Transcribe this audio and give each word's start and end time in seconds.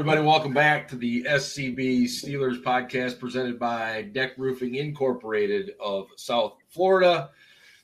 Everybody, 0.00 0.26
welcome 0.26 0.54
back 0.54 0.88
to 0.88 0.96
the 0.96 1.24
SCB 1.24 2.04
Steelers 2.04 2.62
podcast 2.62 3.20
presented 3.20 3.58
by 3.58 4.08
Deck 4.14 4.32
Roofing 4.38 4.76
Incorporated 4.76 5.72
of 5.78 6.06
South 6.16 6.54
Florida. 6.70 7.28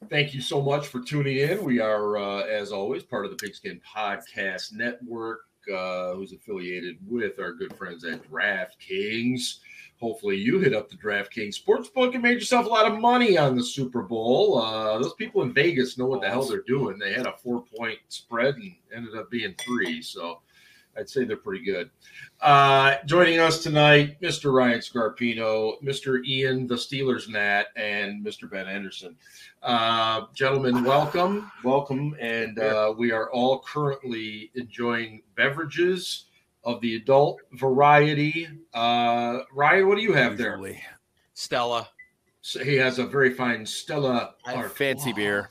Thank 0.08 0.32
you 0.32 0.40
so 0.40 0.62
much 0.62 0.86
for 0.86 1.02
tuning 1.02 1.36
in. 1.36 1.62
We 1.62 1.78
are, 1.78 2.16
uh, 2.16 2.44
as 2.44 2.72
always, 2.72 3.02
part 3.02 3.26
of 3.26 3.32
the 3.32 3.36
Pigskin 3.36 3.82
Podcast 3.94 4.72
Network, 4.72 5.40
uh, 5.70 6.14
who's 6.14 6.32
affiliated 6.32 6.96
with 7.06 7.38
our 7.38 7.52
good 7.52 7.76
friends 7.76 8.02
at 8.06 8.22
DraftKings. 8.30 9.58
Hopefully, 10.00 10.38
you 10.38 10.58
hit 10.58 10.72
up 10.72 10.88
the 10.88 10.96
DraftKings 10.96 11.62
Sportsbook 11.62 12.14
and 12.14 12.22
made 12.22 12.38
yourself 12.38 12.64
a 12.64 12.70
lot 12.70 12.90
of 12.90 12.98
money 12.98 13.36
on 13.36 13.56
the 13.56 13.62
Super 13.62 14.00
Bowl. 14.00 14.58
Uh, 14.58 14.98
those 14.98 15.12
people 15.14 15.42
in 15.42 15.52
Vegas 15.52 15.98
know 15.98 16.06
what 16.06 16.22
the 16.22 16.30
hell 16.30 16.46
they're 16.46 16.62
doing. 16.66 16.98
They 16.98 17.12
had 17.12 17.26
a 17.26 17.36
four 17.44 17.62
point 17.76 17.98
spread 18.08 18.54
and 18.54 18.74
ended 18.94 19.14
up 19.14 19.30
being 19.30 19.54
three. 19.58 20.00
So, 20.00 20.40
I'd 20.96 21.08
say 21.08 21.24
they're 21.24 21.36
pretty 21.36 21.64
good. 21.64 21.90
Uh, 22.40 22.96
joining 23.04 23.38
us 23.38 23.62
tonight, 23.62 24.20
Mr. 24.20 24.52
Ryan 24.52 24.80
Scarpino, 24.80 25.82
Mr. 25.82 26.24
Ian, 26.24 26.66
the 26.66 26.74
Steelers 26.74 27.28
Nat, 27.28 27.66
and 27.76 28.24
Mr. 28.24 28.50
Ben 28.50 28.66
Anderson. 28.66 29.16
Uh, 29.62 30.22
gentlemen, 30.34 30.84
welcome, 30.84 31.50
welcome, 31.64 32.16
and 32.20 32.58
uh, 32.58 32.94
we 32.96 33.12
are 33.12 33.30
all 33.30 33.60
currently 33.60 34.50
enjoying 34.54 35.22
beverages 35.36 36.26
of 36.64 36.80
the 36.80 36.96
adult 36.96 37.40
variety. 37.52 38.48
Uh, 38.72 39.40
Ryan, 39.52 39.88
what 39.88 39.96
do 39.96 40.02
you 40.02 40.12
have 40.12 40.38
there? 40.38 40.58
Stella. 41.34 41.88
So 42.40 42.62
he 42.62 42.76
has 42.76 42.98
a 42.98 43.06
very 43.06 43.34
fine 43.34 43.66
Stella. 43.66 44.34
I 44.46 44.52
have 44.54 44.72
fancy 44.72 45.12
beer. 45.12 45.50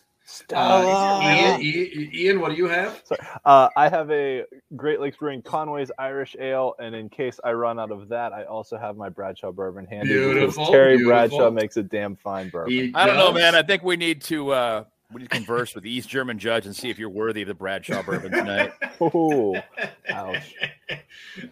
Uh, 0.54 1.20
Ian, 1.24 1.62
Ian, 1.62 2.10
Ian, 2.14 2.40
what 2.40 2.50
do 2.50 2.56
you 2.58 2.68
have? 2.68 3.04
Uh, 3.46 3.70
I 3.78 3.90
have 3.90 4.10
a 4.10 4.44
Great 4.76 5.00
Lakes 5.00 5.18
Brewing 5.18 5.42
Conway's 5.44 5.92
Irish 6.00 6.36
Ale, 6.40 6.74
and 6.80 6.96
in 6.96 7.10
case 7.10 7.40
I 7.44 7.52
run 7.54 7.80
out 7.80 7.92
of 7.92 8.10
that, 8.10 8.34
I 8.34 8.44
also 8.46 8.78
have 8.78 8.98
my 8.98 9.10
Bradshaw 9.10 9.52
bourbon 9.52 9.86
handy. 9.86 10.14
because 10.14 10.34
Beautiful, 10.34 10.66
Terry 10.68 10.98
beautiful. 10.98 11.38
Bradshaw 11.38 11.52
makes 11.52 11.78
a 11.78 11.84
damn 11.84 12.16
fine 12.16 12.50
bourbon. 12.50 12.72
He 12.72 12.92
I 12.96 13.06
don't 13.06 13.18
know, 13.18 13.32
man. 13.32 13.54
I 13.56 13.62
think 13.62 13.84
we 13.84 13.98
need 13.98 14.22
to 14.24 14.52
uh 14.52 14.84
we 15.14 15.22
need 15.22 15.30
to 15.30 15.36
converse 15.38 15.76
with 15.76 15.84
the 15.84 15.92
East 15.92 16.10
German 16.10 16.40
judge 16.40 16.66
and 16.66 16.76
see 16.76 16.90
if 16.90 16.98
you're 16.98 17.10
worthy 17.10 17.44
of 17.44 17.48
the 17.48 17.54
Bradshaw 17.54 18.02
bourbon 18.04 18.32
tonight. 18.32 18.72
Oh, 19.02 19.56
ouch. 20.10 20.56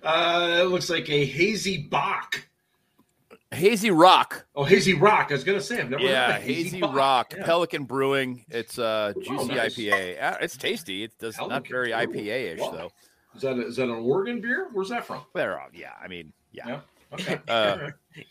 Uh, 0.02 0.58
it 0.62 0.68
looks 0.70 0.90
like 0.90 1.10
a 1.10 1.26
hazy 1.26 1.78
Bach. 1.84 2.42
Hazy 3.54 3.92
Rock. 3.92 4.46
Oh, 4.56 4.64
hazy 4.64 4.94
rock. 4.94 5.28
I 5.30 5.34
was 5.34 5.44
gonna 5.44 5.62
say 5.62 5.80
I've 5.80 5.90
never 5.90 6.04
Yeah, 6.04 6.34
heard 6.34 6.38
of 6.38 6.44
Hazy 6.48 6.82
Bach. 6.82 6.96
Rock. 6.96 7.34
Yeah. 7.38 7.46
Pelican 7.46 7.86
Brewing. 7.86 8.46
It's 8.50 8.78
uh 8.80 9.14
Oh, 9.16 9.22
juicy 9.22 9.48
nice. 9.56 9.76
IPA. 9.76 10.22
Uh, 10.24 10.38
It's 10.42 10.58
tasty. 10.58 11.04
It 11.04 11.18
does 11.20 11.38
not 11.38 11.68
very 11.68 11.92
IPA-ish 11.92 12.60
though. 12.60 12.92
Is 13.36 13.42
that 13.42 13.58
a, 13.58 13.66
is 13.68 13.76
that 13.78 13.86
an 13.86 13.92
Oregon 13.92 14.42
beer? 14.42 14.68
Where's 14.74 14.90
that 14.90 15.06
from? 15.06 15.22
They're 15.34 15.60
yeah, 15.74 15.94
I 16.04 16.08
mean, 16.08 16.34
yeah. 16.52 16.68
Yeah. 16.68 16.80
Okay. 17.14 17.40
Uh, 17.48 17.90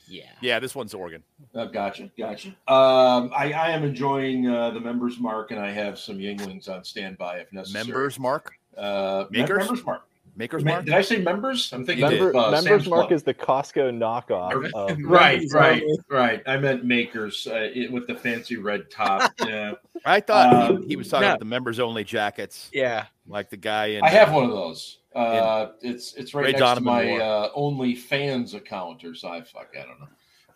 Yeah. 0.08 0.22
Yeah, 0.40 0.58
this 0.60 0.74
one's 0.74 0.94
Oregon. 0.94 1.22
Uh, 1.54 1.64
gotcha, 1.66 2.08
gotcha. 2.16 2.48
Um, 2.68 3.30
I, 3.36 3.52
I 3.52 3.70
am 3.70 3.82
enjoying 3.84 4.46
uh, 4.48 4.70
the 4.70 4.80
members 4.80 5.18
mark, 5.18 5.50
and 5.50 5.58
I 5.58 5.70
have 5.72 5.98
some 5.98 6.18
Yuenglings 6.18 6.68
on 6.68 6.84
standby 6.84 7.38
if 7.38 7.52
necessary. 7.52 7.86
Members 7.86 8.18
mark? 8.18 8.52
uh, 8.76 9.24
Makers? 9.30 9.58
members 9.58 9.84
mark. 9.84 10.02
Makers 10.34 10.64
mark? 10.64 10.86
Did 10.86 10.94
I 10.94 11.02
say 11.02 11.18
members? 11.18 11.70
I'm 11.74 11.84
thinking. 11.84 12.08
Member, 12.08 12.30
of 12.30 12.36
uh, 12.36 12.50
members 12.52 12.64
Sam's 12.64 12.88
Mark 12.88 13.08
Club. 13.08 13.12
is 13.12 13.22
the 13.22 13.34
Costco 13.34 13.92
knockoff. 13.96 14.70
Of, 14.72 14.98
right, 15.04 15.42
right, 15.52 15.82
right. 16.08 16.42
I 16.46 16.56
meant 16.56 16.84
makers 16.86 17.46
uh, 17.50 17.68
it, 17.74 17.92
with 17.92 18.06
the 18.06 18.14
fancy 18.14 18.56
red 18.56 18.90
top. 18.90 19.30
Yeah, 19.46 19.72
I 20.06 20.20
thought 20.20 20.70
Um, 20.70 20.82
he, 20.82 20.88
he 20.88 20.96
was 20.96 21.08
talking 21.08 21.22
no. 21.22 21.28
about 21.30 21.38
the 21.40 21.44
members 21.44 21.78
only 21.78 22.02
jackets, 22.04 22.70
Yeah. 22.72 23.06
like 23.26 23.50
the 23.50 23.56
guy 23.58 23.86
in 23.86 24.02
I 24.04 24.08
have 24.08 24.32
one 24.32 24.44
of 24.44 24.50
those. 24.50 24.98
Uh, 25.14 25.72
it's 25.82 26.14
it's 26.14 26.32
right 26.32 26.46
Ray 26.46 26.52
next 26.52 26.60
Donovan 26.60 26.84
to 26.84 26.90
my 26.90 27.04
Moore. 27.04 27.20
uh, 27.20 27.48
only 27.54 27.94
fans 27.94 28.54
account 28.54 29.04
or 29.04 29.14
sci 29.14 29.42
fuck. 29.42 29.68
I 29.78 29.84
don't 29.84 30.00
know. 30.00 30.08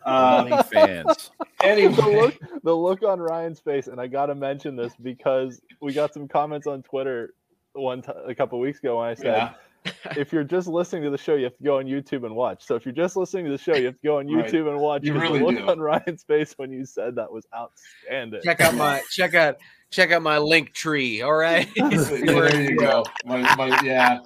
Only 0.05 0.63
fans. 0.63 1.29
the 1.59 1.65
anyway, 1.65 2.15
look, 2.15 2.35
the 2.63 2.73
look 2.75 3.03
on 3.03 3.19
Ryan's 3.19 3.59
face, 3.59 3.85
and 3.87 4.01
I 4.01 4.07
got 4.07 4.27
to 4.27 4.35
mention 4.35 4.75
this 4.75 4.93
because 5.01 5.61
we 5.81 5.93
got 5.93 6.13
some 6.13 6.27
comments 6.27 6.65
on 6.65 6.81
Twitter 6.81 7.35
one 7.73 8.01
t- 8.01 8.11
a 8.25 8.33
couple 8.33 8.59
weeks 8.59 8.79
ago 8.79 8.99
when 8.99 9.09
I 9.09 9.13
said, 9.13 9.25
yeah, 9.25 9.53
if 10.17 10.31
you're 10.33 10.43
just 10.43 10.67
listening 10.67 11.03
to 11.03 11.09
the 11.09 11.17
show, 11.17 11.35
you 11.35 11.43
have 11.45 11.57
to 11.57 11.63
go 11.63 11.77
on 11.79 11.85
YouTube 11.85 12.25
and 12.25 12.35
watch. 12.35 12.65
So 12.65 12.75
if 12.75 12.85
you're 12.85 12.93
just 12.93 13.15
listening 13.15 13.45
to 13.45 13.51
the 13.51 13.57
show, 13.57 13.75
you 13.75 13.85
have 13.85 13.95
to 13.95 14.07
go 14.07 14.19
on 14.19 14.27
Right. 14.33 14.45
YouTube 14.51 14.69
and 14.69 14.79
watch. 14.79 15.03
You 15.03 15.13
'cause 15.13 15.21
really 15.21 15.39
the 15.39 15.45
look 15.45 15.55
do. 15.57 15.67
on 15.69 15.79
Ryan's 15.81 16.23
face 16.23 16.53
when 16.57 16.71
you 16.71 16.85
said 16.85 17.15
that 17.15 17.31
was 17.31 17.45
outstanding. 17.55 18.41
Check 18.43 18.61
out 18.61 18.75
my 18.75 19.01
check 19.11 19.33
out 19.33 19.57
check 19.91 20.11
out 20.11 20.21
my 20.21 20.37
Linktree. 20.37 21.23
All 21.23 21.33
right. 21.33 21.67
Yeah, 21.75 21.89
there 21.89 22.61
you 22.61 22.77
go. 22.77 23.03
My, 23.25 23.55
my, 23.55 23.79
yeah, 23.83 24.19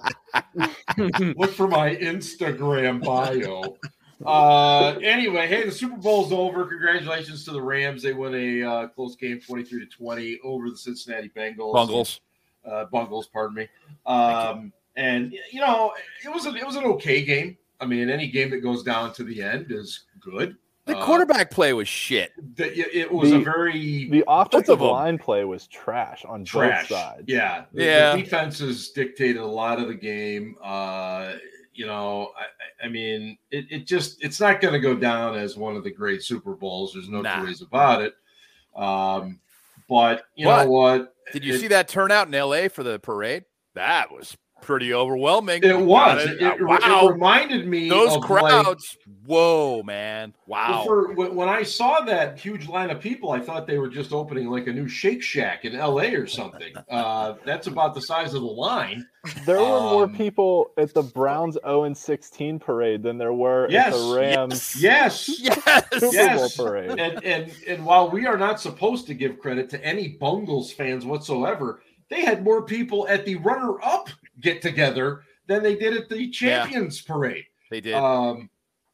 look 1.36 1.52
for 1.52 1.68
my 1.68 1.94
Instagram 1.96 3.02
bio. 3.04 3.76
Uh, 4.24 4.96
anyway, 5.02 5.48
hey, 5.48 5.64
the 5.64 5.72
Super 5.72 5.96
Bowl's 5.96 6.32
over. 6.32 6.64
Congratulations 6.66 7.44
to 7.44 7.50
the 7.50 7.60
Rams. 7.60 8.02
They 8.02 8.12
won 8.12 8.34
a 8.34 8.62
uh, 8.62 8.86
close 8.88 9.16
game, 9.16 9.40
twenty-three 9.40 9.80
to 9.80 9.86
twenty, 9.86 10.38
over 10.44 10.70
the 10.70 10.76
Cincinnati 10.76 11.28
Bengals. 11.36 11.72
Bungles. 11.74 12.20
uh, 12.64 12.84
Bungles, 12.92 13.26
pardon 13.32 13.56
me. 13.56 13.68
Um, 14.06 14.72
and 14.96 15.32
you 15.50 15.60
know, 15.60 15.92
it 16.24 16.28
was 16.32 16.46
a, 16.46 16.54
it 16.54 16.64
was 16.66 16.76
an 16.76 16.84
okay 16.84 17.22
game. 17.24 17.56
I 17.80 17.86
mean, 17.86 18.08
any 18.10 18.28
game 18.28 18.50
that 18.50 18.58
goes 18.58 18.82
down 18.82 19.12
to 19.14 19.24
the 19.24 19.42
end 19.42 19.66
is 19.70 20.04
good. 20.20 20.56
The 20.84 20.96
Uh, 20.98 21.04
quarterback 21.04 21.50
play 21.50 21.72
was 21.72 21.86
shit. 21.88 22.32
the- 22.56 22.72
it, 22.76 22.94
it 22.94 23.12
was 23.12 23.30
a 23.32 23.38
very 23.38 24.08
The 24.08 24.24
offensive 24.26 24.80
line 24.80 25.16
play 25.18 25.44
was 25.44 25.66
trash 25.68 26.24
on 26.24 26.44
trash. 26.44 26.88
both 26.88 26.98
sides. 26.98 27.24
Yeah, 27.26 27.64
the, 27.72 27.84
Yeah. 27.84 28.16
The 28.16 28.22
defenses 28.22 28.90
dictated 28.90 29.36
a 29.42 29.46
lot 29.46 29.80
of 29.80 29.86
the 29.88 29.94
game. 29.94 30.56
Uh, 30.62 31.34
you 31.74 31.86
know, 31.86 32.32
I, 32.36 32.42
I- 32.42 32.86
I 32.86 32.88
mean, 32.88 33.38
it, 33.52 33.66
it 33.70 33.86
just 33.86 34.22
it's 34.24 34.40
not 34.40 34.60
going 34.60 34.74
to 34.74 34.80
go 34.80 34.96
down 34.96 35.36
as 35.36 35.56
one 35.56 35.76
of 35.76 35.84
the 35.84 35.90
great 35.90 36.20
Super 36.24 36.54
Bowls. 36.56 36.92
There's 36.94 37.08
no 37.08 37.20
Nah. 37.22 37.38
two 37.38 37.44
ways 37.46 37.62
about 37.62 38.02
it. 38.02 38.14
Um, 38.74 39.38
but 39.88 40.24
you 40.34 40.46
But 40.46 40.64
know 40.64 40.70
what? 40.70 41.14
Did 41.32 41.44
you 41.44 41.54
It- 41.54 41.58
see 41.60 41.68
that 41.68 41.86
turnout 41.88 42.26
in 42.26 42.34
LA 42.34 42.68
for 42.68 42.82
the 42.82 42.98
parade? 42.98 43.44
That 43.74 44.10
was 44.10 44.36
pretty 44.62 44.94
overwhelming. 44.94 45.62
It 45.62 45.78
was. 45.78 46.24
It, 46.24 46.40
it, 46.40 46.62
wow. 46.62 46.78
it 47.08 47.12
reminded 47.12 47.66
me 47.68 47.88
Those 47.88 48.14
of 48.16 48.22
like- 48.22 48.42
crowds. 48.42 48.96
whoa, 49.26 49.82
man. 49.82 50.34
Wow. 50.46 50.84
For 50.86 51.12
when, 51.14 51.34
when 51.34 51.48
I 51.48 51.62
saw 51.62 52.00
that 52.02 52.38
huge 52.38 52.68
line 52.68 52.90
of 52.90 53.00
people, 53.00 53.30
I 53.32 53.40
thought 53.40 53.66
they 53.66 53.78
were 53.78 53.88
just 53.88 54.12
opening 54.12 54.48
like 54.48 54.66
a 54.68 54.72
new 54.72 54.88
Shake 54.88 55.22
Shack 55.22 55.64
in 55.64 55.76
LA 55.78 56.12
or 56.14 56.26
something. 56.26 56.72
Uh, 56.88 57.36
that's 57.46 57.68
about 57.68 57.94
the 57.94 58.00
size 58.02 58.34
of 58.34 58.42
the 58.42 58.46
line. 58.46 59.06
There 59.46 59.58
were 59.60 59.80
more 59.80 60.04
Um, 60.04 60.14
people 60.14 60.72
at 60.76 60.92
the 60.92 61.02
Browns 61.02 61.56
0 61.64 61.84
and 61.84 61.96
16 61.96 62.58
parade 62.58 63.02
than 63.02 63.16
there 63.18 63.32
were 63.32 63.66
Yes, 63.70 63.94
at 63.94 63.98
the 63.98 64.14
Rams 64.16 64.76
Yes. 64.78 65.28
yes. 65.40 65.84
Super 65.94 66.14
Yes. 66.14 66.56
Bowl 66.56 66.66
parade. 66.66 66.90
And, 66.98 67.24
and 67.24 67.52
and 67.66 67.84
while 67.84 68.10
we 68.10 68.26
are 68.26 68.36
not 68.36 68.60
supposed 68.60 69.06
to 69.06 69.14
give 69.14 69.38
credit 69.38 69.70
to 69.70 69.82
any 69.84 70.08
Bungles 70.08 70.70
fans 70.72 71.06
whatsoever, 71.06 71.80
they 72.10 72.22
had 72.24 72.44
more 72.44 72.62
people 72.62 73.06
at 73.08 73.24
the 73.24 73.36
runner-up 73.36 74.10
get 74.42 74.60
together 74.60 75.22
than 75.46 75.62
they 75.62 75.74
did 75.76 75.96
at 75.96 76.08
the 76.08 76.28
champions 76.30 77.00
parade. 77.00 77.44
They 77.70 77.80
did. 77.80 77.94
Um, 77.94 78.50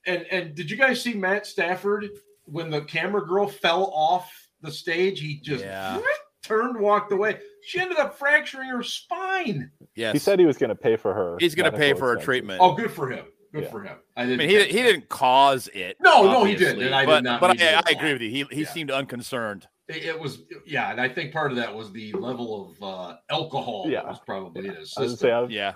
and 0.06 0.24
and 0.30 0.54
did 0.54 0.70
you 0.70 0.76
guys 0.76 1.02
see 1.02 1.14
Matt 1.14 1.46
Stafford 1.46 2.08
when 2.44 2.70
the 2.70 2.82
camera 2.82 3.26
girl 3.26 3.48
fell 3.48 3.90
off 3.92 4.30
the 4.62 4.70
stage? 4.70 5.20
He 5.20 5.40
just 5.40 5.64
Yeah. 5.64 6.00
turned, 6.42 6.78
walked 6.78 7.12
away. 7.12 7.38
She 7.62 7.80
ended 7.80 7.98
up 7.98 8.16
fracturing 8.18 8.68
her 8.70 8.82
spine. 8.82 9.70
yes. 9.94 10.12
He 10.12 10.18
said 10.18 10.38
he 10.38 10.46
was 10.46 10.56
going 10.56 10.70
to 10.70 10.76
pay 10.76 10.96
for 10.96 11.12
her. 11.12 11.36
he's 11.40 11.54
going 11.54 11.70
to 11.70 11.76
pay 11.76 11.88
medical 11.88 11.98
for 11.98 12.08
her 12.18 12.24
treatment. 12.24 12.60
Oh, 12.62 12.74
good 12.74 12.90
for 12.90 13.10
him. 13.10 13.26
Good 13.52 13.64
Yeah. 13.64 13.70
for 13.70 13.82
him. 13.82 13.96
I 14.16 14.22
I 14.22 14.26
didn't. 14.26 14.38
mean, 14.38 14.48
he, 14.50 14.56
catch 14.58 14.66
he 14.68 14.82
didn't 14.82 15.08
cause 15.08 15.68
it. 15.68 15.96
No, 16.00 16.22
no, 16.30 16.44
he 16.44 16.54
didn't, 16.54 16.82
and 16.84 16.94
I 16.94 17.00
did 17.02 17.06
but, 17.06 17.24
not 17.24 17.40
But 17.40 17.58
mean 17.58 17.66
I, 17.66 17.82
I 17.86 17.90
agree 17.90 18.12
with 18.12 18.22
you. 18.22 18.30
He 18.30 18.44
he 18.54 18.62
Yeah. 18.62 18.68
seemed 18.72 18.90
unconcerned. 18.90 19.66
It, 19.88 20.04
it 20.04 20.20
was, 20.20 20.42
yeah, 20.66 20.90
and 20.90 21.00
I 21.00 21.08
think 21.08 21.32
part 21.32 21.50
of 21.50 21.56
that 21.56 21.74
was 21.74 21.90
the 21.92 22.12
level 22.12 22.70
of 22.80 22.82
uh, 22.82 23.16
alcohol 23.30 23.86
Yeah. 23.88 24.02
that 24.02 24.08
was 24.08 24.20
probably 24.26 24.68
in 24.68 24.74
his 24.74 24.94
I 24.96 25.02
was 25.02 25.12
system. 25.12 25.30
gonna 25.30 25.40
say, 25.40 25.44
I've, 25.44 25.50
Yeah. 25.50 25.72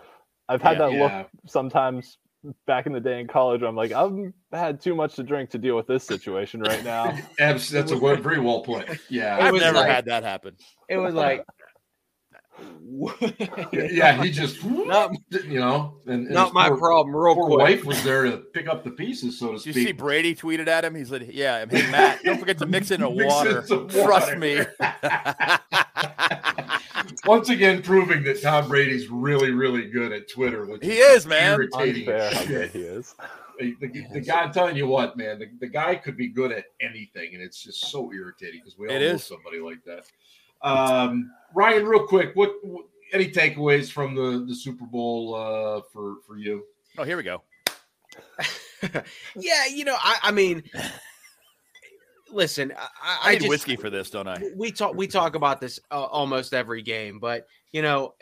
I've 0.49 0.61
had 0.62 0.73
Yeah. 0.73 0.79
that 0.79 0.93
Yeah. 0.93 1.19
look 1.19 1.29
sometimes 1.47 2.19
back 2.67 2.87
in 2.87 2.93
the 2.93 3.00
day 3.00 3.20
in 3.20 3.26
college. 3.29 3.62
I'm 3.62 3.76
like, 3.76 3.93
I've 3.93 4.12
had 4.53 4.81
too 4.81 4.94
much 4.94 5.14
to 5.14 5.23
drink 5.23 5.49
to 5.50 5.59
deal 5.59 5.76
with 5.76 5.87
this 5.87 6.05
situation 6.05 6.61
right 6.61 6.85
now. 6.85 7.17
That's 7.38 7.73
a 7.73 7.97
very 7.97 8.41
well 8.41 8.62
put. 8.62 8.87
Yeah, 9.09 9.38
I've 9.41 9.55
never 9.55 9.79
like- 9.79 9.88
had 9.88 10.05
that 10.06 10.25
happen. 10.25 10.56
It 10.91 10.99
was 10.99 11.14
like 11.14 11.44
yeah, 13.73 14.23
he 14.23 14.31
just, 14.31 14.62
Not- 14.64 15.12
you 15.31 15.59
know, 15.59 15.94
and, 16.06 16.26
and 16.26 16.31
not 16.31 16.53
my 16.53 16.69
poor- 16.69 16.76
problem, 16.79 17.17
real 17.17 17.35
Poor 17.35 17.47
quick. 17.47 17.59
wife 17.59 17.85
was 17.85 18.03
there 18.05 18.25
to 18.25 18.38
pick 18.38 18.69
up 18.69 18.85
the 18.85 18.91
pieces, 18.91 19.38
so 19.38 19.53
to 19.53 19.59
speak. 19.59 19.75
you 19.76 19.85
see 19.87 19.93
Brady 19.93 20.35
tweeted 20.35 20.69
at 20.69 20.85
him? 20.85 20.94
He 20.94 21.05
said, 21.05 21.29
"Yeah, 21.32 21.64
hey 21.69 21.91
Matt, 21.91 22.23
don't 22.23 22.38
forget 22.38 22.59
to 22.59 22.67
mix 22.67 22.91
in 22.91 23.03
a 23.03 23.11
Mix 23.14 23.20
in 23.23 23.26
water. 23.29 23.62
Trust 23.62 24.37
water." 24.37 24.38
me." 24.38 24.61
Once 27.25 27.49
again, 27.49 27.82
proving 27.82 28.23
that 28.25 28.41
Tom 28.43 28.69
Brady's 28.69 29.09
really, 29.09 29.50
really 29.53 29.88
good 29.91 30.12
at 30.12 30.29
Twitter. 30.31 30.67
Which 30.67 30.85
He 30.85 30.93
is, 30.99 31.26
man. 31.26 31.55
irritating 31.55 32.09
Unfair 32.09 32.32
shit. 32.35 32.49
good 32.49 32.70
he 32.70 32.81
is. 32.81 33.14
The, 33.59 33.75
the, 33.81 34.05
the 34.14 34.20
guy, 34.20 34.41
I'm 34.43 34.53
telling 34.53 34.76
you 34.76 34.87
what, 34.88 35.17
man, 35.17 35.38
the, 35.38 35.47
the 35.61 35.69
guy 35.69 35.94
could 35.94 36.17
be 36.17 36.29
good 36.29 36.53
at 36.53 36.64
anything, 36.81 37.35
and 37.35 37.43
it's 37.43 37.62
just 37.62 37.91
so 37.91 38.12
irritating 38.12 38.61
because 38.61 38.76
we 38.79 38.88
all 38.88 38.94
It 38.94 39.00
know 39.00 39.06
is. 39.06 39.25
somebody 39.25 39.61
like 39.61 39.79
that. 39.85 40.05
Um, 40.67 41.31
Ryan, 41.54 41.87
real 41.87 42.06
quick, 42.06 42.34
what, 42.34 42.54
what 42.62 42.87
any 43.12 43.31
takeaways 43.31 43.90
from 43.90 44.14
the 44.14 44.44
the 44.46 44.54
Super 44.54 44.87
Bowl 44.87 45.34
uh, 45.34 45.82
for 45.93 46.16
for 46.26 46.37
you? 46.37 46.64
Oh, 46.99 47.04
here 47.04 47.16
we 47.16 47.22
go. 47.22 47.43
yeah, 49.37 49.66
you 49.70 49.84
know, 49.84 49.96
I, 49.99 50.19
I 50.25 50.32
mean, 50.32 50.62
listen, 52.31 52.72
I, 52.76 52.88
I, 53.02 53.19
I 53.22 53.31
need 53.32 53.40
just, 53.40 53.49
whiskey 53.49 53.76
for 53.76 53.90
this, 53.90 54.10
don't 54.10 54.28
I? 54.28 54.43
we 54.56 54.72
talk 54.72 54.94
we 54.94 55.06
talk 55.06 55.34
about 55.34 55.60
this 55.60 55.78
uh, 55.90 56.02
almost 56.02 56.54
every 56.54 56.82
game, 56.82 57.19
but 57.19 57.46
you 57.72 57.82
know, 57.82 58.14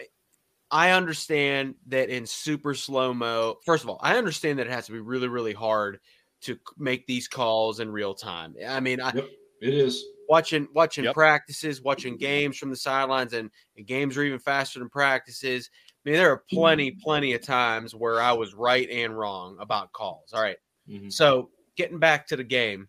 I 0.70 0.90
understand 0.90 1.74
that 1.88 2.10
in 2.10 2.26
super 2.26 2.74
slow 2.74 3.14
mo. 3.14 3.58
First 3.64 3.84
of 3.84 3.90
all, 3.90 3.98
I 4.02 4.16
understand 4.16 4.58
that 4.58 4.66
it 4.66 4.72
has 4.72 4.86
to 4.86 4.92
be 4.92 5.00
really 5.00 5.28
really 5.28 5.54
hard 5.54 6.00
to 6.42 6.58
make 6.78 7.06
these 7.06 7.28
calls 7.28 7.80
in 7.80 7.90
real 7.90 8.14
time. 8.14 8.54
I 8.66 8.80
mean, 8.80 9.00
I, 9.00 9.12
Yep. 9.12 9.28
It 9.60 9.74
is. 9.74 10.04
Watching 10.30 10.68
watching 10.72 11.06
Yep. 11.06 11.14
practices, 11.14 11.82
watching 11.82 12.16
games 12.16 12.56
from 12.56 12.70
the 12.70 12.76
sidelines, 12.76 13.32
and, 13.34 13.50
and 13.76 13.86
games 13.86 14.16
are 14.16 14.22
even 14.22 14.38
faster 14.38 14.78
than 14.78 14.88
practices. 14.88 15.70
I 15.74 16.10
mean, 16.10 16.18
there 16.18 16.30
are 16.30 16.44
plenty, 16.48 16.92
plenty 16.92 17.34
of 17.34 17.42
times 17.42 17.96
where 17.96 18.22
I 18.22 18.32
was 18.32 18.54
right 18.54 18.88
and 18.90 19.18
wrong 19.18 19.58
about 19.60 19.92
calls. 19.92 20.32
All 20.32 20.40
right. 20.42 20.58
Mhm. 20.86 21.12
So 21.12 21.50
getting 21.76 21.98
back 21.98 22.28
to 22.28 22.36
the 22.36 22.44
game, 22.44 22.88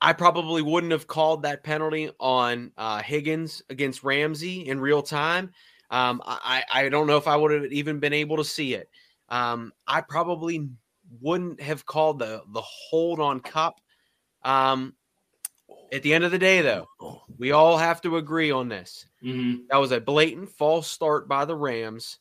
I 0.00 0.12
probably 0.12 0.62
wouldn't 0.62 0.92
have 0.92 1.06
called 1.06 1.42
that 1.42 1.64
penalty 1.64 2.10
on 2.20 2.72
uh, 2.76 3.02
Higgins 3.02 3.62
against 3.70 4.04
Ramsey 4.04 4.66
in 4.66 4.78
real 4.80 5.02
time. 5.02 5.52
Um, 5.90 6.20
I, 6.24 6.64
I 6.70 6.84
I 6.86 6.88
don't 6.88 7.06
know 7.06 7.16
if 7.16 7.26
I 7.28 7.36
would 7.36 7.50
have 7.52 7.72
even 7.72 8.00
been 8.00 8.12
able 8.12 8.36
to 8.36 8.44
see 8.44 8.74
it. 8.74 8.90
Um, 9.28 9.72
I 9.86 10.00
probably 10.02 10.70
wouldn't 11.20 11.60
have 11.60 11.86
called 11.86 12.18
the 12.18 12.42
the 12.52 12.60
hold 12.62 13.20
on 13.20 13.40
Kupp. 13.40 13.80
Um, 14.44 14.95
at 15.92 16.02
the 16.02 16.14
end 16.14 16.24
of 16.24 16.30
the 16.30 16.38
day, 16.38 16.60
though, 16.62 16.86
we 17.38 17.52
all 17.52 17.76
have 17.76 18.00
to 18.02 18.16
agree 18.16 18.50
on 18.50 18.68
this. 18.68 19.06
Mhm. 19.22 19.68
That 19.68 19.78
was 19.78 19.92
a 19.92 20.00
blatant 20.00 20.50
false 20.50 20.88
start 20.88 21.28
by 21.28 21.44
the 21.44 21.56
Rams, 21.56 22.18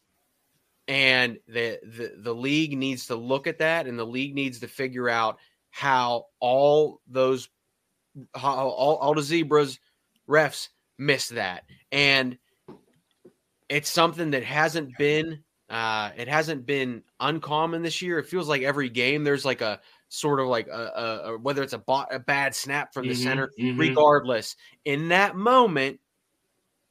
and 0.87 1.39
the, 1.47 1.79
the 1.83 2.13
the 2.17 2.35
league 2.35 2.77
needs 2.77 3.07
to 3.07 3.15
look 3.15 3.47
at 3.47 3.59
that, 3.59 3.87
and 3.87 3.97
the 3.97 4.05
league 4.05 4.35
needs 4.35 4.59
to 4.59 4.67
figure 4.67 5.09
out 5.09 5.39
how 5.71 6.25
all 6.39 7.01
those 7.07 7.49
how 8.35 8.69
all, 8.69 8.95
all 8.97 9.13
the 9.13 9.21
zebras 9.21 9.79
refs 10.27 10.69
missed 10.97 11.35
that, 11.35 11.63
and 11.91 12.37
it's 13.67 13.89
something 13.89 14.31
that 14.31 14.43
hasn't 14.43 14.95
been 14.97 15.43
uh, 15.69 16.11
it 16.15 16.27
hasn't 16.27 16.65
been 16.65 17.03
uncommon 17.19 17.81
this 17.81 18.01
year. 18.01 18.19
It 18.19 18.27
feels 18.27 18.47
like 18.47 18.61
every 18.61 18.89
game 18.89 19.23
there's 19.23 19.45
like 19.45 19.61
a 19.61 19.81
sort 20.09 20.39
of 20.39 20.47
like 20.47 20.67
a, 20.67 20.71
a, 20.71 21.33
a 21.33 21.37
whether 21.39 21.63
it's 21.63 21.73
a, 21.73 21.77
bot, 21.77 22.13
a 22.13 22.19
bad 22.19 22.55
snap 22.55 22.93
from 22.93 23.07
the 23.07 23.13
Mhm, 23.13 23.23
center, 23.23 23.51
mhm. 23.59 23.77
regardless. 23.79 24.55
In 24.85 25.09
that 25.09 25.35
moment, 25.35 25.99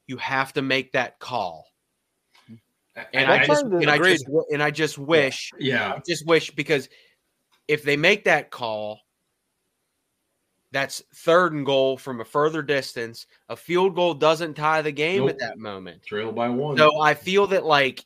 you 0.07 0.17
have 0.17 0.53
to 0.53 0.61
make 0.61 0.91
that 0.91 1.19
call. 1.19 1.65
And 3.13 3.29
I- 3.29 3.41
I, 3.41 3.45
just 3.47 3.63
and 3.65 3.89
I 3.89 3.97
just 3.97 4.25
and 4.51 4.63
I 4.63 4.71
just 4.71 4.97
wish 4.97 5.51
yeah. 5.59 5.93
I 5.93 6.01
just 6.07 6.25
wish 6.25 6.51
because 6.51 6.87
if 7.67 7.83
they 7.83 7.97
make 7.97 8.23
that 8.25 8.51
call, 8.51 9.01
that's 10.71 11.01
third 11.15 11.53
and 11.53 11.65
goal 11.65 11.97
from 11.97 12.21
a 12.21 12.25
further 12.25 12.61
distance. 12.61 13.27
A 13.49 13.55
field 13.55 13.95
goal 13.95 14.13
doesn't 14.13 14.53
tie 14.53 14.81
the 14.81 14.91
game 14.91 15.21
Nope. 15.21 15.31
at 15.31 15.39
that 15.39 15.57
moment. 15.57 16.03
Trail 16.03 16.31
by 16.31 16.47
one. 16.49 16.77
So 16.77 17.01
I 17.01 17.13
feel 17.15 17.47
that 17.47 17.65
like, 17.65 18.05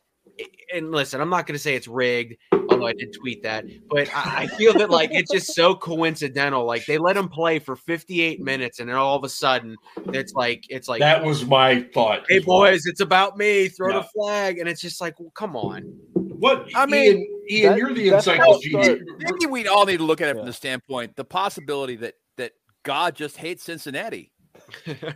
and 0.74 0.92
listen, 0.92 1.20
I'm 1.22 1.30
not 1.30 1.48
going 1.48 1.56
to 1.56 1.60
say 1.60 1.76
it's 1.76 1.88
rigged, 1.88 2.36
although 2.52 2.86
I 2.88 2.94
did 2.94 3.14
tweet 3.14 3.44
that, 3.44 3.66
but 3.90 4.08
I, 4.16 4.44
I 4.44 4.48
feel 4.48 4.74
that 4.74 4.90
like 4.90 5.10
it's 5.14 5.32
just 5.32 5.54
so 5.56 5.76
coincidental. 5.76 6.66
Like 6.66 6.86
they 6.86 6.98
let 6.98 7.18
him 7.18 7.28
play 7.30 7.60
for 7.60 7.76
58 7.76 8.40
minutes, 8.42 8.80
and 8.80 8.88
then 8.90 8.96
all 8.96 9.16
of 9.16 9.24
a 9.24 9.30
sudden 9.30 9.76
it's 10.14 10.34
like 10.34 10.64
it's 10.70 10.88
like, 10.88 11.00
that 11.00 11.24
was 11.24 11.46
my 11.46 11.82
thought. 11.94 12.24
hey 12.30 12.38
as 12.38 12.46
well. 12.46 12.60
boys, 12.62 12.86
it's 12.86 13.02
about 13.02 13.38
me. 13.38 13.68
Throw 13.68 13.94
Yeah. 13.94 14.00
the 14.02 14.08
flag, 14.14 14.60
and 14.60 14.70
it's 14.70 14.82
just 14.82 15.02
like, 15.02 15.20
well, 15.20 15.32
come 15.36 15.56
on. 15.56 15.82
What? 16.14 16.68
I 16.76 16.84
I 16.84 16.86
mean, 16.86 17.16
mean, 17.16 17.28
Ian, 17.50 17.62
Ian 17.64 17.72
that- 17.72 17.78
you're 17.80 17.94
the 17.94 18.10
that's 18.12 18.26
how 18.26 18.32
encyclopedia. 18.34 18.84
started. 18.84 19.08
Maybe 19.20 19.46
we 19.48 19.68
all 19.68 19.86
need 19.86 19.98
to 19.98 20.04
look 20.06 20.22
at 20.22 20.30
it 20.30 20.36
from 20.38 20.46
the 20.46 20.54
standpoint, 20.54 21.16
the 21.16 21.26
possibility 21.26 21.96
that 21.98 22.14
that 22.38 22.54
God 22.84 23.16
just 23.16 23.38
hates 23.38 23.64
Cincinnati. 23.64 24.32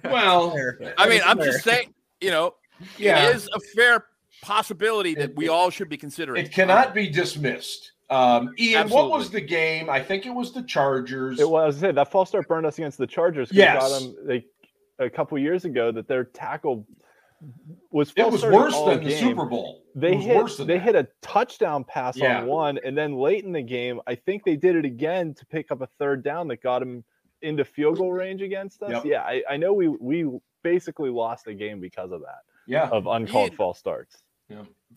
Well, 0.03 0.55
I 0.97 1.07
mean, 1.07 1.21
I'm 1.25 1.37
fair. 1.37 1.45
just 1.51 1.63
saying, 1.63 1.93
you 2.21 2.31
know, 2.31 2.55
yeah, 2.97 3.29
it 3.29 3.35
is 3.35 3.47
a 3.53 3.59
fair 3.75 4.05
possibility 4.43 5.15
that 5.15 5.31
It- 5.31 5.35
we 5.35 5.47
all 5.47 5.69
should 5.69 5.89
be 5.89 5.97
considering. 5.97 6.45
it 6.45 6.51
cannot 6.51 6.93
be 6.93 7.09
dismissed. 7.09 7.91
Um, 8.09 8.53
Ian, 8.59 8.89
what 8.89 9.09
was 9.09 9.31
the 9.31 9.41
game? 9.41 9.89
I 9.89 10.03
think 10.03 10.25
it 10.25 10.29
was 10.29 10.51
the 10.53 10.61
Chargers. 10.63 11.39
It 11.39 11.49
was 11.49 11.77
I 11.77 11.87
say 11.87 11.91
that 11.93 12.11
false 12.11 12.29
start 12.29 12.47
burned 12.47 12.65
us 12.65 12.77
against 12.77 12.97
the 12.97 13.07
Chargers. 13.07 13.49
'cause 13.49 13.57
Yes. 13.57 13.73
we 13.83 13.89
got 13.89 13.99
them 13.99 14.27
they, 14.27 14.45
a 15.05 15.09
couple 15.09 15.37
years 15.39 15.65
ago 15.65 15.91
that 15.91 16.07
their 16.07 16.25
tackle 16.25 16.85
was 17.91 18.13
it 18.15 18.29
was 18.29 18.43
worse 18.43 18.73
all 18.73 18.85
than 18.87 19.03
the 19.03 19.09
game. 19.09 19.19
Super 19.29 19.45
Bowl. 19.45 19.81
They 19.95 20.15
hit 20.15 20.35
worse 20.37 20.57
than 20.57 20.67
they 20.67 20.77
that. 20.77 20.83
hit 20.83 20.95
a 20.95 21.07
touchdown 21.21 21.83
pass 21.83 22.15
Yeah. 22.17 22.41
on 22.41 22.47
one, 22.47 22.79
and 22.83 22.97
then 22.97 23.15
late 23.15 23.43
in 23.43 23.51
the 23.51 23.61
game, 23.61 23.99
I 24.07 24.15
think 24.15 24.43
they 24.43 24.55
did 24.55 24.75
it 24.75 24.85
again 24.85 25.33
to 25.35 25.45
pick 25.47 25.71
up 25.71 25.81
a 25.81 25.87
third 25.99 26.23
down 26.23 26.47
that 26.49 26.61
got 26.61 26.81
him 26.81 27.03
into 27.41 27.65
field 27.65 27.97
goal 27.97 28.11
range 28.13 28.41
against 28.41 28.81
us. 28.83 28.91
Yep. 28.91 29.05
Yeah, 29.05 29.21
I, 29.23 29.43
I 29.49 29.57
know 29.57 29.73
we 29.73 29.87
we 29.87 30.29
basically 30.61 31.09
lost 31.09 31.45
the 31.45 31.53
game 31.53 31.79
because 31.79 32.11
of 32.11 32.21
that 32.21 32.41
Yeah. 32.67 32.87
of 32.89 33.07
uncalled 33.07 33.49
Ian- 33.49 33.57
false 33.57 33.79
starts. 33.79 34.23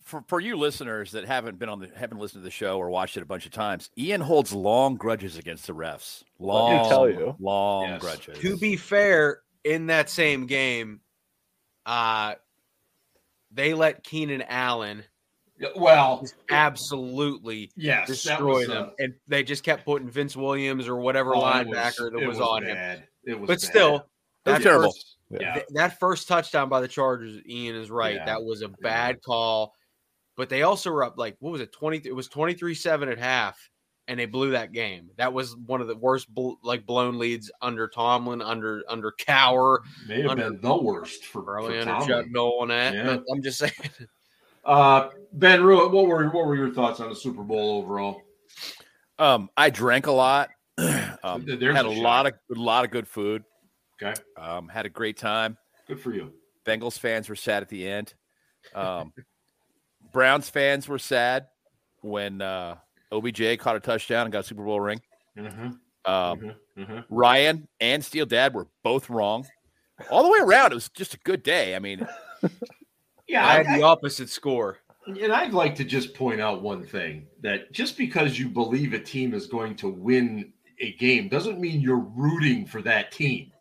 For 0.03 0.23
for 0.27 0.39
you 0.39 0.55
listeners 0.55 1.11
that 1.11 1.25
haven't 1.25 1.59
been 1.59 1.69
on 1.69 1.79
the 1.79 1.89
haven't 1.95 2.19
listened 2.19 2.41
to 2.41 2.45
the 2.45 2.51
show 2.51 2.77
or 2.77 2.89
watched 2.89 3.17
it 3.17 3.23
a 3.23 3.25
bunch 3.25 3.45
of 3.45 3.51
times, 3.51 3.89
Ian 3.97 4.21
holds 4.21 4.53
long 4.53 4.95
grudges 4.95 5.37
against 5.37 5.67
the 5.67 5.73
refs. 5.73 6.23
Long, 6.39 6.71
Let 6.73 6.83
me 6.83 6.89
tell 6.89 7.09
you. 7.09 7.35
long 7.39 7.83
Yes. 7.83 8.01
grudges. 8.01 8.39
to 8.39 8.57
be 8.57 8.75
fair, 8.75 9.41
in 9.63 9.87
that 9.87 10.09
same 10.09 10.45
game, 10.45 11.01
uh, 11.85 12.35
they 13.51 13.73
let 13.73 14.03
Keenan 14.03 14.43
Allen 14.43 15.03
Well, 15.75 16.23
absolutely 16.49 17.71
yes, 17.75 18.07
destroy 18.07 18.67
them, 18.67 18.85
uh, 18.85 18.89
and 18.99 19.13
they 19.27 19.43
just 19.43 19.63
kept 19.63 19.85
putting 19.85 20.09
Vince 20.09 20.35
Williams 20.35 20.87
or 20.87 20.97
whatever 20.97 21.35
oh, 21.35 21.39
it 21.39 21.43
linebacker 21.67 22.11
that 22.11 22.19
it 22.21 22.27
was, 22.27 22.39
on 22.39 22.63
him. 22.63 23.03
It 23.23 23.39
was 23.39 23.47
But 23.47 23.59
bad. 23.59 23.61
still, 23.61 23.95
It 24.45 24.51
was 24.51 24.63
terrible. 24.63 24.91
first, 24.91 25.16
Yeah. 25.29 25.53
th- 25.55 25.65
that 25.71 25.99
first 25.99 26.27
touchdown 26.27 26.69
by 26.69 26.79
the 26.81 26.87
Chargers, 26.87 27.41
Ian 27.47 27.75
is 27.75 27.91
right. 27.91 28.15
Yeah. 28.15 28.25
That 28.25 28.43
was 28.43 28.61
a 28.61 28.69
bad 28.69 29.21
call. 29.21 29.73
But 30.37 30.49
they 30.49 30.61
also 30.61 30.91
were 30.91 31.03
up 31.03 31.15
like 31.17 31.35
what 31.39 31.51
was 31.51 31.61
it 31.61 31.71
twenty? 31.71 32.01
It 32.05 32.15
was 32.15 32.27
twenty 32.27 32.53
three 32.53 32.75
seven 32.75 33.09
at 33.09 33.17
half, 33.17 33.57
and 34.07 34.19
they 34.19 34.25
blew 34.27 34.51
that 34.51 34.71
game. 34.71 35.09
That 35.17 35.33
was 35.33 35.55
one 35.57 35.81
of 35.81 35.87
the 35.87 35.95
worst 35.95 36.31
bl- 36.33 36.53
like 36.63 36.85
blown 36.85 37.17
leads 37.17 37.51
under 37.61 37.87
Tomlin, 37.87 38.41
under 38.43 38.83
under 38.87 39.11
Cowher, 39.19 39.79
May 40.07 40.21
have 40.21 40.31
under- 40.31 40.51
been 40.51 40.61
the 40.61 40.77
worst 40.77 41.25
for, 41.25 41.41
for 41.41 41.53
probably 41.53 41.79
under 41.79 41.91
Tomlin. 41.91 42.07
Chuck 42.07 42.25
Nolan. 42.29 42.69
That, 42.69 42.93
Yeah. 42.93 43.03
but 43.05 43.23
I'm 43.33 43.41
just 43.41 43.57
saying. 43.59 43.73
Uh, 44.63 45.09
ben, 45.33 45.61
Ruitt, 45.63 45.91
what 45.91 46.07
were 46.07 46.25
what 46.29 46.45
were 46.45 46.55
your 46.55 46.71
thoughts 46.71 46.99
on 46.99 47.09
the 47.09 47.15
Super 47.15 47.41
Bowl 47.43 47.81
overall? 47.81 48.21
Um, 49.17 49.49
I 49.57 49.71
drank 49.71 50.05
a 50.07 50.11
lot. 50.11 50.49
um, 51.23 51.43
There's 51.47 51.75
had 51.75 51.85
a 51.85 51.89
a, 51.89 52.01
lot 52.01 52.27
of 52.27 52.33
a 52.55 52.59
lot 52.59 52.85
of 52.85 52.91
good 52.91 53.07
food. 53.07 53.43
Okay, 54.01 54.13
Um, 54.37 54.67
had 54.67 54.85
a 54.85 54.89
great 54.89 55.17
time. 55.17 55.57
good 55.87 55.99
for 55.99 56.13
you. 56.13 56.31
Bengals 56.65 56.99
fans 56.99 57.29
were 57.29 57.35
sad 57.35 57.63
at 57.63 57.69
the 57.69 57.87
end. 57.87 58.13
Um, 58.75 59.13
Browns 60.13 60.49
fans 60.49 60.87
were 60.87 60.99
sad 60.99 61.47
when 62.01 62.41
uh, 62.41 62.75
OBJ 63.11 63.57
caught 63.59 63.75
a 63.75 63.79
touchdown 63.79 64.25
and 64.25 64.31
got 64.31 64.39
a 64.39 64.43
Super 64.43 64.63
Bowl 64.63 64.79
ring. 64.79 65.01
Mm-hmm, 65.37 65.65
Um, 65.67 65.79
mm-hmm, 66.05 66.81
mm-hmm. 66.81 66.99
Ryan 67.09 67.67
and 67.79 68.03
Steel 68.03 68.25
Dad 68.25 68.53
were 68.53 68.67
both 68.83 69.09
wrong. 69.09 69.45
All 70.11 70.23
the 70.23 70.29
way 70.29 70.39
around, 70.41 70.71
it 70.71 70.75
was 70.75 70.89
just 70.89 71.13
a 71.13 71.19
good 71.19 71.41
day. 71.43 71.75
I 71.75 71.79
mean, 71.79 72.07
Yeah, 73.27 73.45
I 73.45 73.59
I, 73.59 73.63
had 73.63 73.79
the 73.79 73.83
opposite 73.83 74.29
score. 74.29 74.77
and 75.05 75.33
I'd 75.33 75.53
like 75.53 75.75
to 75.75 75.83
just 75.83 76.13
point 76.13 76.39
out 76.39 76.61
one 76.61 76.85
thing 76.85 77.27
that 77.41 77.71
just 77.73 77.97
because 77.97 78.39
you 78.39 78.47
believe 78.49 78.93
a 78.93 78.99
team 78.99 79.33
is 79.33 79.47
going 79.47 79.75
to 79.77 79.89
win 79.89 80.53
a 80.79 80.93
game 80.93 81.27
doesn't 81.27 81.59
mean 81.59 81.81
you're 81.81 81.97
rooting 82.15 82.65
for 82.65 82.81
that 82.83 83.11
team. 83.11 83.51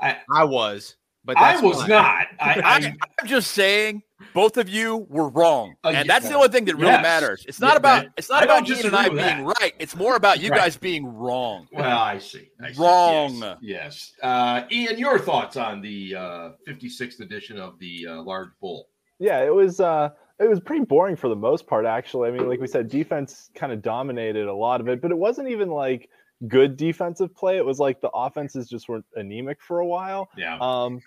I, 0.00 0.18
I 0.32 0.44
was, 0.44 0.96
but 1.24 1.36
I 1.38 1.52
that's 1.52 1.62
was 1.62 1.80
fine. 1.80 1.88
not. 1.90 2.04
I, 2.04 2.26
I, 2.40 2.60
I 2.64 2.94
I'm 3.20 3.26
just 3.26 3.52
saying, 3.52 4.02
both 4.32 4.56
of 4.56 4.68
you 4.68 5.06
were 5.08 5.28
wrong, 5.28 5.74
Uh, 5.84 5.92
and 5.94 6.08
that's 6.08 6.28
the 6.28 6.34
only 6.34 6.48
thing 6.48 6.64
that 6.66 6.76
really 6.76 6.88
Yes. 6.92 7.02
matters. 7.02 7.44
It's 7.48 7.60
not 7.60 7.72
Yeah, 7.72 7.76
about 7.76 8.02
man. 8.04 8.12
it's 8.16 8.28
not 8.28 8.42
I 8.42 8.44
about 8.44 8.68
Ian 8.68 8.86
and 8.86 8.96
I 8.96 9.02
disagree 9.08 9.18
with 9.24 9.34
being 9.36 9.44
right. 9.46 9.74
It's 9.78 9.96
more 9.96 10.16
about 10.16 10.40
you 10.40 10.50
Right. 10.50 10.60
guys 10.60 10.76
being 10.76 11.06
wrong. 11.06 11.68
well, 11.72 11.98
I 11.98 12.18
see. 12.18 12.48
I 12.62 12.72
see. 12.72 12.80
Wrong. 12.80 13.38
Yes. 13.40 13.58
yes. 13.60 14.12
Uh, 14.22 14.62
Ian, 14.70 14.98
your 14.98 15.18
thoughts 15.18 15.56
on 15.56 15.80
the 15.80 16.14
uh, 16.14 16.50
56th 16.68 17.20
edition 17.20 17.58
of 17.58 17.78
the 17.78 18.06
uh, 18.08 18.22
Large 18.22 18.50
Bull? 18.60 18.88
Yeah, 19.18 19.42
it 19.44 19.54
was 19.54 19.80
uh 19.80 20.10
it 20.40 20.48
was 20.48 20.58
pretty 20.58 20.84
boring 20.84 21.14
for 21.16 21.28
the 21.28 21.36
most 21.36 21.66
part 21.68 21.86
actually. 21.86 22.28
I 22.28 22.32
mean, 22.32 22.48
like 22.48 22.60
we 22.60 22.66
said 22.66 22.88
defense 22.88 23.50
kind 23.54 23.72
of 23.72 23.80
dominated 23.82 24.48
a 24.48 24.54
lot 24.54 24.80
of 24.80 24.88
it, 24.88 25.00
but 25.00 25.10
it 25.12 25.16
wasn't 25.18 25.48
even 25.48 25.70
like 25.70 26.08
good 26.48 26.76
defensive 26.76 27.34
play. 27.34 27.56
It 27.56 27.64
was 27.64 27.78
like 27.78 28.00
the 28.00 28.10
offenses 28.10 28.68
just 28.68 28.88
were 28.88 29.02
anemic 29.14 29.60
for 29.62 29.80
a 29.80 29.86
while. 29.86 30.28
Yeah. 30.36 30.58
Um 30.60 31.00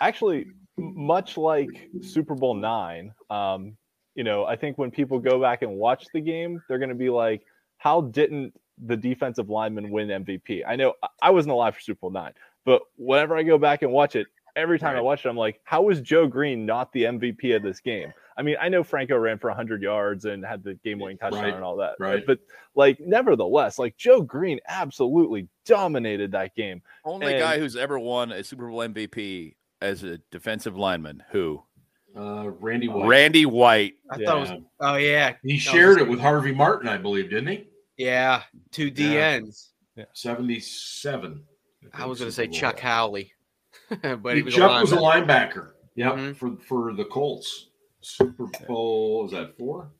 actually 0.00 0.48
much 0.76 1.36
like 1.36 1.88
Super 2.02 2.34
Bowl 2.34 2.54
9, 2.54 3.12
um 3.30 3.76
you 4.14 4.22
know, 4.22 4.44
I 4.44 4.54
think 4.54 4.78
when 4.78 4.90
people 4.92 5.18
go 5.18 5.40
back 5.40 5.62
and 5.62 5.72
watch 5.76 6.06
the 6.14 6.20
game, 6.20 6.62
they're 6.68 6.78
going 6.78 6.88
to 6.90 6.94
be 6.94 7.10
like 7.10 7.44
how 7.78 8.00
didn't 8.02 8.54
the 8.86 8.96
defensive 8.96 9.50
lineman 9.50 9.90
win 9.90 10.08
MVP? 10.08 10.62
I 10.66 10.76
know 10.76 10.94
I- 11.22 11.30
wasn't 11.30 11.52
alive 11.52 11.74
for 11.74 11.80
Super 11.80 12.00
Bowl 12.00 12.10
9, 12.10 12.32
but 12.64 12.82
whenever 12.96 13.36
I 13.36 13.42
go 13.42 13.58
back 13.58 13.82
and 13.82 13.92
watch 13.92 14.16
it, 14.16 14.26
every 14.56 14.78
time 14.78 14.96
I 14.96 15.00
watch 15.00 15.24
it, 15.24 15.28
I'm 15.28 15.36
like, 15.36 15.60
how 15.64 15.82
was 15.82 16.00
Joe 16.00 16.26
Greene 16.26 16.64
not 16.64 16.92
the 16.92 17.04
MVP 17.04 17.54
of 17.56 17.62
this 17.62 17.80
game? 17.80 18.12
I 18.36 18.42
mean, 18.42 18.56
I 18.60 18.68
know 18.68 18.82
Franco 18.82 19.16
ran 19.16 19.38
for 19.38 19.48
100 19.48 19.82
yards 19.82 20.24
and 20.24 20.44
had 20.44 20.62
the 20.64 20.74
game-winning 20.74 21.18
touchdown 21.18 21.44
Right, 21.44 21.54
and 21.54 21.62
all 21.64 21.76
that, 21.76 21.94
right. 22.00 22.24
But 22.26 22.40
like, 22.74 22.98
nevertheless, 23.00 23.78
like 23.78 23.96
Joe 23.96 24.22
Greene 24.22 24.58
absolutely 24.68 25.48
dominated 25.64 26.32
that 26.32 26.54
game. 26.56 26.82
Only 27.04 27.32
And- 27.32 27.38
guy 27.40 27.58
who's 27.58 27.76
ever 27.76 27.98
won 27.98 28.32
a 28.32 28.42
Super 28.42 28.68
Bowl 28.68 28.80
MVP 28.80 29.54
as 29.80 30.02
a 30.02 30.18
defensive 30.30 30.76
lineman. 30.76 31.22
Who? 31.30 31.62
Uh, 32.16 32.50
Randy 32.60 32.88
White. 32.88 33.06
Randy 33.08 33.46
White. 33.46 33.94
I 34.10 34.18
Yeah. 34.18 34.26
thought 34.26 34.36
it 34.36 34.52
was. 34.54 34.62
Oh 34.80 34.94
yeah, 34.96 35.34
he 35.42 35.58
shared 35.58 35.98
it 35.98 36.08
with 36.08 36.20
Harvey 36.20 36.52
Martin, 36.52 36.88
I 36.88 36.96
believe, 36.96 37.30
didn't 37.30 37.48
he? 37.48 37.68
yeah. 37.96 38.42
Two 38.70 38.86
Yeah. 38.86 39.38
DNs. 39.40 39.70
Seventy-seven. 40.12 41.44
I 41.92 42.06
was 42.06 42.18
going 42.18 42.28
to 42.28 42.34
say 42.34 42.48
Chuck 42.48 42.78
Howley, 42.80 43.32
but 44.02 44.36
he 44.36 44.42
was 44.42 44.54
Chuck 44.54 44.78
a 44.78 44.80
was 44.80 44.92
a 44.92 44.96
linebacker. 44.96 45.26
linebacker. 45.26 45.70
Yeah, 45.94 46.10
Mhm. 46.12 46.36
for 46.36 46.56
for 46.56 46.92
the 46.92 47.04
Colts. 47.04 47.68
Super 48.04 48.46
Bowl 48.66 49.24
is 49.26 49.32
that 49.32 49.56
four? 49.56 49.90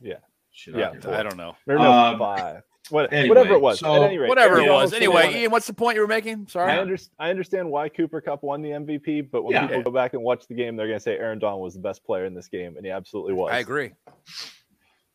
Yeah. 0.00 0.14
Shit, 0.52 0.76
Yeah, 0.76 0.90
can't 0.90 1.02
four. 1.04 1.14
I 1.14 1.22
don't 1.22 1.36
know. 1.36 1.56
Or 1.66 1.76
no, 1.76 1.90
Um, 1.92 2.18
five. 2.18 2.62
What, 2.90 3.12
anyway, 3.12 3.28
whatever 3.30 3.54
it 3.54 3.60
was. 3.62 3.80
so- 3.80 3.94
At 3.94 4.02
any 4.08 4.18
rate, 4.18 4.28
Whatever 4.28 4.58
it 4.58 4.70
was. 4.70 4.90
saying 4.90 5.02
Anyway, 5.02 5.22
they 5.22 5.26
won 5.28 5.34
it. 5.36 5.40
Ian, 5.40 5.50
what's 5.52 5.66
the 5.66 5.72
point 5.72 5.94
you 5.96 6.02
were 6.02 6.06
making? 6.06 6.46
Sorry. 6.48 6.70
I, 6.70 6.80
under, 6.80 6.96
I 7.18 7.30
understand 7.30 7.70
why 7.70 7.88
Cooper 7.88 8.20
Kupp 8.20 8.42
won 8.42 8.60
the 8.60 8.70
MVP, 8.70 9.22
but 9.22 9.42
when 9.42 9.52
Yeah. 9.54 9.66
people 9.66 9.82
go 9.84 9.90
back 9.90 10.12
and 10.12 10.22
watch 10.22 10.46
the 10.46 10.54
game, 10.54 10.76
they're 10.76 10.86
going 10.86 10.98
to 10.98 11.02
say 11.02 11.16
Aaron 11.16 11.38
Donald 11.38 11.62
was 11.62 11.72
the 11.74 11.80
best 11.80 12.04
player 12.04 12.26
in 12.26 12.34
this 12.34 12.46
game, 12.48 12.76
and 12.76 12.84
he 12.84 12.92
absolutely 12.92 13.32
was. 13.32 13.52
I 13.52 13.58
agree. 13.60 13.92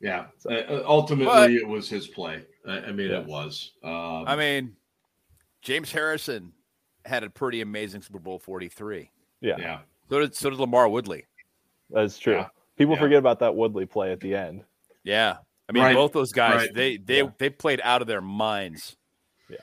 Yeah. 0.02 0.28
So- 0.40 0.50
Uh, 0.50 0.54
uh, 0.54 0.84
ultimately, 0.88 1.26
But- 1.34 1.52
it 1.52 1.68
was 1.68 1.88
his 1.90 2.08
play. 2.08 2.44
I, 2.68 2.80
I 2.80 2.92
mean, 2.92 3.12
Yeah. 3.12 3.20
it 3.20 3.26
was. 3.28 3.74
Um, 3.84 4.26
I 4.28 4.36
mean, 4.36 4.76
James 5.62 5.92
Harrison 5.92 6.54
had 7.06 7.24
a 7.24 7.30
pretty 7.30 7.62
amazing 7.62 8.02
Super 8.02 8.20
Bowl 8.20 8.40
43. 8.40 9.12
Yeah, 9.42 9.56
yeah. 9.60 9.80
So 10.10 10.20
did 10.20 10.36
so 10.36 10.50
did 10.50 10.58
LaMarr 10.60 10.90
Woodley. 10.90 11.26
That's 11.90 12.18
true. 12.18 12.36
Yeah. 12.36 12.48
People 12.78 12.94
Yeah. 12.96 13.00
forget 13.02 13.18
about 13.20 13.40
that 13.40 13.56
Woodley 13.56 13.86
play 13.86 14.12
at 14.12 14.20
the 14.20 14.36
end. 14.36 14.64
Yeah. 15.04 15.38
I 15.68 15.72
mean, 15.72 15.84
Right. 15.84 15.96
both 15.96 16.14
those 16.14 16.32
guys, 16.32 16.56
Right. 16.56 16.74
they 16.74 16.98
they 16.98 17.18
Yeah. 17.24 17.32
they 17.38 17.50
played 17.50 17.82
out 17.84 18.02
of 18.02 18.08
their 18.08 18.22
minds. 18.22 18.96
Yeah, 19.50 19.58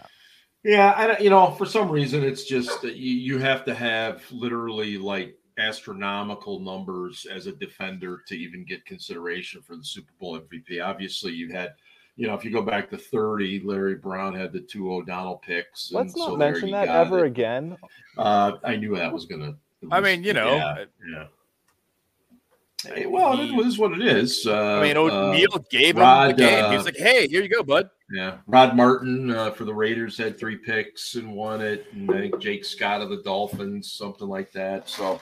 Yeah, 0.65 0.95
I 0.97 1.07
don't- 1.07 1.21
you 1.21 1.31
know, 1.31 1.51
for 1.53 1.65
some 1.67 1.89
reason, 1.91 2.23
it's 2.25 2.45
just 2.45 2.83
that 2.83 2.97
you, 2.97 3.13
you 3.15 3.39
have 3.39 3.65
to 3.67 3.75
have 3.75 4.25
literally 4.33 4.99
like 4.99 5.37
astronomical 5.59 6.61
numbers 6.61 7.27
as 7.27 7.47
a 7.47 7.53
defender 7.53 8.23
to 8.27 8.37
even 8.37 8.65
get 8.65 8.85
consideration 8.85 9.63
for 9.63 9.77
the 9.77 9.85
Super 9.85 10.13
Bowl 10.21 10.37
MVP. 10.39 10.81
Obviously, 10.81 11.33
you 11.33 11.51
had, 11.53 11.75
you 12.17 12.27
know, 12.27 12.35
if 12.35 12.45
you 12.45 12.51
go 12.51 12.63
back 12.63 12.91
to 12.91 12.99
30, 12.99 13.61
Larry 13.65 13.95
Brown 13.95 14.35
had 14.35 14.53
the 14.53 14.61
two 14.61 14.93
O'Donnell 14.93 15.37
picks. 15.39 15.91
and 15.91 15.99
Let's 16.01 16.17
not 16.17 16.31
so 16.31 16.37
mention 16.37 16.71
that 16.73 16.89
ever 16.89 17.25
it. 17.25 17.29
again. 17.29 17.77
Uh, 18.19 18.53
I 18.65 18.77
knew 18.77 18.97
that 18.97 19.13
was 19.13 19.27
going 19.27 19.41
to. 19.43 19.57
I 19.91 20.01
mean, 20.01 20.25
you 20.25 20.33
know, 20.33 20.57
yeah. 20.57 20.85
yeah. 21.11 21.27
Hey, 22.95 23.07
well, 23.07 23.39
it 23.39 23.67
is 23.67 23.79
what 23.79 23.93
it 23.93 24.07
is. 24.07 24.47
Uh, 24.47 24.79
I 24.79 24.83
mean, 24.83 24.97
uh, 24.97 25.01
O'Neal 25.01 25.65
gave 25.71 25.97
him 25.97 26.03
Rod, 26.03 26.31
the 26.31 26.35
game. 26.35 26.71
He 26.71 26.77
was 26.77 26.87
uh, 26.87 26.91
like, 26.91 26.97
"Hey, 26.97 27.29
here 27.29 27.43
you 27.43 27.49
go, 27.49 27.63
bud." 27.63 27.91
Yeah, 28.11 28.39
Rod 28.47 28.77
Martin 28.77 29.31
uh, 29.31 29.51
for 29.51 29.65
the 29.65 29.75
Raiders 29.75 30.17
had 30.17 30.39
three 30.39 30.57
picks 30.57 31.17
and 31.17 31.33
won 31.33 31.61
it, 31.61 31.87
and 31.93 32.11
I 32.11 32.21
think 32.21 32.39
Jake 32.39 32.65
Scott 32.65 33.01
of 33.01 33.11
the 33.11 33.23
Dolphins, 33.23 33.93
something 33.93 34.29
like 34.29 34.53
that. 34.53 34.89
So, 34.89 35.21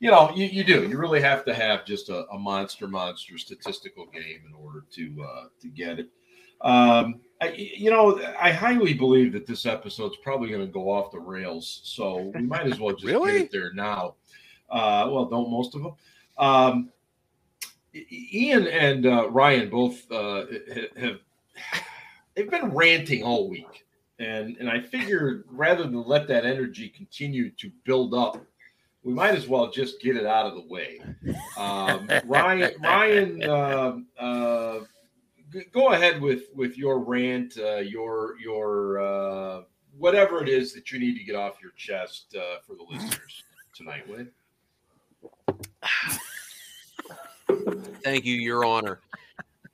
you 0.00 0.10
know, 0.10 0.32
you, 0.34 0.46
you 0.46 0.64
do. 0.64 0.88
You 0.88 0.98
really 0.98 1.20
have 1.20 1.44
to 1.44 1.54
have 1.54 1.84
just 1.86 2.08
a, 2.08 2.26
a 2.32 2.38
monster, 2.38 2.88
monster 2.88 3.38
statistical 3.38 4.06
game 4.06 4.40
in 4.48 4.54
order 4.54 4.84
to 4.94 5.24
uh, 5.24 5.44
to 5.60 5.68
get 5.68 6.00
it. 6.00 6.10
Um, 6.60 7.20
I, 7.40 7.52
you 7.52 7.90
know, 7.90 8.20
I 8.40 8.50
highly 8.50 8.94
believe 8.94 9.32
that 9.34 9.46
this 9.46 9.66
episode's 9.66 10.16
probably 10.16 10.48
going 10.48 10.66
to 10.66 10.72
go 10.72 10.90
off 10.90 11.12
the 11.12 11.20
rails, 11.20 11.80
so 11.84 12.32
we 12.34 12.42
might 12.42 12.66
as 12.66 12.80
well 12.80 12.94
just 12.94 13.04
Really? 13.12 13.32
get 13.32 13.40
it 13.42 13.52
there 13.52 13.72
now. 13.74 14.14
Uh, 14.70 15.08
well, 15.10 15.26
don't 15.26 15.50
most 15.50 15.74
of 15.74 15.82
them. 15.82 15.92
Um, 16.38 16.90
Ian 17.94 18.66
and 18.66 19.06
uh, 19.06 19.30
Ryan 19.30 19.70
both 19.70 20.10
uh, 20.10 20.46
have 20.96 21.20
they've 22.34 22.50
been 22.50 22.70
ranting 22.70 23.22
all 23.22 23.48
week, 23.48 23.86
and 24.18 24.56
and 24.58 24.68
I 24.68 24.80
figured 24.80 25.44
rather 25.50 25.84
than 25.84 26.04
let 26.04 26.28
that 26.28 26.44
energy 26.44 26.88
continue 26.88 27.50
to 27.50 27.70
build 27.84 28.14
up, 28.14 28.44
we 29.02 29.12
might 29.12 29.34
as 29.34 29.46
well 29.46 29.70
just 29.70 30.00
get 30.00 30.16
it 30.16 30.26
out 30.26 30.46
of 30.46 30.54
the 30.54 30.66
way. 30.66 31.00
Um, 31.56 32.08
Ryan, 32.24 32.74
Ryan, 32.82 33.48
um 33.48 34.06
uh, 34.18 34.80
go 35.72 35.92
ahead 35.92 36.20
with 36.20 36.44
with 36.54 36.76
your 36.76 36.98
rant, 36.98 37.58
uh, 37.58 37.76
your 37.76 38.38
your 38.40 39.00
uh, 39.00 39.62
whatever 39.98 40.42
it 40.42 40.48
is 40.48 40.72
that 40.74 40.90
you 40.90 40.98
need 40.98 41.16
to 41.18 41.24
get 41.24 41.36
off 41.36 41.62
your 41.62 41.72
chest 41.72 42.34
uh, 42.36 42.58
for 42.66 42.74
the 42.74 42.82
listeners 42.82 43.44
tonight. 43.74 44.08
Wade. 44.08 44.30
Thank 48.02 48.24
you, 48.24 48.34
Your 48.34 48.64
Honor. 48.64 49.00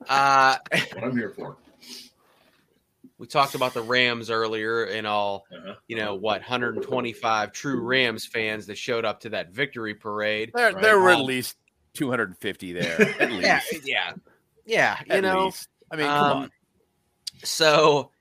Uh, 0.07 0.57
What 0.93 1.03
I'm 1.03 1.15
here 1.17 1.29
for. 1.29 1.57
we 3.17 3.27
talked 3.27 3.55
about 3.55 3.73
the 3.73 3.81
Rams 3.83 4.29
earlier, 4.29 4.85
and 4.85 5.05
all 5.05 5.45
Uh-huh. 5.55 5.75
you 5.87 5.95
know 5.95 6.15
what 6.15 6.41
125 6.41 7.51
true 7.51 7.79
Rams 7.81 8.25
fans 8.25 8.65
that 8.67 8.77
showed 8.77 9.05
up 9.05 9.19
to 9.21 9.29
that 9.29 9.51
victory 9.51 9.93
parade. 9.95 10.51
There, 10.53 10.73
Right. 10.73 10.81
there 10.81 10.99
were 10.99 11.11
at 11.11 11.19
least 11.21 11.57
250 11.93 12.73
there. 12.73 13.01
At 13.21 13.31
least. 13.31 13.43
Yeah, 13.43 13.59
yeah, 13.85 14.13
yeah. 14.65 14.97
You 15.05 15.13
At 15.15 15.23
know, 15.23 15.45
least. 15.45 15.69
I 15.91 15.95
mean, 15.97 16.07
come 16.07 16.23
Um, 16.25 16.37
on. 16.43 16.51
So, 17.43 18.11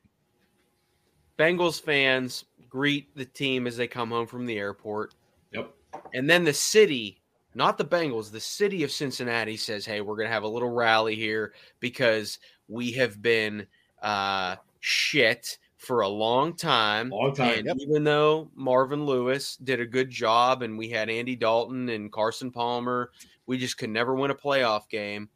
Bengals 1.38 1.80
fans 1.80 2.44
greet 2.68 3.14
the 3.16 3.24
team 3.24 3.66
as 3.66 3.76
they 3.76 3.86
come 3.88 4.10
home 4.10 4.26
from 4.26 4.46
the 4.46 4.58
airport. 4.58 5.14
Yep. 5.52 5.74
And 6.14 6.28
then 6.28 6.44
the 6.44 6.52
city, 6.52 7.19
not 7.54 7.78
the 7.78 7.84
Bengals, 7.84 8.30
the 8.30 8.40
city 8.40 8.82
of 8.84 8.92
Cincinnati 8.92 9.56
says, 9.56 9.84
Hey, 9.86 10.00
we're 10.00 10.16
going 10.16 10.28
to 10.28 10.32
have 10.32 10.42
a 10.44 10.48
little 10.48 10.70
rally 10.70 11.16
here 11.16 11.54
because 11.80 12.38
we 12.68 12.92
have 12.92 13.20
been 13.20 13.66
uh, 14.02 14.56
shit 14.80 15.58
for 15.76 16.02
a 16.02 16.08
long 16.08 16.54
time. 16.56 17.10
Long 17.10 17.34
time. 17.34 17.66
And 17.66 17.80
even 17.80 18.04
though 18.04 18.50
Marvin 18.54 19.04
Lewis 19.06 19.56
did 19.56 19.80
a 19.80 19.86
good 19.86 20.10
job 20.10 20.62
and 20.62 20.76
we 20.78 20.90
had 20.90 21.08
Andy 21.10 21.36
Dalton 21.36 21.88
and 21.88 22.12
Carson 22.12 22.50
Palmer, 22.52 23.10
we 23.46 23.58
just 23.58 23.78
could 23.78 23.90
never 23.90 24.14
win 24.14 24.30
a 24.30 24.34
playoff 24.34 24.88
game. 24.88 25.30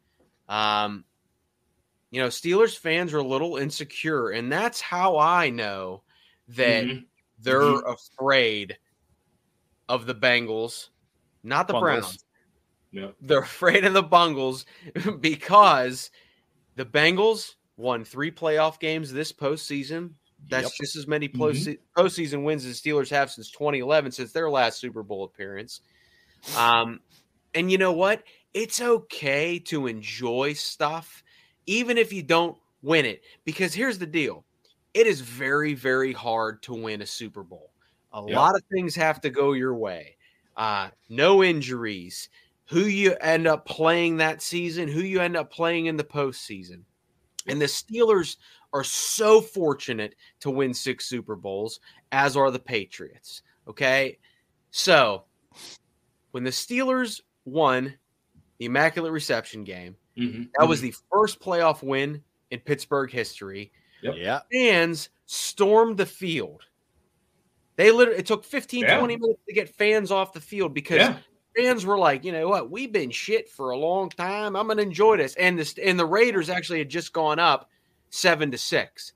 Um, 0.47 1.05
you 2.11 2.21
know, 2.21 2.27
Steelers 2.27 2.77
fans 2.77 3.13
are 3.13 3.17
a 3.17 3.23
little 3.27 3.57
insecure, 3.57 4.29
and 4.29 4.51
that's 4.51 4.79
how 4.79 5.17
I 5.17 5.49
know 5.49 6.03
that 6.49 6.85
Mhm. 6.85 7.07
they're 7.39 7.81
Mhm. 7.81 7.93
afraid 7.93 8.77
of 9.89 10.05
the 10.05 10.15
Bengals, 10.15 10.89
not 11.45 11.67
the 11.67 11.73
Bungles. 11.73 12.01
Browns. 12.01 12.25
Yeah. 12.91 13.11
They're 13.21 13.39
afraid 13.39 13.85
of 13.85 13.93
the 13.93 14.03
Bungles 14.03 14.65
because 15.19 16.11
the 16.75 16.85
Bengals 16.85 17.55
won 17.77 18.03
three 18.05 18.31
playoff 18.31 18.79
games 18.79 19.11
this 19.11 19.31
postseason. 19.33 20.11
That's 20.47 20.65
Yep. 20.65 20.71
just 20.81 20.95
as 20.95 21.07
many 21.07 21.27
Mhm. 21.27 21.37
post- 21.37 21.69
postseason 21.97 22.43
wins 22.43 22.65
as 22.65 22.79
Steelers 22.81 23.09
have 23.09 23.31
since 23.31 23.49
2011, 23.51 24.11
since 24.11 24.31
their 24.31 24.49
last 24.49 24.79
Super 24.79 25.03
Bowl 25.03 25.23
appearance. 25.23 25.81
Um, 26.57 27.01
and 27.53 27.71
you 27.71 27.77
know 27.77 27.91
what? 27.93 28.23
It's 28.53 28.79
okay 28.81 29.59
to 29.59 29.87
enjoy 29.87 30.53
stuff, 30.53 31.23
even 31.65 31.97
if 31.97 32.13
you 32.13 32.23
don't 32.23 32.57
win 32.81 33.05
it. 33.05 33.23
Because 33.43 33.73
here's 33.73 33.97
the 33.97 34.05
deal 34.05 34.45
it 34.93 35.07
is 35.07 35.19
very, 35.19 35.73
very 35.73 36.13
hard 36.13 36.63
to 36.63 36.73
win 36.73 37.01
a 37.01 37.05
Super 37.05 37.43
Bowl. 37.43 37.73
A 38.13 38.21
Yep. 38.27 38.35
lot 38.35 38.55
of 38.55 38.61
things 38.71 38.95
have 38.95 39.19
to 39.21 39.29
go 39.29 39.51
your 39.53 39.75
way. 39.75 40.15
Uh, 40.57 40.89
no 41.09 41.43
injuries, 41.43 42.29
who 42.67 42.81
you 42.81 43.15
end 43.21 43.45
up 43.47 43.65
playing 43.65 44.17
that 44.17 44.41
season, 44.41 44.87
who 44.87 45.01
you 45.01 45.19
end 45.21 45.35
up 45.35 45.51
playing 45.51 45.85
in 45.87 45.97
the 45.97 46.03
postseason. 46.03 46.81
And 47.47 47.61
the 47.61 47.65
Steelers 47.65 48.37
are 48.73 48.83
so 48.83 49.39
fortunate 49.41 50.15
to 50.39 50.49
win 50.49 50.73
six 50.73 51.05
Super 51.05 51.35
Bowls, 51.35 51.79
as 52.11 52.35
are 52.35 52.51
the 52.51 52.59
Patriots. 52.59 53.41
Okay. 53.67 54.17
So 54.71 55.25
when 56.31 56.43
the 56.43 56.49
Steelers 56.51 57.21
won 57.45 57.93
the 58.57 58.65
Immaculate 58.65 59.11
Reception 59.11 59.63
game, 59.63 59.95
Mhm. 60.17 60.49
that 60.57 60.67
was 60.67 60.81
the 60.81 60.93
first 61.11 61.39
playoff 61.39 61.83
win 61.83 62.23
in 62.49 62.59
Pittsburgh 62.61 63.11
history. 63.11 63.71
Yep. 64.01 64.15
Yeah. 64.17 64.41
Fans 64.51 65.09
stormed 65.25 65.97
the 65.97 66.05
field. 66.05 66.63
They 67.75 67.91
literally, 67.91 68.19
it 68.19 68.25
took 68.25 68.43
15, 68.43 68.81
Yeah. 68.83 68.99
20 68.99 69.17
minutes 69.17 69.39
to 69.47 69.53
get 69.53 69.69
fans 69.69 70.11
off 70.11 70.33
the 70.33 70.39
field 70.41 70.73
because 70.73 70.99
Yeah. 70.99 71.17
fans 71.55 71.85
were 71.85 71.97
like, 71.97 72.23
you 72.23 72.31
know 72.31 72.47
what, 72.47 72.69
we've 72.71 72.91
been 72.91 73.11
shit 73.11 73.49
for 73.49 73.71
a 73.71 73.77
long 73.77 74.09
time. 74.09 74.55
I'm 74.55 74.67
gonna 74.67 74.81
enjoy 74.81 75.17
this. 75.17 75.35
And 75.35 75.59
this 75.59 75.75
and 75.77 75.99
the 75.99 76.05
Raiders 76.05 76.49
actually 76.49 76.79
had 76.79 76.89
just 76.89 77.13
gone 77.13 77.39
up 77.39 77.69
seven 78.09 78.51
to 78.51 78.57
six. 78.57 79.13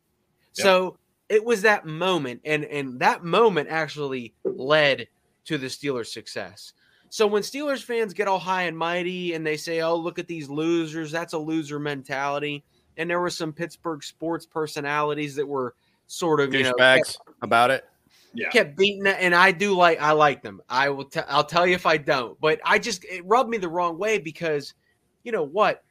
Yeah. 0.56 0.64
So 0.64 0.98
it 1.30 1.44
was 1.46 1.62
that 1.62 1.86
moment, 1.86 2.42
and 2.44 2.66
and 2.66 3.00
that 3.00 3.24
moment 3.24 3.70
actually 3.70 4.34
led 4.44 5.08
to 5.46 5.58
the 5.58 5.68
Steelers' 5.68 6.08
success. 6.08 6.74
So 7.10 7.26
when 7.26 7.42
Steelers 7.44 7.82
fans 7.84 8.14
get 8.14 8.28
all 8.28 8.40
high 8.40 8.64
and 8.64 8.78
mighty 8.78 9.34
and 9.34 9.46
they 9.46 9.58
say, 9.58 9.82
"Oh, 9.82 9.96
look 9.96 10.20
at 10.20 10.28
these 10.28 10.50
losers," 10.50 11.12
that's 11.12 11.34
a 11.34 11.38
loser 11.40 11.80
mentality. 11.80 12.64
And 12.98 13.10
there 13.10 13.20
were 13.20 13.30
some 13.30 13.54
Pittsburgh 13.54 14.04
sports 14.04 14.46
personalities 14.46 15.36
that 15.36 15.48
were 15.48 15.74
sort 16.08 16.40
of, 16.40 16.54
you 16.54 16.64
know, 16.64 16.74
Douchebags 16.74 17.16
about 17.42 17.72
it. 17.72 17.89
Yeah. 18.34 18.50
kept 18.50 18.78
beating 18.78 19.06
it, 19.06 19.18
and 19.20 19.34
I 19.34 19.52
do 19.52 19.76
like 19.76 20.00
I 20.02 20.12
like 20.12 20.42
them. 20.44 20.62
I 20.70 20.90
will 20.90 21.06
t- 21.06 21.20
I'll 21.28 21.44
tell 21.44 21.66
you 21.66 21.74
if 21.76 21.86
I 21.86 21.98
don't, 21.98 22.40
but 22.40 22.60
I 22.64 22.78
just 22.80 23.04
it 23.06 23.26
rubbed 23.26 23.50
me 23.50 23.58
the 23.58 23.70
wrong 23.70 23.98
way 23.98 24.18
because 24.20 24.74
you 25.24 25.32
know 25.32 25.44
what? 25.44 25.84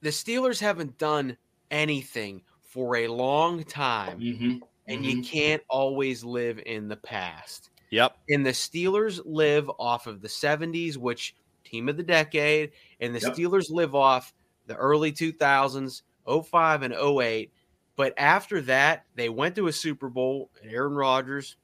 The 0.00 0.08
Steelers 0.10 0.60
haven't 0.60 0.98
done 0.98 1.36
anything 1.70 2.42
for 2.62 2.96
a 2.96 3.08
long 3.08 3.62
time, 3.64 4.18
Mm-hmm. 4.18 4.58
and 4.88 5.04
you 5.04 5.22
can't 5.22 5.62
always 5.68 6.24
live 6.24 6.60
in 6.66 6.88
the 6.88 6.96
past. 6.96 7.70
Yep. 7.90 8.16
And 8.30 8.44
the 8.44 8.50
Steelers 8.50 9.20
live 9.24 9.70
off 9.78 10.06
of 10.06 10.22
the 10.22 10.28
70s, 10.28 10.96
which 10.96 11.34
team 11.64 11.88
of 11.90 11.96
the 11.98 12.02
decade, 12.02 12.72
and 13.00 13.14
the 13.14 13.20
Yep. 13.20 13.34
Steelers 13.34 13.70
live 13.70 13.94
off 13.94 14.32
the 14.66 14.74
early 14.76 15.12
2000s, 15.12 16.02
05 16.26 16.82
and 16.82 16.94
08. 16.94 17.52
But 17.96 18.14
after 18.16 18.60
that, 18.62 19.04
they 19.14 19.28
went 19.28 19.54
to 19.56 19.66
a 19.66 19.72
Super 19.72 20.08
Bowl, 20.08 20.50
and 20.62 20.70
Aaron 20.72 20.94
Rodgers 20.94 21.56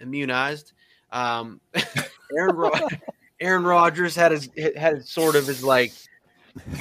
immunized. 0.00 0.72
Um, 1.12 1.60
Aaron 2.36 2.56
Rod- 2.56 3.00
Aaron 3.40 3.64
Rodgers 3.64 4.14
had 4.16 4.32
his 4.32 4.48
had 4.76 5.04
sort 5.06 5.36
of 5.36 5.46
his 5.46 5.62
like, 5.62 5.92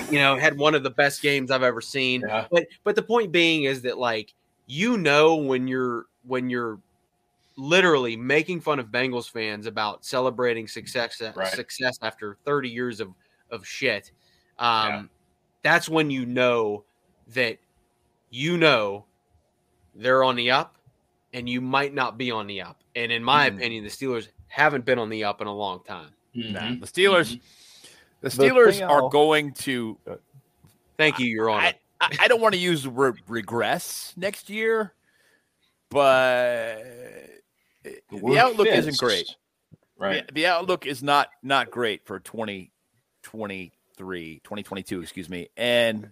you 0.09 0.19
know, 0.19 0.37
had 0.37 0.57
one 0.57 0.73
of 0.75 0.83
the 0.83 0.89
best 0.89 1.21
games 1.21 1.51
I've 1.51 1.63
ever 1.63 1.81
seen. 1.81 2.21
Yeah. 2.21 2.47
But 2.49 2.67
but 2.83 2.95
the 2.95 3.01
point 3.03 3.31
being 3.31 3.65
is 3.65 3.81
that 3.83 3.97
like 3.97 4.33
you 4.67 4.97
know 4.97 5.35
when 5.35 5.67
you're 5.67 6.05
when 6.23 6.49
you're 6.49 6.79
literally 7.57 8.15
making 8.17 8.61
fun 8.61 8.79
of 8.79 8.87
Bengals 8.87 9.29
fans 9.29 9.65
about 9.65 10.03
celebrating 10.05 10.67
success 10.67 11.21
Right. 11.35 11.47
success 11.47 11.97
after 12.01 12.37
30 12.45 12.69
years 12.69 12.99
of 12.99 13.09
of 13.51 13.65
shit. 13.65 14.11
Um 14.57 14.87
Yeah. 14.87 15.03
that's 15.61 15.87
when 15.89 16.09
you 16.09 16.25
know 16.25 16.83
that 17.33 17.57
you 18.35 18.57
know 18.57 19.05
they're 19.95 20.23
on 20.23 20.35
the 20.35 20.51
up 20.51 20.75
and 21.33 21.47
you 21.47 21.61
might 21.61 21.93
not 21.93 22.17
be 22.17 22.31
on 22.31 22.47
the 22.47 22.61
up. 22.61 22.81
And 22.95 23.11
in 23.11 23.23
my 23.23 23.49
Mhm. 23.49 23.57
opinion, 23.57 23.83
the 23.83 23.89
Steelers 23.89 24.27
haven't 24.47 24.85
been 24.85 24.99
on 24.99 25.09
the 25.09 25.23
up 25.23 25.41
in 25.41 25.47
a 25.47 25.53
long 25.53 25.83
time. 25.83 26.09
Nah, 26.33 26.59
Mhm. 26.59 26.79
the 26.81 26.87
Steelers. 26.87 27.39
The 28.21 28.29
The 28.29 28.43
Steelers 28.43 28.73
thing 28.79 28.83
are 28.83 29.03
I'll- 29.03 29.09
going 29.09 29.53
to. 29.53 29.97
Thank 30.97 31.19
you, 31.19 31.27
Your 31.27 31.49
Honor. 31.49 31.67
I, 31.67 31.75
I, 32.01 32.17
I 32.21 32.27
don't 32.27 32.41
want 32.41 32.53
to 32.55 32.59
use 32.59 32.83
the 32.83 32.89
word 32.89 33.19
regress 33.27 34.13
next 34.17 34.49
year, 34.49 34.93
but 35.89 36.83
The 37.83 38.01
the, 38.11 38.37
outlook 38.39 38.67
fits. 38.67 38.79
isn't 38.87 38.97
great. 38.97 39.35
Right. 39.97 40.25
The, 40.27 40.33
the 40.33 40.47
outlook 40.47 40.85
is 40.85 41.01
not 41.03 41.29
not 41.41 41.71
great 41.71 42.05
for 42.05 42.19
2023, 42.19 44.41
2022, 44.43 45.01
excuse 45.01 45.29
me. 45.29 45.47
And 45.55 46.11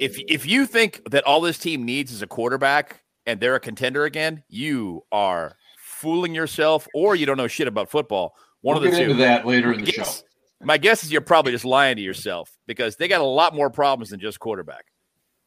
if 0.00 0.18
if 0.28 0.46
you 0.46 0.66
think 0.66 1.00
that 1.10 1.24
all 1.24 1.40
this 1.40 1.58
team 1.58 1.84
needs 1.84 2.12
is 2.12 2.22
a 2.22 2.26
quarterback 2.26 3.02
and 3.26 3.40
they're 3.40 3.54
a 3.54 3.60
contender 3.60 4.04
again, 4.04 4.42
you 4.48 5.04
are 5.12 5.56
fooling 5.78 6.34
yourself 6.34 6.86
or 6.94 7.14
you 7.16 7.26
don't 7.26 7.36
know 7.36 7.48
shit 7.48 7.68
about 7.68 7.90
football. 7.90 8.34
One 8.62 8.76
we'll 8.76 8.84
of 8.84 8.90
the 8.92 8.96
get 8.98 9.04
two. 9.04 9.10
into 9.12 9.22
that 9.24 9.46
later 9.46 9.72
in 9.72 9.84
the 9.84 9.90
show. 9.92 10.04
My 10.62 10.78
guess 10.78 11.04
is 11.04 11.12
you're 11.12 11.20
probably 11.20 11.52
just 11.52 11.64
lying 11.64 11.96
to 11.96 12.02
yourself 12.02 12.50
because 12.66 12.96
they 12.96 13.08
got 13.08 13.20
a 13.20 13.24
lot 13.24 13.54
more 13.54 13.68
problems 13.70 14.10
than 14.10 14.20
just 14.20 14.40
quarterback. 14.40 14.86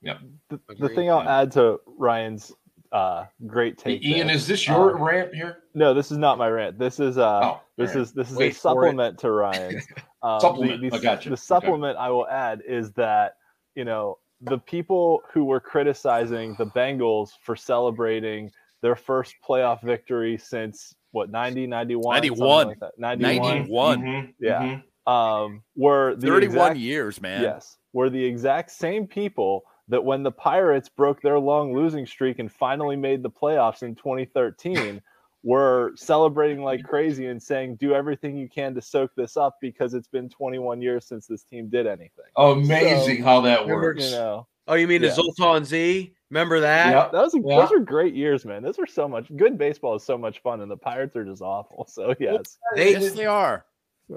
The, 0.04 0.60
the 0.78 0.90
thing 0.90 1.10
I'll 1.10 1.28
add 1.28 1.52
to 1.54 1.80
Ryan's 1.88 2.52
uh, 2.92 3.26
great 3.48 3.78
take. 3.78 4.04
Ian, 4.06 4.28
there- 4.28 4.36
is 4.36 4.48
this 4.48 4.68
your 4.68 4.96
Um, 4.96 5.04
rant 5.04 5.34
here? 5.34 5.64
No, 5.74 5.94
this 5.94 6.12
is 6.12 6.18
not 6.18 6.38
my 6.38 6.48
rant. 6.48 6.78
This 6.80 7.00
is 7.00 7.18
uh 7.18 7.40
Oh, 7.44 7.62
this 7.78 7.90
alright. 7.92 8.02
is 8.04 8.14
this 8.14 8.32
is 8.32 8.38
Wait 8.38 8.52
a 8.54 8.56
supplement 8.56 9.18
to 9.20 9.32
Ryan's. 9.32 9.86
Um, 10.24 10.40
Supplement. 10.40 10.82
The, 10.82 10.98
I 10.98 11.00
gotcha. 11.00 11.30
the 11.30 11.34
Okay. 11.34 11.40
supplement 11.42 11.96
I 11.98 12.10
will 12.10 12.28
add 12.28 12.64
is 12.68 12.92
that 12.94 13.36
you 13.76 13.86
know 13.86 14.18
the 14.42 14.58
people 14.60 15.22
who 15.34 15.46
were 15.46 15.60
criticizing 15.60 16.56
the 16.58 16.66
Bengals 16.68 17.32
for 17.44 17.56
celebrating 17.56 18.52
their 18.82 18.96
first 18.96 19.36
playoff 19.48 19.82
victory 19.82 20.38
since 20.38 20.94
what 21.12 21.32
90 21.32 21.66
91 21.68 22.16
91. 22.16 22.68
like 22.68 22.80
that 22.80 22.92
91 22.98 23.58
91. 23.58 24.02
Mhm, 24.02 24.34
Yeah. 24.40 24.82
mhm. 25.08 25.12
um 25.12 25.64
were 25.76 26.16
the 26.16 26.28
31 26.28 26.44
exact, 26.44 26.80
years, 26.80 27.22
man. 27.22 27.42
Yes, 27.42 27.78
were 27.94 28.10
the 28.10 28.24
exact 28.24 28.72
same 28.72 29.08
people 29.08 29.64
that 29.88 30.04
when 30.04 30.22
the 30.22 30.32
Pirates 30.32 30.90
broke 30.90 31.22
their 31.22 31.40
long 31.40 31.74
losing 31.74 32.06
streak 32.06 32.40
and 32.40 32.52
finally 32.52 32.96
made 32.96 33.24
the 33.24 33.30
playoffs 33.32 33.84
in 33.84 33.96
2013 33.96 35.02
were 35.44 35.92
celebrating 35.96 36.64
like 36.64 36.80
mm-hmm. 36.80 36.90
crazy 36.90 37.28
and 37.28 37.42
saying 37.42 37.76
do 37.76 37.94
everything 37.94 38.36
you 38.36 38.50
can 38.50 38.74
to 38.76 38.82
soak 38.82 39.12
this 39.16 39.38
up 39.38 39.58
because 39.62 39.94
it's 39.94 40.08
been 40.08 40.30
21 40.30 40.82
years 40.82 41.06
since 41.06 41.28
this 41.28 41.44
team 41.44 41.70
did 41.70 41.88
anything. 41.88 42.26
Amazing 42.36 43.24
how 43.24 43.42
that 43.42 43.62
Remember- 43.62 43.82
works. 43.82 44.06
You 44.06 44.12
know, 44.12 44.48
oh, 44.68 44.76
you 44.76 44.88
mean 44.88 45.02
Yeah. 45.02 45.10
the 45.10 45.16
Zoltan 45.16 45.66
Z? 45.66 46.14
Remember 46.30 46.60
that? 46.60 46.92
Yep. 46.92 47.12
that 47.14 47.22
was 47.22 47.36
a, 47.36 47.40
Yeah. 47.40 47.62
those 47.62 47.72
are 47.72 47.80
great 47.80 48.14
years, 48.14 48.46
man. 48.46 48.62
Those 48.62 48.80
are 48.80 48.88
so 48.88 49.08
much 49.08 49.34
good 49.38 49.58
baseball 49.58 49.96
is 49.96 50.04
so 50.04 50.18
much 50.18 50.42
fun 50.42 50.62
and 50.62 50.70
the 50.70 50.78
Pirates 50.78 51.16
are 51.16 51.24
just 51.24 51.42
awful. 51.42 51.86
So 51.88 52.14
yes. 52.20 52.58
They 52.76 52.92
yes, 52.92 53.14
they 53.14 53.26
are. 53.26 53.66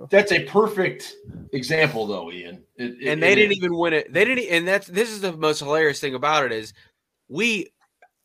That's 0.09 0.31
a 0.31 0.45
perfect 0.45 1.17
example, 1.53 2.07
though, 2.07 2.31
Ian. 2.31 2.63
It- 2.77 2.97
it- 3.01 3.09
and 3.09 3.23
they 3.23 3.33
it 3.33 3.37
didn't 3.37 3.53
is. 3.53 3.59
even 3.59 3.77
win 3.77 3.93
it. 3.93 4.13
They 4.13 4.25
didn't, 4.25 4.47
and 4.47 4.67
that's 4.67 4.87
this 4.87 5.11
is 5.11 5.21
the 5.21 5.33
most 5.33 5.59
hilarious 5.59 6.01
thing 6.01 6.15
about 6.15 6.47
it 6.47 6.53
is 6.53 6.73
we. 7.29 7.69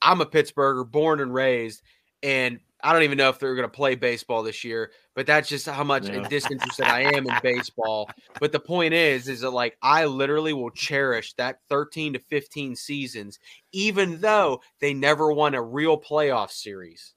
I'm 0.02 0.22
a 0.22 0.26
Pittsburgher, 0.26 0.90
born 0.90 1.20
and 1.20 1.34
raised, 1.34 1.82
and 2.22 2.60
I 2.86 2.93
don't 2.93 3.04
even 3.04 3.17
know 3.17 3.30
if 3.30 3.39
they're 3.39 3.56
going 3.56 3.67
to 3.67 3.76
play 3.76 3.95
baseball 3.95 4.43
this 4.43 4.63
year. 4.63 4.91
But 5.15 5.26
that's 5.26 5.50
just 5.50 5.65
how 5.67 5.84
much 5.84 6.08
Yeah. 6.08 6.26
disinterested 6.30 6.88
I 6.88 7.02
am 7.02 7.26
in 7.28 7.39
baseball. 7.43 8.13
But 8.39 8.52
the 8.52 8.60
point 8.60 8.93
is, 8.93 9.28
is 9.28 9.41
that 9.41 9.50
like 9.50 9.78
I 9.82 10.06
literally 10.06 10.54
will 10.54 10.69
cherish 10.71 11.34
that 11.34 11.60
13 11.69 12.13
to 12.13 12.19
15 12.19 12.76
seasons, 12.76 13.39
even 13.71 14.19
though 14.21 14.62
they 14.80 14.93
never 14.93 15.32
won 15.32 15.56
a 15.56 15.62
real 15.62 16.00
playoff 16.00 16.52
series. 16.52 17.13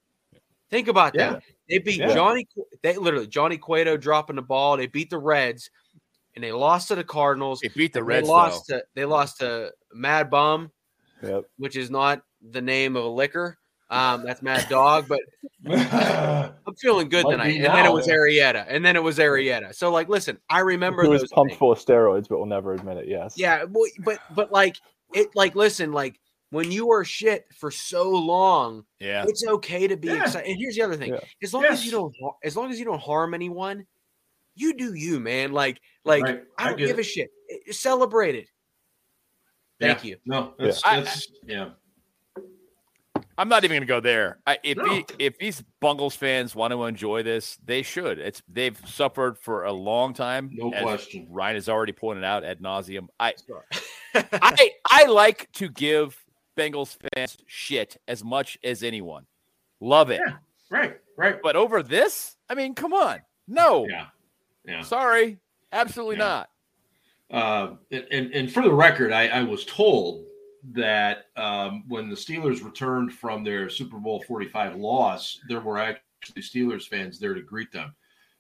Think 0.71 0.89
about 0.89 1.15
Yeah. 1.15 1.31
that. 1.35 1.43
They 1.69 1.79
beat 1.79 1.99
Yeah. 1.99 2.15
Johnny. 2.15 2.47
They 2.83 2.97
literally 2.97 3.27
Johnny 3.27 3.59
Cueto 3.59 3.97
dropping 3.97 4.37
the 4.37 4.43
ball. 4.43 4.77
They 4.77 4.87
beat 4.87 5.11
the 5.11 5.19
Reds, 5.19 5.71
and 6.35 6.43
they 6.45 6.53
lost 6.53 6.89
to 6.89 6.95
the 6.95 7.05
Cardinals. 7.05 7.61
They 7.61 7.69
beat 7.69 7.93
the 7.93 7.99
They 8.01 8.05
Reds. 8.05 8.29
lost 8.29 8.67
though. 8.69 8.79
to 8.79 8.85
they 8.95 9.05
lost 9.05 9.39
to 9.41 9.73
Mad 9.93 10.31
Bum, 10.31 10.71
Yep. 11.23 11.45
which 11.59 11.77
is 11.77 11.91
not 11.91 12.23
the 12.41 12.63
name 12.63 12.97
of 12.97 13.05
a 13.05 13.09
liquor. 13.09 13.59
Um, 13.91 14.23
that's 14.25 14.43
Mad 14.43 14.67
Dog, 14.69 15.07
but 15.09 15.21
I'm 15.67 16.75
feeling 16.79 17.09
good 17.09 17.25
Might 17.25 17.31
tonight. 17.33 17.49
be 17.49 17.57
And 17.57 17.65
then 17.67 17.79
it 17.87 17.89
now. 17.89 17.95
was 17.95 18.07
Arrieta, 18.07 18.67
and 18.69 18.85
then 18.85 18.97
it 18.97 19.03
was 19.03 19.19
Arrieta. 19.19 19.75
So 19.75 19.91
like, 19.91 20.09
listen, 20.09 20.39
I 20.51 20.61
remember 20.61 21.05
Who 21.05 21.11
was 21.11 21.23
those. 21.23 21.31
pumped 21.33 21.53
things. 21.53 21.59
full 21.59 21.73
of 21.73 21.79
steroids 21.79 22.29
but 22.29 22.37
we'll 22.39 22.47
never 22.47 22.75
admit 22.75 22.99
it. 22.99 23.09
Yes. 23.09 23.35
Yeah, 23.39 23.65
but, 23.65 23.83
but 24.05 24.19
but 24.35 24.53
like 24.53 24.77
it, 25.15 25.29
like 25.35 25.55
listen, 25.55 25.93
like 25.93 26.21
when 26.51 26.71
you 26.71 26.91
are 26.93 27.05
shit 27.05 27.47
for 27.55 27.71
so 27.71 28.11
long, 28.11 28.85
Yeah. 29.01 29.25
it's 29.27 29.45
okay 29.47 29.87
to 29.87 29.97
be 29.97 30.09
Yeah. 30.09 30.23
excited. 30.25 30.49
And 30.51 30.59
here's 30.59 30.75
the 30.75 30.83
other 30.83 30.97
thing: 30.97 31.15
Yeah. 31.15 31.21
as 31.43 31.55
long 31.55 31.65
as 31.65 31.85
you 31.85 31.91
don't, 31.91 32.15
as 32.45 32.57
long 32.57 32.71
as 32.71 32.79
you 32.79 32.85
don't 32.85 33.01
harm 33.01 33.33
anyone, 33.33 33.87
you 34.55 34.75
do 34.75 34.93
you, 34.95 35.19
man. 35.19 35.53
Like 35.53 35.81
like 36.05 36.23
Right. 36.25 36.43
I 36.59 36.69
don't 36.69 36.77
get 36.79 36.89
give 36.89 36.99
it. 36.99 37.03
a 37.03 37.05
shit. 37.05 37.31
I- 37.69 37.73
Celebrate 37.73 38.35
it. 38.35 38.49
Thank 39.81 40.05
you. 40.05 40.17
No, 40.27 40.53
that's, 40.59 40.83
Yeah. 40.85 40.91
I- 40.91 41.01
that's 41.01 41.29
yeah. 41.47 41.69
I'm 43.39 43.49
not 43.49 43.63
even 43.65 43.77
going 43.77 43.83
to 43.83 43.87
go 43.87 44.01
there. 44.01 44.41
I, 44.47 44.59
if 44.65 44.77
No. 44.77 44.85
the- 44.85 45.05
if 45.19 45.39
these 45.39 45.63
Bungles 45.81 46.17
fans 46.17 46.55
want 46.57 46.73
to 46.73 46.85
enjoy 46.85 47.23
this, 47.23 47.57
they 47.65 47.83
should. 47.83 48.19
It's 48.19 48.43
they've 48.49 48.77
suffered 48.87 49.39
for 49.39 49.65
a 49.65 49.73
long 49.73 50.13
time. 50.13 50.51
No 50.53 50.71
question. 50.73 51.27
Ryan 51.31 51.55
has 51.55 51.69
already 51.69 51.93
pointed 51.93 52.25
out 52.25 52.45
ad 52.45 52.61
nauseum. 52.61 53.07
I 53.21 53.35
I 54.15 54.71
I 54.91 55.07
like 55.07 55.51
to 55.53 55.69
give 55.69 56.23
Bengals 56.57 56.97
fans 57.15 57.39
shit 57.47 57.97
as 58.09 58.25
much 58.25 58.59
as 58.65 58.83
anyone. 58.83 59.25
Love 59.81 60.11
it. 60.11 60.21
Yeah. 60.27 60.35
Right. 60.71 60.99
Right. 61.17 61.37
But 61.41 61.55
over 61.57 61.83
this, 61.83 62.37
I 62.51 62.55
mean, 62.55 62.75
come 62.75 62.93
on. 62.93 63.21
No. 63.47 63.87
Yeah. 63.89 64.07
Yeah. 64.67 64.83
Sorry. 64.83 65.39
Absolutely 65.73 66.17
Yeah. 66.17 66.25
not. 66.25 66.51
Uh, 67.31 67.75
and 68.11 68.33
and 68.35 68.53
for 68.53 68.63
the 68.63 68.73
record, 68.73 69.13
I, 69.13 69.29
I 69.29 69.43
was 69.45 69.65
told 69.65 70.25
that 70.73 71.27
um, 71.37 71.85
when 71.89 72.09
the 72.09 72.17
Steelers 72.17 72.65
returned 72.65 73.13
from 73.13 73.45
their 73.45 73.69
Super 73.69 73.99
Bowl 73.99 74.23
45 74.27 74.77
loss, 74.77 75.41
there 75.49 75.61
were 75.61 75.79
actually 75.79 76.43
Steelers 76.43 76.87
fans 76.87 77.19
there 77.19 77.35
to 77.35 77.43
greet 77.43 77.73
them. 77.73 77.95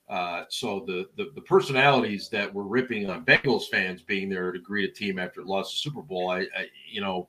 Uh, 0.08 0.44
so 0.48 0.84
the, 0.86 1.06
the 1.16 1.30
the 1.34 1.40
personalities 1.42 2.30
that 2.30 2.52
were 2.52 2.64
ripping 2.64 3.10
on 3.10 3.26
Bengals 3.26 3.68
fans 3.68 4.00
being 4.00 4.30
there 4.30 4.50
to 4.52 4.58
greet 4.58 4.88
a 4.88 4.92
team 4.92 5.18
after 5.18 5.40
it 5.40 5.46
lost 5.46 5.72
the 5.72 5.78
Super 5.78 6.00
Bowl, 6.00 6.30
I, 6.30 6.40
I 6.56 6.66
you 6.90 7.02
know, 7.02 7.28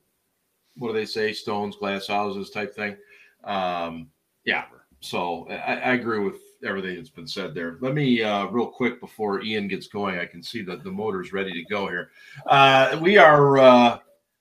what 0.76 0.88
do 0.88 0.94
they 0.94 1.04
say? 1.04 1.32
Stones, 1.32 1.76
glass 1.76 2.06
houses, 2.06 2.50
type 2.50 2.74
thing. 2.74 2.96
Um, 3.44 4.08
yeah. 4.44 4.64
So 5.00 5.46
I, 5.50 5.76
I 5.76 5.92
agree 5.92 6.20
with 6.20 6.40
everything 6.64 6.96
that's 6.96 7.10
been 7.10 7.26
said 7.26 7.54
there. 7.54 7.76
Let 7.80 7.94
me 7.94 8.22
uh, 8.22 8.46
real 8.46 8.66
quick 8.66 9.00
before 9.00 9.42
Ian 9.42 9.68
gets 9.68 9.86
going. 9.86 10.18
I 10.18 10.26
can 10.26 10.42
see 10.42 10.62
that 10.62 10.82
the 10.82 10.90
motor's 10.90 11.32
ready 11.32 11.52
to 11.52 11.64
go 11.68 11.86
here. 11.86 12.10
Uh, 12.46 12.98
we 13.02 13.18
are 13.18 13.58
uh, 13.58 13.98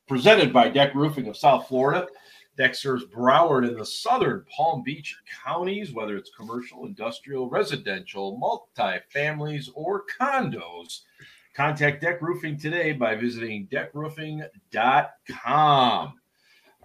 presented 0.09 0.51
by 0.51 0.67
Deck 0.67 0.93
Roofing 0.95 1.27
of 1.27 1.37
South 1.37 1.67
Florida. 1.67 2.07
Deck 2.57 2.75
serves 2.75 3.05
Broward 3.05 3.65
and 3.65 3.79
the 3.79 3.85
southern 3.85 4.43
Palm 4.53 4.83
Beach 4.83 5.15
counties, 5.45 5.93
whether 5.93 6.17
it's 6.17 6.31
commercial, 6.35 6.85
industrial, 6.85 7.47
residential, 7.47 8.37
multi 8.37 8.97
families, 9.13 9.69
or 9.75 10.03
condos. 10.19 11.03
Contact 11.55 12.01
Deck 12.01 12.21
Roofing 12.21 12.57
today 12.57 12.91
by 12.91 13.15
visiting 13.15 13.67
deckroofing.com. 13.67 16.13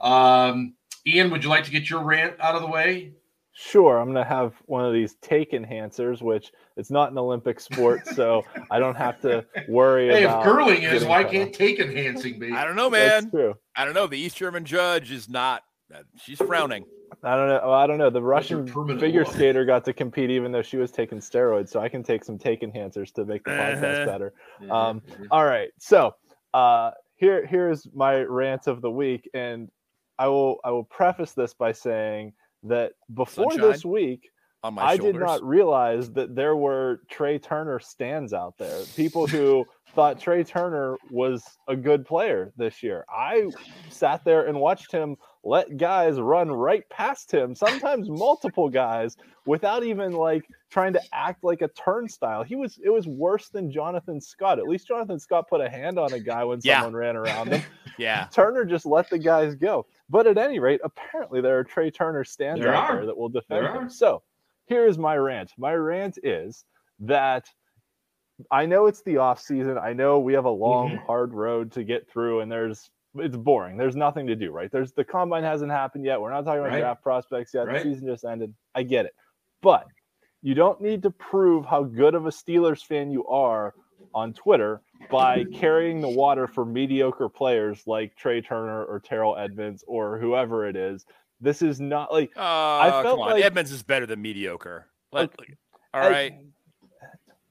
Um, 0.00 0.74
Ian, 1.06 1.30
would 1.30 1.42
you 1.42 1.50
like 1.50 1.64
to 1.64 1.70
get 1.70 1.90
your 1.90 2.04
rant 2.04 2.34
out 2.40 2.54
of 2.54 2.60
the 2.60 2.68
way? 2.68 3.14
Sure, 3.56 3.98
I'm 3.98 4.08
gonna 4.08 4.24
have 4.24 4.54
one 4.66 4.84
of 4.84 4.92
these 4.92 5.14
take 5.22 5.52
enhancers, 5.52 6.20
which 6.22 6.50
it's 6.76 6.90
not 6.90 7.12
an 7.12 7.18
Olympic 7.18 7.60
sport, 7.60 8.04
so 8.14 8.42
I 8.68 8.80
don't 8.80 8.96
have 8.96 9.20
to 9.20 9.44
worry 9.68 10.08
Hey, 10.08 10.24
if 10.24 10.30
curling 10.42 10.82
is, 10.82 11.04
why 11.04 11.22
cut 11.22 11.32
can't 11.32 11.50
off. 11.50 11.56
take 11.56 11.78
enhancing 11.78 12.40
be? 12.40 12.50
I 12.52 12.64
don't 12.64 12.74
know, 12.74 12.90
That's 12.90 13.22
man. 13.24 13.30
true. 13.30 13.54
I 13.76 13.84
don't 13.84 13.94
know. 13.94 14.08
The 14.08 14.18
East 14.18 14.36
German 14.36 14.64
judge 14.64 15.12
is 15.12 15.28
not. 15.28 15.62
uh, 15.94 15.98
She's 16.16 16.38
frowning. 16.38 16.84
I 17.22 17.36
don't 17.36 17.46
know. 17.48 17.60
well, 17.62 17.74
I 17.74 17.86
don't 17.86 17.98
know. 17.98 18.10
The 18.10 18.20
Russian 18.20 18.66
figure 18.98 19.24
law. 19.24 19.30
skater 19.30 19.64
got 19.64 19.84
to 19.84 19.92
compete 19.92 20.30
even 20.30 20.50
though 20.50 20.62
she 20.62 20.76
was 20.76 20.90
taking 20.90 21.18
steroids, 21.20 21.68
so 21.68 21.78
I 21.78 21.88
can 21.88 22.02
take 22.02 22.24
some 22.24 22.38
take 22.38 22.62
enhancers 22.62 23.12
to 23.14 23.24
make 23.24 23.44
the 23.44 23.52
podcast 23.52 23.94
Uh-huh. 23.98 24.04
better. 24.06 24.32
Mhm, 24.60 24.70
Um, 24.72 25.00
mhm. 25.00 25.26
All 25.30 25.44
right. 25.44 25.70
So 25.78 26.16
uh 26.54 26.90
here 27.14 27.46
here's 27.46 27.86
my 27.94 28.22
rant 28.24 28.66
of 28.66 28.80
the 28.82 28.90
week. 28.90 29.30
And 29.32 29.70
I 30.18 30.26
will 30.26 30.58
I 30.64 30.72
will 30.72 30.82
preface 30.84 31.32
this 31.32 31.54
by 31.54 31.70
saying 31.70 32.32
that 32.64 32.92
before 33.12 33.55
this 33.57 33.85
week, 33.85 34.31
I 34.62 34.96
shoulders. 34.96 35.12
did 35.12 35.20
not 35.20 35.44
realize 35.44 36.11
that 36.12 36.35
there 36.35 36.57
were 36.57 37.00
Trai 37.12 37.42
Turner 37.42 37.79
stands 37.81 38.33
out 38.33 38.57
there. 38.59 38.83
People 38.96 39.27
who 39.27 39.66
thought 39.94 40.18
Trai 40.18 40.46
Turner 40.46 40.96
was 41.11 41.44
a 41.68 41.77
good 41.77 42.07
player 42.07 42.50
this 42.57 42.83
year. 42.83 43.05
I 43.14 43.50
sat 43.90 44.24
there 44.24 44.46
and 44.46 44.59
watched 44.59 44.90
him 44.90 45.16
let 45.46 45.77
guys 45.77 46.18
run 46.18 46.50
right 46.50 46.88
past 46.88 47.31
him, 47.31 47.55
sometimes 47.55 48.09
multiple 48.09 48.70
guys, 48.70 49.14
without 49.44 49.85
even 49.85 50.12
like 50.12 50.46
trying 50.70 50.94
to 50.94 51.00
act 51.12 51.44
like 51.44 51.61
a 51.61 51.68
turnstile. 51.68 52.42
He 52.42 52.57
was 52.57 52.79
it 52.83 52.88
was 52.88 53.07
worse 53.07 53.50
than 53.50 53.70
Jonathan 53.70 54.18
Scott. 54.18 54.59
At 54.59 54.64
least 54.66 54.88
Jonathan 54.88 55.18
Scott 55.18 55.44
put 55.50 55.61
a 55.61 55.68
hand 55.68 55.98
on 55.98 56.14
a 56.14 56.18
guy 56.20 56.42
when 56.44 56.61
Yeah. 56.62 56.77
someone 56.81 56.94
ran 56.96 57.16
around 57.16 57.53
him. 57.53 57.62
Yeah. 57.98 58.26
Turner 58.33 58.64
just 58.64 58.87
let 58.87 59.09
the 59.11 59.18
guys 59.18 59.54
go. 59.54 59.87
But 60.11 60.26
at 60.26 60.38
any 60.38 60.59
rate, 60.59 60.80
apparently 60.85 61.40
there 61.40 61.59
are 61.59 61.64
Trai 61.64 61.92
Turner 61.94 62.24
stands 62.24 62.61
There 62.62 62.74
out 62.74 62.90
are. 62.90 62.96
there 62.96 63.07
that 63.07 63.16
will 63.16 63.28
defend 63.28 63.64
There 63.64 63.74
him. 63.74 63.87
are. 63.87 63.88
So 63.90 64.22
here 64.66 64.87
is 64.87 64.98
my 64.98 65.16
rant. 65.16 65.52
My 65.59 65.74
rant 65.74 66.18
is 66.22 66.64
that 67.00 67.46
I 68.50 68.66
know 68.66 68.87
it's 68.87 69.02
the 69.02 69.18
off 69.18 69.40
season. 69.40 69.78
I 69.78 69.92
know 69.92 70.18
we 70.18 70.33
have 70.35 70.44
a 70.44 70.50
long, 70.50 70.90
Mm-hmm. 70.90 71.07
hard 71.07 71.33
road 71.35 71.72
to 71.72 71.85
get 71.85 72.09
through, 72.11 72.40
and 72.40 72.50
there's 72.50 72.90
it's 73.16 73.37
boring. 73.37 73.76
There's 73.76 73.94
nothing 73.94 74.26
to 74.26 74.35
do, 74.35 74.50
right? 74.50 74.70
There's 74.72 74.90
the 74.92 75.04
combine 75.04 75.44
hasn't 75.44 75.70
happened 75.70 76.04
yet. 76.04 76.20
We're 76.20 76.33
not 76.33 76.44
talking 76.44 76.61
about 76.61 76.72
Right. 76.72 76.80
draft 76.80 77.02
prospects 77.02 77.54
yet. 77.54 77.68
Right. 77.68 77.76
The 77.85 77.92
season 77.94 78.09
just 78.09 78.24
ended. 78.24 78.52
I 78.74 78.83
get 78.83 79.07
it. 79.07 79.12
But 79.62 79.87
you 80.42 80.54
don't 80.54 80.80
need 80.80 81.02
to 81.04 81.11
prove 81.11 81.64
how 81.64 81.85
good 81.85 82.16
of 82.16 82.26
a 82.26 82.30
Steelers 82.30 82.85
fan 82.85 83.12
you 83.12 83.24
are 83.28 83.72
on 84.14 84.33
Twitter 84.33 84.83
by 85.11 85.44
carrying 85.54 86.00
the 86.00 86.09
water 86.09 86.46
for 86.46 86.64
mediocre 86.64 87.28
players 87.28 87.83
like 87.87 88.16
Trai 88.16 88.44
Turner 88.44 88.85
or 88.85 89.00
Terrell 89.00 89.37
Edmunds 89.37 89.85
or 89.87 90.18
whoever 90.18 90.66
it 90.66 90.76
is. 90.76 91.04
This 91.40 91.62
is 91.62 91.80
not 91.80 92.12
like 92.12 92.33
oh, 92.37 92.40
I 92.42 92.90
felt 92.90 93.04
come 93.04 93.20
on. 93.20 93.30
like- 93.33 93.44
Edmunds 93.44 93.70
is 93.72 93.83
better 93.83 94.07
than 94.07 94.22
mediocre. 94.22 94.87
Let, 95.12 95.24
Okay. 95.38 95.54
all 95.92 96.02
I- 96.04 96.11
right. 96.11 96.35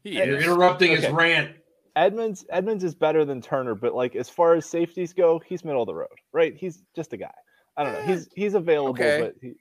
He 0.04 0.16
You're 0.18 0.38
is. 0.38 0.44
interrupting 0.44 0.92
his 0.92 1.08
rant. 1.10 1.56
Edmunds 1.96 2.46
Edmunds 2.50 2.84
is 2.84 2.96
better 2.96 3.24
than 3.24 3.40
Turner, 3.42 3.76
but 3.76 3.94
like 3.94 4.16
as 4.16 4.30
far 4.30 4.56
as 4.56 4.66
safeties 4.66 5.14
go, 5.14 5.40
he's 5.40 5.64
middle 5.64 5.82
of 5.84 5.88
the 5.88 5.94
road, 5.96 6.08
right? 6.32 6.56
He's 6.56 6.82
just 6.96 7.14
a 7.14 7.18
guy. 7.18 7.32
I 7.78 7.84
don't 7.84 7.94
know. 7.94 8.00
Eh, 8.00 8.06
he's 8.08 8.30
he's 8.36 8.54
available, 8.56 8.92
Okay. 8.92 9.20
but 9.22 9.36
he, 9.42 9.54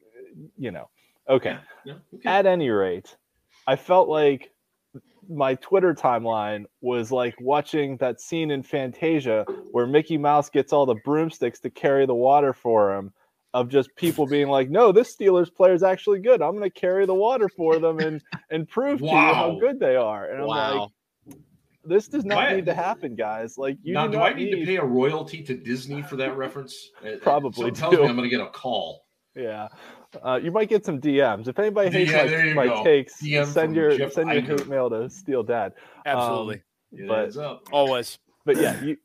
you 0.56 0.70
know, 0.70 0.88
okay. 1.28 1.58
Yeah, 1.84 1.94
okay. 2.14 2.28
At 2.28 2.46
any 2.46 2.70
rate, 2.70 3.14
I 3.66 3.76
felt 3.76 4.08
like 4.08 4.50
my 5.28 5.54
Twitter 5.56 5.94
timeline 5.94 6.64
was 6.80 7.12
like 7.12 7.34
watching 7.40 7.96
that 7.98 8.20
scene 8.20 8.50
in 8.50 8.62
Fantasia 8.62 9.44
where 9.70 9.86
Mickey 9.86 10.18
Mouse 10.18 10.50
gets 10.50 10.72
all 10.72 10.86
the 10.86 10.96
broomsticks 11.04 11.60
to 11.60 11.70
carry 11.70 12.06
the 12.06 12.14
water 12.14 12.52
for 12.52 12.94
him. 12.96 13.12
Of 13.54 13.68
just 13.68 13.94
people 13.96 14.26
being 14.26 14.48
like, 14.48 14.70
no, 14.70 14.92
this 14.92 15.14
Steelers 15.14 15.54
player 15.54 15.74
is 15.74 15.82
actually 15.82 16.20
good. 16.20 16.40
I'm 16.40 16.52
going 16.56 16.62
to 16.62 16.70
carry 16.70 17.04
the 17.04 17.14
water 17.14 17.50
for 17.50 17.78
them 17.78 17.98
and 17.98 18.22
and 18.50 18.66
prove 18.66 19.00
to 19.00 19.04
you 19.04 19.10
how 19.10 19.58
good 19.60 19.78
they 19.78 19.94
are. 19.94 20.24
And 20.30 20.40
I'm 20.40 20.46
like, 20.46 20.88
this 21.84 22.08
does 22.08 22.24
not 22.24 22.36
Why- 22.36 22.54
need 22.56 22.64
to 22.64 22.72
happen, 22.74 23.14
guys. 23.14 23.58
Like 23.58 23.76
you 23.82 23.92
now, 23.92 24.06
do 24.06 24.12
do 24.14 24.20
I 24.20 24.32
need, 24.32 24.52
to 24.52 24.64
pay 24.64 24.76
a 24.76 24.84
royalty 24.84 25.42
to 25.42 25.54
Disney 25.54 26.00
for 26.00 26.16
that 26.16 26.34
reference? 26.34 26.90
It- 27.02 27.06
it- 27.06 27.12
uh, 27.12 27.16
uh, 27.16 27.20
Probably 27.20 27.52
something 27.52 27.74
tells 27.74 27.94
do. 27.96 28.02
me 28.02 28.08
I'm 28.08 28.16
going 28.16 28.30
to 28.30 28.34
get 28.34 28.40
a 28.44 28.48
call. 28.50 29.01
Yeah, 29.34 29.68
uh, 30.22 30.38
you 30.42 30.50
might 30.50 30.68
get 30.68 30.84
some 30.84 31.00
DMs 31.00 31.48
if 31.48 31.58
anybody 31.58 31.90
hates 31.90 32.10
Yeah, 32.12 32.26
there 32.26 32.46
you 32.46 32.54
my, 32.54 32.66
my 32.66 32.82
takes. 32.82 33.20
DM 33.22 33.46
send 33.46 33.74
your 33.74 33.96
Jeff 33.96 34.12
send 34.12 34.30
your 34.30 34.42
Iger. 34.42 34.58
hate 34.58 34.68
mail 34.68 34.90
to 34.90 35.08
Steel 35.08 35.42
Dad. 35.42 35.72
Absolutely. 36.04 36.62
It 36.92 37.08
But- 37.08 37.36
up. 37.38 37.68
Always. 37.72 38.18
But 38.44 38.56
yeah, 38.58 38.82
you 38.82 38.96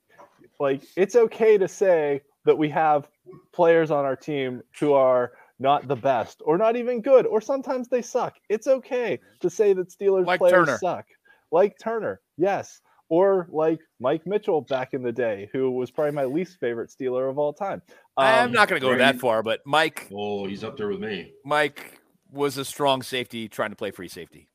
like 0.60 0.82
it's 0.98 1.16
okay 1.16 1.58
to 1.58 1.68
say 1.68 2.22
that 2.46 2.58
we 2.58 2.68
have 2.70 3.08
players 3.54 3.90
on 3.92 4.04
our 4.04 4.16
team 4.16 4.62
who 4.80 4.94
are 4.94 5.32
not 5.60 5.88
the 5.88 5.96
best 5.96 6.42
or 6.46 6.58
not 6.58 6.76
even 6.76 7.02
good 7.02 7.26
or 7.26 7.40
sometimes 7.40 7.88
they 7.88 8.02
suck. 8.02 8.36
It's 8.50 8.68
okay 8.68 9.20
to 9.40 9.50
say 9.50 9.74
that 9.74 9.90
Steelers 9.90 10.26
Like 10.26 10.40
players 10.40 10.66
Turner. 10.68 10.78
suck. 10.80 11.06
Like 11.52 11.78
Turner, 11.80 12.20
yes. 12.38 12.82
Or 13.10 13.48
like 13.52 13.80
Mike 14.00 14.26
Mitchell 14.28 14.62
back 14.62 14.94
in 14.94 15.02
the 15.02 15.12
day, 15.14 15.50
who 15.54 15.72
was 15.72 15.92
probably 15.92 16.12
my 16.12 16.26
least 16.26 16.60
favorite 16.60 16.90
Steeler 16.90 17.30
of 17.30 17.38
all 17.40 17.54
time. 17.54 17.82
I'm 18.18 18.48
Um, 18.48 18.52
not 18.52 18.68
going 18.68 18.82
to 18.82 18.86
go 18.86 18.92
right. 18.92 18.98
that 19.00 19.20
far, 19.20 19.42
but 19.44 19.62
Mike 19.66 20.10
Oh, 20.14 20.46
he's 20.46 20.64
up 20.64 20.76
there 20.76 20.90
with 20.90 21.00
me. 21.00 21.32
Mike 21.46 22.02
was 22.32 22.58
a 22.58 22.66
strong 22.66 23.02
safety 23.02 23.48
trying 23.48 23.70
to 23.70 23.76
play 23.78 23.92
free 23.92 24.10
safety. 24.10 24.50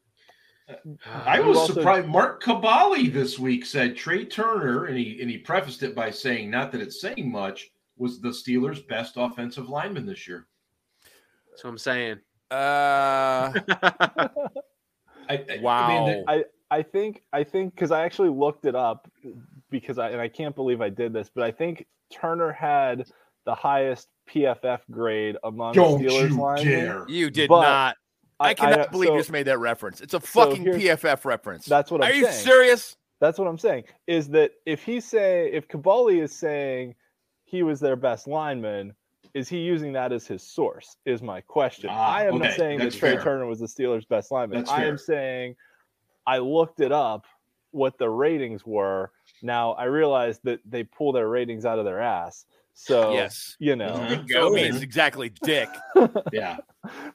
I 1.26 1.40
was 1.40 1.56
also- 1.56 1.74
surprised. 1.74 2.08
Mark 2.08 2.42
Kaboly 2.42 3.10
this 3.12 3.38
week 3.38 3.64
said 3.64 3.94
Trai 3.96 4.30
Turner, 4.30 4.84
and 4.86 4.96
he 4.98 5.20
and 5.20 5.30
he 5.30 5.38
prefaced 5.38 5.82
it 5.82 5.94
by 5.94 6.10
saying, 6.10 6.50
not 6.50 6.72
that 6.72 6.80
it's 6.82 7.00
saying 7.00 7.30
much, 7.30 7.70
was 7.96 8.20
the 8.20 8.28
Steelers' 8.28 8.86
best 8.86 9.14
offensive 9.16 9.68
lineman 9.68 10.04
this 10.06 10.26
year. 10.28 10.46
That's 11.50 11.64
what 11.64 11.70
I'm 11.70 11.78
saying. 11.78 12.18
Uh, 12.50 12.54
I, 15.28 15.30
I- 15.30 15.58
wow. 15.60 15.86
I 15.86 15.88
mean, 15.88 16.06
the- 16.06 16.30
I 16.30 16.44
think 16.80 17.22
I 17.34 17.44
think 17.44 17.74
because 17.74 17.90
I 17.90 18.04
actually 18.04 18.30
looked 18.30 18.64
it 18.64 18.74
up 18.74 19.10
because 19.68 19.98
I 19.98 20.10
and 20.10 20.20
I 20.20 20.28
can't 20.28 20.54
believe 20.54 20.80
I 20.80 20.88
did 20.88 21.12
this, 21.12 21.28
but 21.34 21.44
I 21.44 21.50
think 21.50 21.84
Turner 22.10 22.52
had 22.52 23.04
the 23.44 23.54
highest 23.54 24.08
PFF 24.30 24.78
grade 24.90 25.36
among 25.44 25.74
don't 25.74 26.00
Steelers 26.00 26.30
you 26.30 26.40
linemen. 26.40 26.64
dare! 26.64 27.04
you 27.08 27.28
did 27.30 27.48
But 27.48 27.62
not. 27.62 27.96
I, 28.40 28.54
cannot 28.54 28.90
believe 28.90 29.08
so 29.08 29.14
you 29.14 29.20
just 29.20 29.30
made 29.30 29.46
that 29.46 29.58
reference. 29.58 30.00
It's 30.00 30.14
a 30.14 30.20
fucking 30.20 30.62
here's- 30.62 31.02
PFF 31.02 31.24
reference. 31.24 31.66
That's 31.66 31.90
what 31.90 32.02
I'm 32.02 32.10
saying. 32.10 32.24
Are 32.24 32.26
you 32.28 32.32
serious? 32.32 32.96
That's 33.20 33.38
what 33.38 33.46
I'm 33.46 33.58
saying. 33.58 33.84
Is 34.08 34.28
that 34.30 34.52
if 34.66 34.82
he's 34.82 35.04
saying 35.04 35.50
if 35.52 35.68
Kaboly 35.68 36.22
is 36.22 36.34
saying 36.34 36.94
he 37.44 37.62
was 37.62 37.78
their 37.78 37.94
best 37.94 38.26
lineman, 38.26 38.94
is 39.34 39.48
he 39.48 39.58
using 39.58 39.92
that 39.92 40.12
as 40.12 40.26
his 40.26 40.42
source? 40.42 40.96
Is 41.06 41.22
my 41.22 41.40
question. 41.40 41.88
Ah, 41.92 42.16
I 42.16 42.26
am 42.26 42.38
not 42.38 42.48
okay, 42.48 42.56
saying 42.56 42.78
that 42.80 42.92
Trai 42.92 42.98
fair. 43.00 43.22
Turner 43.22 43.46
was 43.46 43.60
the 43.60 43.66
Steelers' 43.66 44.08
best 44.08 44.32
lineman. 44.32 44.58
That's 44.58 44.70
I 44.70 44.84
am 44.84 44.98
saying 44.98 45.54
I 46.26 46.38
looked 46.38 46.80
it 46.80 46.92
up 46.92 47.24
what 47.70 47.98
the 47.98 48.08
ratings 48.08 48.64
were. 48.66 49.10
Now 49.42 49.72
I 49.72 49.84
realized 49.84 50.40
that 50.44 50.60
they 50.64 50.84
pull 50.84 51.12
their 51.12 51.28
ratings 51.28 51.64
out 51.64 51.78
of 51.78 51.84
their 51.84 52.00
ass. 52.00 52.44
So 52.74 53.12
yes. 53.12 53.56
you 53.58 53.76
know, 53.76 53.94
Mhm. 53.94 54.30
So 54.30 54.46
it 54.48 54.52
means 54.62 54.82
exactly 54.82 55.30
dick. 55.42 55.68
Yeah, 56.32 56.58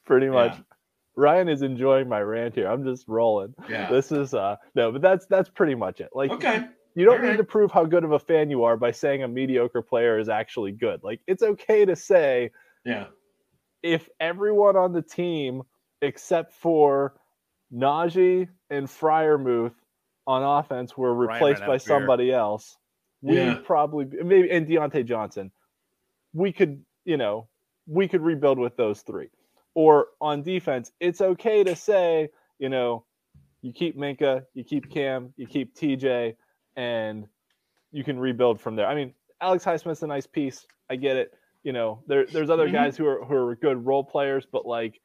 pretty 0.06 0.28
much. 0.30 0.54
Yeah. 0.54 0.62
Ryan 1.16 1.50
is 1.50 1.64
enjoying 1.64 2.08
my 2.08 2.22
rant 2.22 2.54
here. 2.54 2.68
I'm 2.68 2.84
just 2.84 3.08
rolling. 3.08 3.56
yeah. 3.70 3.90
This 3.90 4.12
is 4.12 4.34
uh 4.34 4.56
no, 4.76 4.92
but 4.92 5.02
that's 5.02 5.26
that's 5.28 5.50
pretty 5.50 5.74
much 5.76 6.00
it. 6.02 6.10
Like 6.14 6.32
Okay. 6.32 6.66
you 6.96 7.06
don't 7.06 7.16
All 7.18 7.22
need 7.24 7.30
right. 7.30 7.38
to 7.38 7.44
prove 7.44 7.72
how 7.72 7.86
good 7.86 8.04
of 8.04 8.12
a 8.12 8.20
fan 8.20 8.50
you 8.52 8.64
are 8.64 8.78
by 8.78 8.92
saying 8.92 9.24
a 9.24 9.28
mediocre 9.28 9.82
player 9.82 10.20
is 10.20 10.30
actually 10.30 10.72
good. 10.74 11.04
Like 11.04 11.22
it's 11.28 11.42
okay 11.44 11.86
to 11.86 11.96
say 11.96 12.52
Yeah. 12.86 13.08
if 13.84 14.10
everyone 14.20 14.76
on 14.76 14.94
the 14.94 15.02
team 15.02 15.64
except 16.04 16.54
for 16.54 17.16
Najee 17.74 18.48
and 18.70 18.88
Freiermuth 18.88 19.74
on 20.26 20.44
offense 20.44 20.98
were 20.98 21.14
replaced 21.14 21.62
by 21.66 21.76
of 21.76 21.86
beer. 21.86 22.00
somebody 22.00 22.32
else, 22.32 22.78
we 23.22 23.36
Yeah. 23.36 23.56
probably 23.64 24.06
maybe 24.06 24.50
and 24.52 24.68
Diontae 24.68 25.06
Johnson, 25.06 25.52
we 26.34 26.52
could, 26.52 26.84
you 27.06 27.18
know, 27.18 27.48
we 27.88 28.08
could 28.08 28.22
rebuild 28.22 28.60
with 28.60 28.76
those 28.78 29.02
three. 29.02 29.30
Or 29.74 30.08
on 30.20 30.44
defense, 30.44 30.92
it's 31.00 31.22
okay 31.22 31.64
to 31.64 31.76
say, 31.76 32.30
you 32.60 32.70
know, 32.70 33.06
you 33.62 33.74
keep 33.74 33.96
Minkah, 33.98 34.46
you 34.54 34.64
keep 34.64 34.90
Cam, 34.90 35.34
you 35.38 35.48
keep 35.48 35.76
TJ, 35.76 36.36
and 36.76 37.28
you 37.92 38.04
can 38.04 38.20
rebuild 38.20 38.60
from 38.60 38.76
there. 38.76 38.88
I 38.88 38.96
mean, 38.96 39.14
Alex 39.42 39.64
Highsmith's 39.66 40.04
a 40.04 40.08
nice 40.08 40.28
piece. 40.28 40.66
I 40.90 40.96
get 40.96 41.16
it. 41.18 41.34
You 41.64 41.74
know, 41.74 42.04
there, 42.08 42.26
there's 42.26 42.50
other 42.50 42.68
Mhm. 42.68 42.74
guys 42.74 42.98
who 42.98 43.06
are 43.08 43.24
who 43.26 43.36
are 43.36 43.56
good 43.56 43.86
role 43.86 44.04
players, 44.04 44.46
but 44.46 44.66
like 44.66 45.00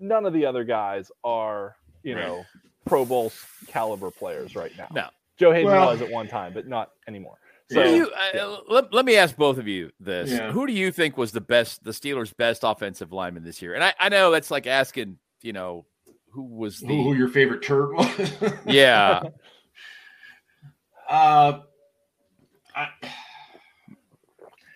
none 0.00 0.26
of 0.26 0.32
the 0.32 0.46
other 0.46 0.64
guys 0.64 1.10
are, 1.22 1.76
you 2.02 2.14
Right. 2.14 2.26
know, 2.26 2.44
Pro 2.84 3.04
Bowl 3.04 3.32
caliber 3.66 4.10
players 4.10 4.54
right 4.54 4.72
now. 4.76 4.88
No. 4.92 5.08
Joe 5.38 5.52
Haden 5.52 5.70
Well- 5.70 5.86
was 5.90 6.02
at 6.02 6.10
one 6.10 6.28
time, 6.28 6.52
but 6.52 6.66
not 6.66 6.90
anymore. 7.08 7.38
So 7.70 7.82
do 7.82 7.96
you, 7.96 8.10
uh, 8.10 8.30
yeah. 8.34 8.56
let, 8.68 8.92
let 8.92 9.06
me 9.06 9.16
ask 9.16 9.34
both 9.36 9.56
of 9.56 9.66
you 9.66 9.90
this. 9.98 10.30
Yeah. 10.30 10.52
Who 10.52 10.66
do 10.66 10.72
you 10.74 10.92
think 10.92 11.16
was 11.16 11.32
the 11.32 11.40
best, 11.40 11.82
the 11.82 11.92
Steelers' 11.92 12.36
best 12.36 12.60
offensive 12.62 13.10
lineman 13.10 13.42
this 13.42 13.62
year? 13.62 13.74
And 13.74 13.82
I, 13.82 13.94
I 13.98 14.08
know 14.10 14.30
that's 14.30 14.50
like 14.50 14.66
asking, 14.66 15.18
you 15.40 15.54
know, 15.54 15.86
who 16.30 16.42
was 16.42 16.80
the. 16.80 16.88
Who, 16.88 17.04
who 17.04 17.14
your 17.14 17.28
favorite 17.28 17.62
turd 17.62 17.94
was? 17.94 18.32
yeah. 18.66 19.22
Uh, 21.08 21.60
I, 22.74 22.88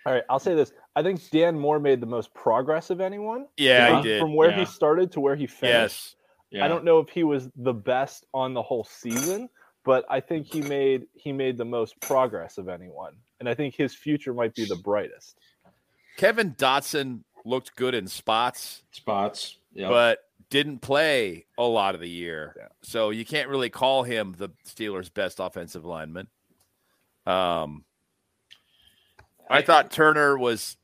All 0.05 0.13
right, 0.13 0.23
I'll 0.29 0.39
say 0.39 0.53
this. 0.55 0.71
I 0.99 1.03
think 1.03 1.29
Dan 1.29 1.57
Moore 1.57 1.79
made 1.79 2.01
the 2.01 2.05
most 2.05 2.33
progress 2.33 2.89
of 2.89 2.99
anyone. 2.99 3.45
Yeah, 3.55 3.87
from, 3.87 3.97
he 3.97 4.09
did. 4.09 4.19
From 4.19 4.35
where 4.35 4.49
yeah. 4.49 4.59
he 4.59 4.65
started 4.65 5.13
to 5.13 5.21
where 5.21 5.37
he 5.37 5.47
finished. 5.47 6.17
Yes. 6.51 6.63
I 6.63 6.67
don't 6.67 6.83
know 6.83 6.99
if 6.99 7.07
he 7.07 7.23
was 7.23 7.47
the 7.55 7.73
best 7.73 8.25
on 8.33 8.53
the 8.53 8.61
whole 8.61 8.83
season, 8.83 9.49
but 9.85 10.03
I 10.09 10.19
think 10.19 10.45
he 10.45 10.61
made 10.61 11.05
he 11.13 11.31
made 11.31 11.57
the 11.57 11.63
most 11.63 11.97
progress 12.01 12.57
of 12.57 12.67
anyone. 12.67 13.13
And 13.39 13.47
I 13.47 13.53
think 13.53 13.75
his 13.75 13.95
future 13.95 14.33
might 14.33 14.53
be 14.55 14.65
the 14.65 14.75
brightest. 14.75 15.37
Kevin 16.17 16.53
Dotson 16.55 17.21
looked 17.45 17.77
good 17.77 17.95
in 17.95 18.07
spots, 18.07 18.83
spots. 18.91 19.57
Yeah. 19.73 19.87
but 19.87 20.19
didn't 20.49 20.79
play 20.79 21.45
a 21.57 21.63
lot 21.63 21.95
of 21.95 22.01
the 22.01 22.09
year. 22.09 22.55
Yeah. 22.57 22.67
So 22.81 23.11
you 23.11 23.23
can't 23.23 23.47
really 23.47 23.69
call 23.69 24.03
him 24.03 24.35
the 24.37 24.49
Steelers' 24.67 25.13
best 25.13 25.39
offensive 25.39 25.85
lineman. 25.85 26.27
Um, 27.25 27.85
I 29.49 29.61
thought 29.61 29.91
Turner 29.91 30.37
was 30.37 30.75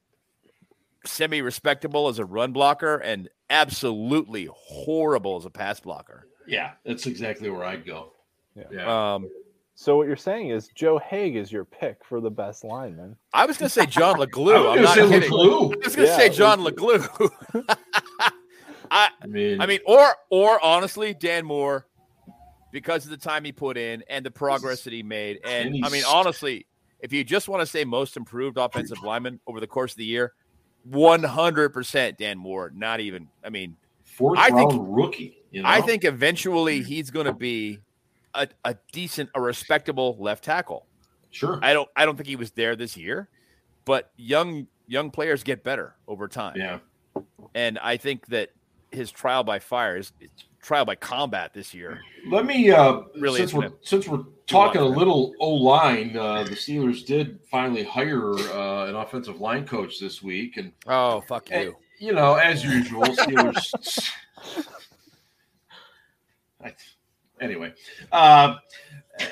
semi 1.05 1.41
respectable 1.41 2.07
as 2.07 2.19
a 2.19 2.25
run 2.25 2.51
blocker 2.53 2.97
and 2.97 3.29
absolutely 3.49 4.49
horrible 4.51 5.37
as 5.37 5.45
a 5.45 5.49
pass 5.49 5.79
blocker. 5.79 6.27
yeah, 6.47 6.71
that's 6.85 7.05
exactly 7.05 7.49
where 7.49 7.63
I'd 7.63 7.85
go. 7.85 8.13
Yeah. 8.55 8.63
Yeah. 8.71 9.13
Um, 9.15 9.29
So 9.75 9.97
what 9.97 10.07
you're 10.07 10.15
saying 10.15 10.49
is 10.49 10.69
Joe 10.75 10.97
Haeg 10.99 11.35
is 11.35 11.51
your 11.51 11.65
pick 11.65 12.03
for 12.05 12.21
the 12.21 12.29
best 12.31 12.63
lineman. 12.63 13.17
I 13.33 13.45
was 13.45 13.57
going 13.57 13.67
to 13.67 13.73
say 13.73 13.85
John 13.85 14.15
LeGlue. 14.19 14.73
I'm 14.77 14.81
not 14.81 14.95
gonna 14.97 15.09
kidding. 15.09 15.29
LeClue. 15.29 15.73
I 15.73 15.85
was 15.85 15.95
going 15.95 16.07
to 16.07 16.11
Yeah, 16.13 16.17
say 16.17 16.29
John 16.29 16.59
LeGlue. 16.61 17.29
I, 18.91 19.09
I 19.21 19.27
mean, 19.27 19.59
I 19.61 19.65
mean, 19.65 19.79
or 19.85 20.05
or 20.29 20.63
honestly, 20.63 21.13
Dan 21.13 21.45
Moore, 21.45 21.87
because 22.71 23.03
of 23.05 23.11
the 23.11 23.17
time 23.17 23.43
he 23.43 23.51
put 23.51 23.77
in 23.77 24.03
and 24.07 24.25
the 24.25 24.31
progress 24.31 24.83
that 24.83 24.93
he 24.93 25.03
made, 25.03 25.39
and 25.43 25.75
And 25.75 25.85
I 25.85 25.89
mean, 25.89 26.03
honestly, 26.07 26.67
if 26.99 27.11
you 27.11 27.23
just 27.23 27.49
want 27.49 27.61
to 27.61 27.65
say 27.65 27.83
most 27.83 28.15
improved 28.15 28.57
offensive 28.57 29.01
lineman 29.03 29.39
over 29.47 29.59
the 29.59 29.67
course 29.67 29.91
of 29.93 29.97
the 29.97 30.05
year, 30.05 30.33
one 30.89 31.23
hundred 31.23 31.69
percent 31.69 32.17
Dan 32.17 32.37
Moore. 32.37 32.71
Not 32.73 32.99
even. 32.99 33.27
I 33.43 33.49
mean, 33.49 33.75
fourth 34.03 34.39
I 34.39 34.49
think- 34.49 34.71
round 34.71 34.95
rookie. 34.95 35.41
You 35.51 35.61
know? 35.63 35.69
I 35.69 35.79
think 35.79 36.03
eventually 36.03 36.81
mm. 36.81 36.85
he's 36.85 37.09
going 37.11 37.27
to 37.27 37.33
be 37.33 37.79
a, 38.33 38.47
a 38.65 38.75
decent, 38.91 39.29
a 39.35 39.41
respectable 39.41 40.17
left 40.19 40.43
tackle. 40.43 40.85
sure. 41.31 41.59
I 41.61 41.71
don't. 41.73 41.87
I 41.95 42.05
don't 42.05 42.17
think 42.17 42.27
he 42.27 42.35
was 42.35 42.51
there 42.51 42.75
this 42.75 42.97
year, 42.97 43.29
but 43.85 44.11
young 44.17 44.67
young 44.87 45.11
players 45.11 45.43
get 45.43 45.63
better 45.63 45.95
over 46.07 46.27
time. 46.27 46.55
yeah. 46.57 46.79
and 47.55 47.79
I 47.79 47.97
think 47.97 48.27
that 48.27 48.49
his 48.91 49.11
trial 49.11 49.43
by 49.43 49.59
fire, 49.59 49.95
his 49.95 50.11
trial 50.65 50.84
by 50.86 50.95
combat 50.95 51.54
this 51.54 51.73
year. 51.73 52.01
Let 52.30 52.45
me 52.45 52.71
uh 52.71 53.01
Really 53.19 53.39
since 53.39 53.54
we're 53.54 53.71
since 53.82 54.08
we're 54.08 54.23
talking 54.47 54.82
a 54.82 54.86
lot 54.86 54.89
for 54.89 54.93
him. 54.93 54.97
little 54.97 55.34
O 55.39 55.49
line, 55.54 56.17
uh, 56.17 56.43
the 56.43 56.51
Steelers 56.56 57.06
did 57.06 57.39
finally 57.51 57.84
hire 57.84 58.34
uh, 58.34 58.88
an 58.88 58.95
offensive 58.95 59.39
line 59.39 59.65
coach 59.65 59.99
this 59.99 60.21
week, 60.23 60.58
and 60.58 60.71
Oh 60.88 61.21
fuck 61.21 61.47
Eh, 61.51 61.63
you! 61.63 61.75
you 61.99 62.13
know, 62.13 62.36
as 62.36 62.63
usual, 62.63 63.04
Steelers. 63.04 64.12
Anyway, 67.41 67.73
uh, 68.13 68.56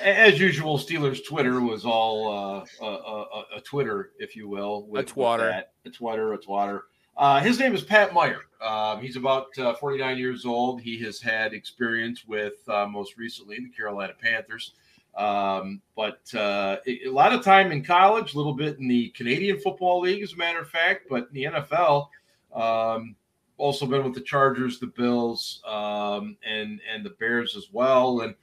as 0.03 0.37
usual, 0.37 0.77
Steelers 0.77 1.25
Twitter 1.25 1.61
was 1.61 1.85
all 1.85 2.27
uh, 2.29 2.65
a, 2.81 2.85
a, 2.85 3.43
a 3.57 3.61
Twitter, 3.61 4.11
if 4.19 4.35
you 4.35 4.49
will. 4.49 4.85
with- 4.87 5.05
with 5.05 5.15
twatter. 5.15 5.49
that. 5.49 5.71
A 5.85 5.89
twatter, 5.89 6.33
a 6.33 6.37
twatter. 6.37 6.81
Uh, 7.15 7.39
his 7.41 7.59
name 7.59 7.75
is 7.75 7.83
Pat 7.83 8.13
Meyer. 8.13 8.41
Um, 8.61 9.01
he's 9.01 9.15
about 9.15 9.57
uh, 9.59 9.73
49 9.75 10.17
years 10.17 10.45
old. 10.45 10.81
He 10.81 10.97
has 11.03 11.21
had 11.21 11.53
experience 11.53 12.25
with 12.25 12.67
uh, 12.67 12.87
most 12.87 13.17
recently 13.17 13.57
the 13.57 13.69
Carolina 13.69 14.13
Panthers. 14.19 14.73
Um, 15.15 15.81
but 15.95 16.21
uh, 16.33 16.77
a, 16.87 17.07
lot 17.09 17.33
of 17.33 17.43
time 17.43 17.71
in 17.71 17.83
college, 17.83 18.33
a 18.33 18.37
little 18.37 18.53
bit 18.53 18.79
in 18.79 18.87
the 18.87 19.09
Canadian 19.09 19.59
Football 19.59 20.01
League, 20.01 20.23
as 20.23 20.33
a 20.33 20.37
matter 20.37 20.59
of 20.59 20.69
fact, 20.69 21.07
but 21.07 21.27
in 21.27 21.33
the 21.33 21.43
NFL, 21.43 22.07
um, 22.53 23.15
also 23.57 23.85
been 23.85 24.03
with 24.03 24.15
the 24.15 24.21
Chargers, 24.21 24.79
the 24.79 24.87
Bills, 24.87 25.61
um, 25.67 26.35
and 26.43 26.81
and 26.91 27.05
the 27.05 27.11
Bears 27.19 27.55
as 27.55 27.67
well. 27.71 28.21
And 28.21 28.33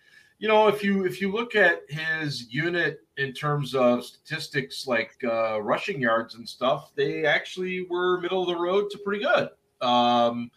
you 0.41 0.49
know, 0.49 0.69
if 0.69 0.83
you 0.83 1.05
if 1.05 1.21
you 1.21 1.31
look 1.31 1.55
at 1.55 1.83
his 1.91 2.51
unit 2.53 3.01
in 3.19 3.35
terms 3.35 3.75
of 3.75 4.03
statistics 4.03 4.87
like 4.87 5.13
uh, 5.23 5.61
rushing 5.61 6.01
yards 6.01 6.35
and 6.35 6.49
stuff, 6.49 6.93
they 6.95 7.27
actually 7.27 7.87
were 7.91 8.19
middle 8.21 8.41
of 8.41 8.49
the 8.49 8.57
road 8.57 8.91
to 8.91 8.99
pretty 8.99 9.23
good. 9.23 9.51
Um, 9.87 10.51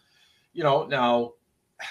you 0.54 0.64
know, 0.64 0.86
now 0.86 1.34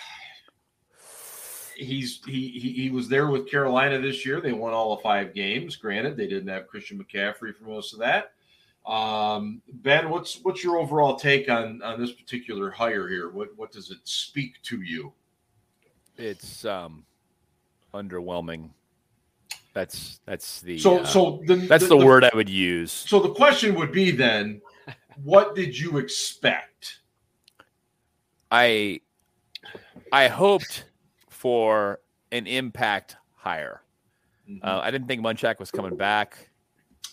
he's 1.77 2.19
he, 2.25 2.49
he 2.49 2.71
he 2.71 2.89
was 2.89 3.07
there 3.07 3.27
with 3.27 3.49
Carolina 3.49 3.99
this 3.99 4.25
year. 4.25 4.41
They 4.41 4.53
won 4.53 4.73
all 4.73 4.93
of 4.93 5.03
five 5.03 5.35
games. 5.35 5.75
Granted, 5.75 6.17
they 6.17 6.27
didn't 6.27 6.49
have 6.49 6.67
Christian 6.67 6.97
McCaffrey 6.97 7.55
for 7.55 7.65
most 7.65 7.93
of 7.93 7.99
that. 7.99 8.31
Um, 8.91 9.61
ben, 9.71 10.09
what's 10.09 10.39
what's 10.41 10.63
your 10.63 10.77
overall 10.77 11.15
take 11.15 11.47
on 11.47 11.83
on 11.83 12.01
this 12.01 12.11
particular 12.11 12.71
hire 12.71 13.07
here? 13.07 13.29
What 13.29 13.49
what 13.55 13.71
does 13.71 13.91
it 13.91 13.99
speak 14.03 14.59
to 14.63 14.81
you? 14.81 15.13
It's 16.17 16.65
um 16.65 17.05
underwhelming. 17.93 18.71
That's 19.73 20.19
that's 20.25 20.61
the 20.61 20.77
So 20.77 20.99
uh, 20.99 21.05
so 21.05 21.41
the, 21.45 21.55
that's 21.55 21.87
the, 21.87 21.97
word 21.97 22.23
I 22.23 22.31
would 22.33 22.49
use. 22.49 22.91
So 22.91 23.19
the 23.19 23.33
question 23.33 23.73
would 23.75 23.91
be 23.91 24.11
then, 24.11 24.61
what 25.23 25.55
did 25.55 25.77
you 25.77 25.97
expect? 25.97 26.99
I 28.51 29.01
I 30.11 30.27
hoped 30.27 30.85
for 31.29 31.99
an 32.31 32.45
impact 32.45 33.15
hire. 33.35 33.81
Uh, 34.61 34.79
I 34.83 34.91
didn't 34.91 35.07
think 35.07 35.21
Munchak 35.23 35.59
was 35.59 35.71
coming 35.71 35.95
back, 35.95 36.49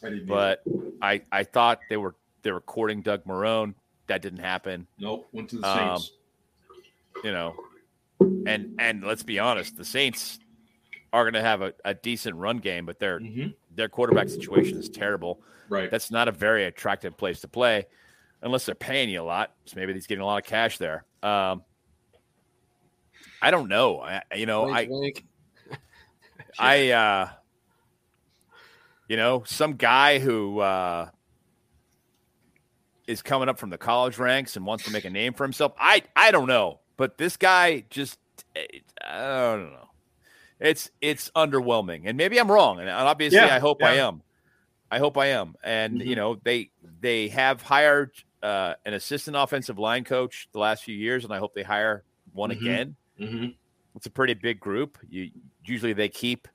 I 0.04 0.20
but 0.26 0.62
I 1.00 1.22
I 1.32 1.44
thought 1.44 1.80
they 1.88 1.96
were 1.96 2.14
they 2.42 2.52
were 2.52 2.60
courting 2.60 3.00
Doug 3.00 3.24
Marrone. 3.24 3.74
That 4.06 4.20
didn't 4.20 4.40
happen. 4.40 4.86
nope, 4.98 5.28
went 5.32 5.48
to 5.50 5.58
the 5.58 5.66
Um, 5.66 5.98
Saints. 5.98 6.12
you 7.24 7.32
know, 7.32 7.54
and 8.20 8.74
and 8.78 9.02
let's 9.02 9.22
be 9.22 9.38
honest, 9.38 9.76
the 9.76 9.84
Saints 9.84 10.40
are 11.12 11.24
going 11.24 11.34
to 11.34 11.42
have 11.42 11.62
a, 11.62 11.74
a 11.84 11.94
decent 11.94 12.36
run 12.36 12.58
game, 12.58 12.86
but 12.86 12.98
their 12.98 13.18
Mhm. 13.20 13.54
their 13.74 13.88
quarterback 13.88 14.28
situation 14.28 14.78
is 14.78 14.88
terrible. 14.88 15.40
Right. 15.68 15.90
That's 15.90 16.10
not 16.10 16.28
a 16.28 16.32
very 16.32 16.64
attractive 16.64 17.16
place 17.16 17.40
to 17.42 17.48
play, 17.48 17.86
unless 18.42 18.66
they're 18.66 18.74
paying 18.74 19.08
you 19.08 19.20
a 19.20 19.24
lot. 19.24 19.54
So 19.66 19.74
maybe 19.76 19.92
he's 19.92 20.06
getting 20.06 20.22
a 20.22 20.26
lot 20.26 20.42
of 20.42 20.48
cash 20.48 20.78
there. 20.78 21.04
Um, 21.22 21.64
I 23.42 23.50
don't 23.50 23.68
know. 23.68 24.00
I, 24.00 24.22
you 24.34 24.46
know, 24.46 24.68
I 24.68 24.86
Wink, 24.90 25.24
wink. 25.68 25.78
I 26.58 26.90
uh, 26.90 27.28
you 29.08 29.16
know, 29.16 29.42
some 29.46 29.74
guy 29.74 30.18
who 30.18 30.60
uh, 30.60 31.08
is 33.06 33.22
coming 33.22 33.48
up 33.48 33.58
from 33.58 33.70
the 33.70 33.78
college 33.78 34.18
ranks 34.18 34.56
and 34.56 34.64
wants 34.66 34.84
to 34.84 34.90
make 34.92 35.04
a 35.04 35.10
name 35.10 35.32
for 35.32 35.44
himself. 35.44 35.72
I 35.78 36.02
I 36.14 36.30
don't 36.30 36.46
know, 36.48 36.80
but 36.96 37.18
this 37.18 37.36
guy 37.36 37.84
just 37.90 38.18
I 38.56 39.56
don't 39.56 39.72
know. 39.72 39.89
It's 40.60 40.90
it's 41.00 41.30
underwhelming, 41.34 42.02
and 42.04 42.16
maybe 42.16 42.38
I'm 42.38 42.50
wrong, 42.50 42.80
and 42.80 42.88
obviously 42.90 43.38
Yeah, 43.40 43.56
I 43.56 43.58
hope 43.58 43.82
I 43.82 43.94
am. 43.94 44.22
I 44.90 44.98
hope 44.98 45.16
I 45.16 45.26
am, 45.26 45.54
and 45.64 46.00
Mhm. 46.00 46.06
you 46.06 46.16
know 46.16 46.36
they 46.44 46.70
they 47.00 47.28
have 47.28 47.62
hired 47.62 48.12
uh, 48.42 48.74
an 48.84 48.94
assistant 48.94 49.36
offensive 49.36 49.78
line 49.78 50.04
coach 50.04 50.48
the 50.52 50.58
last 50.58 50.84
few 50.84 50.94
years, 50.94 51.24
and 51.24 51.32
I 51.32 51.38
hope 51.38 51.54
they 51.54 51.62
hire 51.62 52.04
one 52.32 52.50
Mhm. 52.50 52.60
again 52.60 52.96
hmm 53.18 53.46
it's 53.96 54.06
a 54.06 54.10
pretty 54.10 54.34
big 54.34 54.60
group. 54.60 54.98
You 55.08 55.30
usually 55.64 55.92
they 55.92 56.08
keep 56.08 56.46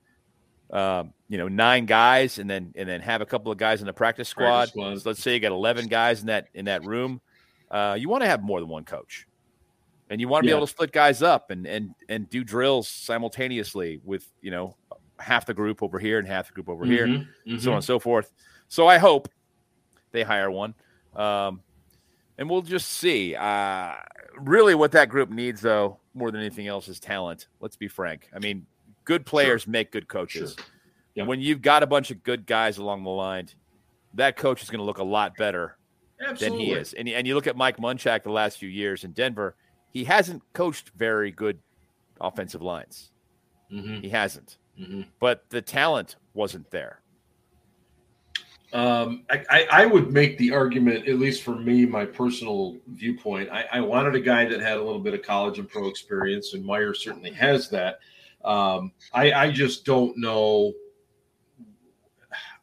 um, 0.71 1.13
you 1.29 1.37
know 1.37 1.47
nine 1.47 1.85
guys 1.85 2.39
and 2.39 2.49
then 2.49 2.71
and 2.75 2.87
then 2.87 3.01
have 3.01 3.21
a 3.21 3.25
couple 3.25 3.51
of 3.51 3.57
guys 3.57 3.81
in 3.81 3.87
the 3.87 3.93
practice 3.93 4.29
squad. 4.29 4.51
Practice 4.51 4.71
squad. 4.71 5.01
So 5.01 5.09
let's 5.09 5.21
say 5.21 5.33
you 5.33 5.39
got 5.39 5.51
eleven 5.51 5.87
guys 5.87 6.21
in 6.21 6.27
that 6.27 6.47
in 6.53 6.65
that 6.65 6.83
room. 6.83 7.21
Uh, 7.69 7.95
you 7.99 8.09
want 8.09 8.23
to 8.23 8.27
have 8.27 8.41
more 8.43 8.59
than 8.59 8.69
one 8.69 8.85
coach, 8.85 9.27
and 10.09 10.21
you 10.21 10.27
want 10.27 10.43
to 10.43 10.47
Yeah. 10.49 10.53
be 10.53 10.57
able 10.57 10.67
to 10.67 10.71
split 10.71 10.91
guys 10.91 11.21
up 11.21 11.51
and 11.51 11.65
and 11.65 11.93
and 12.09 12.29
do 12.29 12.43
drills 12.43 12.87
simultaneously 12.87 13.99
with 14.03 14.27
you 14.41 14.51
know 14.51 14.75
half 15.19 15.45
the 15.45 15.53
group 15.53 15.81
over 15.81 15.97
here 15.99 16.19
and 16.19 16.27
half 16.27 16.47
the 16.47 16.53
group 16.53 16.67
over 16.69 16.85
here 16.85 17.07
Mm-hmm. 17.07 17.57
so 17.59 17.71
on 17.71 17.77
and 17.77 17.85
so 17.85 17.99
forth. 17.99 18.31
So 18.67 18.87
I 18.87 18.97
hope 18.97 19.29
they 20.11 20.23
hire 20.23 20.49
one, 20.51 20.73
um, 21.15 21.61
and 22.37 22.49
we'll 22.49 22.61
just 22.61 22.89
see. 22.89 23.35
Uh, 23.35 23.93
really, 24.37 24.75
what 24.75 24.91
that 24.93 25.07
group 25.09 25.29
needs, 25.29 25.61
though, 25.61 25.99
more 26.13 26.31
than 26.31 26.41
anything 26.41 26.67
else, 26.67 26.87
is 26.87 26.99
talent. 26.99 27.47
Let's 27.59 27.75
be 27.75 27.87
frank. 27.87 28.29
I 28.35 28.39
mean, 28.39 28.65
good 29.05 29.25
players 29.25 29.67
make 29.67 29.91
good 29.91 30.07
coaches. 30.07 30.55
Sure. 31.15 31.25
When 31.25 31.39
you've 31.39 31.61
got 31.61 31.83
a 31.83 31.87
bunch 31.87 32.11
of 32.11 32.23
good 32.23 32.45
guys 32.45 32.77
along 32.77 33.03
the 33.03 33.09
line, 33.09 33.47
that 34.15 34.35
coach 34.35 34.61
is 34.63 34.69
going 34.69 34.79
to 34.79 34.83
look 34.85 34.97
a 34.97 35.03
lot 35.03 35.35
better 35.37 35.77
Absolutely. 36.19 36.57
than 36.57 36.65
he 36.65 36.71
is. 36.73 36.93
And, 36.93 37.07
and 37.07 37.25
you 37.27 37.35
look 37.35 37.47
at 37.47 37.55
Mike 37.55 37.77
Munchak 37.77 38.23
the 38.23 38.31
last 38.31 38.57
few 38.57 38.67
years 38.69 39.03
in 39.05 39.11
Denver, 39.11 39.55
he 39.95 40.03
hasn't 40.03 40.43
coached 40.51 40.91
very 40.97 41.31
good 41.31 41.57
offensive 42.19 42.61
lines. 42.61 43.11
hmm 43.71 43.99
He 44.01 44.09
hasn't. 44.09 44.57
hmm 44.77 45.03
But 45.21 45.45
the 45.49 45.61
talent 45.61 46.17
wasn't 46.33 46.69
there. 46.69 46.99
Um, 48.73 49.23
I, 49.29 49.45
I, 49.49 49.67
I 49.71 49.85
would 49.85 50.11
make 50.11 50.37
the 50.37 50.51
argument, 50.51 51.07
at 51.07 51.17
least 51.17 51.43
for 51.43 51.55
me, 51.55 51.85
my 51.85 52.05
personal 52.05 52.75
viewpoint. 52.87 53.49
I, 53.49 53.67
I 53.71 53.79
wanted 53.79 54.15
a 54.15 54.19
guy 54.19 54.43
that 54.43 54.59
had 54.59 54.75
a 54.75 54.83
little 54.83 54.99
bit 54.99 55.13
of 55.13 55.21
college 55.21 55.59
and 55.59 55.69
pro 55.69 55.87
experience, 55.87 56.53
and 56.53 56.65
Meyer 56.65 56.93
certainly 56.93 57.31
has 57.31 57.69
that. 57.69 57.99
Um, 58.43 58.91
I, 59.13 59.31
I 59.31 59.49
just 59.49 59.85
don't 59.85 60.17
know. 60.17 60.73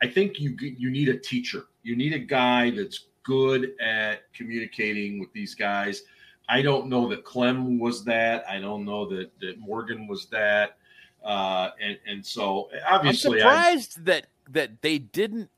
I 0.03 0.07
think 0.07 0.39
you 0.39 0.55
you 0.61 0.91
need 0.91 1.09
a 1.09 1.17
teacher. 1.17 1.65
You 1.83 1.97
need 1.97 2.13
a 2.13 2.19
guy 2.19 2.69
that's 2.73 3.07
good 3.23 3.73
at 3.81 4.31
communicating 4.35 5.19
with 5.19 5.33
these 5.33 5.55
guys. 5.55 6.03
I 6.49 6.63
don't 6.63 6.89
know 6.89 7.09
that 7.09 7.25
Klemm 7.25 7.79
was 7.79 8.05
that. 8.05 8.45
I 8.49 8.59
don't 8.61 8.85
know 8.85 9.07
that 9.09 9.31
that 9.41 9.59
Morgan 9.59 10.07
was 10.07 10.27
that. 10.27 10.77
Uh, 11.25 11.71
and 11.81 11.99
and 12.07 12.27
so 12.27 12.69
obviously, 12.87 13.43
I'm 13.43 13.49
surprised 13.49 13.99
I'm, 13.99 14.05
that 14.05 14.27
that 14.51 14.83
they 14.83 14.99
didn't. 14.99 15.51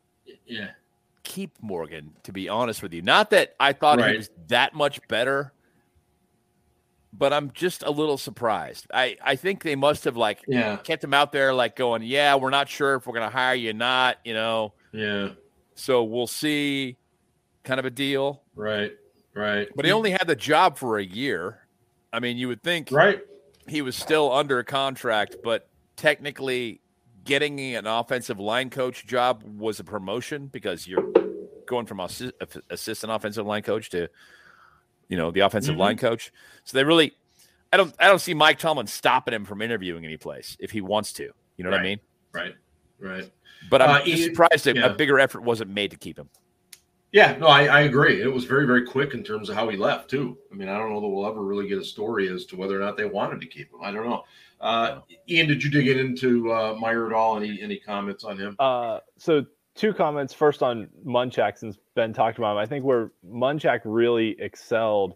Yeah. 0.46 0.70
Keep 1.22 1.62
Morgan, 1.62 2.12
to 2.24 2.32
be 2.32 2.50
honest 2.50 2.82
with 2.82 2.92
you. 2.92 3.00
Not 3.00 3.30
that 3.30 3.54
I 3.58 3.72
thought 3.72 3.98
right. 3.98 4.10
he 4.10 4.16
was 4.18 4.30
that 4.48 4.74
much 4.74 5.00
better, 5.08 5.54
but 7.14 7.32
I'm 7.32 7.50
just 7.52 7.82
a 7.82 7.90
little 7.90 8.18
surprised. 8.18 8.86
I, 8.92 9.16
I 9.24 9.36
think 9.36 9.62
they 9.62 9.74
must 9.74 10.04
have 10.04 10.18
like 10.18 10.40
yeah. 10.46 10.76
kept 10.76 11.02
him 11.02 11.14
out 11.14 11.32
there 11.32 11.54
like 11.54 11.76
going, 11.76 12.02
yeah, 12.02 12.34
we're 12.34 12.50
not 12.50 12.68
sure 12.68 12.96
if 12.96 13.06
we're 13.06 13.14
going 13.14 13.28
to 13.28 13.34
hire 13.34 13.54
you 13.54 13.70
or 13.70 13.72
not, 13.72 14.18
you 14.22 14.34
know. 14.34 14.74
Yeah. 14.92 15.30
So 15.74 16.04
we'll 16.04 16.26
see 16.26 16.98
kind 17.62 17.80
of 17.80 17.86
a 17.86 17.90
deal. 17.90 18.42
Right. 18.54 18.92
Right. 19.34 19.68
But 19.74 19.84
he 19.84 19.92
only 19.92 20.10
had 20.10 20.26
the 20.26 20.36
job 20.36 20.78
for 20.78 20.98
a 20.98 21.04
year. 21.04 21.66
I 22.12 22.20
mean, 22.20 22.36
you 22.36 22.48
would 22.48 22.62
think 22.62 22.90
right. 22.92 23.20
he 23.66 23.82
was 23.82 23.96
still 23.96 24.32
under 24.32 24.58
a 24.58 24.64
contract, 24.64 25.36
but 25.42 25.68
technically 25.96 26.80
getting 27.24 27.58
an 27.74 27.86
offensive 27.86 28.38
line 28.38 28.70
coach 28.70 29.06
job 29.06 29.42
was 29.44 29.80
a 29.80 29.84
promotion 29.84 30.46
because 30.46 30.86
you're 30.86 31.10
going 31.66 31.86
from 31.86 32.00
assist, 32.00 32.34
assistant 32.70 33.12
offensive 33.12 33.46
line 33.46 33.62
coach 33.62 33.90
to 33.90 34.08
you 35.08 35.16
know, 35.16 35.30
the 35.30 35.40
offensive 35.40 35.72
mm-hmm. 35.72 35.80
line 35.80 35.96
coach. 35.96 36.32
So 36.64 36.76
they 36.76 36.84
really 36.84 37.12
I 37.72 37.76
don't 37.76 37.94
I 37.98 38.06
don't 38.06 38.20
see 38.20 38.34
Mike 38.34 38.58
Tomlin 38.58 38.86
stopping 38.86 39.34
him 39.34 39.44
from 39.44 39.62
interviewing 39.62 40.04
any 40.04 40.16
place 40.16 40.56
if 40.60 40.70
he 40.70 40.80
wants 40.80 41.12
to. 41.14 41.24
You 41.56 41.64
know 41.64 41.70
right. 41.70 41.76
what 41.76 41.80
I 41.80 41.84
mean? 41.84 42.00
Right. 42.32 42.54
Right. 42.98 43.30
But 43.70 43.82
I'm 43.82 44.02
uh, 44.02 44.16
surprised 44.16 44.64
that 44.64 44.76
yeah. 44.76 44.86
a 44.86 44.94
bigger 44.94 45.18
effort 45.18 45.42
wasn't 45.42 45.70
made 45.70 45.90
to 45.90 45.96
keep 45.96 46.18
him. 46.18 46.28
Yeah, 47.14 47.36
no, 47.38 47.46
I, 47.46 47.66
I, 47.66 47.80
agree. 47.82 48.20
It 48.20 48.32
was 48.32 48.44
very, 48.44 48.66
very 48.66 48.84
quick 48.84 49.14
in 49.14 49.22
terms 49.22 49.48
of 49.48 49.54
how 49.54 49.68
he 49.68 49.76
left, 49.76 50.10
too. 50.10 50.36
I 50.50 50.56
mean, 50.56 50.68
I 50.68 50.76
don't 50.76 50.92
know 50.92 51.00
that 51.00 51.06
we'll 51.06 51.28
ever 51.28 51.44
really 51.44 51.68
get 51.68 51.78
a 51.78 51.84
story 51.84 52.28
as 52.28 52.44
to 52.46 52.56
whether 52.56 52.76
or 52.76 52.84
not 52.84 52.96
they 52.96 53.04
wanted 53.04 53.40
to 53.42 53.46
keep 53.46 53.72
him. 53.72 53.78
I 53.84 53.92
don't 53.92 54.04
know. 54.04 54.24
Uh, 54.60 54.98
Ian, 55.28 55.46
did 55.46 55.62
you 55.62 55.70
dig 55.70 55.86
into 55.86 56.52
uh, 56.52 56.74
Meyer 56.74 57.06
at 57.06 57.12
all? 57.12 57.36
Any 57.36 57.62
any 57.62 57.78
comments 57.78 58.24
on 58.24 58.36
him? 58.36 58.56
Uh, 58.58 58.98
so 59.16 59.46
two 59.76 59.94
comments. 59.94 60.34
First 60.34 60.60
on 60.64 60.88
Munchak, 61.06 61.56
since 61.56 61.78
Ben 61.94 62.12
talked 62.12 62.38
about 62.38 62.56
him. 62.56 62.58
I 62.58 62.66
think 62.66 62.84
where 62.84 63.12
Munchak 63.24 63.82
really 63.84 64.34
excelled, 64.40 65.14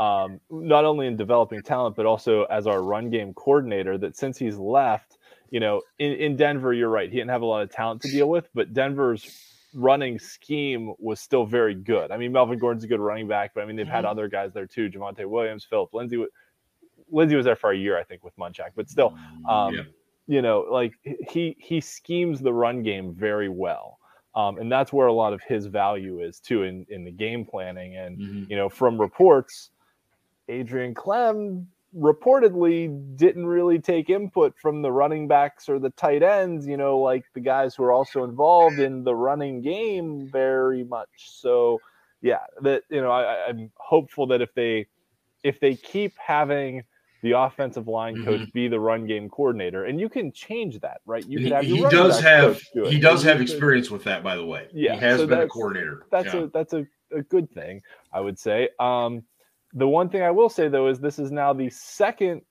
um, 0.00 0.40
not 0.50 0.84
only 0.84 1.06
in 1.06 1.16
developing 1.16 1.62
talent, 1.62 1.94
but 1.94 2.06
also 2.06 2.42
as 2.46 2.66
our 2.66 2.82
run 2.82 3.08
game 3.08 3.32
coordinator, 3.34 3.96
that 3.98 4.16
since 4.16 4.36
he's 4.36 4.56
left, 4.56 5.18
you 5.50 5.60
know, 5.60 5.80
in, 6.00 6.12
in 6.14 6.36
Denver, 6.36 6.72
you're 6.72 6.88
right. 6.88 7.08
He 7.08 7.14
didn't 7.14 7.30
have 7.30 7.42
a 7.42 7.46
lot 7.46 7.62
of 7.62 7.70
talent 7.70 8.02
to 8.02 8.10
deal 8.10 8.28
with, 8.28 8.48
but 8.52 8.74
Denver's 8.74 9.55
running 9.76 10.18
scheme 10.18 10.94
was 10.98 11.20
still 11.20 11.44
very 11.44 11.74
good. 11.74 12.10
I 12.10 12.16
mean, 12.16 12.32
Melvin 12.32 12.58
Gordon's 12.58 12.84
a 12.84 12.86
good 12.88 12.98
running 12.98 13.28
back, 13.28 13.52
but 13.54 13.62
I 13.62 13.66
mean, 13.66 13.76
they've 13.76 13.86
had 13.86 14.04
mm-hmm. 14.04 14.10
other 14.10 14.28
guys 14.28 14.52
there 14.54 14.66
too. 14.66 14.88
Javonte 14.88 15.26
Williams, 15.26 15.64
Philip 15.64 15.92
Lindsay. 15.92 16.24
Lindsay 17.10 17.36
was 17.36 17.44
there 17.44 17.54
for 17.54 17.70
a 17.70 17.76
year, 17.76 17.98
I 17.98 18.02
think, 18.02 18.24
with 18.24 18.36
Munchak, 18.36 18.70
but 18.74 18.88
still, 18.88 19.10
mm, 19.10 19.48
um, 19.48 19.74
yeah. 19.74 19.82
you 20.26 20.42
know, 20.42 20.66
like 20.70 20.94
he 21.28 21.56
he 21.60 21.80
schemes 21.80 22.40
the 22.40 22.52
run 22.52 22.82
game 22.82 23.14
very 23.14 23.48
well. 23.48 23.98
Um, 24.34 24.58
and 24.58 24.70
that's 24.72 24.92
where 24.92 25.06
a 25.06 25.12
lot 25.12 25.32
of 25.32 25.40
his 25.42 25.66
value 25.66 26.20
is 26.20 26.40
too 26.40 26.64
in, 26.64 26.84
in 26.88 27.04
the 27.04 27.10
game 27.10 27.44
planning. 27.44 27.96
And 27.96 28.18
mm-hmm. 28.18 28.44
you 28.50 28.56
know, 28.56 28.68
from 28.68 29.00
reports, 29.00 29.70
Adrian 30.48 30.94
Klemm 30.94 31.66
reportedly 31.96 33.16
didn't 33.16 33.46
really 33.46 33.78
take 33.78 34.10
input 34.10 34.54
from 34.58 34.82
the 34.82 34.92
running 34.92 35.26
backs 35.28 35.68
or 35.68 35.78
the 35.78 35.90
tight 35.90 36.22
ends, 36.22 36.66
you 36.66 36.76
know, 36.76 36.98
like 36.98 37.24
the 37.34 37.40
guys 37.40 37.74
who 37.74 37.84
are 37.84 37.92
also 37.92 38.24
involved 38.24 38.78
in 38.78 39.04
the 39.04 39.14
running 39.14 39.62
game 39.62 40.28
very 40.30 40.84
much. 40.84 41.08
So 41.16 41.80
yeah, 42.20 42.40
that 42.62 42.82
you 42.90 43.00
know, 43.00 43.10
I, 43.10 43.48
I'm 43.48 43.70
hopeful 43.76 44.26
that 44.28 44.40
if 44.40 44.52
they 44.54 44.86
if 45.42 45.60
they 45.60 45.74
keep 45.74 46.12
having 46.18 46.82
the 47.22 47.32
offensive 47.32 47.88
line 47.88 48.24
coach 48.24 48.40
mm-hmm. 48.40 48.50
be 48.52 48.68
the 48.68 48.78
run 48.78 49.06
game 49.06 49.28
coordinator, 49.28 49.84
and 49.84 49.98
you 49.98 50.08
can 50.08 50.32
change 50.32 50.80
that, 50.80 51.00
right? 51.06 51.26
You 51.26 51.38
can 51.38 51.52
have 51.52 51.64
he 51.64 51.80
does 51.82 52.20
have 52.20 52.60
do 52.74 52.84
he 52.84 53.00
does 53.00 53.22
have 53.22 53.40
experience 53.40 53.90
with 53.90 54.04
that, 54.04 54.22
by 54.22 54.36
the 54.36 54.44
way. 54.44 54.68
Yeah, 54.72 54.94
he 54.94 55.00
has 55.00 55.20
so 55.20 55.26
been 55.26 55.40
a 55.40 55.48
coordinator. 55.48 56.06
That's 56.10 56.34
yeah. 56.34 56.42
a 56.42 56.46
that's 56.48 56.72
a, 56.72 56.86
a 57.12 57.22
good 57.22 57.50
thing, 57.52 57.82
I 58.12 58.20
would 58.20 58.38
say. 58.38 58.68
Um, 58.78 59.22
the 59.76 59.86
one 59.86 60.08
thing 60.08 60.22
I 60.22 60.30
will 60.32 60.48
say 60.48 60.68
though 60.68 60.88
is 60.88 60.98
this 60.98 61.18
is 61.18 61.30
now 61.30 61.52
the 61.52 61.70
second 61.70 62.42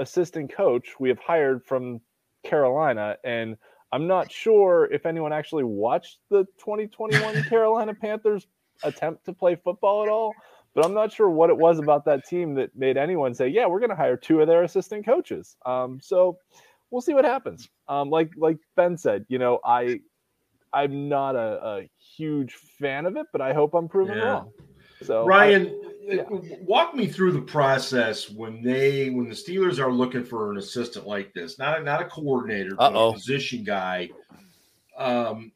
assistant 0.00 0.52
coach 0.52 0.94
we 0.98 1.08
have 1.08 1.20
hired 1.20 1.64
from 1.64 2.00
Carolina, 2.44 3.16
and 3.22 3.56
I'm 3.92 4.08
not 4.08 4.32
sure 4.32 4.88
if 4.92 5.06
anyone 5.06 5.32
actually 5.32 5.64
watched 5.64 6.18
the 6.30 6.44
2021 6.58 7.44
Carolina 7.48 7.94
Panthers 7.94 8.46
attempt 8.82 9.24
to 9.26 9.32
play 9.32 9.54
football 9.54 10.02
at 10.02 10.08
all 10.08 10.34
but 10.74 10.84
I'm 10.84 10.92
not 10.92 11.12
sure 11.12 11.30
what 11.30 11.50
it 11.50 11.56
was 11.56 11.78
about 11.78 12.04
that 12.06 12.26
team 12.26 12.54
that 12.54 12.76
made 12.76 12.96
anyone 12.96 13.32
say, 13.32 13.48
"Yeah, 13.48 13.66
we're 13.66 13.78
going 13.78 13.90
to 13.90 13.96
hire 13.96 14.16
two 14.16 14.40
of 14.40 14.48
their 14.48 14.64
assistant 14.64 15.06
coaches." 15.06 15.56
Um, 15.64 16.00
so 16.02 16.38
we'll 16.90 17.00
see 17.00 17.14
what 17.14 17.24
happens. 17.24 17.68
Um, 17.88 18.10
like 18.10 18.30
like 18.36 18.58
Ben 18.76 18.98
said, 18.98 19.24
you 19.28 19.38
know, 19.38 19.60
I 19.64 20.00
I'm 20.72 21.08
not 21.08 21.36
a, 21.36 21.64
a 21.64 21.90
huge 22.16 22.54
fan 22.54 23.06
of 23.06 23.16
it, 23.16 23.26
but 23.32 23.40
I 23.40 23.52
hope 23.52 23.74
I'm 23.74 23.88
proven 23.88 24.18
yeah. 24.18 24.24
wrong. 24.24 24.50
So 25.02 25.24
Ryan, 25.24 25.68
I, 25.68 25.92
yeah. 26.06 26.22
walk 26.62 26.94
me 26.94 27.06
through 27.06 27.32
the 27.32 27.40
process 27.40 28.30
when 28.30 28.62
they 28.62 29.10
when 29.10 29.28
the 29.28 29.34
Steelers 29.34 29.78
are 29.78 29.92
looking 29.92 30.24
for 30.24 30.50
an 30.50 30.58
assistant 30.58 31.06
like 31.06 31.32
this, 31.32 31.58
not 31.58 31.80
a, 31.80 31.82
not 31.82 32.02
a 32.02 32.06
coordinator, 32.06 32.74
but 32.76 32.94
a 32.94 33.12
position 33.12 33.64
guy. 33.64 34.10
Um, 34.96 35.52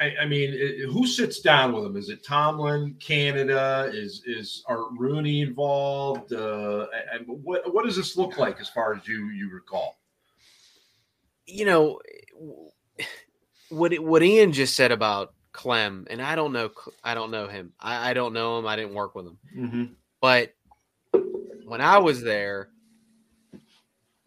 I, 0.00 0.12
I, 0.22 0.26
mean, 0.26 0.50
it, 0.52 0.88
who 0.90 1.06
sits 1.06 1.40
down 1.40 1.72
with 1.72 1.84
them? 1.84 1.96
Is 1.96 2.08
it 2.08 2.24
Tomlin, 2.24 2.96
Canada? 3.00 3.90
Is 3.92 4.22
is 4.26 4.64
Art 4.66 4.88
Rooney 4.96 5.42
involved? 5.42 6.32
Uh, 6.32 6.86
and 7.12 7.26
what 7.26 7.72
what 7.72 7.84
does 7.84 7.96
this 7.96 8.16
look 8.16 8.38
like 8.38 8.60
as 8.60 8.68
far 8.68 8.94
as 8.94 9.06
you 9.06 9.28
you 9.30 9.50
recall? 9.52 9.98
You 11.46 11.66
know, 11.66 12.00
what 13.68 13.98
what 14.00 14.22
Ian 14.22 14.52
just 14.52 14.74
said 14.76 14.92
about 14.92 15.33
Klemm, 15.54 16.06
and 16.10 16.20
I 16.20 16.34
don't 16.34 16.52
know, 16.52 16.70
I 17.02 17.14
don't 17.14 17.30
know 17.30 17.46
him. 17.46 17.72
I, 17.80 18.10
I 18.10 18.14
don't 18.14 18.34
know 18.34 18.58
him. 18.58 18.66
I 18.66 18.76
didn't 18.76 18.94
work 18.94 19.14
with 19.14 19.26
him. 19.26 19.38
Mm-hmm. 19.56 19.84
But 20.20 20.54
when 21.64 21.80
I 21.80 21.98
was 21.98 22.22
there, 22.22 22.68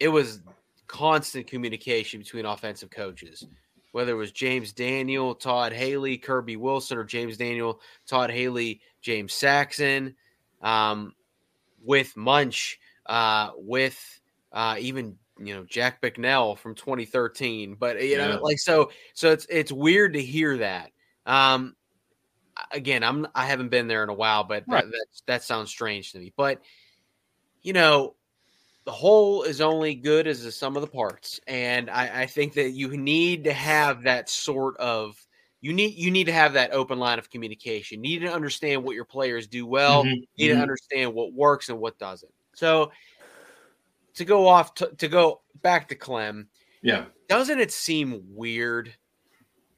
it 0.00 0.08
was 0.08 0.40
constant 0.86 1.46
communication 1.46 2.20
between 2.20 2.46
offensive 2.46 2.90
coaches 2.90 3.46
whether 3.92 4.12
it 4.12 4.16
was 4.16 4.32
James 4.32 4.72
Daniel, 4.72 5.34
Todd 5.34 5.72
Haley, 5.72 6.18
Kirby 6.18 6.56
Wilson, 6.56 6.98
or 6.98 7.04
James 7.04 7.36
Daniel, 7.36 7.80
Todd 8.06 8.30
Haley, 8.30 8.80
James 9.00 9.32
Saxon, 9.32 10.14
um, 10.62 11.14
with 11.82 12.16
Munch, 12.16 12.78
uh, 13.06 13.50
with 13.56 14.20
uh, 14.52 14.76
even 14.78 15.16
you 15.38 15.54
know 15.54 15.64
Jack 15.64 16.00
Bicknell 16.00 16.56
from 16.56 16.74
2013. 16.74 17.76
But 17.78 18.02
you 18.02 18.18
know, 18.18 18.38
like 18.42 18.58
so, 18.58 18.90
so 19.14 19.30
it's 19.32 19.46
it's 19.48 19.72
weird 19.72 20.14
to 20.14 20.22
hear 20.22 20.58
that. 20.58 20.90
Um, 21.28 21.76
again, 22.72 23.04
I'm 23.04 23.28
I 23.34 23.46
haven't 23.46 23.68
been 23.68 23.86
there 23.86 24.02
in 24.02 24.08
a 24.08 24.14
while, 24.14 24.44
but 24.44 24.64
right. 24.66 24.84
that, 24.84 24.90
that 24.90 25.06
that 25.26 25.42
sounds 25.44 25.70
strange 25.70 26.12
to 26.12 26.18
me. 26.18 26.32
But 26.36 26.60
you 27.62 27.72
know, 27.72 28.14
the 28.84 28.92
whole 28.92 29.42
is 29.42 29.60
only 29.60 29.94
good 29.94 30.26
as 30.26 30.42
the 30.42 30.50
sum 30.50 30.74
of 30.76 30.82
the 30.82 30.88
parts, 30.88 31.38
and 31.46 31.90
I, 31.90 32.22
I 32.22 32.26
think 32.26 32.54
that 32.54 32.70
you 32.70 32.96
need 32.96 33.44
to 33.44 33.52
have 33.52 34.02
that 34.04 34.28
sort 34.28 34.76
of 34.78 35.16
you 35.60 35.72
need 35.72 35.94
you 35.94 36.10
need 36.10 36.24
to 36.24 36.32
have 36.32 36.54
that 36.54 36.72
open 36.72 36.98
line 36.98 37.18
of 37.18 37.30
communication. 37.30 38.02
You 38.04 38.20
need 38.20 38.26
to 38.26 38.32
understand 38.32 38.84
what 38.84 38.94
your 38.94 39.04
players 39.04 39.46
do 39.46 39.66
well. 39.66 40.04
Mm-hmm. 40.04 40.14
You 40.14 40.24
need 40.36 40.48
mm-hmm. 40.48 40.56
to 40.56 40.62
understand 40.62 41.14
what 41.14 41.32
works 41.32 41.68
and 41.68 41.78
what 41.78 41.98
doesn't. 41.98 42.32
So 42.54 42.92
to 44.14 44.24
go 44.24 44.48
off 44.48 44.74
to, 44.74 44.88
to 44.98 45.08
go 45.08 45.42
back 45.62 45.88
to 45.88 45.96
Klemm, 45.96 46.46
yeah, 46.82 47.06
doesn't 47.28 47.58
it 47.60 47.72
seem 47.72 48.22
weird 48.34 48.94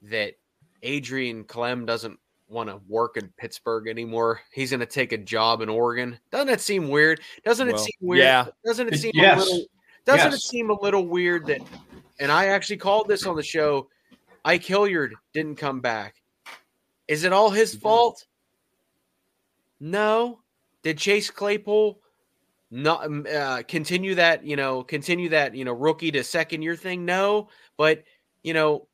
that 0.03 0.35
Adrian 0.83 1.45
Klemm 1.45 1.87
doesn't 1.87 2.19
want 2.49 2.69
to 2.69 2.81
work 2.89 3.17
in 3.17 3.29
Pittsburgh 3.37 3.89
anymore. 3.89 4.41
He's 4.53 4.71
going 4.71 4.81
to 4.81 4.87
take 4.87 5.13
a 5.13 5.19
job 5.19 5.61
in 5.61 5.69
Oregon. 5.69 6.19
Doesn't 6.31 6.49
that 6.49 6.61
seem 6.61 6.89
weird? 6.89 7.21
Doesn't 7.45 7.69
well, 7.69 7.77
it 7.77 7.79
seem 7.79 7.95
weird? 8.01 8.25
Yeah. 8.25 8.47
Doesn't 8.65 8.93
it 8.93 8.99
seem 8.99 9.13
yes. 9.15 9.37
a 9.37 9.45
little 9.45 9.67
doesn't 10.07 10.33
yes. 10.33 10.45
it 10.45 10.47
seem 10.47 10.71
a 10.71 10.81
little 10.81 11.07
weird 11.07 11.47
that 11.47 11.61
and 12.19 12.33
I 12.33 12.47
actually 12.47 12.79
called 12.79 13.07
this 13.07 13.27
on 13.27 13.37
the 13.37 13.43
show 13.43 13.89
Ike 14.45 14.65
Hilliard 14.65 15.15
didn't 15.33 15.57
come 15.57 15.81
back. 15.81 16.17
Is 17.09 17.25
it 17.25 17.33
all 17.33 17.51
his 17.51 17.75
fault? 17.75 18.27
No. 19.79 20.41
Did 20.83 20.99
Chase 20.99 21.31
Claypool 21.31 22.01
not 22.71 23.05
um, 23.05 23.27
uh, 23.33 23.63
continue 23.69 24.15
that, 24.15 24.45
you 24.45 24.57
know, 24.57 24.83
continue 24.83 25.29
that, 25.31 25.55
you 25.55 25.65
know, 25.65 25.73
rookie 25.73 26.11
to 26.13 26.25
second 26.25 26.63
year 26.63 26.77
thing? 26.77 27.05
No, 27.05 27.49
but 27.77 28.05
you 28.43 28.55
know, 28.55 28.87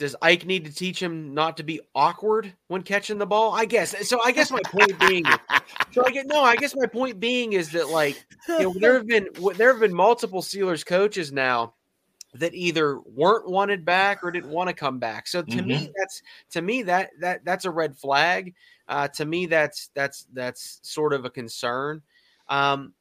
does 0.00 0.16
Ike 0.22 0.46
need 0.46 0.64
to 0.64 0.74
teach 0.74 1.00
him 1.00 1.34
not 1.34 1.58
to 1.58 1.62
be 1.62 1.78
awkward 1.94 2.54
when 2.68 2.80
catching 2.80 3.18
the 3.18 3.26
ball? 3.26 3.52
I 3.52 3.66
guess. 3.66 4.08
So 4.08 4.18
I 4.24 4.32
guess 4.32 4.50
my 4.50 4.62
point 4.64 4.98
being, 4.98 5.24
so 5.92 6.02
I 6.06 6.10
get 6.10 6.26
no. 6.26 6.42
I 6.42 6.56
guess 6.56 6.74
my 6.74 6.86
point 6.86 7.20
being 7.20 7.52
is 7.52 7.72
that 7.72 7.90
like 7.90 8.24
you 8.48 8.62
know 8.62 8.74
there 8.80 8.94
have 8.94 9.06
been 9.06 9.28
there 9.56 9.70
have 9.70 9.80
been 9.80 9.94
multiple 9.94 10.40
Steelers 10.40 10.86
coaches 10.86 11.32
now 11.32 11.74
that 12.32 12.54
either 12.54 12.98
weren't 13.00 13.50
wanted 13.50 13.84
back 13.84 14.24
or 14.24 14.30
didn't 14.30 14.50
want 14.50 14.68
to 14.68 14.74
come 14.74 14.98
back. 14.98 15.28
So 15.28 15.42
to 15.42 15.62
me, 15.62 15.90
that's 15.94 16.22
to 16.52 16.62
me 16.62 16.82
that 16.84 17.10
that 17.20 17.44
that's 17.44 17.66
a 17.66 17.70
red 17.70 17.94
flag. 17.94 18.54
Uh, 18.88 19.06
to 19.08 19.26
me, 19.26 19.44
that's 19.46 19.90
that's 19.94 20.26
that's 20.32 20.80
sort 20.82 21.12
of 21.12 21.26
a 21.26 21.30
concern. 21.30 22.00
Um, 22.48 22.94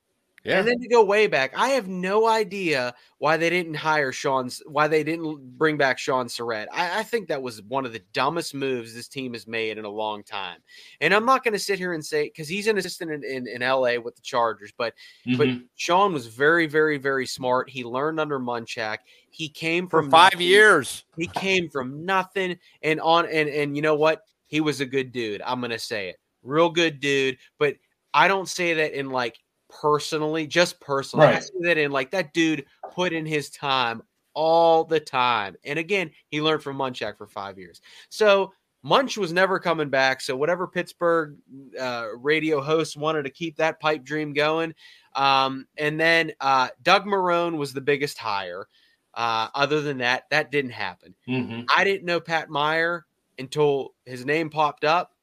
Yeah. 0.50 0.60
and 0.60 0.68
then 0.68 0.80
to 0.80 0.88
go 0.88 1.04
way 1.04 1.28
back, 1.28 1.54
I 1.56 1.70
have 1.70 1.88
no 1.88 2.28
idea 2.28 2.93
why 3.20 3.38
they 3.38 3.50
didn't 3.50 3.76
hire 3.76 4.12
Sean, 4.12 4.50
why 4.66 4.88
they 4.88 5.04
didn't 5.04 5.58
bring 5.58 5.78
back 5.78 5.97
Shaun 6.00 6.28
Sarrett. 6.28 6.68
I, 6.74 7.00
I 7.00 7.04
think 7.04 7.28
that 7.28 7.41
was 7.41 7.62
one 7.64 7.86
of 7.86 7.93
the 7.93 8.02
dumbest 8.14 8.54
moves 8.54 8.93
this 8.93 9.08
team 9.08 9.34
has 9.34 9.45
made 9.47 9.78
in 9.78 9.86
a 9.86 9.89
long 9.89 10.24
time. 10.24 10.58
And 11.02 11.14
I'm 11.14 11.26
not 11.26 11.43
going 11.43 11.54
to 11.54 11.60
sit 11.60 11.78
here 11.80 11.93
and 11.93 12.04
say 12.06 12.24
because 12.26 12.47
he's 12.47 12.68
an 12.68 12.78
assistant 12.78 13.12
in, 13.12 13.24
in, 13.24 13.47
in 13.47 13.62
LA 13.62 13.95
with 14.00 14.16
the 14.16 14.22
Chargers, 14.22 14.74
but 14.78 14.93
but 15.38 15.47
Mhm. 15.47 15.66
Sean 15.76 16.14
was 16.14 16.28
very, 16.28 16.66
very, 16.68 16.97
very 16.97 17.26
smart. 17.26 17.70
He 17.70 17.84
learned 17.84 18.20
under 18.20 18.39
Munchak. 18.39 19.00
He 19.30 19.47
came 19.50 19.88
For 19.88 20.02
from 20.02 20.10
five 20.12 20.34
nothing. 20.34 20.47
years. 20.47 21.06
He 21.18 21.28
came 21.28 21.70
from 21.70 22.06
nothing 22.06 22.58
and 22.82 23.00
on 23.02 23.26
and 23.28 23.47
and 23.50 23.76
you 23.76 23.82
know 23.82 23.95
what? 23.95 24.24
He 24.47 24.62
was 24.62 24.82
a 24.82 24.86
good 24.86 25.12
dude. 25.12 25.41
I'm 25.45 25.62
gonna 25.62 25.78
say 25.78 26.10
it. 26.10 26.16
Real 26.41 26.70
good 26.70 27.00
dude. 27.00 27.38
But 27.60 27.76
I 28.14 28.28
don't 28.28 28.50
say 28.50 28.74
that 28.74 28.93
in 28.97 29.10
like 29.12 29.38
personally, 29.70 30.47
just 30.47 30.80
personally. 30.80 31.28
I 31.28 31.32
Right. 31.34 31.43
say 31.43 31.49
that 31.61 31.78
in 31.78 31.91
like 31.91 32.11
that 32.11 32.34
dude 32.34 32.65
put 32.91 33.13
in 33.13 33.26
his 33.26 33.49
time 33.49 34.01
all 34.34 34.84
the 34.84 34.99
time. 34.99 35.55
And 35.63 35.78
again, 35.80 36.11
he 36.30 36.41
learned 36.41 36.63
from 36.63 36.78
Munchak 36.78 37.17
for 37.17 37.28
five 37.28 37.57
years. 37.57 37.82
So 38.09 38.53
Munch 38.84 39.17
was 39.17 39.34
never 39.34 39.59
coming 39.59 39.89
back. 39.89 40.22
So 40.22 40.36
whatever 40.38 40.65
Pittsburgh 40.67 41.38
uh, 41.80 42.07
radio 42.15 42.61
host 42.61 42.95
wanted 42.95 43.24
to 43.24 43.30
keep 43.30 43.57
that 43.57 43.80
pipe 43.80 44.03
dream 44.03 44.34
going. 44.34 44.74
Um, 45.15 45.67
and 45.78 45.99
then 45.99 46.32
uh, 46.39 46.70
Doug 46.82 47.05
Marrone 47.05 47.57
was 47.57 47.74
the 47.74 47.82
biggest 47.82 48.17
hire. 48.17 48.67
Uh, 49.15 49.49
other 49.55 49.82
than 49.82 49.97
that, 49.97 50.24
that 50.30 50.51
didn't 50.51 50.72
happen. 50.72 51.13
Mhm. 51.28 51.65
I 51.76 51.84
didn't 51.84 52.05
know 52.05 52.20
Pat 52.22 52.49
Meyer 52.49 53.05
until 53.39 53.95
his 54.05 54.24
name 54.26 54.49
popped 54.49 54.86
up. 54.86 55.13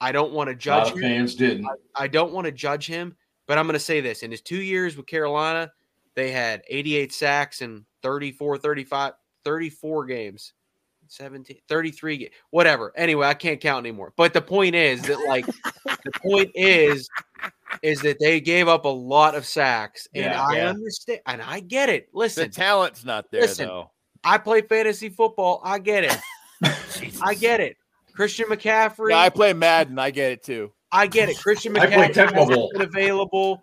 I 0.00 0.10
don't 0.10 0.32
want 0.32 0.48
to 0.48 0.54
judge 0.56 0.92
him. 0.92 1.00
fans 1.00 1.34
didn't. 1.34 1.68
I 1.94 2.08
don't 2.08 2.32
want 2.32 2.46
to 2.46 2.52
judge 2.52 2.86
him, 2.86 3.14
but 3.46 3.58
I'm 3.58 3.66
going 3.66 3.74
to 3.74 3.78
say 3.80 4.00
this. 4.00 4.22
In 4.22 4.30
his 4.30 4.40
two 4.40 4.60
years 4.62 4.96
with 4.96 5.06
Carolina, 5.06 5.72
they 6.14 6.30
had 6.30 6.62
88 6.68 7.12
sacks 7.12 7.60
and 7.62 7.84
34, 8.02 8.58
35, 8.58 9.12
34 9.44 10.04
games. 10.06 10.52
17, 11.08 11.58
33, 11.68 12.16
ga- 12.16 12.30
whatever. 12.50 12.92
Anyway, 12.96 13.26
I 13.26 13.34
can't 13.34 13.60
count 13.60 13.86
anymore. 13.86 14.12
But 14.16 14.32
the 14.32 14.42
point 14.42 14.74
is 14.74 15.02
that, 15.02 15.18
like, 15.28 15.46
the 15.84 16.10
point 16.20 16.50
is, 16.54 17.08
is 17.82 18.00
that 18.00 18.18
they 18.18 18.40
gave 18.40 18.66
up 18.66 18.86
a 18.86 18.88
lot 18.88 19.36
of 19.36 19.46
sacks. 19.46 20.08
And 20.14 20.24
Yeah. 20.24 20.42
I 20.44 20.56
Yeah. 20.56 20.68
understand, 20.70 21.20
and 21.26 21.40
I 21.42 21.60
get 21.60 21.88
it. 21.90 22.08
Listen, 22.12 22.44
the 22.48 22.50
talent's 22.54 23.04
not 23.04 23.30
there 23.30 23.42
Listen, 23.42 23.68
though. 23.68 23.92
I 24.24 24.38
play 24.38 24.62
fantasy 24.62 25.08
football. 25.08 25.60
I 25.62 25.78
get 25.78 26.02
it. 26.04 26.18
I 27.22 27.34
get 27.34 27.60
it. 27.60 27.76
Christian 28.12 28.46
McCaffrey. 28.46 29.10
Yeah, 29.10 29.18
I 29.18 29.28
play 29.28 29.52
Madden. 29.52 29.98
I 30.00 30.10
get 30.10 30.32
it 30.32 30.42
too. 30.42 30.72
I 30.96 31.06
get 31.06 31.28
it. 31.28 31.38
Christian 31.38 31.76
I 31.76 31.86
McCaffrey 31.86 32.14
hasn't 32.14 32.72
been 32.72 32.82
available 32.82 33.62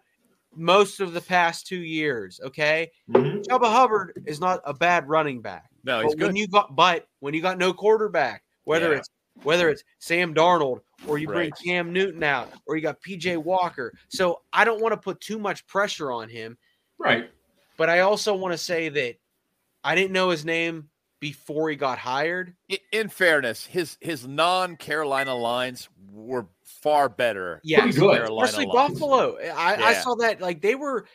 most 0.55 0.99
of 0.99 1.13
the 1.13 1.21
past 1.21 1.65
two 1.67 1.81
years. 1.81 2.39
Okay, 2.43 2.91
Mhm. 3.09 3.43
Chuba 3.45 3.65
Hubbard 3.71 4.23
is 4.27 4.39
not 4.39 4.61
a 4.65 4.73
bad 4.73 5.07
running 5.09 5.41
back. 5.41 5.69
No, 5.83 6.01
he's 6.01 6.15
but 6.15 6.27
when 6.27 6.35
you 6.35 6.47
got, 6.47 6.75
but 6.75 7.07
when 7.19 7.33
you 7.33 7.41
got 7.41 7.57
no 7.57 7.73
quarterback, 7.73 8.43
whether 8.65 8.91
Yeah. 8.91 8.97
it's 8.99 9.09
whether 9.41 9.67
it's 9.67 9.83
Sam 9.97 10.35
Darnold 10.35 10.81
or 11.07 11.17
you 11.17 11.25
bring 11.25 11.49
Right. 11.49 11.53
Cam 11.65 11.91
Newton 11.91 12.21
out 12.21 12.53
or 12.67 12.75
you 12.75 12.83
got 12.83 13.01
PJ 13.01 13.35
Walker, 13.35 13.91
so 14.07 14.43
I 14.53 14.63
don't 14.63 14.79
want 14.79 14.93
to 14.93 14.97
put 14.97 15.19
too 15.21 15.39
much 15.39 15.65
pressure 15.65 16.11
on 16.11 16.29
him. 16.29 16.55
Right. 16.99 17.31
But 17.75 17.89
I 17.89 18.01
also 18.01 18.35
want 18.35 18.51
to 18.53 18.59
say 18.59 18.89
that 18.89 19.15
I 19.83 19.95
didn't 19.95 20.11
know 20.11 20.29
his 20.29 20.45
name 20.45 20.91
before 21.19 21.71
he 21.71 21.75
got 21.75 21.97
hired. 21.97 22.55
I- 22.71 22.79
In 22.91 23.09
fairness, 23.09 23.65
his 23.65 23.97
his 24.01 24.27
non-Carolina 24.27 25.33
lines 25.35 25.89
were 26.11 26.45
far 26.83 27.09
better. 27.09 27.61
Yeah, 27.63 27.87
good. 27.89 28.21
Especially 28.23 28.65
lines. 28.67 28.99
Buffalo. 28.99 29.37
I, 29.55 29.75
I 29.81 29.93
saw 29.93 30.15
that 30.15 30.41
like 30.41 30.61
they 30.61 30.75
were. 30.75 31.05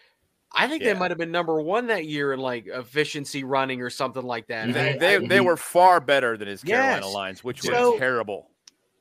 I 0.54 0.66
think 0.66 0.82
Yeah. 0.82 0.94
they 0.94 0.98
might 0.98 1.10
have 1.10 1.18
been 1.18 1.30
number 1.30 1.60
one 1.60 1.86
that 1.88 2.06
year 2.06 2.32
in 2.32 2.40
like 2.40 2.66
efficiency 2.66 3.44
running 3.44 3.82
or 3.82 3.90
something 3.90 4.22
like 4.22 4.46
that. 4.46 4.72
They, 4.72 4.94
I- 4.94 4.98
they, 4.98 5.16
I- 5.16 5.26
they 5.26 5.40
were 5.40 5.58
far 5.58 6.00
better 6.00 6.38
than 6.38 6.48
his 6.48 6.62
Carolina 6.64 7.04
Yes. 7.04 7.14
lines, 7.14 7.44
which 7.44 7.60
So- 7.60 7.92
were 7.92 7.98
terrible. 7.98 8.48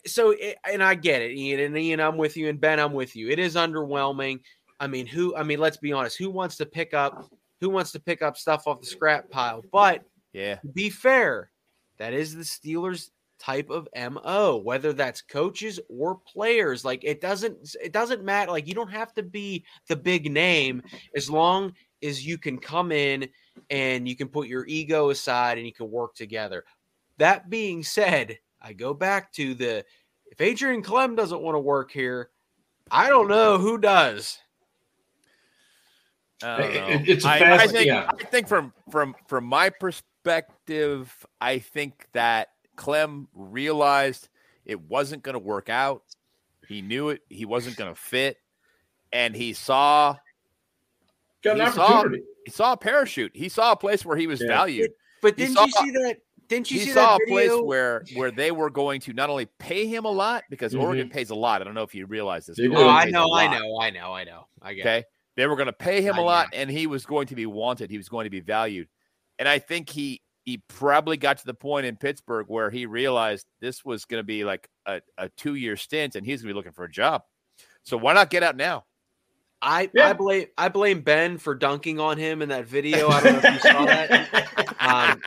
so, 0.05 0.31
it, 0.31 0.57
and 0.69 0.83
I 0.83 0.95
get 0.95 1.21
it, 1.21 1.31
Ian, 1.31 1.61
and 1.61 1.77
Ian, 1.77 1.99
I'm 2.01 2.17
with 2.17 2.35
you, 2.37 2.49
and 2.49 2.59
Ben, 2.59 2.79
I'm 2.81 2.91
with 2.93 3.15
you. 3.15 3.29
It 3.29 3.39
is 3.39 3.55
underwhelming. 3.55 4.41
I 4.79 4.87
mean, 4.87 5.07
who? 5.07 5.35
I 5.37 5.43
mean, 5.43 5.59
let's 5.59 5.77
be 5.77 5.91
honest. 5.93 6.17
Who 6.17 6.29
wants 6.29 6.57
to 6.57 6.65
pick 6.65 6.93
up? 6.93 7.29
Who 7.61 7.69
wants 7.69 7.91
to 7.93 7.99
pick 7.99 8.21
up 8.21 8.37
stuff 8.37 8.67
off 8.67 8.81
the 8.81 8.85
scrap 8.87 9.29
pile? 9.31 9.63
But 9.71 10.03
Yeah. 10.33 10.55
to 10.57 10.67
be 10.67 10.89
fair, 10.89 11.49
that 11.97 12.13
is 12.13 12.35
the 12.35 12.43
Steelers 12.43 13.09
type 13.39 13.69
of 13.69 13.87
MO, 13.95 14.57
whether 14.63 14.93
that's 14.93 15.21
coaches 15.21 15.79
or 15.89 16.15
players. 16.15 16.83
Like 16.83 17.03
it 17.03 17.21
doesn't 17.21 17.75
it 17.81 17.91
doesn't 17.93 18.23
matter. 18.23 18.51
Like 18.51 18.67
you 18.67 18.73
don't 18.73 18.91
have 18.91 19.13
to 19.15 19.23
be 19.23 19.63
the 19.87 19.95
big 19.95 20.31
name 20.31 20.81
as 21.15 21.29
long 21.29 21.73
as 22.03 22.25
you 22.25 22.37
can 22.37 22.57
come 22.57 22.91
in 22.91 23.27
and 23.69 24.07
you 24.07 24.15
can 24.15 24.27
put 24.27 24.47
your 24.47 24.65
ego 24.67 25.09
aside 25.09 25.57
and 25.57 25.65
you 25.67 25.73
can 25.73 25.89
work 25.89 26.15
together. 26.15 26.63
That 27.17 27.49
being 27.49 27.83
said, 27.83 28.37
I 28.61 28.73
go 28.73 28.93
back 28.93 29.31
to 29.33 29.53
the 29.55 29.83
if 30.31 30.41
Adrian 30.41 30.83
Klemm 30.83 31.15
doesn't 31.15 31.41
want 31.41 31.55
to 31.55 31.59
work 31.59 31.91
here, 31.91 32.29
I 32.91 33.07
don't 33.09 33.27
know 33.27 33.57
who 33.57 33.77
does. 33.77 34.39
I 36.43 36.61
It- 36.61 36.73
know. 36.75 36.87
it- 36.87 37.09
it's 37.09 37.25
a 37.25 37.29
I, 37.29 37.35
I 37.35 37.39
fast- 37.39 37.71
think 37.71 37.85
yeah. 37.87 38.11
I 38.19 38.23
think 38.25 38.47
from 38.47 38.73
from 38.91 39.15
from 39.27 39.45
my 39.45 39.69
perspective, 39.69 41.25
I 41.41 41.57
think 41.59 42.05
that 42.13 42.49
Klemm 42.77 43.27
realized 43.33 44.29
it 44.65 44.79
wasn't 44.81 45.23
going 45.23 45.33
to 45.33 45.39
work 45.39 45.69
out. 45.69 46.03
He 46.67 46.81
knew 46.81 47.09
it. 47.09 47.21
He 47.29 47.45
wasn't 47.45 47.75
going 47.77 47.93
to 47.93 47.99
fit, 47.99 48.37
and 49.11 49.35
he 49.35 49.53
saw 49.53 50.15
Got 51.43 51.59
an 51.59 51.65
He 51.67 51.71
saw- 51.73 52.03
he 52.45 52.51
saw 52.51 52.73
a 52.73 52.77
parachute. 52.77 53.31
He 53.35 53.47
saw 53.49 53.71
a 53.71 53.75
place 53.75 54.03
where 54.05 54.17
he 54.17 54.25
was 54.27 54.41
Yeah. 54.41 54.47
valued. 54.47 54.91
But 55.21 55.37
He 55.37 55.43
didn't 55.45 55.57
saw- 55.57 55.65
you 55.65 55.71
see 55.71 55.91
that? 55.91 56.17
Didn't 56.47 56.71
you 56.71 56.79
see 56.79 56.85
that 56.85 56.85
he 56.85 56.91
see 56.91 56.93
saw 56.93 57.17
that 57.17 57.23
a 57.23 57.27
place 57.27 57.61
where 57.61 58.03
where 58.15 58.31
they 58.31 58.51
were 58.51 58.69
going 58.69 59.01
to 59.01 59.13
not 59.13 59.29
only 59.29 59.45
pay 59.59 59.85
him 59.85 60.05
a 60.05 60.11
lot 60.11 60.43
because 60.49 60.73
Mhm. 60.73 60.81
Oregon 60.81 61.09
pays 61.09 61.29
a 61.29 61.35
lot. 61.35 61.61
I 61.61 61.65
don't 61.65 61.73
know 61.73 61.83
if 61.83 61.93
you 61.93 62.05
realize 62.05 62.45
this. 62.45 62.57
They 62.57 62.67
oh, 62.69 62.87
I 62.87 63.05
know, 63.05 63.33
I 63.33 63.47
know, 63.47 63.79
I 63.79 63.89
know, 63.89 64.13
I 64.13 64.23
know. 64.23 64.47
I 64.61 64.73
get 64.73 64.79
it. 64.79 64.89
Okay. 64.89 65.03
They 65.35 65.45
were 65.45 65.55
going 65.55 65.67
to 65.67 65.73
pay 65.73 66.01
him 66.01 66.15
I 66.15 66.19
a 66.19 66.21
lot 66.21 66.47
and 66.53 66.69
he 66.69 66.87
was 66.87 67.05
going 67.05 67.27
to 67.27 67.35
be 67.35 67.45
wanted. 67.45 67.91
He 67.91 67.97
was 67.97 68.09
going 68.09 68.23
to 68.23 68.29
be 68.29 68.39
valued. 68.39 68.87
And 69.37 69.47
I 69.47 69.59
think 69.59 69.89
he 69.89 70.21
he 70.47 70.59
probably 70.69 71.17
got 71.17 71.37
to 71.37 71.45
the 71.45 71.53
point 71.53 71.85
in 71.85 71.97
Pittsburgh 71.97 72.45
where 72.47 72.69
he 72.69 72.85
realized 72.85 73.45
this 73.59 73.83
was 73.83 74.05
going 74.05 74.21
to 74.21 74.25
be 74.25 74.45
like 74.45 74.69
a, 74.85 75.01
a 75.17 75.27
two 75.35 75.55
year 75.55 75.75
stint 75.75 76.15
and 76.15 76.25
he's 76.25 76.41
going 76.41 76.47
to 76.47 76.53
be 76.53 76.55
looking 76.55 76.71
for 76.71 76.85
a 76.85 76.89
job. 76.89 77.23
So 77.83 77.97
why 77.97 78.13
not 78.13 78.29
get 78.29 78.43
out 78.43 78.55
now? 78.55 78.85
I 79.61 79.89
Yeah. 79.93 80.07
I 80.09 80.13
blame 80.13 80.47
I 80.57 80.69
blame 80.69 81.01
Ben 81.01 81.37
for 81.37 81.53
dunking 81.53 81.99
on 81.99 82.17
him 82.17 82.41
in 82.41 82.47
that 82.47 82.65
video. 82.65 83.09
I 83.09 83.21
don't 83.21 83.33
know 83.33 83.49
if 83.49 83.53
you 83.55 83.59
saw 83.59 83.85
that. 83.85 84.53
Um, 84.79 85.21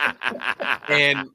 and 0.88 1.28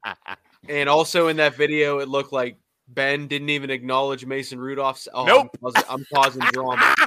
and 0.68 0.90
also 0.90 1.28
in 1.28 1.38
that 1.38 1.54
video, 1.56 2.00
it 2.00 2.08
looked 2.08 2.34
like 2.34 2.58
Ben 2.88 3.28
didn't 3.28 3.50
even 3.50 3.70
acknowledge 3.70 4.26
Mason 4.26 4.58
Rudolph's. 4.58 5.08
Oh, 5.14 5.26
Nope. 5.26 5.50
I'm, 5.54 5.60
causing, 5.62 5.90
I'm 5.90 6.06
causing 6.12 6.42
drama. 6.54 6.96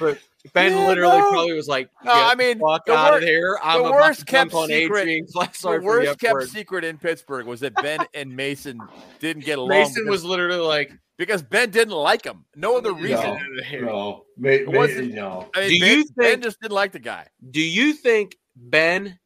But 0.00 0.18
Ben 0.52 0.72
Yeah, 0.72 0.86
literally 0.88 1.18
no. 1.18 1.30
probably 1.30 1.52
was 1.52 1.68
like, 1.68 1.88
No, 2.04 2.12
I 2.12 2.34
mean, 2.34 2.58
the 2.58 2.64
fuck 2.64 2.86
the 2.86 2.94
out 2.94 3.10
wor- 3.12 3.18
of 3.18 3.24
here. 3.24 3.58
I'm 3.62 3.82
the 3.82 3.90
worst 3.92 4.20
to 4.20 4.24
kept 4.26 4.50
dunk 4.52 4.62
on 4.62 4.68
secret- 4.68 5.00
Adrian 5.00 5.26
Klein." 5.32 5.48
Sorry 5.52 5.78
the 5.78 5.84
for 5.84 5.92
the 6.00 6.06
worst 6.06 6.20
kept 6.20 6.30
F-word. 6.30 6.48
secret 6.48 6.84
in 6.84 6.98
Pittsburgh 6.98 7.46
was 7.46 7.60
that 7.60 7.74
Ben 7.76 8.00
and 8.14 8.34
Mason 8.34 8.80
didn't 9.20 9.44
get 9.44 9.58
along 9.58 9.70
Mason 9.70 10.04
because, 10.04 10.10
was 10.10 10.24
literally 10.24 10.60
like, 10.60 10.92
because 11.16 11.42
Ben 11.42 11.70
didn't 11.70 11.94
like 11.94 12.24
him. 12.24 12.44
No 12.54 12.76
other 12.76 12.92
reason. 12.92 13.38
No, 13.72 13.80
no, 13.80 14.24
may, 14.36 14.64
may, 14.64 14.76
wasn't- 14.78 15.14
no. 15.14 15.48
I 15.54 15.68
mean, 15.68 15.70
Do 15.70 15.80
ben, 15.80 15.98
you 15.98 16.04
Ben 16.16 16.30
think- 16.32 16.42
just 16.44 16.60
didn't 16.60 16.74
like 16.74 16.92
the 16.92 16.98
guy. 16.98 17.28
Do 17.50 17.60
you 17.60 17.92
think 17.94 18.36
Ben 18.54 19.18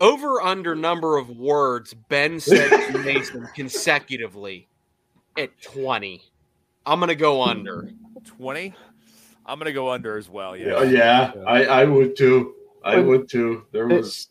over 0.00 0.40
under 0.40 0.74
number 0.76 1.16
of 1.16 1.28
words 1.30 1.94
Ben 2.08 2.38
said 2.40 2.92
to 2.92 2.98
Mason 3.04 3.48
consecutively 3.54 4.68
at 5.36 5.50
20? 5.62 6.22
I'm 6.86 7.00
gonna 7.00 7.14
go 7.14 7.42
under. 7.42 7.90
20? 8.24 8.74
I'm 9.48 9.58
going 9.58 9.66
to 9.66 9.72
go 9.72 9.88
under 9.90 10.16
as 10.18 10.28
well. 10.28 10.56
Yeah, 10.56 10.74
oh, 10.76 10.82
Yeah. 10.82 11.32
yeah, 11.34 11.42
I, 11.44 11.64
I 11.64 11.84
would 11.84 12.16
too. 12.16 12.54
I 12.84 12.96
But- 12.96 13.06
would 13.06 13.28
too. 13.28 13.64
There 13.72 13.90
It- 13.90 13.96
was 13.96 14.28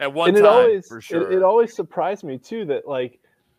At 0.00 0.12
one 0.12 0.28
and 0.30 0.38
time, 0.38 0.44
it 0.46 0.48
always 0.48 0.88
for 0.88 1.00
sure. 1.00 1.30
it, 1.30 1.42
always 1.42 1.74
surprised 1.74 2.24
me 2.24 2.38
too 2.38 2.64
that 2.66 2.86
like 2.88 3.18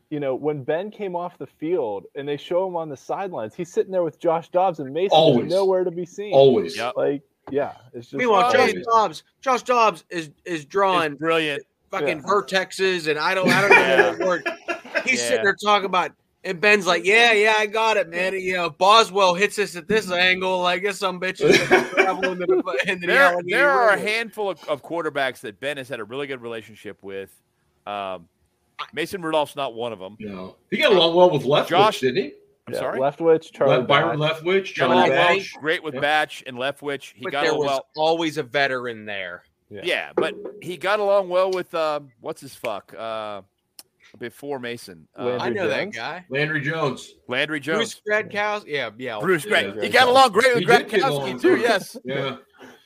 you 0.10 0.20
know 0.20 0.36
when 0.36 0.64
Ben 0.64 0.91
came 0.91 1.16
off 1.16 1.38
the 1.38 1.48
field 1.48 2.06
and 2.16 2.28
they 2.28 2.38
show 2.38 2.68
him 2.68 2.76
on 2.76 2.89
the 2.89 2.98
sidelines, 2.98 3.54
he's 3.56 3.72
sitting 3.72 3.91
there 3.91 4.04
with 4.04 4.20
Josh 4.20 4.50
Dobbs 4.50 4.80
and 4.80 4.93
Mason 4.93 5.10
Always. 5.18 5.50
nowhere 5.52 5.84
to 5.84 5.91
be 5.91 6.06
seen. 6.06 6.34
always. 6.34 6.76
Yep. 6.78 6.93
Like 6.96 7.22
yeah, 7.52 7.74
it's 7.93 8.08
just 8.08 8.14
Meanwhile, 8.16 8.52
Well, 8.54 8.68
Josh. 8.68 8.74
Dobbs, 8.84 9.24
Josh 9.41 9.64
Dobbs 9.64 10.04
is 10.10 10.28
is 10.46 10.62
It's 10.62 10.66
drawing 10.66 11.16
brilliant. 11.16 11.64
fucking 11.91 12.18
Yeah. 12.20 12.24
vertexes, 12.24 13.08
and 13.08 13.20
I 13.20 13.34
don't 13.36 13.50
I 13.50 13.62
don't 13.62 13.70
know 13.70 13.76
Yeah. 13.82 14.10
what 14.12 14.20
word. 14.20 14.50
He's 15.06 15.22
Yeah. 15.22 15.28
sitting 15.30 15.43
there 15.43 15.56
talking 15.64 15.86
about 15.86 16.12
And 16.46 16.62
Ben's 16.62 16.86
like, 16.86 17.04
yeah, 17.06 17.32
yeah, 17.34 17.56
I 17.58 17.66
got 17.66 17.98
it, 17.98 18.08
man. 18.10 18.34
You 18.39 18.54
know, 18.54 18.70
Boswell 18.70 19.34
hits 19.34 19.58
us 19.58 19.76
at 19.76 19.88
this 19.88 20.12
angle. 20.12 20.66
I 20.66 20.78
guess 20.78 21.00
some 21.00 21.20
bitches 21.20 21.56
travel 21.96 22.32
into 22.34 22.46
the, 22.46 22.84
into 22.88 23.08
the 23.08 23.14
There, 23.14 23.22
Allegheny 23.24 23.52
there 23.52 23.70
are 23.72 23.89
a 23.89 23.98
handful 24.00 24.52
of, 24.52 24.64
of 24.70 24.84
quarterbacks 24.84 25.39
that 25.41 25.60
Ben 25.60 25.78
has 25.78 25.89
had 25.89 26.00
a 26.00 26.04
really 26.04 26.28
good 26.28 26.41
relationship 26.41 27.02
with. 27.02 27.32
Um, 27.88 28.30
Mason 28.93 29.22
Rudolph's 29.24 29.56
not 29.56 29.74
one 29.74 29.91
of 29.91 30.00
them. 30.00 30.18
No, 30.20 30.56
he 30.70 30.78
got 30.78 30.91
along 30.91 31.16
well 31.16 31.32
with 31.32 31.43
Leftwich, 31.43 31.68
Josh- 31.68 32.00
didn't 32.02 32.18
he? 32.24 32.34
I'm 32.68 32.74
Yeah, 32.74 32.80
sorry. 32.80 33.00
Leftwich, 33.00 33.52
Charlie. 33.52 33.78
Le- 33.78 33.84
Byron 33.84 34.20
Batch. 34.20 34.38
Leftwich, 34.41 34.64
Got 34.64 34.88
Charlie 34.88 34.96
along 34.98 35.10
Batch. 35.10 35.54
great 35.60 35.84
with 35.84 35.93
Yeah. 35.96 36.00
Batch 36.02 36.43
and 36.46 36.58
Leftwich. 36.58 37.14
He 37.16 37.24
But 37.24 37.32
got 37.32 37.41
there 37.43 37.52
along 37.52 37.66
was 37.66 37.70
well. 37.70 37.86
always 37.96 38.38
a 38.38 38.43
veteran 38.43 39.06
there. 39.06 39.43
Yeah, 39.70 40.12
but 40.16 40.36
he 40.62 40.78
got 40.78 41.00
along 41.00 41.30
well 41.30 41.52
with 41.52 41.74
um, 41.74 42.12
what's 42.22 42.39
his 42.41 42.54
fuck 42.56 42.93
uh, 42.98 43.41
before 44.16 44.59
Mason. 44.59 45.07
Uh, 45.18 45.38
I 45.39 45.49
know 45.49 45.68
that 45.68 45.91
guy. 45.93 46.26
Landry 46.30 46.61
Jones. 46.61 47.13
Landry 47.28 47.59
Jones. 47.59 47.78
Bruce 47.78 48.01
Jones. 48.07 48.32
Gradkowski. 48.32 48.63
Yeah, 48.68 48.89
yeah. 48.97 49.20
Bruce 49.20 49.43
Yeah. 49.45 49.49
Greg. 49.49 49.84
He 49.84 49.89
got 49.89 50.07
along 50.07 50.32
great 50.32 50.55
with 50.55 50.59
He 50.59 50.66
did 50.66 50.88
Gradkowski 50.88 51.07
along 51.09 51.39
too. 51.39 51.57
Yes. 51.57 51.97
Yeah, 52.05 52.38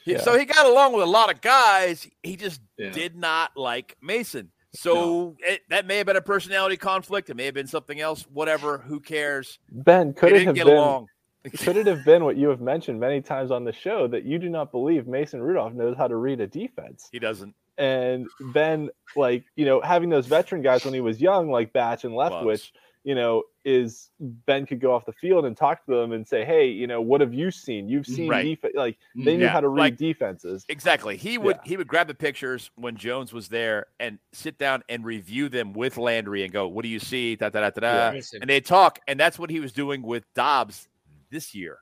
He- 0.05 0.13
Yeah. 0.13 0.21
So 0.21 0.37
he 0.37 0.45
got 0.45 0.65
along 0.65 0.93
with 0.93 1.03
a 1.03 1.09
lot 1.09 1.31
of 1.33 1.41
guys. 1.41 2.07
He 2.23 2.35
just 2.35 2.61
yeah. 2.77 2.89
did 2.91 3.15
not 3.15 3.51
like 3.55 3.95
Mason. 4.01 4.51
So 4.73 5.35
it, 5.39 5.61
that 5.69 5.87
may 5.87 5.97
have 5.97 6.05
been 6.05 6.15
a 6.15 6.21
personality 6.21 6.77
conflict. 6.77 7.29
It 7.29 7.35
may 7.35 7.45
have 7.45 7.55
been 7.55 7.67
something 7.67 7.99
else. 7.99 8.23
Whatever. 8.31 8.77
Who 8.77 8.99
cares? 8.99 9.57
Ben, 9.71 10.13
could 10.13 10.31
they 10.31 10.35
it 10.35 10.39
didn't 10.39 10.45
have 10.47 10.55
get 10.55 10.65
been? 10.67 10.77
along. 10.77 11.07
Could 11.59 11.77
it 11.77 11.87
have 11.87 12.03
been 12.03 12.25
what 12.25 12.35
you 12.35 12.49
have 12.49 12.59
mentioned 12.59 12.99
many 12.99 13.21
times 13.21 13.49
on 13.49 13.63
the 13.63 13.71
show 13.71 14.07
that 14.09 14.25
you 14.25 14.37
do 14.39 14.49
not 14.49 14.71
believe 14.73 15.07
Mason 15.07 15.41
Rudolph 15.41 15.73
knows 15.73 15.95
how 15.97 16.05
to 16.05 16.17
read 16.17 16.41
a 16.41 16.47
defense? 16.47 17.07
He 17.13 17.17
doesn't. 17.17 17.55
And 17.79 18.27
Ben, 18.53 18.89
like 19.15 19.45
you 19.55 19.65
know, 19.65 19.79
having 19.81 20.09
those 20.09 20.27
veteran 20.27 20.61
guys 20.61 20.83
when 20.85 20.93
he 20.93 21.01
was 21.01 21.19
young, 21.21 21.49
like 21.49 21.71
Batch 21.73 22.03
and 22.03 22.13
Leftwich, 22.13 22.45
Loves. 22.45 22.71
you 23.05 23.15
know, 23.15 23.43
is 23.63 24.09
Ben 24.19 24.65
could 24.65 24.79
go 24.81 24.93
off 24.93 25.05
the 25.05 25.13
field 25.13 25.45
and 25.45 25.55
talk 25.55 25.85
to 25.85 25.95
them 25.95 26.11
and 26.11 26.27
say, 26.27 26.43
"Hey, 26.43 26.67
you 26.67 26.87
know, 26.87 26.99
what 27.01 27.21
have 27.21 27.33
you 27.33 27.51
seen? 27.51 27.87
You've 27.87 28.05
seen 28.05 28.29
Right. 28.29 28.43
defense. 28.43 28.73
Like 28.75 28.97
they 29.15 29.37
knew 29.37 29.45
Yeah, 29.45 29.49
how 29.51 29.61
to 29.61 29.69
read 29.69 29.79
like- 29.79 29.97
defenses." 29.97 30.65
Exactly. 30.67 31.15
He 31.15 31.37
would 31.37 31.55
Yeah. 31.63 31.69
he 31.69 31.77
would 31.77 31.87
grab 31.87 32.07
the 32.07 32.13
pictures 32.15 32.69
when 32.75 32.97
Jones 32.97 33.31
was 33.31 33.47
there 33.47 33.85
and 33.99 34.19
sit 34.33 34.57
down 34.57 34.83
and 34.89 35.05
review 35.05 35.47
them 35.47 35.71
with 35.73 35.97
Landry 35.97 36.43
and 36.43 36.51
go, 36.51 36.67
"What 36.67 36.83
do 36.83 36.89
you 36.89 36.99
see?" 36.99 37.35
Da 37.37 37.47
da 37.49 37.61
da 37.61 37.69
da. 37.69 37.79
da. 37.79 38.15
Listen, 38.17 38.41
And 38.41 38.49
they 38.49 38.59
talk, 38.59 38.99
and 39.07 39.17
that's 39.19 39.39
what 39.39 39.49
he 39.49 39.59
was 39.61 39.71
doing 39.71 40.01
with 40.01 40.25
Dobbs 40.33 40.89
this 41.29 41.55
year. 41.55 41.77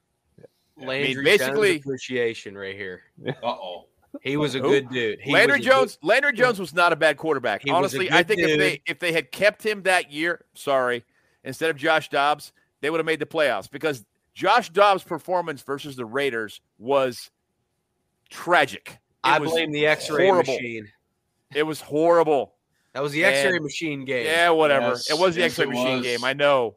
Landry 0.80 1.24
basically- 1.24 1.74
Jones 1.74 1.86
appreciation 1.86 2.56
right 2.56 2.76
here. 2.76 3.02
Uh 3.26 3.34
oh. 3.44 3.86
He 4.22 4.38
was 4.38 4.56
a 4.56 4.60
Who? 4.60 4.70
good 4.70 4.90
dude. 4.90 5.20
He 5.22 5.32
Landry 5.34 5.58
was 5.60 5.66
a 5.66 5.70
good- 5.70 5.76
Jones, 5.76 5.98
Landry 6.02 6.34
Jones 6.34 6.60
was 6.60 6.74
not 6.74 6.92
a 6.94 6.96
bad 6.96 7.18
quarterback. 7.18 7.62
He 7.64 7.70
was 7.72 7.76
a 7.76 7.78
Honestly, 7.78 8.10
I 8.12 8.18
good 8.24 8.28
think 8.28 8.42
if 8.42 8.58
they 8.60 8.82
if 8.88 9.00
they 9.00 9.12
had 9.12 9.32
kept 9.32 9.64
him 9.66 9.84
that 9.84 10.12
year, 10.12 10.46
sorry, 10.54 11.04
instead 11.44 11.70
of 11.70 11.78
Josh 11.78 12.10
Dobbs, 12.10 12.52
they 12.82 12.90
would 12.90 13.00
have 13.00 13.06
made 13.06 13.20
the 13.20 13.26
playoffs 13.26 13.70
because 13.70 14.06
Josh 14.34 14.70
Dobbs' 14.70 15.04
performance 15.04 15.62
versus 15.62 15.96
the 15.96 16.06
Raiders 16.06 16.62
was 16.80 17.32
tragic. 18.30 18.90
It 18.92 19.00
I 19.24 19.40
was 19.40 19.52
blame 19.52 19.72
the 19.72 19.86
X-ray 19.88 20.26
horrible. 20.28 20.54
machine. 20.54 20.88
It 21.54 21.64
was 21.64 21.82
horrible. 21.82 22.54
That 22.94 23.02
was 23.04 23.12
the 23.12 23.24
X-ray 23.26 23.56
And- 23.56 23.64
machine 23.64 24.06
game. 24.06 24.26
Yeah, 24.26 24.50
whatever. 24.52 24.90
Yes, 24.90 25.10
it 25.10 25.18
was 25.18 25.36
the 25.36 25.42
yes, 25.42 25.52
X-ray 25.60 25.66
machine 25.68 25.98
was. 25.98 26.04
game. 26.06 26.24
I 26.24 26.34
know. 26.34 26.76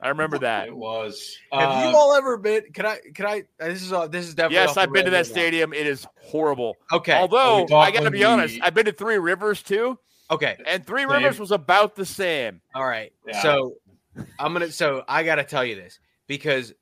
I 0.00 0.08
remember 0.10 0.38
that. 0.38 0.68
It 0.68 0.76
was. 0.76 1.36
Have 1.52 1.68
Uh, 1.70 1.88
you 1.90 1.96
all 1.96 2.14
ever 2.14 2.36
been? 2.36 2.62
Can 2.72 2.86
I? 2.86 2.98
Can 3.14 3.26
I? 3.26 3.42
uh, 3.60 3.66
This 3.68 3.82
is 3.82 3.92
uh, 3.92 4.06
this 4.06 4.26
is 4.28 4.34
definitely. 4.34 4.56
Yes, 4.66 4.76
I've 4.76 4.92
been 4.92 5.04
to 5.06 5.10
that 5.10 5.26
now. 5.26 5.32
stadium. 5.32 5.72
It 5.72 5.86
is 5.86 6.06
horrible. 6.22 6.76
Okay. 6.92 7.14
Although 7.14 7.64
I 7.76 7.90
got 7.90 7.98
to 7.98 8.02
when 8.04 8.12
be 8.12 8.18
we- 8.18 8.24
honest, 8.24 8.58
I've 8.62 8.74
been 8.74 8.84
to 8.86 8.92
Three 8.92 9.18
Rivers 9.18 9.62
too, 9.62 9.98
okay. 10.30 10.56
and 10.66 10.86
Three 10.86 11.02
Same. 11.02 11.10
Rivers 11.10 11.40
was 11.40 11.50
about 11.50 11.96
the 11.96 12.06
same. 12.06 12.60
All 12.74 12.86
right. 12.86 13.12
Yeah. 13.26 13.42
So 13.42 13.74
I'm 14.38 14.52
gonna. 14.52 14.70
So 14.70 15.02
I 15.08 15.24
got 15.24 15.36
to 15.36 15.44
tell 15.44 15.64
you 15.64 15.74
this 15.74 15.98
because 16.28 16.72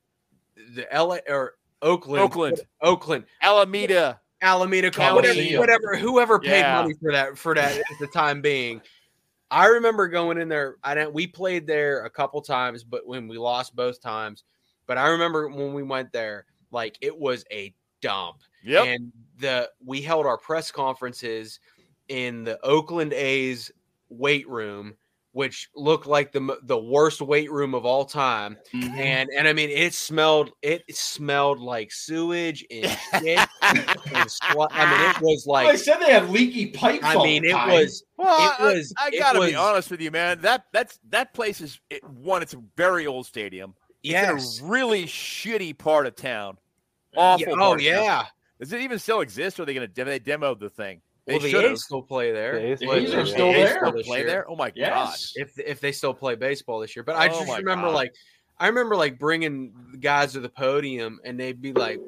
the 0.75 0.87
LA 0.93 1.19
or 1.29 1.55
Oakland, 1.81 2.23
Oakland, 2.23 2.61
Oakland, 2.83 3.25
Alameda. 3.43 4.21
Alameda, 4.43 4.89
whatever, 5.15 5.59
whatever, 5.59 5.97
whoever 5.97 6.39
paid 6.39 6.59
Yeah. 6.61 6.83
money 6.83 6.95
for 7.01 7.11
that 7.13 7.39
for 7.39 7.55
that 7.55 7.79
at 7.79 7.85
the 7.99 8.07
time 8.09 8.43
being. 8.43 8.83
I 9.51 9.67
remember 9.67 10.09
going 10.09 10.39
in 10.39 10.49
there. 10.49 10.77
I 10.83 10.95
don't. 10.95 11.15
We 11.15 11.27
played 11.27 11.67
there 11.67 12.05
a 12.05 12.11
couple 12.11 12.41
times, 12.41 12.83
but 12.83 13.07
when 13.07 13.29
we 13.29 13.39
lost 13.39 13.77
both 13.77 14.01
times. 14.01 14.45
But 14.87 14.99
I 14.99 15.09
remember 15.09 15.49
when 15.49 15.73
we 15.73 15.83
went 15.83 16.13
there, 16.13 16.47
like 16.71 16.97
it 17.01 17.17
was 17.17 17.45
a 17.53 17.75
dump. 18.01 18.39
Yeah, 18.65 18.83
And 18.83 19.13
the 19.39 19.71
we 19.85 20.03
held 20.03 20.27
our 20.27 20.39
press 20.39 20.71
conferences 20.71 21.61
in 22.09 22.45
the 22.45 22.59
Oakland 22.65 23.13
A's 23.13 23.71
weight 24.09 24.49
room, 24.49 24.95
which 25.37 25.69
looked 25.77 26.07
like 26.07 26.33
the 26.33 26.57
the 26.63 26.79
worst 26.79 27.21
weight 27.21 27.53
room 27.53 27.75
of 27.75 27.85
all 27.85 28.07
time. 28.07 28.57
mhm. 28.75 28.89
And 28.97 29.29
and 29.37 29.47
I 29.47 29.53
mean, 29.53 29.69
it 29.69 29.93
smelled 29.93 30.51
it 30.63 30.83
smelled 30.97 31.61
like 31.61 31.93
sewage 31.93 32.65
and 32.71 32.87
shit. 33.21 33.39
and 33.61 33.81
slut. 34.31 34.69
I 34.71 34.91
mean, 34.91 35.11
it 35.11 35.21
was 35.21 35.45
Well, 35.47 35.61
they 35.61 35.67
like. 35.73 35.79
said 35.79 35.99
they 35.99 36.11
had 36.11 36.31
leaky 36.31 36.69
pipes. 36.69 37.05
I 37.05 37.17
mean, 37.23 37.43
the 37.43 37.51
it 37.51 37.53
time. 37.53 37.69
was 37.71 38.03
Well, 38.17 38.35
It 38.51 38.61
I- 38.61 38.73
was- 38.73 38.95
I, 38.99 39.09
it 39.13 39.19
gotta 39.19 39.41
be 39.41 39.47
was- 39.49 39.55
honest 39.57 39.91
with 39.91 40.01
you, 40.01 40.11
man. 40.11 40.41
That 40.41 40.65
that's 40.73 40.99
that 41.11 41.35
place 41.35 41.61
is 41.61 41.79
it, 41.91 42.03
one. 42.03 42.41
It's 42.41 42.55
a 42.55 42.63
very 42.75 43.07
old 43.07 43.27
stadium. 43.27 43.75
It's 44.03 44.13
yes. 44.13 44.59
in 44.61 44.67
a 44.67 44.71
really 44.71 45.05
shitty 45.05 45.77
part 45.77 46.07
of 46.07 46.17
town. 46.17 46.57
Awful. 47.15 47.47
Yeah, 47.47 47.55
oh 47.61 47.77
yeah. 47.77 48.25
Does 48.59 48.73
it 48.73 48.81
even 48.81 48.99
still 48.99 49.21
exist? 49.21 49.59
Or 49.61 49.65
are 49.65 49.67
they 49.67 49.75
gonna 49.75 49.89
have 49.95 50.07
they 50.07 50.19
demoed 50.19 50.61
the 50.61 50.71
thing? 50.71 51.03
They 51.27 51.39
Well, 51.39 51.41
the. 51.43 51.71
A's 51.73 51.85
still 51.85 52.03
play 52.03 52.33
there. 52.33 52.53
The 52.53 52.67
A's 52.73 52.79
The 52.81 52.87
play 52.87 52.99
A's 53.05 53.11
there, 53.11 53.21
are 53.21 53.27
still 53.27 53.53
The 53.53 53.59
A's 53.59 53.69
there. 53.71 53.87
still 53.89 54.03
play 54.05 54.23
there. 54.23 54.49
Oh 54.51 54.55
my 54.57 54.71
god. 54.71 55.17
If 55.35 55.59
if 55.59 55.81
they 55.81 55.91
still 55.93 56.15
play 56.15 56.35
baseball 56.37 56.81
this 56.81 56.95
year. 56.95 57.03
But 57.03 57.17
I 57.17 57.27
Oh 57.29 57.33
just 57.33 57.49
my 57.49 57.59
remember 57.59 57.89
God. 57.89 57.95
like 57.95 58.15
I 58.59 58.69
remember 58.69 58.97
like 58.97 59.19
bringing 59.19 59.73
the 59.93 59.99
guys 59.99 60.33
to 60.33 60.41
the 60.41 60.49
podium 60.49 61.19
and 61.25 61.39
they'd 61.39 61.61
be 61.61 61.73
like 61.73 61.99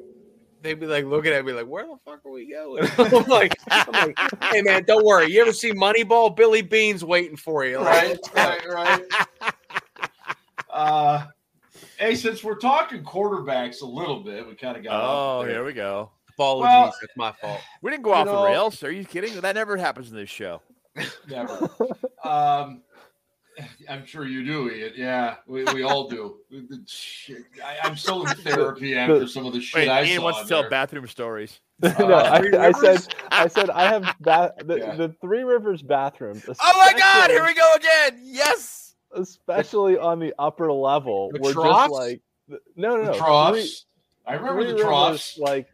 they'd 0.61 0.79
be 0.79 0.85
like 0.87 1.05
looking 1.05 1.31
at 1.33 1.43
me 1.45 1.51
like 1.53 1.67
where 1.67 1.85
the 1.85 1.97
fuck 2.05 2.25
are 2.25 2.31
we 2.31 2.49
going? 2.49 2.87
I'm 2.97 3.25
like, 3.27 3.53
I'm 3.69 3.91
like 4.07 4.17
hey 4.45 4.61
man, 4.61 4.83
don't 4.85 5.03
worry. 5.05 5.31
You 5.31 5.41
ever 5.41 5.51
see 5.53 5.71
Moneyball? 5.73 6.35
Billy 6.35 6.61
Beane's 6.61 7.03
waiting 7.03 7.35
for 7.37 7.65
you. 7.65 7.79
Like, 7.79 8.17
right, 8.35 8.65
right, 8.67 9.03
right. 9.41 9.53
Uh, 10.71 11.25
hey, 11.97 12.15
since 12.15 12.43
we're 12.43 12.55
talking 12.57 13.03
quarterbacks 13.03 13.81
a 13.81 13.85
little 13.85 14.21
bit, 14.23 14.47
we 14.47 14.53
kind 14.55 14.77
of 14.77 14.83
got. 14.83 14.93
Oh, 15.03 15.43
here 15.43 15.63
we 15.65 15.73
go. 15.73 16.11
Apologies, 16.39 16.69
Well- 16.69 16.93
that's 17.01 17.17
my 17.17 17.31
fault. 17.33 17.59
We 17.81 17.91
didn't 17.91 18.03
go 18.03 18.13
off 18.13 18.25
know- 18.25 18.41
the 18.43 18.45
rails. 18.47 18.81
Are 18.83 18.91
you 18.91 19.03
kidding? 19.05 19.39
That 19.41 19.55
never 19.55 19.75
happens 19.77 20.09
in 20.09 20.15
this 20.15 20.29
show. 20.29 20.61
Never. 21.29 21.69
um, 22.23 22.81
I'm 23.89 24.05
sure 24.05 24.25
you 24.25 24.45
do, 24.45 24.71
Ian. 24.71 24.93
Yeah, 24.95 25.35
we, 25.45 25.65
we 25.65 25.83
all 25.83 26.07
do. 26.07 26.37
We- 26.49 26.61
the 26.69 26.81
shit- 26.87 27.43
I, 27.63 27.77
I'm 27.85 27.97
still 27.97 28.25
in 28.25 28.35
therapy 28.37 28.95
after 28.95 29.27
some 29.27 29.45
of 29.45 29.51
the 29.53 29.59
shit 29.61 29.81
Wait, 29.81 29.89
I 29.89 30.03
Ian 30.05 30.17
saw. 30.19 30.23
wants 30.23 30.39
to 30.39 30.43
in 30.43 30.49
tell 30.61 30.69
bathroom 30.69 31.07
stories. 31.07 31.59
no, 31.81 31.89
Uh, 31.89 32.39
Three 32.39 32.55
I, 32.55 32.67
I 32.67 32.71
said, 32.71 33.13
I 33.31 33.47
said, 33.49 33.69
I 33.69 33.83
have 33.91 34.15
ba- 34.21 34.53
the, 34.63 34.77
Yeah. 34.77 34.95
the 34.95 35.09
Three 35.21 35.43
Rivers 35.43 35.81
bathroom. 35.81 36.41
Oh 36.47 36.53
my 36.93 36.97
God! 36.97 37.29
Here 37.31 37.45
we 37.45 37.53
go 37.53 37.73
again. 37.75 38.19
Yes. 38.23 38.95
especially 39.13 39.97
on 39.97 40.19
the 40.19 40.33
upper 40.39 40.71
level. 40.71 41.29
The 41.33 41.39
We're 41.41 41.53
troughs? 41.53 41.89
just 41.89 41.91
like 41.91 42.21
no, 42.47 42.95
no, 42.97 43.05
the 43.05 43.11
no. 43.11 43.17
troughs. 43.17 43.85
I 44.25 44.33
remember 44.35 44.61
Three 44.63 44.71
the 44.71 44.77
Rivers, 44.77 44.85
troughs. 44.89 45.37
like 45.37 45.67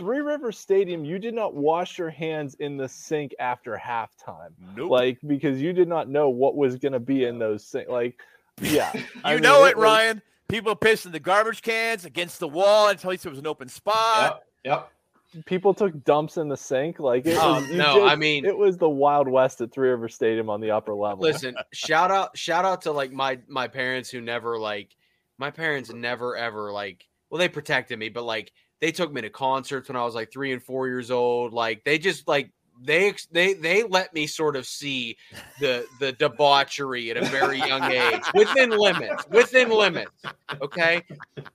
Three 0.00 0.20
River 0.20 0.50
Stadium. 0.50 1.04
You 1.04 1.18
did 1.18 1.34
not 1.34 1.54
wash 1.54 1.98
your 1.98 2.08
hands 2.08 2.54
in 2.54 2.78
the 2.78 2.88
sink 2.88 3.34
after 3.38 3.76
halftime, 3.76 4.52
Nope. 4.74 4.90
like 4.90 5.18
because 5.26 5.60
you 5.60 5.74
did 5.74 5.88
not 5.88 6.08
know 6.08 6.30
what 6.30 6.56
was 6.56 6.76
going 6.76 6.94
to 6.94 6.98
be 7.00 7.24
in 7.24 7.38
those 7.38 7.62
sink. 7.66 7.88
Like, 7.90 8.18
yeah, 8.62 8.90
you 8.94 9.02
I 9.22 9.34
mean, 9.34 9.42
know 9.42 9.64
it, 9.66 9.76
was- 9.76 9.82
Ryan. 9.84 10.22
People 10.48 10.74
piss 10.74 11.04
in 11.06 11.12
the 11.12 11.20
garbage 11.20 11.60
cans 11.62 12.04
against 12.06 12.40
the 12.40 12.48
wall 12.48 12.88
until 12.88 13.10
it 13.10 13.24
was 13.24 13.38
an 13.38 13.46
open 13.46 13.68
spot. 13.68 14.42
Yep. 14.64 14.88
Yep. 15.34 15.44
People 15.44 15.72
took 15.74 16.02
dumps 16.02 16.38
in 16.38 16.48
the 16.48 16.56
sink. 16.56 16.98
Like, 16.98 17.24
it 17.24 17.36
Oh, 17.40 17.60
was, 17.60 17.68
you 17.70 17.76
no, 17.76 17.94
just- 18.00 18.12
I 18.12 18.16
mean- 18.16 18.44
it 18.46 18.56
was 18.56 18.78
the 18.78 18.88
Wild 18.88 19.28
West 19.28 19.60
at 19.60 19.70
Three 19.70 19.90
River 19.90 20.08
Stadium 20.08 20.48
on 20.50 20.60
the 20.62 20.70
upper 20.72 20.94
level. 20.94 21.22
Listen, 21.22 21.54
shout 21.72 22.10
out, 22.10 22.36
shout 22.38 22.64
out 22.64 22.82
to 22.82 22.90
like 22.92 23.12
my 23.12 23.38
my 23.48 23.68
parents 23.68 24.08
who 24.10 24.20
never 24.22 24.58
like 24.58 24.96
my 25.38 25.50
parents 25.50 25.92
never 25.92 26.36
ever 26.36 26.72
like 26.72 27.06
well 27.30 27.38
they 27.38 27.48
protected 27.48 27.98
me, 27.98 28.08
but 28.08 28.24
like 28.24 28.50
they 28.80 28.92
took 28.92 29.12
me 29.12 29.20
to 29.22 29.30
concerts 29.30 29.88
when 29.88 29.96
I 29.96 30.04
was 30.04 30.14
like 30.14 30.32
three 30.32 30.52
and 30.52 30.62
four 30.62 30.88
years 30.88 31.10
old. 31.10 31.52
Like 31.52 31.84
they 31.84 31.98
just 31.98 32.26
like 32.26 32.50
they 32.82 33.14
they 33.30 33.54
they 33.54 33.82
let 33.82 34.12
me 34.14 34.26
sort 34.26 34.56
of 34.56 34.66
see 34.66 35.16
the 35.60 35.84
the 36.00 36.12
debauchery 36.12 37.10
at 37.10 37.16
a 37.18 37.22
very 37.28 37.58
young 37.58 37.84
age 37.84 38.22
within 38.34 38.70
limits 38.70 39.26
within 39.30 39.68
limits 39.68 40.24
okay 40.62 41.04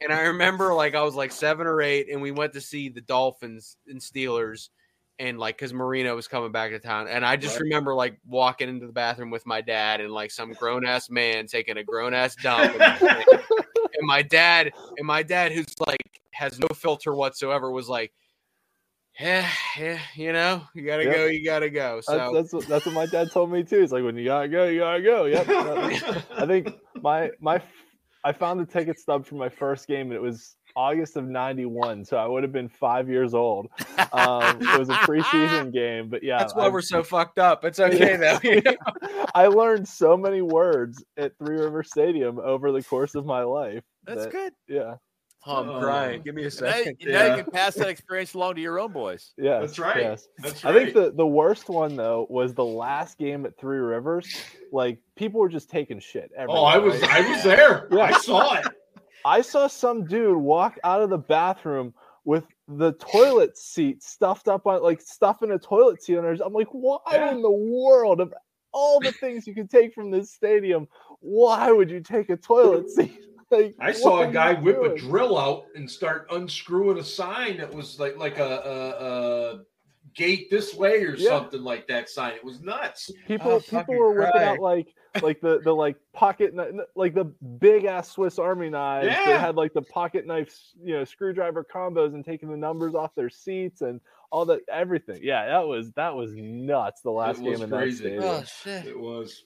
and 0.02 0.14
i 0.14 0.22
remember 0.22 0.72
like 0.76 0.94
i 0.94 1.02
was 1.02 1.16
like 1.16 1.32
seven 1.32 1.66
or 1.66 1.82
eight 1.82 2.08
and 2.12 2.22
we 2.22 2.30
went 2.30 2.54
to 2.54 2.62
see 2.62 2.90
the 2.90 3.02
dolphins 3.02 3.78
and 3.88 4.00
steelers 4.00 4.70
and 5.18 5.40
like 5.40 5.58
because 5.58 5.74
marino 5.74 6.16
was 6.16 6.28
coming 6.28 6.52
back 6.52 6.70
to 6.70 6.78
town 6.78 7.08
and 7.08 7.26
i 7.26 7.36
just 7.36 7.56
Right. 7.56 7.64
remember 7.64 7.96
like 7.96 8.20
walking 8.28 8.70
into 8.70 8.86
the 8.86 8.94
bathroom 8.94 9.32
with 9.32 9.48
my 9.48 9.62
dad 9.62 10.02
and 10.02 10.12
like 10.12 10.30
some 10.30 10.54
grown-ass 10.54 11.10
man 11.10 11.48
taking 11.48 11.78
a 11.78 11.84
grown-ass 11.84 12.36
dump 12.36 12.72
and, 13.94 14.08
my 14.08 14.22
dad 14.22 14.72
and 14.98 15.08
my 15.08 15.24
dad 15.24 15.52
who's 15.52 15.68
like 15.88 16.22
has 16.32 16.60
no 16.60 16.68
filter 16.76 17.14
whatsoever 17.14 17.72
was 17.72 17.88
like 17.88 18.12
yeah, 19.20 19.50
yeah, 19.80 20.00
you 20.16 20.34
know, 20.34 20.62
you 20.74 20.86
gotta 20.86 21.06
Yep. 21.06 21.16
go, 21.16 21.26
you 21.26 21.46
gotta 21.46 21.70
go. 21.70 22.02
So 22.02 22.18
That's, 22.18 22.34
that's 22.34 22.54
what 22.54 22.68
that's 22.68 22.86
what 22.86 22.96
my 22.96 23.06
dad 23.06 23.32
told 23.32 23.50
me 23.50 23.64
too. 23.64 23.82
It's 23.82 23.94
like 23.94 24.04
when 24.04 24.18
you 24.18 24.26
gotta 24.26 24.50
go, 24.50 24.66
you 24.66 24.80
gotta 24.80 25.02
go. 25.02 25.26
Yep. 25.26 25.48
I 26.32 26.46
think 26.46 26.76
my 27.02 27.32
my 27.40 27.62
I 28.26 28.34
found 28.34 28.60
the 28.60 28.66
ticket 28.66 29.00
stub 29.00 29.26
for 29.26 29.36
my 29.36 29.48
first 29.48 29.88
game 29.88 30.08
and 30.08 30.14
it 30.14 30.22
was 30.22 30.58
August 30.76 31.16
of 31.16 31.26
'91, 31.26 32.04
so 32.06 32.18
I 32.18 32.26
would 32.28 32.44
have 32.44 32.52
been 32.52 32.68
five 32.70 33.10
years 33.10 33.34
old. 33.34 33.68
Um, 34.14 34.62
it 34.62 34.78
was 34.80 34.90
a 34.90 34.94
preseason 35.08 35.72
game, 35.74 36.10
but 36.10 36.24
yeah, 36.24 36.38
That's 36.38 36.54
why 36.56 36.66
I- 36.66 36.70
we're 36.70 36.82
so 36.82 37.04
fucked 37.04 37.40
up. 37.40 37.64
It's 37.66 37.80
okay 37.82 38.16
though. 38.18 38.40
you 38.44 38.62
know? 38.66 38.76
I 39.34 39.48
learned 39.48 39.88
so 39.88 40.16
many 40.18 40.42
words 40.42 41.04
at 41.18 41.38
Three 41.38 41.58
River 41.58 41.84
Stadium 41.84 42.40
over 42.40 42.72
the 42.72 42.84
course 42.84 43.16
of 43.16 43.26
my 43.26 43.44
life. 43.44 43.84
That's 44.06 44.24
that- 44.24 44.32
good. 44.32 44.54
Yeah, 44.68 44.96
Oh, 45.48 45.62
I'm 45.62 45.70
Oh. 45.70 45.80
crying. 45.80 46.24
Give 46.24 46.34
me 46.34 46.46
a 46.46 46.52
second. 46.52 46.98
now 47.02 47.10
Yeah. 47.12 47.36
you 47.38 47.44
can 47.44 47.52
pass 47.52 47.76
that 47.76 47.88
experience 47.88 48.34
along 48.34 48.56
to 48.56 48.62
your 48.62 48.80
own 48.80 48.92
boys. 48.92 49.32
Yeah, 49.38 49.60
That's 49.60 49.78
right. 49.78 49.98
Yes. 49.98 50.28
That's 50.40 50.66
I 50.66 50.74
think 50.74 50.96
the, 50.96 51.12
the 51.16 51.26
worst 51.28 51.70
one 51.70 51.96
though 51.96 52.26
was 52.32 52.56
the 52.56 52.66
last 52.66 53.20
game 53.20 53.46
at 53.46 53.56
Three 53.58 53.78
Rivers. 53.78 54.28
Like 54.72 54.98
people 55.16 55.40
were 55.40 55.50
just 55.50 55.70
taking 55.70 56.00
shit. 56.00 56.32
oh, 56.50 56.64
I 56.64 56.80
was 56.80 57.00
right? 57.02 57.12
I 57.24 57.32
was 57.32 57.44
there. 57.44 57.88
Yeah. 57.92 58.00
I 58.00 58.12
saw 58.14 58.56
it. 58.56 58.66
I 59.26 59.42
saw 59.42 59.66
some 59.68 60.06
dude 60.06 60.38
walk 60.38 60.78
out 60.84 61.02
of 61.02 61.10
the 61.10 61.18
bathroom 61.18 61.96
with 62.26 62.46
the 62.68 62.94
toilet 62.94 63.58
seat 63.58 64.04
stuffed 64.04 64.48
up 64.48 64.68
on 64.68 64.84
like 64.84 65.02
stuffing 65.02 65.50
in 65.50 65.56
a 65.56 65.60
toilet 65.60 66.04
seat 66.04 66.18
on 66.18 66.24
hers. 66.24 66.42
I'm 66.42 66.54
like, 66.54 66.68
why 66.72 67.00
Yeah. 67.12 67.32
in 67.32 67.42
the 67.42 67.50
world 67.52 68.22
of 68.22 68.32
all 68.72 69.00
the 69.00 69.12
things 69.14 69.48
you 69.48 69.56
could 69.56 69.70
take 69.70 69.94
from 69.96 70.12
this 70.12 70.32
stadium, 70.32 70.88
why 71.22 71.72
would 71.72 71.90
you 71.90 72.02
take 72.02 72.30
a 72.30 72.38
toilet 72.38 72.90
seat? 72.90 73.12
Like 73.52 73.76
I 73.80 73.92
saw 73.92 74.28
a 74.28 74.34
guy 74.34 74.54
whip 74.54 74.82
a 74.82 74.98
drill 74.98 75.38
out 75.38 75.66
and 75.76 75.90
start 75.90 76.26
unscrewing 76.32 76.98
a 76.98 77.04
sign 77.04 77.58
that 77.58 77.72
was 77.72 78.00
like 78.00 78.18
like 78.18 78.40
a, 78.40 78.44
a, 78.44 79.06
a 79.06 79.60
gate 80.16 80.50
this 80.50 80.74
way 80.74 81.04
or 81.04 81.16
Yeah. 81.16 81.30
something 81.30 81.62
like 81.62 81.88
that 81.88 82.10
sign. 82.10 82.34
It 82.34 82.44
was 82.44 82.62
nuts. 82.62 83.12
People 83.28 83.52
Oh, 83.52 83.60
people 83.60 83.96
were 83.96 84.14
whipping 84.20 84.42
out 84.42 84.60
like 84.60 84.96
like 85.22 85.42
the 85.42 85.60
the 85.64 85.74
like 85.74 85.96
pocket 86.14 86.56
kni- 86.56 86.80
like 86.96 87.14
the 87.14 87.26
big 87.26 87.86
ass 87.86 88.10
Swiss 88.12 88.38
Army 88.40 88.70
knives 88.70 89.08
Yeah. 89.08 89.26
that 89.26 89.40
had 89.42 89.56
like 89.56 89.74
the 89.74 89.82
pocket 89.82 90.26
knife 90.28 90.54
you 90.84 90.94
know 90.98 91.04
screwdriver 91.04 91.64
combos 91.64 92.14
and 92.14 92.24
taking 92.26 92.50
the 92.50 92.58
numbers 92.58 92.96
off 92.96 93.14
their 93.16 93.30
seats 93.30 93.82
and 93.82 94.00
all 94.32 94.46
that 94.46 94.62
everything. 94.70 95.20
Yeah, 95.24 95.46
that 95.48 95.68
was 95.68 95.92
that 95.94 96.14
was 96.16 96.34
nuts. 96.36 97.02
The 97.02 97.12
last 97.12 97.40
was 97.42 97.56
game 97.58 97.64
in 97.64 97.70
that 97.70 97.78
crazy. 97.78 97.98
stadium. 97.98 98.24
Oh 98.24 98.44
shit. 98.44 98.86
It 98.86 99.00
was. 99.00 99.44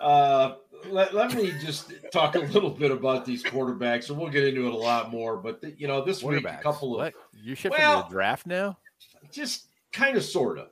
Uh, 0.00 0.54
let, 0.90 1.12
let 1.14 1.34
me 1.34 1.52
just 1.60 1.92
talk 2.12 2.36
a 2.36 2.40
little 2.40 2.70
bit 2.70 2.90
about 2.90 3.24
these 3.24 3.42
quarterbacks, 3.42 4.10
and 4.10 4.18
we'll 4.18 4.28
get 4.30 4.44
into 4.44 4.66
it 4.66 4.72
a 4.72 4.76
lot 4.76 5.10
more. 5.10 5.36
But 5.36 5.60
the, 5.60 5.72
you 5.76 5.88
know, 5.88 6.04
this 6.04 6.22
week 6.22 6.44
a 6.46 6.58
couple 6.62 6.94
of 6.94 6.98
What? 6.98 7.14
You 7.32 7.54
shifting 7.54 7.80
Well- 7.82 8.04
the 8.04 8.08
draft 8.10 8.46
now? 8.46 8.78
just 9.32 9.66
kind 9.92 10.16
of 10.16 10.22
sort 10.22 10.58
of 10.58 10.68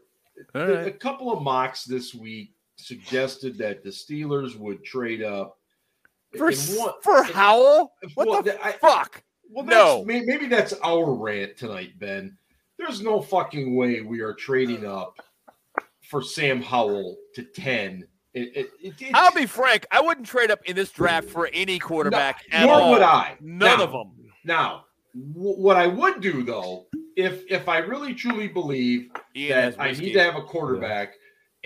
All 0.55 0.63
a 0.63 0.91
couple 0.93 1.33
of 1.33 1.43
mocks 1.43 1.85
this 1.85 2.15
week 2.15 2.53
suggested 2.77 3.59
that 3.59 3.83
the 3.83 3.91
Steelers 3.91 4.57
would 4.57 4.85
trade 4.85 5.23
up 5.23 5.59
For, 6.37 6.51
one- 6.53 6.93
for 7.03 7.19
in- 7.19 7.33
Howell? 7.33 7.93
What 8.15 8.29
well, 8.29 8.43
the 8.43 8.63
I- 8.65 8.73
fuck? 8.73 9.23
Well, 9.51 9.65
No. 9.65 10.05
that's, 10.05 10.27
maybe 10.27 10.47
that's 10.47 10.73
our 10.85 11.13
rant 11.15 11.57
tonight, 11.57 11.99
Ben. 11.99 12.37
There's 12.79 13.01
no 13.01 13.21
fucking 13.23 13.75
way 13.77 14.01
we 14.03 14.21
are 14.21 14.35
trading 14.35 14.85
up 14.85 15.19
for 16.03 16.21
Sam 16.23 16.61
Howell 16.61 17.17
to 17.35 17.43
ten. 17.43 18.07
It, 18.35 18.69
it, 18.83 18.95
it, 19.01 19.11
I'll 19.15 19.33
be 19.33 19.47
frank. 19.47 19.87
I 19.91 20.01
wouldn't 20.03 20.27
trade 20.27 20.51
up 20.51 20.61
in 20.67 20.77
this 20.77 20.91
draft 20.91 21.31
for 21.31 21.49
any 21.55 21.79
quarterback 21.79 22.43
at 22.53 22.67
nor 22.67 22.75
all. 22.75 22.91
would 22.91 23.03
I. 23.03 23.37
None 23.41 23.79
Now- 23.79 23.85
of 23.85 23.93
them. 23.93 24.13
Now, 24.45 24.85
w- 25.35 25.57
what 25.59 25.77
I 25.77 25.87
would 25.87 26.21
do 26.21 26.43
though, 26.43 26.87
if 27.17 27.45
if 27.51 27.69
I 27.69 27.79
really 27.79 28.13
truly 28.15 28.47
believe 28.49 29.11
Ian 29.35 29.71
that 29.71 29.81
I 29.81 29.93
need 29.93 30.13
to 30.13 30.23
have 30.23 30.37
a 30.37 30.43
quarterback, 30.43 31.15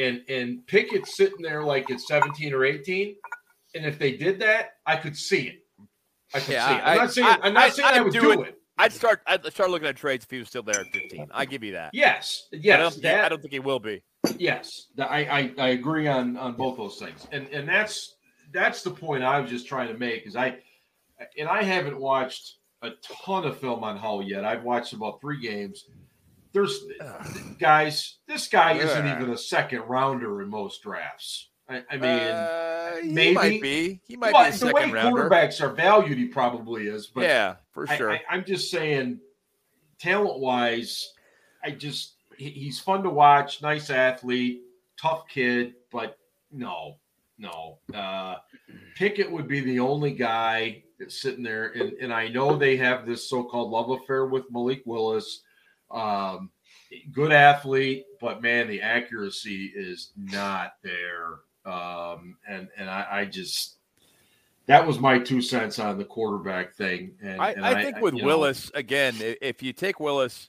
and 0.00 0.22
and 0.28 0.66
Pickett's 0.66 1.16
sitting 1.16 1.42
there 1.42 1.62
like 1.64 1.90
it's 1.90 2.06
17 2.08 2.52
or 2.54 2.64
18, 2.64 3.14
and 3.74 3.84
if 3.86 3.98
they 3.98 4.16
did 4.16 4.40
that, 4.40 4.70
I 4.86 4.96
could 4.96 5.16
see 5.16 5.48
it. 5.48 5.64
I 6.34 6.40
could 6.40 6.52
Yeah, 6.54 6.68
see 6.68 6.74
it. 6.74 6.80
I- 6.84 6.90
I'm 6.92 6.96
not 6.98 7.12
saying 7.12 7.26
I- 7.26 7.38
I, 7.42 7.46
am 7.48 7.54
not 7.54 7.62
I- 7.64 7.68
saying 7.70 7.88
I, 7.88 8.04
I'd 8.04 8.12
do 8.12 8.20
do, 8.20 8.32
it. 8.32 8.48
it. 8.48 8.54
I'd 8.78 8.92
start. 8.92 9.20
I'd 9.26 9.44
start 9.52 9.70
looking 9.70 9.88
at 9.88 9.96
trades 9.96 10.24
if 10.24 10.30
he 10.30 10.38
was 10.38 10.48
still 10.48 10.62
there 10.62 10.80
at 10.80 10.86
15. 10.92 11.26
I 11.32 11.44
give 11.44 11.62
you 11.62 11.72
that. 11.72 11.90
Yes, 11.92 12.48
I 12.52 12.56
don't, 12.56 12.64
yes, 12.64 12.92
think, 12.94 13.02
that, 13.02 13.24
I 13.24 13.28
don't 13.28 13.42
think 13.42 13.52
he 13.52 13.58
will 13.60 13.78
be. 13.80 14.02
yes. 14.38 14.86
I, 14.98 15.24
I 15.26 15.54
I 15.58 15.68
agree 15.70 16.06
on 16.06 16.36
on 16.36 16.54
both 16.54 16.76
those 16.78 16.96
things, 16.98 17.26
and 17.32 17.46
and 17.48 17.68
that's 17.68 18.16
that's 18.52 18.82
the 18.82 18.90
point 18.90 19.22
I 19.22 19.38
was 19.40 19.50
just 19.50 19.66
trying 19.68 19.88
to 19.88 19.98
make. 19.98 20.26
Is 20.26 20.34
I 20.34 20.58
and 21.38 21.48
I 21.48 21.62
haven't 21.62 21.98
watched 21.98 22.56
a 22.82 22.92
ton 23.24 23.44
of 23.44 23.58
film 23.58 23.84
on 23.84 23.98
Howell 23.98 24.22
yet. 24.22 24.44
I've 24.46 24.62
watched 24.62 24.94
about 24.94 25.20
three 25.20 25.40
games. 25.40 25.84
There's 26.52 26.80
guys. 27.58 28.16
This 28.26 28.48
guy 28.48 28.72
isn't 28.72 29.06
even 29.06 29.30
a 29.30 29.38
second 29.38 29.82
rounder 29.82 30.42
in 30.42 30.48
most 30.48 30.82
drafts. 30.82 31.48
I, 31.68 31.84
I 31.90 31.96
mean. 31.96 32.02
Uh, 32.02 32.96
he 33.02 33.08
maybe- 33.08 33.34
might 33.34 33.62
be. 33.62 34.00
He 34.08 34.16
might 34.16 34.32
Well, 34.32 34.42
be 34.44 34.48
a 34.48 34.52
the 34.52 34.58
second 34.58 34.74
way 34.74 34.90
rounder. 34.90 35.28
quarterbacks 35.30 35.60
are 35.60 35.72
valued, 35.72 36.18
he 36.18 36.26
probably 36.26 36.88
is. 36.88 37.06
But 37.06 37.22
yeah, 37.24 37.56
for 37.72 37.86
sure. 37.86 38.10
I, 38.10 38.20
I'm 38.28 38.44
just 38.44 38.70
saying, 38.70 39.20
talent 39.98 40.40
wise, 40.40 41.12
I 41.62 41.70
just 41.70 42.14
he- 42.36 42.50
he's 42.50 42.80
fun 42.80 43.02
to 43.04 43.10
watch. 43.10 43.62
Nice 43.62 43.90
athlete, 43.90 44.62
tough 45.00 45.28
kid, 45.28 45.74
but 45.92 46.18
no, 46.50 46.96
no. 47.38 47.78
Uh, 47.94 48.36
Pickett 48.96 49.30
would 49.30 49.46
be 49.46 49.60
the 49.60 49.78
only 49.78 50.10
guy 50.12 50.82
that's 50.98 51.22
sitting 51.22 51.44
there, 51.44 51.68
and 51.68 51.92
and 52.00 52.12
I 52.12 52.26
know 52.28 52.56
they 52.56 52.76
have 52.78 53.06
this 53.06 53.30
so-called 53.30 53.70
love 53.70 53.90
affair 53.90 54.26
with 54.26 54.50
Malik 54.50 54.82
Willis. 54.84 55.42
Um, 55.90 56.50
good 57.12 57.32
athlete, 57.32 58.06
but 58.20 58.42
man, 58.42 58.68
the 58.68 58.82
accuracy 58.82 59.72
is 59.74 60.12
not 60.16 60.74
there. 60.82 61.40
Um, 61.64 62.36
and 62.48 62.68
and 62.76 62.88
I, 62.88 63.06
I 63.10 63.24
just 63.26 63.76
that 64.66 64.86
was 64.86 64.98
my 64.98 65.18
two 65.18 65.42
cents 65.42 65.78
on 65.78 65.98
the 65.98 66.04
quarterback 66.04 66.74
thing. 66.74 67.12
And, 67.22 67.40
I, 67.40 67.52
and 67.52 67.64
I 67.64 67.82
think 67.82 68.00
with 68.00 68.14
you 68.14 68.20
know, 68.20 68.26
Willis 68.26 68.70
again, 68.74 69.14
if 69.18 69.62
you 69.62 69.72
take 69.72 70.00
Willis, 70.00 70.48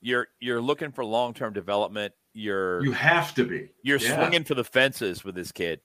you're 0.00 0.28
you're 0.40 0.60
looking 0.60 0.92
for 0.92 1.04
long 1.04 1.34
term 1.34 1.52
development. 1.52 2.12
You're 2.34 2.82
you 2.82 2.92
have 2.92 3.34
to 3.34 3.44
be. 3.44 3.70
you're 3.82 3.98
yeah. 3.98 4.16
swinging 4.16 4.44
for 4.44 4.54
the 4.54 4.64
fences 4.64 5.22
with 5.22 5.34
this 5.34 5.52
kid 5.52 5.80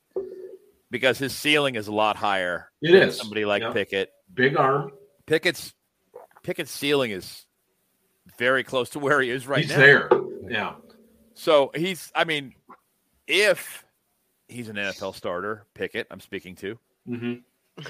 because 0.90 1.18
his 1.18 1.36
ceiling 1.36 1.76
is 1.76 1.88
a 1.88 1.94
lot 1.94 2.16
higher. 2.16 2.72
It 2.82 2.96
is. 2.96 3.18
somebody 3.18 3.46
like. 3.46 3.62
Pickett. 3.74 4.12
Big 4.34 4.58
arm. 4.58 4.92
Pickett's 5.26 5.74
Pickett's 6.44 6.72
ceiling 6.72 7.12
is 7.12 7.47
very 8.38 8.64
close 8.64 8.90
to 8.92 9.00
where 9.00 9.22
he 9.22 9.30
is 9.30 9.48
right 9.48 9.68
now. 9.68 9.76
He's 9.76 9.78
now. 9.78 9.84
there. 9.84 10.10
Yeah. 10.50 10.74
So 11.34 11.72
he's, 11.76 12.12
I 12.16 12.24
mean, 12.24 12.54
if 13.28 13.84
he's 14.48 14.70
an 14.70 14.76
NFL 14.78 15.16
starter, 15.16 15.66
Pickett, 15.74 16.08
I'm 16.12 16.20
speaking 16.20 16.56
to, 16.58 16.80
Mm-hmm. 17.08 17.86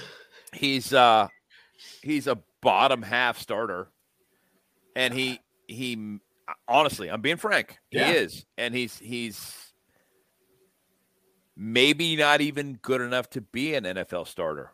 he's 0.52 0.92
uh 0.92 1.26
he's 2.02 2.26
a 2.28 2.38
bottom 2.60 3.02
half 3.02 3.38
starter, 3.38 3.88
and 4.94 5.12
he 5.14 5.40
he 5.66 6.18
honestly, 6.68 7.08
I'm 7.10 7.20
being 7.20 7.36
frank, 7.36 7.78
Yeah. 7.90 8.12
he 8.12 8.18
is, 8.18 8.46
and 8.56 8.74
he's 8.74 8.98
he's 8.98 9.72
maybe 11.56 12.16
not 12.16 12.40
even 12.40 12.74
good 12.82 13.00
enough 13.00 13.28
to 13.30 13.40
be 13.40 13.74
an 13.74 13.84
NFL 13.84 14.26
starter, 14.28 14.70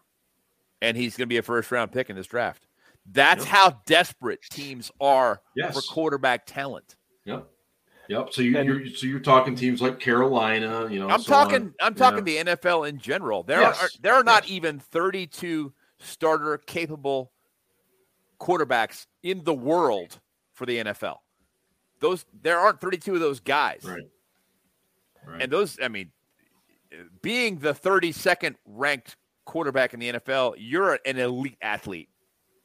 and 0.82 0.96
he's 0.96 1.16
going 1.16 1.26
to 1.28 1.32
be 1.32 1.38
a 1.38 1.42
first 1.42 1.70
round 1.70 1.92
pick 1.92 2.10
in 2.10 2.16
this 2.16 2.26
draft. 2.26 2.66
That's 3.06 3.44
Yeah. 3.44 3.50
how 3.52 3.82
desperate 3.86 4.40
teams 4.50 4.90
are 5.00 5.42
Yes. 5.54 5.74
for 5.74 5.82
quarterback 5.92 6.46
talent. 6.46 6.96
Yep. 7.24 7.46
Yep. 8.08 8.32
So 8.32 8.42
you, 8.42 8.56
And- 8.58 8.66
you're 8.68 8.86
so 8.88 9.06
you're 9.06 9.20
talking 9.20 9.54
teams 9.54 9.80
like 9.82 10.00
Carolina. 10.00 10.88
You 10.90 11.00
know. 11.00 11.08
I'm 11.08 11.20
so 11.22 11.32
talking. 11.32 11.62
on. 11.62 11.74
I'm 11.80 11.94
talking 11.94 12.24
the 12.24 12.38
NFL 12.38 12.84
in 12.88 12.98
general. 12.98 13.42
There 13.42 13.60
Yes, 13.60 13.82
are 13.82 13.88
there 14.00 14.14
are 14.14 14.24
not 14.24 14.44
yes. 14.44 14.52
even 14.52 14.78
32 14.78 15.72
starter 15.98 16.58
capable 16.58 17.32
quarterbacks 18.40 19.06
in 19.22 19.44
the 19.44 19.54
world 19.54 20.20
for 20.52 20.66
the 20.66 20.78
NFL. 20.78 21.18
Those 22.00 22.26
there 22.42 22.58
aren't 22.58 22.80
32 22.80 23.14
of 23.14 23.20
those 23.20 23.40
guys. 23.40 23.84
Right. 23.84 24.02
Right. 25.26 25.40
And 25.42 25.50
those, 25.50 25.78
I 25.82 25.88
mean, 25.88 26.10
being 27.22 27.58
the 27.58 27.72
32nd 27.72 28.56
ranked 28.66 29.16
quarterback 29.46 29.94
in 29.94 30.00
the 30.00 30.12
NFL, 30.12 30.54
you're 30.58 30.98
an 31.06 31.18
elite 31.18 31.56
athlete, 31.62 32.10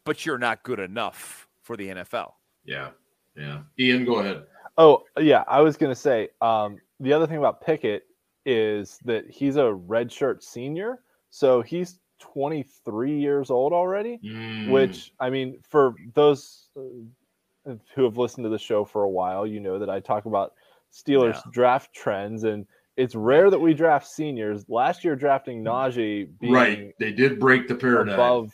but 0.10 0.26
you're 0.26 0.40
not 0.40 0.64
good 0.64 0.80
enough 0.80 1.48
for 1.62 1.78
the 1.78 1.88
NFL. 1.90 2.32
yeah. 2.66 2.90
Yeah. 3.38 3.60
Ian, 3.80 4.06
go 4.06 4.16
ahead. 4.20 4.44
Oh 4.80 5.04
yeah, 5.20 5.44
I 5.48 5.62
was 5.62 5.78
gonna 5.78 5.94
say 5.96 6.30
um, 6.42 6.80
the 7.00 7.14
other 7.14 7.28
thing 7.28 7.38
about 7.38 7.62
Pickett 7.62 8.04
is 8.46 8.98
that 9.06 9.30
he's 9.30 9.56
a 9.56 9.70
redshirt 9.94 10.42
senior, 10.42 11.04
so 11.30 11.62
he's 11.62 12.00
23 12.20 13.18
years 13.20 13.52
old 13.52 13.72
already. 13.72 14.20
Mm. 14.26 14.72
Which 14.72 15.14
I 15.20 15.30
mean, 15.30 15.60
for 15.62 15.94
those 16.16 16.70
uh, 16.76 17.76
who 17.94 18.04
have 18.04 18.18
listened 18.18 18.44
to 18.46 18.50
the 18.50 18.58
show 18.60 18.84
for 18.84 19.04
a 19.04 19.10
while, 19.10 19.46
you 19.46 19.60
know 19.60 19.78
that 19.80 19.90
I 19.92 20.00
talk 20.00 20.26
about 20.26 20.54
Steelers 20.92 21.36
Yeah. 21.36 21.52
draft 21.52 21.94
trends, 21.94 22.44
and 22.46 22.66
it's 22.98 23.14
rare 23.16 23.50
that 23.52 23.60
we 23.60 23.74
draft 23.76 24.08
seniors. 24.08 24.66
Last 24.68 25.04
year, 25.06 25.16
drafting 25.16 25.64
Najee 25.64 26.28
being 26.42 26.52
right. 26.52 26.94
They 27.00 27.12
did 27.14 27.40
break 27.40 27.68
the 27.70 27.76
paradigm. 27.76 28.16
above 28.16 28.52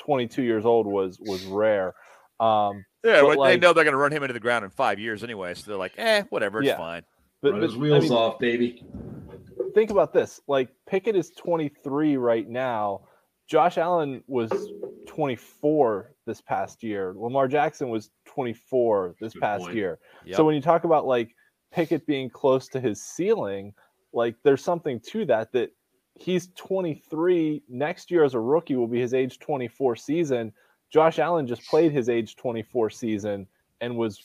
22 0.00 0.42
years 0.42 0.64
old 0.64 0.86
was 0.86 1.18
was 1.20 1.44
rare. 1.44 1.94
Um, 2.40 2.84
Yeah, 3.04 3.22
But, 3.22 3.36
but 3.36 3.46
they 3.48 3.56
know 3.58 3.72
they're 3.72 3.84
going 3.84 3.92
to 3.92 3.98
run 3.98 4.12
him 4.12 4.22
into 4.22 4.32
the 4.32 4.40
ground 4.40 4.64
in 4.64 4.70
five 4.70 4.98
years 4.98 5.22
anyway. 5.22 5.54
So 5.54 5.70
they're 5.70 5.78
like, 5.78 5.94
eh, 5.96 6.22
whatever, 6.30 6.58
it's 6.60 6.68
Yeah. 6.68 6.76
fine. 6.76 7.02
but, 7.40 7.52
Run 7.52 7.60
but, 7.60 7.68
his 7.70 7.76
I 7.76 7.80
wheels 7.80 8.02
mean, 8.04 8.12
off, 8.12 8.38
baby. 8.38 8.84
think 9.74 9.90
about 9.90 10.12
this 10.12 10.40
like 10.48 10.68
pickett 10.86 11.16
is 11.16 11.30
23 11.30 12.16
right 12.16 12.48
now 12.48 13.02
Josh 13.48 13.76
Allen 13.78 14.22
was 14.28 14.50
24 15.06 16.12
this 16.26 16.40
past 16.40 16.82
year. 16.82 17.12
Lamar 17.16 17.48
Jackson 17.48 17.90
was 17.90 18.10
24 18.26 19.16
this 19.20 19.32
Good 19.34 19.40
past 19.42 19.64
point. 19.64 19.76
year. 19.76 19.98
Yep. 20.24 20.36
So 20.36 20.44
when 20.44 20.54
you 20.54 20.60
talk 20.62 20.84
about 20.84 21.06
like 21.06 21.34
Pickett 21.72 22.06
being 22.06 22.30
close 22.30 22.68
to 22.68 22.80
his 22.80 23.02
ceiling, 23.02 23.74
like 24.12 24.36
there's 24.44 24.62
something 24.64 25.00
to 25.08 25.24
that 25.26 25.52
that 25.52 25.70
he's 26.14 26.48
23 26.56 27.62
next 27.68 28.10
year 28.10 28.24
as 28.24 28.34
a 28.34 28.40
rookie 28.40 28.76
will 28.76 28.86
be 28.86 29.00
his 29.00 29.14
age 29.14 29.38
24 29.38 29.96
season. 29.96 30.52
Josh 30.90 31.18
Allen 31.18 31.46
just 31.46 31.66
played 31.68 31.92
his 31.92 32.08
age 32.08 32.36
24 32.36 32.90
season 32.90 33.46
and 33.80 33.96
was 33.96 34.20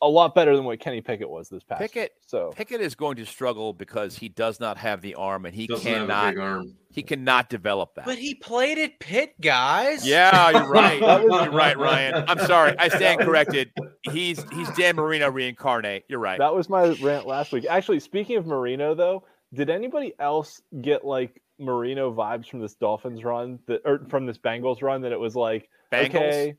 a 0.00 0.08
lot 0.08 0.32
better 0.32 0.54
than 0.54 0.64
what 0.64 0.78
Kenny 0.78 1.00
Pickett 1.00 1.28
was 1.28 1.48
this 1.48 1.64
past. 1.64 1.80
year. 1.80 1.88
Pickett- 1.88 2.12
So 2.24 2.52
Pickett 2.54 2.80
is 2.80 2.94
going 2.94 3.16
to 3.16 3.26
struggle 3.26 3.72
because 3.72 4.16
he 4.16 4.28
does 4.28 4.60
not 4.60 4.78
have 4.78 5.00
the 5.02 5.16
arm 5.16 5.44
and 5.44 5.52
he 5.52 5.66
Doesn't 5.66 5.84
have 5.84 5.96
a 6.02 6.06
cannot 6.06 6.30
big 6.34 6.38
arm. 6.38 6.74
he 6.92 7.02
cannot 7.02 7.50
develop 7.50 7.96
that. 7.96 8.04
But 8.04 8.16
he 8.18 8.36
played 8.36 8.78
at 8.78 9.00
Pitt, 9.00 9.34
guys. 9.40 10.06
yeah, 10.06 10.50
you're 10.50 10.68
right. 10.70 11.00
You're 11.00 11.50
right, 11.50 11.76
Ryan. 11.76 12.24
I'm 12.28 12.38
sorry. 12.46 12.78
I 12.78 12.86
stand 12.88 13.22
corrected. 13.22 13.72
He's 14.12 14.40
he's 14.52 14.70
Dan 14.76 14.94
Marino 14.94 15.28
reincarnate. 15.32 16.04
You're 16.08 16.20
right. 16.20 16.38
that 16.38 16.54
was 16.54 16.68
my 16.68 16.90
rant 17.02 17.26
last 17.26 17.50
week. 17.50 17.66
Actually, 17.68 17.98
speaking 17.98 18.36
of 18.36 18.46
Marino, 18.46 18.94
though, 18.94 19.24
did 19.52 19.70
anybody 19.70 20.14
else 20.18 20.60
get 20.80 21.04
like 21.04 21.40
Marino 21.58 22.12
vibes 22.12 22.48
from 22.48 22.60
this 22.60 22.74
Dolphins 22.74 23.24
run 23.24 23.58
that 23.66 23.80
or 23.84 24.00
from 24.08 24.26
this 24.26 24.38
Bengals 24.38 24.82
run 24.82 25.02
that 25.02 25.12
it 25.12 25.18
was 25.20 25.34
like 25.36 25.68
Bengals? 25.92 26.06
okay 26.14 26.56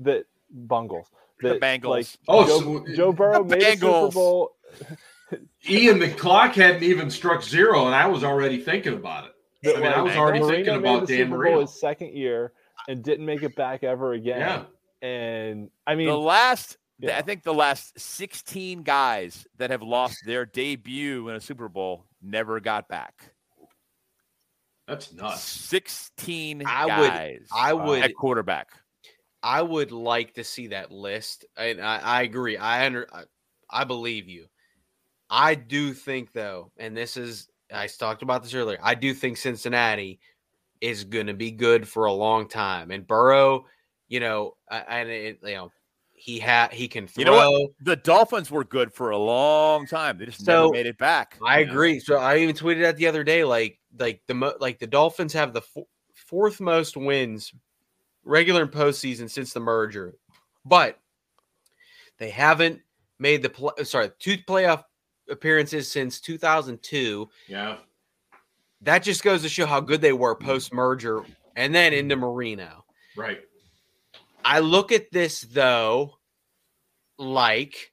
that 0.00 0.24
Bungles 0.50 1.06
The 1.40 1.50
that, 1.50 1.60
Bengals. 1.60 1.84
like 1.88 2.06
Oh, 2.28 2.46
Joe, 2.46 2.84
so- 2.86 2.94
Joe 2.94 3.12
Burrow 3.12 3.44
The 3.44 3.56
made 3.56 3.62
a 3.62 3.70
Super 3.72 3.86
Bengals. 3.86 4.14
Bowl. 4.14 4.56
Ian, 5.68 5.98
the 6.00 6.10
clock 6.10 6.54
hadn't 6.54 6.82
even 6.82 7.08
struck 7.10 7.42
zero, 7.42 7.86
and 7.86 7.94
I 7.94 8.06
was 8.06 8.24
already 8.24 8.60
thinking 8.60 8.94
about 8.94 9.26
it. 9.26 9.32
that, 9.62 9.76
I 9.76 9.80
mean, 9.80 9.92
I 9.92 10.00
was 10.02 10.16
already 10.16 10.40
Marino 10.40 10.54
thinking 10.56 10.72
made 10.82 10.90
about 10.90 11.06
the 11.06 11.16
Dan 11.18 11.26
Super 11.26 11.30
Bowl 11.30 11.38
Marino. 11.38 11.60
his 11.60 11.80
second 11.80 12.14
year 12.16 12.52
and 12.88 13.02
didn't 13.04 13.26
make 13.26 13.42
it 13.42 13.54
back 13.54 13.84
ever 13.84 14.12
again. 14.14 14.40
Yeah. 14.40 14.64
And 15.08 15.70
I 15.86 15.94
mean, 15.94 16.08
the 16.08 16.18
last 16.18 16.78
yeah. 16.98 17.16
I 17.16 17.22
think 17.22 17.42
the 17.44 17.54
last 17.54 17.98
16 17.98 18.82
guys 18.82 19.46
that 19.58 19.70
have 19.70 19.82
lost 19.82 20.18
their 20.26 20.44
debut 20.46 21.28
in 21.28 21.36
a 21.36 21.40
Super 21.40 21.68
Bowl 21.68 22.04
never 22.22 22.60
got 22.60 22.88
back. 22.88 23.32
That's 24.86 25.12
nuts. 25.12 25.42
16 25.42 26.64
I 26.66 26.84
would- 26.86 27.08
guys 27.08 27.48
I 27.52 27.72
Wow. 27.74 27.86
would 27.86 28.02
at 28.02 28.14
quarterback. 28.14 28.70
I 29.42 29.62
would 29.62 29.92
like 29.92 30.34
to 30.34 30.44
see 30.44 30.68
that 30.68 30.90
list. 30.90 31.44
And 31.56 31.80
I, 31.80 31.98
I 31.98 32.22
agree. 32.22 32.56
I 32.56 32.86
under 32.86 33.06
I, 33.14 33.22
I 33.70 33.84
believe 33.84 34.28
you. 34.28 34.46
I 35.30 35.54
do 35.54 35.94
think 35.94 36.32
though, 36.32 36.72
and 36.76 36.96
this 36.96 37.16
is 37.16 37.48
I 37.72 37.86
talked 37.86 38.22
about 38.22 38.42
this 38.42 38.52
earlier. 38.52 38.78
I 38.82 38.94
do 38.96 39.14
think 39.14 39.36
Cincinnati 39.36 40.18
is 40.80 41.04
going 41.04 41.28
to 41.28 41.34
be 41.34 41.52
good 41.52 41.86
for 41.86 42.06
a 42.06 42.12
long 42.12 42.48
time. 42.48 42.90
And 42.90 43.06
Burrow, 43.06 43.66
you 44.08 44.18
know, 44.18 44.56
and 44.70 45.08
it, 45.08 45.38
you 45.44 45.54
know, 45.54 45.72
he 46.20 46.38
had 46.38 46.70
he 46.72 46.86
can 46.86 47.06
throw. 47.06 47.20
You 47.20 47.24
know 47.24 47.50
what? 47.50 47.70
The 47.80 47.96
Dolphins 47.96 48.50
were 48.50 48.62
good 48.62 48.92
for 48.92 49.10
a 49.10 49.16
long 49.16 49.86
time. 49.86 50.18
They 50.18 50.26
just 50.26 50.44
So, 50.44 50.64
never 50.64 50.72
made 50.72 50.86
it 50.86 50.98
back. 50.98 51.38
I 51.44 51.60
Yeah. 51.60 51.70
agree. 51.70 51.98
So 51.98 52.16
I 52.16 52.36
even 52.38 52.54
tweeted 52.54 52.82
that 52.82 52.98
the 52.98 53.06
other 53.06 53.24
day. 53.24 53.42
Like, 53.42 53.78
like 53.98 54.20
the 54.26 54.34
mo- 54.34 54.56
like 54.60 54.78
the 54.78 54.86
Dolphins 54.86 55.32
have 55.32 55.54
the 55.54 55.62
fo- 55.62 55.88
fourth 56.14 56.60
most 56.60 56.94
wins, 56.94 57.54
regular 58.22 58.62
and 58.62 58.70
postseason 58.70 59.30
since 59.30 59.54
the 59.54 59.60
merger, 59.60 60.14
but 60.66 60.98
they 62.18 62.28
haven't 62.28 62.82
made 63.18 63.42
the 63.42 63.48
play. 63.48 63.72
Uh, 63.78 63.84
sorry, 63.84 64.10
two 64.18 64.36
playoff 64.36 64.84
appearances 65.30 65.90
since 65.90 66.20
2002. 66.20 67.30
Yeah. 67.48 67.78
That 68.82 69.02
just 69.02 69.24
goes 69.24 69.40
to 69.42 69.48
show 69.48 69.64
how 69.64 69.80
good 69.80 70.02
they 70.02 70.12
were 70.12 70.36
mm-hmm. 70.36 70.46
post 70.46 70.74
merger, 70.74 71.22
and 71.56 71.74
then 71.74 71.94
into 71.94 72.16
Marino. 72.16 72.84
Right. 73.16 73.40
I 74.44 74.60
look 74.60 74.92
at 74.92 75.10
this 75.10 75.42
though, 75.42 76.18
like, 77.18 77.92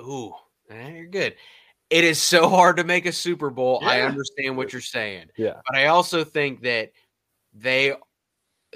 ooh, 0.00 0.32
eh, 0.70 0.88
you're 0.90 1.06
good. 1.06 1.34
It 1.90 2.04
is 2.04 2.22
so 2.22 2.48
hard 2.48 2.76
to 2.76 2.84
make 2.84 3.06
a 3.06 3.12
Super 3.12 3.50
Bowl. 3.50 3.80
I 3.82 4.02
understand 4.02 4.56
what 4.56 4.72
you're 4.72 4.82
saying, 4.82 5.26
yeah. 5.36 5.54
but 5.66 5.76
I 5.76 5.86
also 5.86 6.22
think 6.22 6.62
that 6.62 6.92
they 7.54 7.94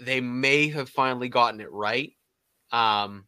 they 0.01 0.21
may 0.21 0.69
have 0.69 0.89
finally 0.89 1.29
gotten 1.29 1.61
it 1.61 1.71
right. 1.71 2.13
Um, 2.71 3.27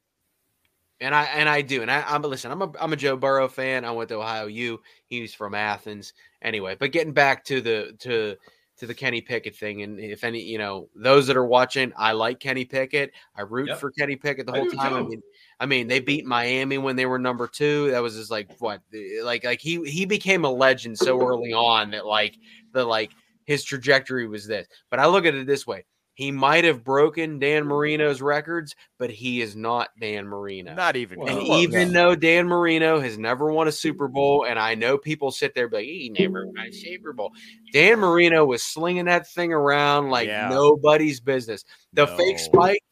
and 1.00 1.14
I 1.14 1.24
and 1.24 1.48
I 1.48 1.60
do, 1.60 1.82
and 1.82 1.90
I, 1.90 2.02
I'm 2.06 2.22
listen. 2.22 2.50
I'm 2.50 2.62
a 2.62 2.72
I'm 2.80 2.92
a 2.92 2.96
Joe 2.96 3.16
Burrow 3.16 3.48
fan. 3.48 3.84
I 3.84 3.90
went 3.90 4.08
to 4.08 4.16
Ohio 4.16 4.46
U. 4.46 4.80
He's 5.06 5.34
from 5.34 5.54
Athens, 5.54 6.14
anyway. 6.40 6.76
But 6.78 6.92
getting 6.92 7.12
back 7.12 7.44
to 7.44 7.60
the 7.60 7.94
to 8.00 8.36
to 8.78 8.86
the 8.86 8.94
Kenny 8.94 9.20
Pickett 9.20 9.54
thing, 9.56 9.82
and 9.82 10.00
if 10.00 10.24
any, 10.24 10.40
you 10.40 10.58
know, 10.58 10.88
those 10.96 11.26
that 11.28 11.36
are 11.36 11.44
watching, 11.46 11.92
I 11.96 12.12
like 12.12 12.40
Kenny 12.40 12.64
Pickett. 12.64 13.12
I 13.36 13.42
root 13.42 13.68
Yep. 13.68 13.78
for 13.78 13.90
Kenny 13.92 14.16
Pickett 14.16 14.46
the 14.46 14.52
whole 14.52 14.64
do 14.64 14.76
time. 14.76 14.94
I 14.94 15.02
mean, 15.02 15.22
I 15.60 15.66
mean, 15.66 15.86
they 15.86 16.00
beat 16.00 16.24
Miami 16.26 16.78
when 16.78 16.96
they 16.96 17.06
were 17.06 17.18
number 17.18 17.46
two. 17.46 17.90
That 17.92 18.02
was 18.02 18.16
just 18.16 18.30
like 18.30 18.50
what, 18.58 18.80
like 19.22 19.44
like 19.44 19.60
he 19.60 19.82
he 19.88 20.04
became 20.06 20.44
a 20.44 20.50
legend 20.50 20.98
so 20.98 21.20
early 21.20 21.52
on 21.52 21.90
that 21.92 22.04
like 22.06 22.36
the 22.72 22.84
like 22.84 23.12
his 23.44 23.62
trajectory 23.62 24.26
was 24.26 24.46
this. 24.46 24.66
But 24.90 24.98
I 24.98 25.06
look 25.06 25.24
at 25.24 25.34
it 25.34 25.46
this 25.46 25.66
way: 25.66 25.84
he 26.14 26.30
might 26.30 26.64
have 26.64 26.84
broken 26.84 27.38
Dan 27.38 27.66
Marino's 27.66 28.22
records, 28.22 28.74
but 28.98 29.10
he 29.10 29.40
is 29.40 29.56
not 29.56 29.88
Dan 30.00 30.26
Marino. 30.26 30.74
Not 30.74 30.94
even 30.96 31.18
Well, 31.18 31.28
And 31.36 31.44
close. 31.46 31.62
even 31.62 31.92
though 31.92 32.14
Dan 32.14 32.46
Marino 32.46 33.00
has 33.00 33.18
never 33.18 33.52
won 33.52 33.66
a 33.68 33.72
Super 33.72 34.06
Bowl, 34.08 34.44
and 34.46 34.58
I 34.58 34.74
know 34.76 34.96
people 34.96 35.30
sit 35.32 35.54
there 35.54 35.64
and 35.64 35.70
be 35.72 35.76
like, 35.78 35.86
he 35.86 36.08
never 36.18 36.46
won 36.46 36.58
a 36.68 36.70
Super 36.72 37.12
Bowl. 37.12 37.32
Dan 37.72 37.98
Marino 37.98 38.44
was 38.44 38.62
slinging 38.62 39.06
that 39.06 39.28
thing 39.28 39.52
around 39.52 40.10
like 40.10 40.28
Yeah. 40.28 40.48
nobody's 40.48 41.20
business. 41.20 41.64
The 41.92 42.06
No. 42.06 42.16
fake 42.16 42.38
spike, 42.38 42.82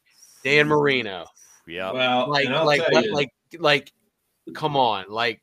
Dan 0.43 0.67
Marino. 0.67 1.25
yeah. 1.65 1.91
Well, 1.91 2.29
Like, 2.29 2.49
like, 2.49 2.81
like, 2.91 3.09
like, 3.11 3.29
like, 3.59 3.91
come 4.53 4.75
on. 4.75 5.05
Like, 5.09 5.41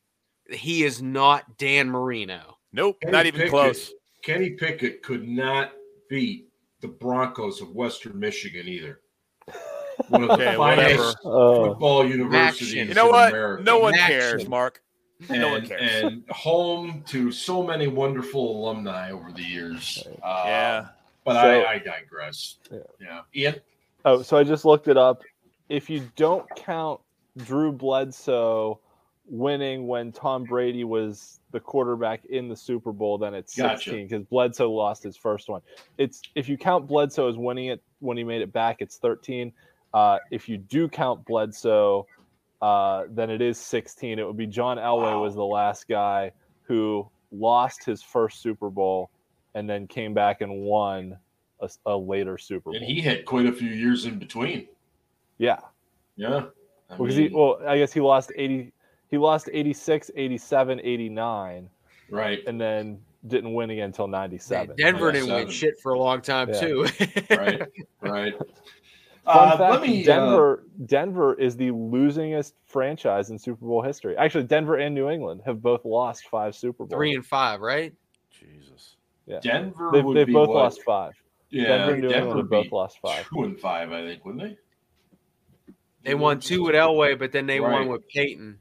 he 0.51 0.83
is 0.83 1.01
not 1.01 1.57
Dan 1.57 1.89
Marino. 1.89 2.57
Nope, 2.73 2.97
Kenny 3.01 3.11
not 3.11 3.25
even 3.25 3.39
Pickett- 3.39 3.49
close. 3.51 3.91
Kenny 4.23 4.51
Pickett 4.51 5.01
could 5.01 5.27
not 5.27 5.71
beat 6.09 6.45
the 6.81 6.87
Broncos 6.87 7.61
of 7.61 7.69
Western 7.75 8.19
Michigan 8.19 8.67
either. 8.67 8.99
One 10.09 10.23
of 10.23 10.27
the 10.29 10.33
Okay, 10.47 10.55
finest 10.55 11.17
whatever. 11.23 11.63
Uh, 11.63 11.67
football 11.69 12.05
universities 12.07 12.73
You 12.73 12.83
You 12.85 12.93
know 12.93 13.05
in 13.07 13.11
what? 13.11 13.29
America. 13.29 13.63
No 13.63 13.79
one 13.79 13.93
Action. 13.95 14.07
cares, 14.19 14.47
Mark. 14.47 14.81
and, 15.29 15.41
no 15.41 15.49
one 15.51 15.65
cares. 15.67 16.03
and 16.03 16.23
home 16.29 17.03
to 17.07 17.31
so 17.31 17.61
many 17.63 17.87
wonderful 17.87 18.63
alumni 18.65 19.11
over 19.11 19.31
the 19.31 19.43
years. 19.43 20.03
Uh, 20.23 20.43
yeah. 20.45 20.85
But 21.23 21.33
So- 21.35 21.61
I, 21.61 21.71
I 21.73 21.77
digress. 21.79 22.57
Yeah. 22.71 22.77
Yeah. 22.99 23.21
Ian? 23.35 23.55
Oh, 24.05 24.21
so 24.23 24.37
I 24.37 24.43
just 24.43 24.65
looked 24.65 24.87
it 24.87 24.97
up. 24.97 25.21
If 25.69 25.89
you 25.89 26.09
don't 26.15 26.47
count 26.55 26.99
Drew 27.37 27.71
Bledsoe 27.71 28.79
winning 29.31 29.87
when 29.87 30.11
Tom 30.11 30.43
Brady 30.43 30.83
was 30.83 31.39
the 31.51 31.59
quarterback 31.59 32.25
in 32.25 32.49
the 32.49 32.55
Super 32.55 32.91
Bowl, 32.91 33.17
then 33.17 33.33
it's 33.33 33.55
Gotcha. 33.55 33.77
16 33.91 34.07
because 34.07 34.23
Bledsoe 34.25 34.69
lost 34.69 35.01
his 35.03 35.15
first 35.15 35.47
one. 35.49 35.61
It's 35.97 36.21
if 36.35 36.49
you 36.49 36.57
count 36.57 36.85
Bledsoe 36.87 37.29
as 37.29 37.37
winning 37.37 37.67
it 37.67 37.81
when 37.99 38.17
he 38.17 38.23
made 38.25 38.41
it 38.41 38.51
back, 38.51 38.77
it's 38.81 38.97
13. 38.97 39.53
Uh, 39.93 40.17
if 40.31 40.49
you 40.49 40.57
do 40.57 40.87
count 40.89 41.25
Bledsoe, 41.25 42.05
uh, 42.61 43.03
then 43.09 43.29
it 43.29 43.41
is 43.41 43.57
16. 43.57 44.19
It 44.19 44.27
would 44.27 44.37
be 44.37 44.47
John 44.47 44.77
Elway 44.77 45.13
Wow. 45.13 45.23
was 45.23 45.33
the 45.35 45.45
last 45.45 45.87
guy 45.87 46.31
who 46.63 47.09
lost 47.31 47.85
his 47.85 48.03
first 48.03 48.41
Super 48.41 48.69
Bowl 48.69 49.09
and 49.55 49.69
then 49.69 49.87
came 49.87 50.13
back 50.13 50.41
and 50.41 50.61
won 50.61 51.17
a, 51.61 51.69
a 51.85 51.95
later 51.95 52.37
Super 52.37 52.71
Bowl. 52.71 52.75
And 52.75 52.85
he 52.85 52.99
had 53.01 53.23
quite 53.25 53.45
a 53.45 53.51
few 53.53 53.69
years 53.69 54.05
in 54.05 54.19
between. 54.19 54.67
yeah. 55.37 55.59
Yeah. 56.17 56.45
I 56.89 56.97
Because 56.97 57.15
he, 57.15 57.29
well, 57.29 57.59
I 57.65 57.77
guess 57.77 57.93
he 57.93 58.01
lost 58.01 58.31
80, 58.35 58.73
he 59.11 59.17
lost 59.17 59.49
86, 59.51 60.09
87, 60.15 60.79
89, 60.83 61.69
right. 62.09 62.39
and 62.47 62.59
then 62.59 62.99
didn't 63.27 63.53
win 63.53 63.69
again 63.69 63.85
until 63.85 64.07
97. 64.07 64.75
Denver 64.77 65.11
didn't 65.11 65.29
win 65.31 65.49
shit 65.49 65.75
for 65.83 65.93
a 65.93 65.99
long 65.99 66.21
time, 66.21 66.49
Yeah. 66.49 66.59
too. 66.59 66.87
Right. 67.29 67.61
Right. 68.01 68.33
Fun 69.23 69.49
Uh, 69.49 69.57
fact, 69.57 69.71
let 69.73 69.81
me, 69.83 70.01
uh, 70.01 70.05
Denver, 70.05 70.63
Denver 70.87 71.33
is 71.35 71.55
the 71.55 71.69
losingest 71.69 72.53
franchise 72.65 73.29
in 73.29 73.37
Super 73.37 73.63
Bowl 73.67 73.83
history. 73.83 74.17
Actually, 74.17 74.45
Denver 74.45 74.77
and 74.77 74.95
New 74.95 75.09
England 75.09 75.41
have 75.45 75.61
both 75.61 75.85
lost 75.85 76.27
five 76.29 76.55
Super 76.55 76.85
Bowls. 76.85 76.97
Three 76.97 77.13
and 77.13 77.23
five, 77.23 77.61
right? 77.61 77.93
Jesus. 78.31 78.95
yeah. 79.27 79.39
Denver 79.41 79.91
They've, 79.93 80.03
would 80.03 80.17
they've 80.17 80.25
be 80.25 80.33
both 80.33 80.47
what? 80.49 80.55
lost 80.55 80.81
five. 80.83 81.11
Yeah, 81.51 81.67
Denver 81.67 81.91
and 81.93 82.01
New 82.01 82.07
Denver 82.09 82.17
England 82.17 82.27
have 82.29 82.35
would 82.37 82.49
both 82.49 82.63
be 82.63 82.69
lost 82.75 82.99
five. 83.01 83.27
Two 83.27 83.43
and 83.43 83.59
five, 83.59 83.91
I 83.91 84.01
think, 84.01 84.25
wouldn't 84.25 84.43
they? 84.43 84.57
They 86.03 86.15
won 86.15 86.39
two 86.39 86.63
with 86.63 86.73
Elway, 86.73 87.19
but 87.19 87.31
then 87.31 87.45
they 87.45 87.59
won 87.59 87.89
with 87.89 88.07
Peyton. 88.07 88.57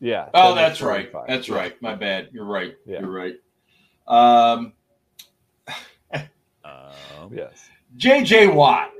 Yeah. 0.00 0.28
Oh, 0.34 0.54
Denver's 0.54 0.56
that's 0.78 0.80
right. 0.82 1.12
That's 1.26 1.48
Yeah. 1.48 1.54
right. 1.56 1.82
My 1.82 1.94
bad. 1.94 2.28
You're 2.32 2.44
right. 2.44 2.76
Yeah. 2.86 3.00
You're 3.00 3.10
right. 3.10 3.34
Um, 4.06 4.72
Um, 6.64 7.32
Yes. 7.34 7.68
JJ 7.96 8.54
Watt. 8.54 8.90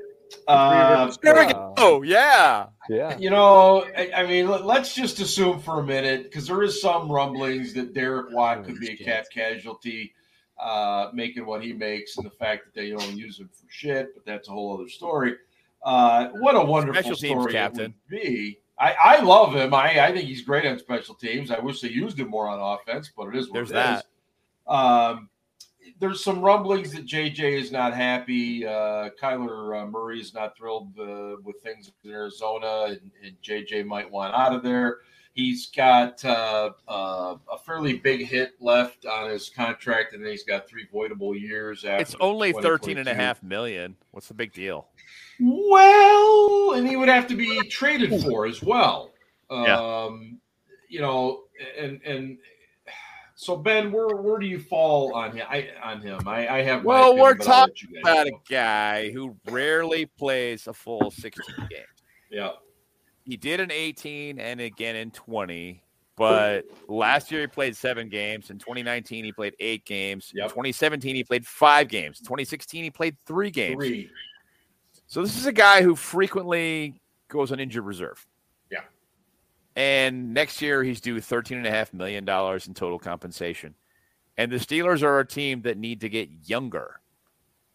Uh, 0.47 1.11
there 1.21 1.35
we 1.45 1.51
go. 1.53 1.73
Oh, 1.77 2.01
yeah. 2.01 2.67
Yeah. 2.89 3.17
you 3.17 3.29
know, 3.29 3.85
I, 3.95 4.11
I 4.15 4.25
mean, 4.27 4.47
let, 4.49 4.81
us 4.81 4.93
just 4.95 5.19
assume 5.19 5.59
for 5.59 5.79
a 5.79 5.83
minute 5.83 6.23
because 6.23 6.47
there 6.47 6.63
is 6.63 6.81
some 6.81 7.11
rumblings 7.11 7.73
that 7.75 7.93
Derek 7.93 8.31
Watt 8.31 8.63
could 8.65 8.79
be 8.79 8.91
a 8.91 8.97
cap 8.97 9.25
casualty. 9.31 10.13
uh, 10.59 11.09
making 11.13 11.45
what 11.45 11.63
he 11.63 11.71
makes, 11.71 12.17
and 12.17 12.25
the 12.25 12.31
fact 12.31 12.65
that 12.65 12.73
they 12.73 12.89
don't 12.89 13.15
use 13.15 13.39
him 13.39 13.47
for 13.53 13.65
shit. 13.69 14.13
But 14.13 14.25
that's 14.25 14.49
a 14.49 14.51
whole 14.51 14.73
other 14.73 14.89
story. 14.89 15.35
Uh, 15.83 16.27
what 16.39 16.53
a 16.55 16.61
wonderful 16.61 17.01
Special 17.01 17.15
teams 17.15 17.31
story 17.43 17.53
it 17.53 17.55
captain. 17.55 17.93
would 18.11 18.21
be. 18.21 18.59
I, 18.79 18.95
I 19.03 19.19
love 19.21 19.53
him. 19.55 19.73
I, 19.73 20.07
I 20.07 20.13
think 20.13 20.27
he's 20.27 20.41
great 20.41 20.65
on 20.65 20.79
special 20.79 21.15
teams. 21.15 21.51
I 21.51 21.59
wish 21.59 21.81
they 21.81 21.89
used 21.89 22.17
him 22.17 22.29
more 22.29 22.47
on 22.47 22.59
offense, 22.59 23.11
but 23.15 23.27
it 23.27 23.35
is 23.35 23.47
what 23.47 23.53
There's 23.55 23.71
it 23.71 23.73
that. 23.73 23.99
is. 23.99 24.03
Um, 24.67 25.29
there's 25.99 26.23
some 26.23 26.39
rumblings 26.39 26.93
that 26.93 27.05
JJ 27.05 27.59
is 27.59 27.71
not 27.71 27.93
happy. 27.93 28.65
Uh, 28.65 29.09
Kyler 29.21 29.83
uh, 29.83 29.85
Murray 29.85 30.21
is 30.21 30.33
not 30.33 30.55
thrilled 30.55 30.97
uh, 30.97 31.35
with 31.43 31.61
things 31.61 31.91
in 32.03 32.11
Arizona, 32.11 32.85
and, 32.87 33.11
and 33.23 33.35
JJ 33.43 33.85
might 33.85 34.09
want 34.09 34.33
out 34.33 34.53
of 34.53 34.63
there. 34.63 34.99
He's 35.39 35.67
got 35.67 36.23
uh, 36.25 36.71
uh, 36.85 37.35
a 37.49 37.57
fairly 37.65 37.93
big 37.93 38.25
hit 38.25 38.55
left 38.59 39.05
on 39.05 39.29
his 39.29 39.47
contract, 39.47 40.13
and 40.13 40.21
then 40.21 40.31
he's 40.31 40.43
got 40.43 40.67
three 40.67 40.85
voidable 40.93 41.39
years. 41.39 41.85
After 41.85 42.01
It's 42.01 42.15
only 42.19 42.51
13 42.51 42.97
and 42.97 43.07
a 43.07 43.13
half 43.13 43.41
million. 43.41 43.95
What's 44.11 44.27
the 44.27 44.33
big 44.33 44.51
deal? 44.51 44.89
Well, 45.39 46.73
and 46.73 46.85
he 46.85 46.97
would 46.97 47.07
have 47.07 47.25
to 47.27 47.35
be 47.35 47.57
traded 47.69 48.21
for 48.21 48.47
as 48.47 48.61
well. 48.61 49.11
Yeah. 49.49 49.79
Um, 49.79 50.39
you 50.89 50.99
know, 50.99 51.43
and 51.77 52.01
and 52.03 52.37
so 53.35 53.55
Ben, 53.55 53.93
where 53.93 54.17
where 54.17 54.39
do 54.39 54.45
you 54.45 54.59
fall 54.59 55.13
on 55.13 55.31
him? 55.31 55.47
I 55.49 55.69
on 55.81 56.01
him. 56.01 56.27
I, 56.27 56.49
I 56.49 56.63
have. 56.63 56.83
Well, 56.83 57.11
opinion, 57.11 57.23
we're 57.23 57.35
talking 57.35 57.53
I'll 57.53 57.61
let 57.67 57.81
you 57.81 57.87
guys 57.93 58.01
About 58.01 58.27
a 58.27 58.31
guy 58.49 59.11
who 59.11 59.37
rarely 59.49 60.05
plays 60.05 60.67
a 60.67 60.73
full 60.73 61.09
16 61.09 61.55
games. 61.69 61.85
Yeah, 62.29 62.51
He 63.29 63.37
did 63.37 63.59
in 63.59 63.71
18 63.71 64.39
and 64.39 64.59
again 64.59 64.95
in 64.95 65.11
20. 65.11 65.83
But 66.15 66.65
last 66.87 67.31
year 67.31 67.41
he 67.41 67.47
played 67.47 67.77
seven 67.77 68.09
games. 68.09 68.49
In 68.49 68.57
2019 68.57 69.23
he 69.23 69.31
played 69.31 69.55
eight 69.59 69.85
games. 69.85 70.33
In 70.35 70.43
2017 70.43 71.15
he 71.15 71.23
played 71.23 71.45
five 71.45 71.87
games. 71.87 72.19
2016 72.19 72.83
he 72.83 72.89
played 72.89 73.17
three 73.25 73.51
games. 73.51 73.75
three. 73.75 74.09
So 75.07 75.21
this 75.21 75.37
is 75.37 75.45
a 75.45 75.51
guy 75.51 75.81
who 75.81 75.95
frequently 75.95 76.99
goes 77.27 77.51
on 77.51 77.59
injured 77.59 77.85
reserve. 77.85 78.25
Yeah. 78.71 78.81
And 79.75 80.33
next 80.33 80.61
year 80.61 80.83
he's 80.83 80.99
due 80.99 81.21
thirteen 81.21 81.57
and 81.57 81.67
a 81.67 81.71
half 81.71 81.93
million 81.93 82.25
dollars 82.25 82.67
in 82.67 82.73
total 82.73 82.99
compensation. 82.99 83.75
And 84.37 84.51
the 84.51 84.57
Steelers 84.57 85.03
are 85.03 85.19
a 85.19 85.25
team 85.25 85.61
that 85.61 85.77
need 85.77 86.01
to 86.01 86.09
get 86.09 86.29
younger. 86.45 86.99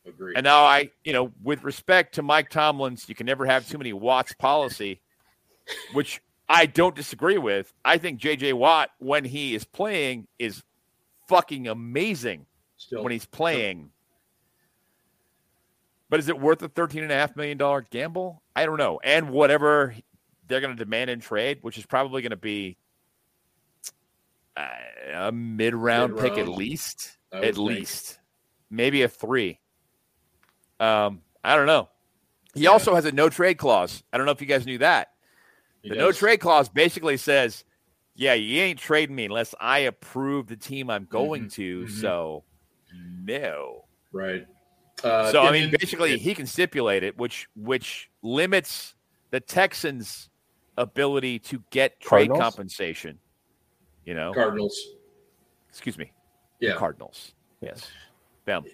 Agreed. 0.07 0.37
And 0.37 0.45
now 0.45 0.65
I, 0.65 0.91
you 1.05 1.13
know, 1.13 1.33
with 1.43 1.63
respect 1.65 2.15
to 2.17 2.23
Mike 2.23 2.51
Tomlin's, 2.51 3.09
you 3.09 3.15
can 3.15 3.27
never 3.27 3.47
have 3.47 3.69
too 3.69 3.79
many 3.79 3.93
Watts 3.93 4.35
policy, 4.35 5.01
which 5.93 6.21
I 6.49 6.67
don't 6.67 6.95
disagree 6.95 7.39
with. 7.39 7.73
I 7.85 7.99
think 7.99 8.21
JJ 8.21 8.53
Watt, 8.55 8.91
when 8.99 9.25
he 9.25 9.55
is 9.55 9.65
playing, 9.65 10.27
is 10.39 10.63
fucking 11.29 11.69
amazing 11.69 12.47
Still, 12.77 13.03
when 13.03 13.13
he's 13.13 13.25
playing. 13.27 13.91
But 16.11 16.21
is 16.21 16.29
it 16.29 16.39
worth 16.39 16.63
a 16.63 16.69
thirteen 16.69 17.03
and 17.03 17.11
a 17.11 17.15
half 17.15 17.35
million 17.35 17.59
dollar 17.59 17.81
gamble? 17.91 18.43
I 18.55 18.67
don't 18.67 18.77
know. 18.77 19.01
And 19.03 19.31
whatever 19.31 19.95
they're 20.47 20.61
going 20.61 20.77
to 20.77 20.85
demand 20.85 21.11
in 21.11 21.21
trade, 21.21 21.59
which 21.63 21.79
is 21.79 21.87
probably 21.87 22.21
going 22.23 22.31
to 22.31 22.37
be 22.37 22.77
uh, 24.57 24.67
a 25.15 25.33
mid 25.33 25.75
round 25.75 26.19
pick 26.19 26.37
at 26.39 26.47
least, 26.47 27.17
at 27.33 27.43
think. 27.43 27.57
least, 27.59 28.19
maybe 28.71 29.03
a 29.03 29.09
three. 29.09 29.59
Um, 30.79 31.23
I 31.43 31.57
don't 31.57 31.67
know. 31.67 31.89
He 32.55 32.65
Yeah. 32.65 32.71
also 32.71 32.95
has 32.95 33.05
a 33.07 33.13
no 33.13 33.29
trade 33.29 33.57
clause. 33.59 34.03
I 34.13 34.17
don't 34.19 34.27
know 34.27 34.33
if 34.33 34.41
you 34.41 34.47
guys 34.47 34.67
knew 34.67 34.79
that. 34.79 35.09
He 35.85 35.91
The 35.91 35.97
no 35.97 36.11
trade 36.13 36.39
clause 36.41 36.69
basically 36.69 37.17
says, 37.19 37.65
"Yeah, 38.17 38.33
you 38.35 38.61
ain't 38.63 38.79
trading 38.81 39.15
me 39.15 39.27
unless 39.27 39.55
I 39.61 39.81
approve 39.81 40.49
the 40.49 40.57
team 40.57 40.91
I'm 40.91 41.05
going 41.05 41.49
to." 41.51 41.85
mhm. 41.85 41.91
So, 42.01 42.43
no. 43.23 43.85
Right. 44.11 44.47
Uh, 45.03 45.31
so 45.31 45.43
I 45.43 45.53
mean, 45.53 45.65
and- 45.65 45.77
basically, 45.79 46.17
he 46.19 46.35
can 46.35 46.47
stipulate 46.47 47.03
it, 47.03 47.17
which 47.19 47.49
which 47.55 48.11
limits 48.23 48.95
the 49.31 49.41
Texans' 49.41 50.31
ability 50.79 51.39
to 51.41 51.63
get 51.71 52.01
trade 52.01 52.29
Cardinals? 52.29 52.41
compensation. 52.41 53.19
You 54.07 54.15
know, 54.15 54.33
Cardinals. 54.33 54.81
excuse 55.69 55.99
me, 55.99 56.13
Yeah. 56.61 56.77
Cardinals. 56.77 57.35
Yes, 57.61 57.91
them. 58.47 58.65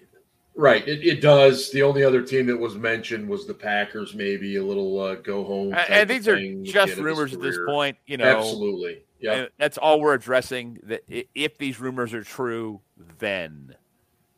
Right. 0.55 0.85
It, 0.87 1.05
it 1.05 1.21
does. 1.21 1.71
The 1.71 1.81
only 1.81 2.03
other 2.03 2.21
team 2.21 2.45
that 2.47 2.57
was 2.57 2.75
mentioned 2.75 3.27
was 3.27 3.47
the 3.47 3.53
Packers. 3.53 4.13
Maybe 4.13 4.57
a 4.57 4.63
little 4.63 4.99
uh, 4.99 5.15
go 5.15 5.43
home. 5.43 5.67
And, 5.67 5.75
type 5.75 5.89
and 5.89 6.09
these 6.09 6.27
are 6.27 6.35
thing 6.35 6.61
at 6.61 6.73
just 6.73 6.93
end 6.93 7.05
rumors 7.05 7.33
at 7.33 7.41
this 7.41 7.57
point. 7.65 7.97
You 8.05 8.17
know, 8.17 8.25
Absolutely. 8.25 9.03
Yeah. 9.19 9.45
that's 9.57 9.77
all 9.77 10.01
we're 10.01 10.13
addressing. 10.13 10.79
That 10.83 11.03
if 11.35 11.57
these 11.57 11.79
rumors 11.79 12.13
are 12.13 12.23
true, 12.23 12.81
then 13.19 13.75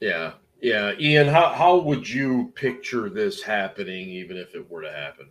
Yeah, 0.01 0.34
yeah. 0.61 0.93
Ian, 0.99 1.28
how 1.28 1.49
how 1.49 1.78
would 1.78 2.07
you 2.07 2.51
picture 2.55 3.09
this 3.09 3.41
happening, 3.41 4.09
even 4.09 4.38
if 4.38 4.53
it 4.55 4.70
were 4.70 4.82
to 4.82 4.91
happen? 4.91 5.30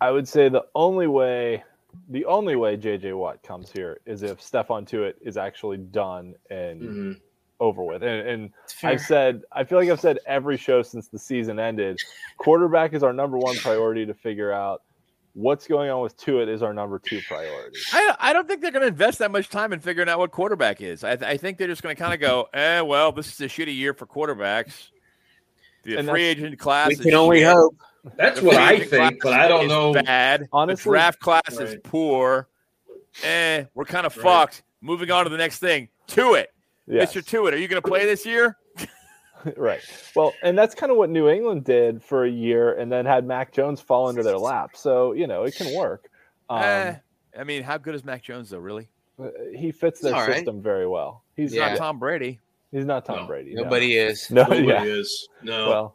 I 0.00 0.10
would 0.12 0.28
say 0.28 0.48
the 0.48 0.66
only 0.76 1.08
way, 1.08 1.64
the 2.08 2.24
only 2.26 2.54
way 2.54 2.76
JJ 2.76 3.16
Watt 3.16 3.42
comes 3.42 3.72
here 3.72 3.98
is 4.06 4.22
if 4.22 4.40
Stephon 4.40 4.86
Tuitt 4.88 5.14
is 5.20 5.36
actually 5.36 5.78
done 5.78 6.34
and 6.50 6.82
hmm 6.82 7.12
over 7.60 7.82
with. 7.82 8.02
And, 8.02 8.28
and 8.28 8.50
I've 8.82 9.00
said, 9.00 9.42
I 9.52 9.64
feel 9.64 9.78
like 9.78 9.88
I've 9.90 10.00
said 10.00 10.18
every 10.26 10.56
show 10.56 10.82
since 10.82 11.08
the 11.08 11.18
season 11.18 11.58
ended, 11.58 11.98
quarterback 12.36 12.92
is 12.94 13.02
our 13.02 13.12
number 13.12 13.36
one 13.38 13.56
priority 13.56 14.06
to 14.06 14.14
figure 14.14 14.52
out. 14.52 14.82
What's 15.34 15.68
going 15.68 15.88
on 15.88 16.02
with 16.02 16.16
Tuitt 16.16 16.48
is 16.48 16.62
our 16.62 16.74
number 16.74 16.98
two 16.98 17.20
priority. 17.28 17.78
I, 17.92 18.16
I 18.18 18.32
don't 18.32 18.48
think 18.48 18.60
they're 18.60 18.72
going 18.72 18.82
to 18.82 18.88
invest 18.88 19.20
that 19.20 19.30
much 19.30 19.48
time 19.48 19.72
in 19.72 19.78
figuring 19.78 20.08
out 20.08 20.18
what 20.18 20.32
quarterback 20.32 20.80
is. 20.80 21.04
I, 21.04 21.12
I 21.12 21.36
think 21.36 21.58
they're 21.58 21.68
just 21.68 21.82
going 21.82 21.94
to 21.94 22.00
kind 22.02 22.12
of 22.12 22.18
go, 22.18 22.48
eh, 22.52 22.80
well, 22.80 23.12
this 23.12 23.28
is 23.32 23.40
a 23.40 23.44
shitty 23.44 23.76
year 23.76 23.94
for 23.94 24.04
quarterbacks. 24.06 24.88
The 25.84 25.96
And 25.96 26.08
free 26.08 26.24
agent 26.24 26.58
class 26.58 26.88
we 26.88 26.94
is 26.94 27.00
can 27.02 27.14
only 27.14 27.38
shit. 27.40 27.52
hope. 27.52 27.76
That's 28.16 28.40
The 28.40 28.46
what 28.46 28.56
I 28.56 28.80
think, 28.80 29.20
but 29.22 29.32
I 29.32 29.46
don't 29.46 29.68
know. 29.68 29.92
Bad. 29.92 30.48
Honestly, 30.52 30.90
the 30.90 30.94
draft 30.96 31.20
class 31.20 31.60
is 31.60 31.76
poor. 31.84 32.48
Eh, 33.22 33.64
we're 33.74 33.84
kind 33.84 34.06
of 34.06 34.16
Right. 34.16 34.22
fucked. 34.24 34.62
Moving 34.80 35.10
on 35.10 35.24
to 35.24 35.30
the 35.30 35.36
next 35.36 35.58
thing. 35.60 35.88
To 36.08 36.34
it, 36.34 36.50
Yes. 36.88 37.12
Mr. 37.12 37.22
Tuitt. 37.22 37.52
Are 37.52 37.56
you 37.56 37.68
going 37.68 37.80
to 37.82 37.88
play 37.88 38.06
this 38.06 38.24
year? 38.24 38.56
right. 39.56 39.80
Well, 40.16 40.32
and 40.42 40.56
that's 40.56 40.74
kind 40.74 40.90
of 40.90 40.98
what 40.98 41.10
New 41.10 41.28
England 41.28 41.64
did 41.64 42.02
for 42.02 42.24
a 42.24 42.30
year, 42.30 42.74
and 42.74 42.90
then 42.90 43.04
had 43.06 43.26
Mac 43.26 43.52
Jones 43.52 43.80
fall 43.80 44.08
into 44.08 44.22
their 44.22 44.38
lap. 44.38 44.70
So 44.74 45.12
you 45.12 45.26
know 45.26 45.44
it 45.44 45.54
can 45.54 45.76
work. 45.76 46.10
Um, 46.48 46.62
eh, 46.62 46.94
I 47.38 47.44
mean, 47.44 47.62
how 47.62 47.78
good 47.78 47.94
is 47.94 48.04
Mac 48.04 48.22
Jones 48.22 48.50
though? 48.50 48.58
Really? 48.58 48.88
he 49.52 49.72
fits 49.72 49.98
their 50.00 50.12
It's 50.12 50.20
all 50.20 50.26
right. 50.28 50.36
system 50.36 50.62
very 50.62 50.86
well. 50.86 51.24
He's 51.34 51.52
Yeah. 51.52 51.62
Not 51.62 51.70
not. 51.70 51.78
Tom 51.78 51.98
Brady. 51.98 52.38
He's 52.70 52.84
not 52.84 53.04
Tom 53.04 53.20
No. 53.20 53.26
Brady. 53.26 53.54
no. 53.54 53.64
Nobody 53.64 53.96
is. 53.96 54.30
No. 54.30 54.42
Nobody 54.42 54.66
yeah. 54.66 54.84
is. 54.84 55.28
No. 55.42 55.68
Well, 55.68 55.94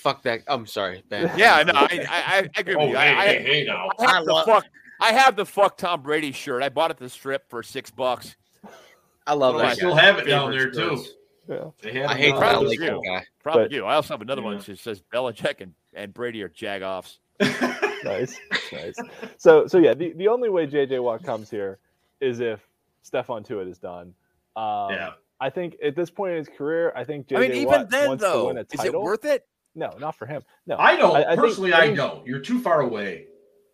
Fuck 0.00 0.22
that. 0.22 0.40
I'm 0.46 0.66
sorry, 0.66 1.02
Ben. 1.10 1.30
Yeah, 1.36 1.62
no, 1.62 1.72
I, 1.74 2.06
I, 2.08 2.48
I 2.56 2.60
agree 2.60 2.74
with 2.74 2.84
oh, 2.84 2.88
you. 2.88 2.96
hey, 2.96 3.08
I, 3.08 3.22
I, 3.22 3.26
hey, 3.26 3.42
hey, 3.42 3.64
now. 3.64 3.88
I 3.98 4.10
have 4.10 4.22
I 4.22 4.24
the 4.24 4.32
love- 4.32 4.46
fuck. 4.46 4.64
I 5.02 5.12
have 5.12 5.36
the 5.36 5.44
fuck 5.44 5.76
Tom 5.76 6.02
Brady 6.02 6.32
shirt. 6.32 6.62
I 6.62 6.68
bought 6.68 6.90
it 6.90 6.94
at 6.94 6.98
the 6.98 7.08
strip 7.08 7.48
for 7.50 7.62
six 7.62 7.90
bucks. 7.90 8.36
I 9.26 9.34
love 9.34 9.54
Well, 9.54 9.64
I 9.64 9.68
that. 9.68 9.76
still 9.76 9.94
guy. 9.94 10.00
have 10.02 10.18
it 10.18 10.24
down 10.26 10.50
there 10.50 10.70
too. 10.70 11.04
yeah. 11.48 11.66
I 12.08 12.16
hate 12.16 12.30
down 12.30 12.40
that 12.40 12.50
Probably 12.52 12.76
like 12.78 13.04
guy. 13.04 13.26
Probably 13.42 13.64
But- 13.64 13.70
do. 13.70 13.84
I 13.86 13.94
also 13.94 14.14
have 14.14 14.22
another 14.22 14.42
one 14.42 14.58
that 14.58 14.78
says 14.78 15.02
Belichick 15.12 15.60
and, 15.60 15.74
and 15.94 16.12
Brady 16.14 16.42
are 16.42 16.48
jagoffs. 16.48 17.18
nice, 18.04 18.38
nice. 18.72 18.94
So, 19.38 19.66
so 19.66 19.78
yeah, 19.78 19.94
the, 19.94 20.12
the 20.12 20.28
only 20.28 20.48
way 20.50 20.66
JJ 20.66 21.02
Watt 21.02 21.22
comes 21.24 21.50
here 21.50 21.78
is 22.20 22.40
if 22.40 22.60
Stephon 23.04 23.46
Tuitt 23.46 23.66
is 23.68 23.78
done. 23.78 24.14
Um, 24.56 24.90
yeah. 24.90 25.10
I 25.40 25.48
think 25.48 25.76
at 25.82 25.96
this 25.96 26.10
point 26.10 26.32
in 26.32 26.38
his 26.38 26.48
career, 26.48 26.92
I 26.94 27.04
think 27.04 27.28
JJ 27.28 27.36
I 27.36 27.40
mean, 27.40 27.52
even 27.52 27.66
Watt 27.66 27.90
then, 27.90 28.08
wants 28.08 28.24
to 28.24 28.44
win 28.44 28.58
a 28.58 28.60
is 28.60 28.66
it 28.72 28.76
title. 28.76 29.02
worth 29.02 29.24
it? 29.24 29.46
no, 29.74 29.96
not 29.98 30.16
for 30.16 30.26
him. 30.26 30.42
No, 30.66 30.76
I 30.76 30.96
don't 30.96 31.16
I- 31.16 31.22
I 31.22 31.28
think- 31.28 31.40
personally. 31.40 31.72
I 31.72 31.82
I, 31.82 31.94
don't. 31.94 32.26
You're 32.26 32.40
too 32.40 32.60
far 32.60 32.80
away. 32.82 33.26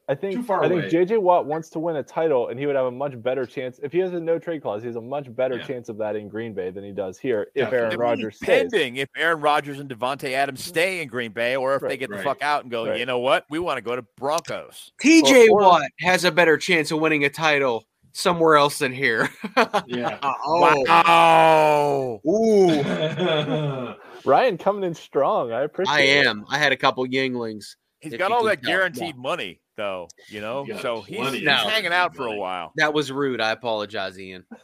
I 0.08 0.14
think 0.14 0.36
too 0.36 0.42
far 0.44 0.62
I 0.62 0.68
think. 0.68 0.84
JJ 0.84 1.20
Watt 1.20 1.46
wants 1.46 1.68
to 1.70 1.80
win 1.80 1.96
a 1.96 2.02
title, 2.02 2.48
and 2.48 2.60
he 2.60 2.66
would 2.66 2.76
have 2.76 2.86
a 2.86 2.90
much 2.92 3.20
better 3.20 3.44
chance 3.44 3.80
if 3.82 3.90
he 3.92 3.98
has 3.98 4.12
a 4.12 4.20
no 4.20 4.38
trade 4.38 4.62
clause. 4.62 4.82
He 4.82 4.86
has 4.86 4.94
a 4.94 5.00
much 5.00 5.34
better 5.34 5.56
Yeah. 5.56 5.64
chance 5.66 5.88
of 5.88 5.98
that 5.98 6.14
in 6.14 6.28
Green 6.28 6.54
Bay 6.54 6.70
than 6.70 6.84
he 6.84 6.92
does 6.92 7.18
here 7.18 7.48
if 7.56 7.64
Definitely. 7.64 7.76
Aaron 7.78 7.84
It 7.86 7.88
would 7.88 7.98
be 7.98 8.04
Rodgers 8.04 8.36
stays. 8.36 8.46
Pending 8.70 8.96
if 8.98 9.08
Aaron 9.16 9.40
Rodgers 9.40 9.80
and 9.80 9.90
Davante 9.90 10.30
Adams 10.32 10.64
stay 10.64 11.00
in 11.02 11.08
Green 11.08 11.32
Bay, 11.32 11.56
or 11.56 11.74
if 11.74 11.82
they 11.82 11.88
Right, 11.88 11.98
get 11.98 12.10
the 12.10 12.18
fuck 12.18 12.40
out 12.40 12.62
and 12.62 12.70
go, 12.70 12.86
Right. 12.86 13.00
you 13.00 13.06
know 13.06 13.18
what, 13.18 13.46
we 13.50 13.58
want 13.58 13.78
to 13.78 13.82
go 13.82 13.96
to 13.96 14.02
Broncos. 14.16 14.92
TJ 15.02 15.48
Or- 15.48 15.60
or- 15.60 15.62
Watt 15.70 15.82
has 16.00 16.24
a 16.24 16.30
better 16.30 16.56
chance 16.56 16.92
of 16.92 17.00
winning 17.00 17.24
a 17.24 17.28
title 17.28 17.84
somewhere 18.12 18.54
else 18.56 18.78
than 18.78 18.92
here. 18.92 19.28
Yeah. 19.88 20.18
oh. 20.22 20.84
Wow. 20.86 22.20
Ooh. 22.26 23.94
Ryan 24.24 24.58
coming 24.58 24.84
in 24.84 24.94
strong. 24.94 25.52
I 25.52 25.62
appreciate. 25.62 25.94
I 25.94 26.00
it. 26.02 26.26
am. 26.26 26.44
I 26.48 26.58
had 26.58 26.72
a 26.72 26.76
couple 26.76 27.04
Yuenglings. 27.06 27.74
He's 28.00 28.12
If 28.12 28.18
got 28.18 28.32
all 28.32 28.44
that 28.44 28.62
tell. 28.62 28.70
guaranteed 28.70 29.16
money, 29.16 29.60
though, 29.76 30.08
you 30.28 30.40
know, 30.40 30.64
He's 30.64 30.80
so 30.80 31.02
he's, 31.02 31.18
plenty 31.18 31.38
he's 31.40 31.48
of 31.48 31.54
hanging 31.54 31.92
out 31.92 32.14
for 32.16 32.26
a 32.26 32.36
while. 32.36 32.72
That 32.76 32.94
was 32.94 33.12
rude. 33.12 33.40
I 33.40 33.50
apologize, 33.50 34.18
Ian. 34.18 34.44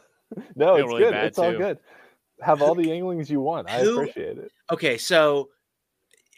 No, 0.55 0.77
it's 0.77 0.87
really 0.87 1.03
good. 1.03 1.11
bad, 1.11 1.25
It's 1.27 1.37
all 1.37 1.55
good. 1.55 1.77
Have 2.41 2.63
all 2.63 2.73
the 2.73 2.85
Yuenglings 2.85 3.29
you 3.29 3.39
want. 3.39 3.69
I 3.69 3.81
appreciate 3.81 4.39
it. 4.39 4.51
Okay, 4.71 4.97
so 4.97 5.49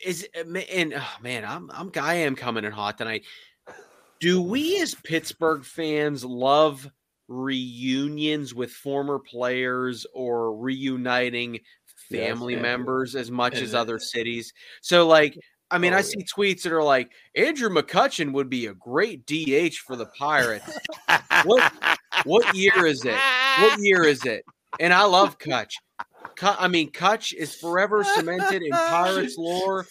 is 0.04 0.28
uh, 0.38 0.44
and 0.44 0.96
oh 0.96 1.14
man, 1.22 1.46
I'm 1.46 1.72
I'm 1.72 1.92
I 1.96 2.16
am 2.16 2.36
coming 2.36 2.66
in 2.66 2.74
hot 2.74 2.98
tonight. 2.98 3.24
Do 4.20 4.42
we 4.42 4.82
as 4.82 4.96
Pittsburgh 4.96 5.64
fans 5.64 6.26
love 6.26 6.90
reunions 7.28 8.54
with 8.54 8.72
former 8.72 9.20
players 9.20 10.06
or 10.14 10.58
reuniting 10.58 11.60
family 12.10 12.54
yeah. 12.54 12.62
members 12.62 13.16
as 13.16 13.32
much 13.32 13.56
And 13.56 13.64
as 13.64 13.74
other 13.74 14.00
cities. 14.00 14.54
So 14.82 15.08
like 15.08 15.38
I 15.76 15.78
mean, 15.78 15.92
Oh, 15.94 15.98
I 15.98 16.00
yeah. 16.00 16.04
see 16.04 16.24
tweets 16.24 16.62
that 16.64 16.72
are 16.72 16.82
like 16.84 17.12
Andrew 17.36 17.70
McCutchen 17.70 18.32
would 18.32 18.50
be 18.50 18.68
a 18.68 18.74
great 18.74 19.26
DH 19.26 19.76
for 19.86 19.96
the 19.98 20.06
Pirates. 20.18 20.66
What- 21.44 21.72
what 22.24 22.56
year 22.56 22.86
is 22.86 23.04
it? 23.04 23.18
What 23.60 23.80
year 23.80 24.04
is 24.06 24.24
it? 24.26 24.46
And 24.80 24.94
I 24.94 25.04
love 25.04 25.38
Cutch. 25.38 25.76
Cu- 26.38 26.48
I 26.58 26.70
mean, 26.70 26.92
Cutch 26.92 27.34
is 27.34 27.54
forever 27.56 28.04
cemented 28.06 28.62
in 28.64 28.72
Pirates 28.72 29.38
lore. 29.38 29.86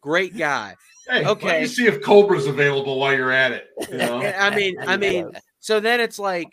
Great 0.00 0.36
guy. 0.36 0.74
Hey, 1.08 1.20
okay. 1.20 1.28
Okay. 1.30 1.60
you 1.62 1.66
see 1.68 1.86
if 1.86 2.02
Cobra's 2.02 2.46
available 2.46 2.98
while 2.98 3.14
you're 3.14 3.30
at 3.30 3.52
it. 3.52 3.68
You 3.90 3.96
know? 3.98 4.20
I 4.22 4.54
mean, 4.54 4.76
I 4.80 4.96
mean, 4.96 5.30
so 5.60 5.78
then 5.80 6.00
it's 6.00 6.18
like, 6.18 6.48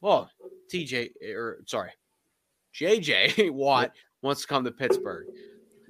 well, 0.00 0.30
TJ 0.72 1.10
or 1.34 1.38
er, 1.48 1.62
sorry, 1.66 1.90
JJ 2.74 3.50
Watt 3.52 3.92
wants 4.22 4.40
to 4.42 4.46
come 4.48 4.64
to 4.64 4.72
Pittsburgh. 4.72 5.26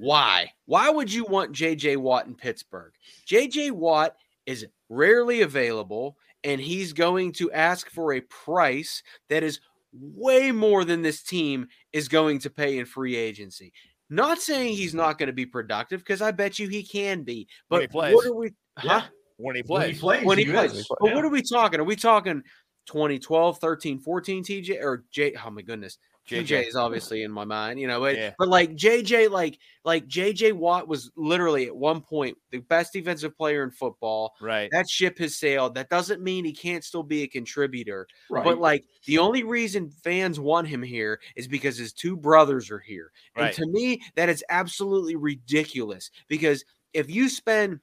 Why? 0.03 0.51
Why 0.67 0.91
would 0.91 1.13
you 1.13 1.25
want 1.25 1.53
JJ 1.53 1.97
Watt 1.97 2.27
in 2.27 2.35
Pittsburgh? 2.35 2.93
JJ 3.27 3.71
Watt 3.71 4.17
is 4.47 4.67
rarely 4.89 5.43
available 5.43 6.17
and 6.43 6.61
he's 6.61 6.93
going 6.93 7.31
to 7.35 7.53
ask 7.53 7.89
for 7.89 8.15
a 8.15 8.21
price 8.23 9.03
that 9.29 9.45
is 9.45 9.61
way 9.93 10.51
more 10.51 10.85
than 10.85 11.03
this 11.03 11.23
team 11.23 11.69
is 11.93 12.09
going 12.09 12.41
to 12.41 12.51
pay 12.51 12.79
in 12.79 12.85
free 12.87 13.15
agency. 13.15 13.73
Not 14.11 14.41
saying 14.43 14.75
he's 14.75 14.93
not 14.93 15.19
going 15.19 15.29
to 15.29 15.33
be 15.33 15.47
productive 15.47 16.01
because 16.01 16.21
I 16.21 16.33
bet 16.33 16.59
you 16.59 16.69
he 16.69 16.83
can 16.83 17.23
be. 17.23 17.47
When 17.69 17.79
But 17.79 17.83
he 17.83 17.87
plays. 17.87 18.15
what 18.17 18.27
are 18.27 18.35
we? 18.35 18.49
Yeah. 18.83 19.01
Huh? 19.01 19.07
when 19.37 19.57
he 19.57 19.63
plays, 19.63 19.81
when 19.81 19.95
he 19.95 19.99
plays. 19.99 20.01
plays, 20.01 20.27
When 20.27 20.39
he 20.39 20.45
he 20.45 20.51
plays. 20.51 20.73
is. 20.73 20.87
But 21.01 21.11
Yeah. 21.11 21.15
what 21.15 21.25
are 21.25 21.29
we 21.31 21.43
talking? 21.43 21.79
Are 21.81 21.85
we 21.85 21.97
talking 21.97 22.43
2012, 22.87 23.59
13, 23.59 23.99
14 24.01 24.45
TJ 24.45 24.83
or 24.83 25.05
J? 25.13 25.35
Oh 25.47 25.51
my 25.51 25.63
goodness. 25.63 25.99
TJ 26.29 26.69
is 26.69 26.77
obviously 26.77 27.23
in 27.23 27.31
my 27.33 27.45
mind, 27.45 27.81
you 27.81 27.87
know, 27.89 28.01
but, 28.01 28.17
Yeah. 28.17 28.33
but 28.39 28.49
like 28.49 28.75
JJ, 28.75 29.31
like 29.31 29.59
like 29.85 30.07
JJ 30.07 30.53
Watt 30.53 30.87
was 30.89 31.11
literally 31.17 31.67
at 31.67 31.75
one 31.77 32.01
point 32.01 32.39
the 32.51 32.59
best 32.59 32.93
defensive 32.93 33.37
player 33.37 33.65
in 33.65 33.71
football. 33.71 34.33
Right. 34.41 34.69
That 34.73 34.89
ship 34.89 35.19
has 35.19 35.37
sailed. 35.39 35.75
That 35.75 35.91
doesn't 35.91 36.23
mean 36.23 36.45
he 36.45 36.53
can't 36.53 36.85
still 36.85 37.03
be 37.03 37.23
a 37.23 37.29
contributor. 37.29 38.07
Right. 38.31 38.45
But 38.45 38.59
like 38.59 38.85
the 39.07 39.19
only 39.19 39.43
reason 39.43 39.91
fans 40.05 40.39
want 40.39 40.69
him 40.69 40.83
here 40.83 41.21
is 41.37 41.49
because 41.49 41.77
his 41.77 41.93
two 41.93 42.17
brothers 42.17 42.71
are 42.71 42.79
here. 42.79 43.11
And 43.35 43.45
Right. 43.47 43.55
to 43.55 43.67
me, 43.67 44.01
that 44.15 44.29
is 44.29 44.45
absolutely 44.49 45.17
ridiculous 45.17 46.11
because 46.29 46.65
if 46.93 47.11
you 47.11 47.29
spend 47.29 47.81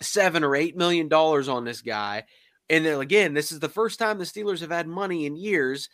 seven 0.00 0.44
or 0.44 0.54
eight 0.56 0.76
million 0.76 1.08
dollars 1.08 1.48
on 1.48 1.64
this 1.64 1.82
guy, 1.82 2.24
and 2.70 2.84
then 2.84 3.00
again, 3.00 3.34
this 3.34 3.50
is 3.52 3.60
the 3.60 3.68
first 3.68 3.98
time 3.98 4.18
the 4.18 4.24
Steelers 4.24 4.60
have 4.60 4.70
had 4.70 4.86
money 4.86 5.26
in 5.26 5.36
years, 5.36 5.88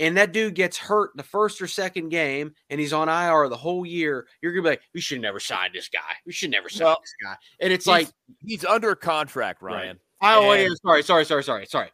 and 0.00 0.16
that 0.16 0.32
dude 0.32 0.54
gets 0.54 0.76
hurt 0.76 1.10
the 1.16 1.22
first 1.22 1.62
or 1.62 1.66
second 1.66 2.08
game, 2.08 2.54
and 2.70 2.80
he's 2.80 2.92
on 2.92 3.08
IR 3.08 3.48
the 3.48 3.56
whole 3.56 3.86
year, 3.86 4.26
you're 4.42 4.52
gonna 4.52 4.62
be 4.62 4.68
like, 4.70 4.82
we 4.94 5.00
should 5.00 5.20
never 5.20 5.38
sign 5.40 5.70
this 5.72 5.88
guy. 5.88 6.00
We 6.26 6.32
should 6.32 6.50
never 6.50 6.68
sign 6.68 6.86
Well, 6.86 6.98
this 7.00 7.14
guy. 7.22 7.36
And 7.60 7.72
it's 7.72 7.84
He's- 7.84 8.04
like, 8.06 8.08
he's 8.44 8.64
under 8.64 8.94
contract, 8.94 9.62
Ryan. 9.62 9.98
oh 10.22 10.52
yeah, 10.52 10.68
sorry, 10.84 11.02
sorry, 11.02 11.24
sorry, 11.24 11.44
sorry, 11.44 11.66
sorry. 11.66 11.90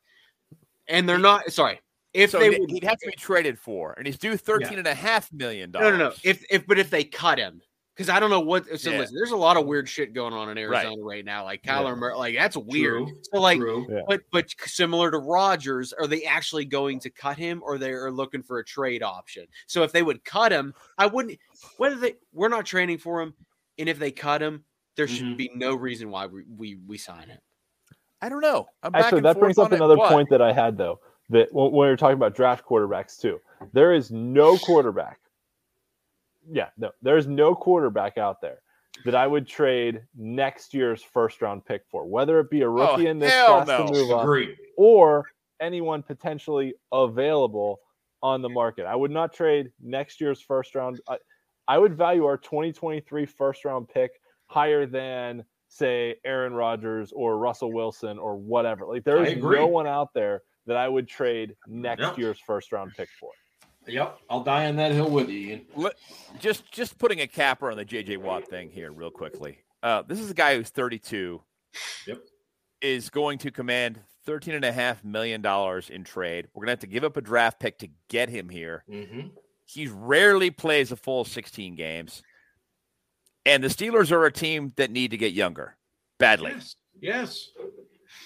And 0.88 1.08
they're 1.08 1.18
not 1.18 1.52
sorry. 1.52 1.80
If 2.12 2.30
so 2.30 2.40
they 2.40 2.50
he'd, 2.56 2.70
he'd 2.70 2.84
have 2.84 2.98
to 2.98 3.06
be 3.06 3.12
traded 3.16 3.56
for, 3.58 3.92
and 3.96 4.04
he's 4.06 4.18
due 4.18 4.36
thirteen 4.36 4.78
and 4.78 4.86
a 4.88 4.94
half 4.94 5.32
million 5.32 5.70
dollars. 5.70 5.92
No, 5.92 5.96
no, 5.96 6.08
no. 6.08 6.14
If 6.24 6.44
if 6.50 6.66
but 6.66 6.78
if 6.78 6.90
they 6.90 7.04
cut 7.04 7.38
him, 7.38 7.60
because 8.00 8.08
I 8.08 8.18
don't 8.18 8.30
know 8.30 8.40
what. 8.40 8.64
So 8.80 8.90
Yeah. 8.90 9.00
listen, 9.00 9.14
there's 9.14 9.30
a 9.32 9.36
lot 9.36 9.58
of 9.58 9.66
weird 9.66 9.86
shit 9.86 10.14
going 10.14 10.32
on 10.32 10.48
in 10.48 10.56
Arizona 10.56 10.96
right, 11.02 11.22
now. 11.22 11.44
Like 11.44 11.62
Kyler 11.62 11.90
Yeah. 11.90 11.94
Murray, 11.96 12.14
like 12.14 12.34
that's 12.34 12.56
weird. 12.56 13.06
True. 13.08 13.18
So 13.30 13.40
like, 13.42 13.58
True. 13.58 13.86
But 14.08 14.22
but 14.32 14.46
similar 14.64 15.10
to 15.10 15.18
Rodgers, 15.18 15.92
are 15.92 16.06
they 16.06 16.24
actually 16.24 16.64
going 16.64 16.98
to 17.00 17.10
cut 17.10 17.36
him, 17.36 17.60
or 17.62 17.76
they 17.76 17.92
are 17.92 18.10
looking 18.10 18.42
for 18.42 18.58
a 18.58 18.64
trade 18.64 19.02
option? 19.02 19.44
So 19.66 19.82
if 19.82 19.92
they 19.92 20.02
would 20.02 20.24
cut 20.24 20.50
him, 20.50 20.72
I 20.96 21.08
wouldn't. 21.08 21.38
Whether 21.76 21.96
they 21.96 22.14
we're 22.32 22.48
not 22.48 22.64
training 22.64 22.96
for 22.98 23.20
him, 23.20 23.34
and 23.78 23.86
if 23.86 23.98
they 23.98 24.12
cut 24.12 24.40
him, 24.40 24.64
there 24.96 25.06
should 25.06 25.26
Mhm. 25.26 25.36
be 25.36 25.50
no 25.54 25.74
reason 25.74 26.10
why 26.10 26.24
we 26.24 26.44
we, 26.56 26.76
we 26.86 26.96
sign 26.96 27.28
him. 27.28 27.40
I 28.22 28.30
don't 28.30 28.40
know. 28.40 28.66
I'm 28.82 28.94
Actually, 28.94 29.18
and 29.18 29.26
that 29.26 29.38
brings 29.38 29.58
up 29.58 29.66
on 29.66 29.72
it, 29.74 29.76
another 29.76 29.96
but- 29.96 30.08
point 30.10 30.30
that 30.30 30.40
I 30.40 30.54
had 30.54 30.78
though. 30.78 31.00
That 31.28 31.52
when, 31.52 31.66
when 31.66 31.72
we 31.72 31.90
were 31.90 31.96
talking 31.98 32.16
about 32.16 32.34
draft 32.34 32.64
quarterbacks 32.64 33.20
too, 33.20 33.40
there 33.74 33.92
is 33.92 34.10
no 34.10 34.56
quarterback. 34.56 35.18
Yeah, 36.52 36.68
no, 36.78 36.90
there's 37.02 37.26
no 37.26 37.54
quarterback 37.54 38.18
out 38.18 38.40
there 38.40 38.60
that 39.04 39.14
I 39.14 39.26
would 39.26 39.46
trade 39.46 40.02
next 40.16 40.74
year's 40.74 41.02
first 41.02 41.40
round 41.42 41.64
pick 41.64 41.82
for, 41.90 42.06
whether 42.06 42.40
it 42.40 42.50
be 42.50 42.62
a 42.62 42.68
oh, 42.68 42.72
rookie 42.72 43.06
in 43.06 43.18
this 43.18 43.32
Oh, 43.34 43.62
class 43.64 43.68
no. 43.68 43.86
to 43.86 43.92
move 43.92 44.10
up 44.10 44.22
Agreed. 44.22 44.56
or 44.76 45.24
anyone 45.60 46.02
potentially 46.02 46.74
available 46.92 47.80
on 48.22 48.42
the 48.42 48.48
market. 48.48 48.84
I 48.86 48.94
would 48.96 49.10
not 49.10 49.32
trade 49.32 49.70
next 49.82 50.20
year's 50.20 50.40
first 50.40 50.74
round. 50.74 51.00
I, 51.08 51.18
I 51.68 51.78
would 51.78 51.96
value 51.96 52.24
our 52.24 52.36
2023 52.36 53.26
first 53.26 53.64
round 53.64 53.88
pick 53.88 54.10
higher 54.46 54.86
than 54.86 55.44
say 55.68 56.16
Aaron 56.24 56.52
Rodgers 56.52 57.12
or 57.14 57.38
Russell 57.38 57.72
Wilson 57.72 58.18
or 58.18 58.36
whatever. 58.36 58.84
Like 58.86 59.04
there 59.04 59.20
I 59.20 59.26
is 59.26 59.32
agree. 59.34 59.56
no 59.56 59.68
one 59.68 59.86
out 59.86 60.08
there 60.14 60.42
that 60.66 60.76
I 60.76 60.88
would 60.88 61.08
trade 61.08 61.54
next 61.68 62.00
Yep. 62.02 62.18
year's 62.18 62.38
first 62.44 62.72
round 62.72 62.92
pick 62.96 63.08
for. 63.20 63.30
Yep. 63.86 64.18
I'll 64.28 64.42
die 64.44 64.66
on 64.66 64.76
that 64.76 64.92
hill 64.92 65.10
with 65.10 65.28
you. 65.28 65.38
Ian. 65.48 65.66
Let- 65.74 65.94
just 66.38 66.70
just 66.70 66.98
putting 66.98 67.20
a 67.20 67.26
capper 67.26 67.70
on 67.70 67.76
the 67.76 67.84
JJ 67.84 68.18
Watt 68.18 68.46
thing 68.48 68.70
here, 68.70 68.92
real 68.92 69.10
quickly. 69.10 69.58
Uh, 69.82 70.02
this 70.06 70.20
is 70.20 70.30
a 70.30 70.34
guy 70.34 70.56
who's 70.56 70.68
32. 70.70 71.40
Yep. 72.06 72.18
Is 72.82 73.10
going 73.10 73.38
to 73.38 73.50
command 73.50 74.00
13 74.26 74.54
and 74.54 74.64
a 74.64 74.72
half 74.72 75.02
million 75.04 75.40
dollars 75.42 75.90
in 75.90 76.04
trade. 76.04 76.48
We're 76.54 76.62
gonna 76.64 76.72
have 76.72 76.78
to 76.80 76.86
give 76.86 77.04
up 77.04 77.16
a 77.16 77.20
draft 77.20 77.58
pick 77.60 77.78
to 77.78 77.88
get 78.08 78.28
him 78.28 78.48
here. 78.48 78.84
Mm-hmm. 78.90 79.28
He 79.66 79.86
rarely 79.86 80.50
plays 80.50 80.92
a 80.92 80.96
full 80.96 81.24
16 81.24 81.74
games. 81.76 82.22
And 83.46 83.64
the 83.64 83.68
Steelers 83.68 84.12
are 84.12 84.24
a 84.26 84.32
team 84.32 84.72
that 84.76 84.90
need 84.90 85.12
to 85.12 85.16
get 85.16 85.32
younger 85.32 85.76
badly. 86.18 86.50
Yes. 86.52 86.76
Yes. 87.00 87.48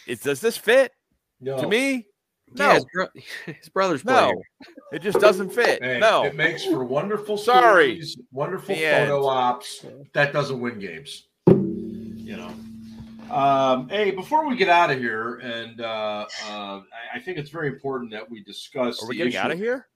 Is, 0.07 0.21
does 0.21 0.41
this 0.41 0.57
fit 0.57 0.93
No. 1.41 1.57
to 1.61 1.69
me? 1.69 2.07
No, 2.55 2.67
Yeah, 2.69 2.75
his, 2.75 2.85
bro- 2.93 3.07
his 3.47 3.69
brother's 3.69 4.03
play 4.03 4.15
no, 4.15 4.27
here. 4.29 4.75
it 4.93 5.03
just 5.03 5.19
doesn't 5.19 5.51
fit. 5.53 5.83
Hey, 5.83 5.99
no, 5.99 6.25
It 6.25 6.35
makes 6.37 6.65
for 6.65 6.85
wonderful 6.85 7.37
Sorry. 7.37 7.95
stories, 8.03 8.17
wonderful 8.33 8.75
The 8.75 8.83
photo 8.83 9.17
end. 9.17 9.25
ops. 9.39 9.85
That 10.13 10.33
doesn't 10.33 10.61
win 10.61 10.79
games. 10.79 11.25
You 11.49 12.37
know. 12.37 13.35
Um, 13.35 13.89
hey, 13.89 14.11
before 14.13 14.47
we 14.47 14.57
get 14.57 14.69
out 14.69 14.91
of 14.91 14.99
here, 14.99 15.37
and 15.37 15.81
uh, 15.81 16.27
uh, 16.47 16.49
I, 16.49 16.83
I 17.15 17.19
think 17.21 17.39
it's 17.39 17.51
very 17.51 17.69
important 17.69 18.11
that 18.13 18.29
we 18.31 18.43
discuss. 18.45 19.03
are 19.03 19.09
we 19.09 19.15
the 19.15 19.19
getting 19.19 19.33
issue- 19.33 19.39
out 19.45 19.51
of 19.51 19.59
here? 19.59 19.87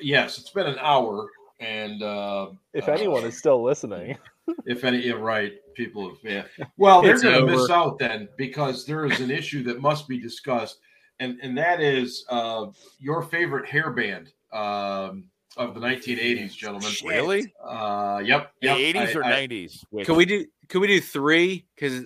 Yes, 0.00 0.38
it's 0.38 0.50
been 0.50 0.66
an 0.68 0.78
hour, 0.80 1.26
and 1.60 2.02
uh, 2.02 2.50
If 2.72 2.88
uh, 2.88 2.92
anyone 2.92 3.24
is 3.24 3.36
still 3.36 3.62
listening, 3.62 4.16
if 4.66 4.84
any, 4.84 4.98
yeah, 4.98 5.14
right, 5.14 5.54
people 5.74 6.08
have, 6.08 6.18
yeah. 6.22 6.66
Well, 6.76 7.02
they're 7.02 7.20
going 7.20 7.44
to 7.46 7.52
miss 7.52 7.68
out 7.68 7.98
then 7.98 8.28
because 8.36 8.86
there 8.86 9.06
is 9.06 9.18
an 9.20 9.30
issue 9.32 9.64
that 9.64 9.80
must 9.80 10.06
be 10.06 10.20
discussed, 10.20 10.78
and 11.22 11.38
and 11.42 11.56
that 11.56 11.80
is 11.80 12.24
uh, 12.28 12.66
your 12.98 13.22
favorite 13.22 13.68
hairband 13.68 14.28
um, 14.52 15.24
of 15.56 15.74
the 15.74 15.80
1980s, 15.80 16.54
gentlemen. 16.54 16.92
Really? 17.04 17.52
Uh, 17.62 18.20
yep. 18.24 18.52
The 18.60 18.68
yep. 18.68 18.96
80s 18.96 19.16
or 19.16 19.24
I- 19.24 19.42
I- 19.42 19.46
90s? 19.46 19.84
Which, 19.90 20.06
Can 20.06 20.16
we 20.16 20.26
do? 20.26 20.46
Can 20.68 20.80
we 20.80 20.86
do 20.88 21.00
three? 21.00 21.66
Because 21.74 22.04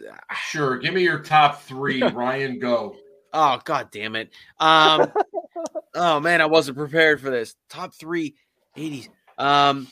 Sure. 0.48 0.78
Give 0.78 0.92
me 0.92 1.02
your 1.02 1.20
top 1.20 1.62
three. 1.62 2.02
Ryan, 2.02 2.58
go. 2.58 2.96
oh 3.32 3.60
god 3.64 3.90
damn 3.90 4.16
it! 4.16 4.30
Um, 4.58 5.12
oh 5.94 6.20
man, 6.20 6.40
I 6.40 6.46
wasn't 6.46 6.76
prepared 6.76 7.20
for 7.20 7.30
this. 7.30 7.54
Top 7.68 7.94
three 7.94 8.34
80s. 8.76 9.08
Um, 9.38 9.88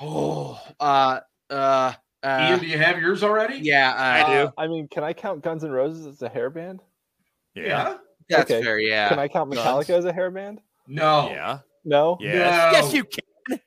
oh, 0.00 0.60
uh, 0.80 1.20
uh, 1.50 1.92
uh 2.22 2.48
Ian, 2.50 2.60
do 2.60 2.66
you 2.66 2.78
have 2.78 3.00
yours 3.00 3.22
already? 3.22 3.58
yeah, 3.58 3.92
I 3.96 4.20
uh, 4.20 4.26
do. 4.26 4.48
Uh, 4.48 4.50
I 4.58 4.66
mean, 4.68 4.88
can 4.88 5.04
I 5.04 5.12
count 5.12 5.42
Guns 5.42 5.64
N' 5.64 5.70
Roses 5.70 6.06
as 6.06 6.22
a 6.22 6.30
hairband? 6.30 6.80
Yeah. 7.54 7.96
That's 8.28 8.50
Okay. 8.50 8.62
fair. 8.62 8.78
Yeah. 8.78 9.08
Can 9.08 9.18
I 9.18 9.28
count 9.28 9.52
Guns. 9.52 9.64
Metallica 9.66 9.96
as 9.98 10.04
a 10.04 10.12
hair 10.12 10.30
band? 10.30 10.60
No. 10.86 11.28
Yeah. 11.30 11.58
No. 11.84 12.16
Yes. 12.20 12.34
No. 12.34 12.78
Yes, 12.78 12.92
you 12.94 13.04
can. 13.04 13.60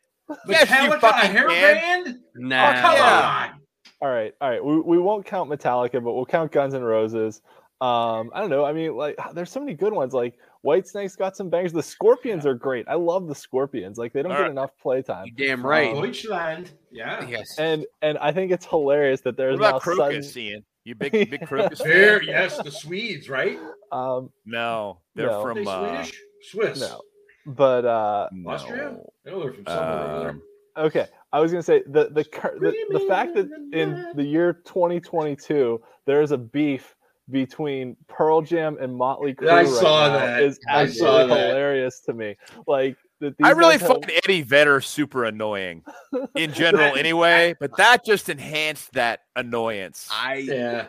Yes, 0.48 0.70
you 0.70 0.76
Metallica, 0.76 0.96
a 0.96 1.00
fucking 1.00 1.32
can. 1.32 1.48
hairband? 1.50 2.20
Nah. 2.36 2.70
Oh, 2.70 2.82
come 2.82 2.96
Yeah. 2.98 3.50
on. 3.54 3.62
All 4.02 4.10
right, 4.10 4.34
all 4.40 4.50
right. 4.50 4.64
We, 4.64 4.80
we 4.80 4.98
won't 4.98 5.26
count 5.26 5.50
Metallica, 5.50 6.02
but 6.04 6.14
we'll 6.14 6.26
count 6.26 6.52
Guns 6.52 6.74
N' 6.74 6.84
Roses. 6.84 7.42
Um, 7.82 8.30
I 8.34 8.40
don't 8.42 8.50
know. 8.50 8.64
I 8.64 8.72
mean, 8.74 8.96
like, 8.96 9.18
there's 9.34 9.52
so 9.52 9.60
many 9.60 9.74
good 9.74 9.92
ones. 9.94 10.14
Like 10.14 10.36
Whitesnake's 10.62 11.16
got 11.16 11.36
some 11.36 11.50
bangers. 11.50 11.74
The 11.74 11.82
Scorpions 11.84 12.46
are 12.46 12.54
great. 12.54 12.86
I 12.88 12.94
love 12.96 13.28
the 13.28 13.36
Scorpions. 13.36 13.98
Like 13.98 14.14
they 14.14 14.22
don't 14.22 14.32
All 14.32 14.38
get 14.38 14.44
right. 14.44 14.52
enough 14.52 14.72
playtime. 14.82 15.26
You 15.28 15.32
damn 15.34 15.66
right. 15.66 15.94
Deutschland. 15.96 16.72
Yeah. 16.92 17.26
yes. 17.28 17.58
And 17.58 17.86
and 18.02 18.18
I 18.20 18.32
think 18.32 18.52
it's 18.52 18.66
hilarious 18.66 19.22
that 19.22 19.30
What 19.32 19.38
there's 19.38 19.56
about 19.56 19.74
now 19.86 19.94
Krokus, 19.94 20.26
sudden. 20.26 20.42
Ian? 20.44 20.66
You 20.90 20.96
big 20.96 21.12
big 21.12 21.42
Krokus 21.42 21.78
fan? 21.84 21.88
There, 21.88 22.24
yes, 22.24 22.58
the 22.58 22.72
Swedes, 22.72 23.30
right? 23.30 23.60
Um, 23.92 24.32
No, 24.46 25.00
they're 25.16 25.28
No. 25.28 25.44
From 25.44 25.64
they 25.64 25.70
uh, 25.70 26.04
Swedish? 26.04 26.22
Swiss. 26.42 26.80
no, 26.82 27.02
but 27.46 27.86
uh, 27.86 28.28
no. 28.32 28.50
Austria? 28.50 28.98
I 29.26 29.30
know 29.30 29.40
they're 29.44 29.54
from 29.54 29.66
somewhere. 29.68 30.30
Um, 30.32 30.42
okay. 30.78 31.06
I 31.32 31.40
was 31.40 31.52
gonna 31.52 31.62
say 31.62 31.84
the 31.86 32.10
the 32.10 32.24
cur- 32.24 32.58
the, 32.60 32.74
the 32.90 33.02
fact 33.02 33.36
that 33.36 33.46
in 33.72 34.14
the 34.16 34.24
year 34.24 34.54
2022 34.66 35.80
there 36.08 36.24
is 36.24 36.32
a 36.32 36.38
beef 36.40 36.96
between 37.30 37.96
Pearl 38.08 38.42
Jam 38.42 38.78
and 38.82 38.96
Motley 38.96 39.36
Crue 39.36 39.48
I 39.52 39.58
right 39.58 39.68
saw 39.68 40.08
now 40.08 40.14
that. 40.18 40.42
is 40.42 40.60
I 40.68 40.88
saw 40.88 41.20
absolutely 41.20 41.28
that. 41.38 41.48
hilarious 41.50 42.00
to 42.08 42.14
me. 42.14 42.36
Like 42.66 42.98
that 42.98 42.98
I 43.22 43.28
these 43.30 43.58
really 43.58 43.78
guys 43.78 43.82
have- 43.82 43.90
find 43.90 44.12
Eddie 44.24 44.42
Vedder 44.44 44.82
super 44.82 45.26
annoying 45.26 45.84
in 46.36 46.54
general, 46.54 46.96
anyway. 46.96 47.56
But 47.60 47.76
that 47.78 48.06
just 48.06 48.30
enhanced 48.30 48.94
that 48.94 49.22
annoyance. 49.36 50.08
I 50.12 50.36
Yeah. 50.36 50.88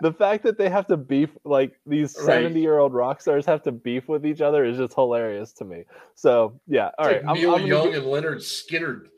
the 0.00 0.12
fact 0.12 0.42
that 0.44 0.56
they 0.58 0.68
have 0.70 0.86
to 0.86 0.96
beef 0.96 1.30
like 1.44 1.72
these 1.86 2.12
70 2.24 2.58
year 2.60 2.78
old 2.78 2.94
rock 2.94 3.20
stars 3.20 3.44
have 3.46 3.62
to 3.64 3.72
beef 3.72 4.08
with 4.08 4.24
each 4.26 4.40
other 4.40 4.64
is 4.64 4.76
just 4.78 4.94
hilarious 4.94 5.52
to 5.54 5.64
me. 5.64 5.84
So 6.14 6.58
yeah, 6.66 6.90
all 6.98 7.06
right. 7.06 7.16
It's 7.16 7.26
like 7.26 7.38
I'm, 7.44 7.54
I'm 7.54 7.66
Young 7.66 7.92
gi- 7.92 7.98
and 7.98 8.06
Lynyrd 8.06 8.36
Skynyrd. 8.38 9.08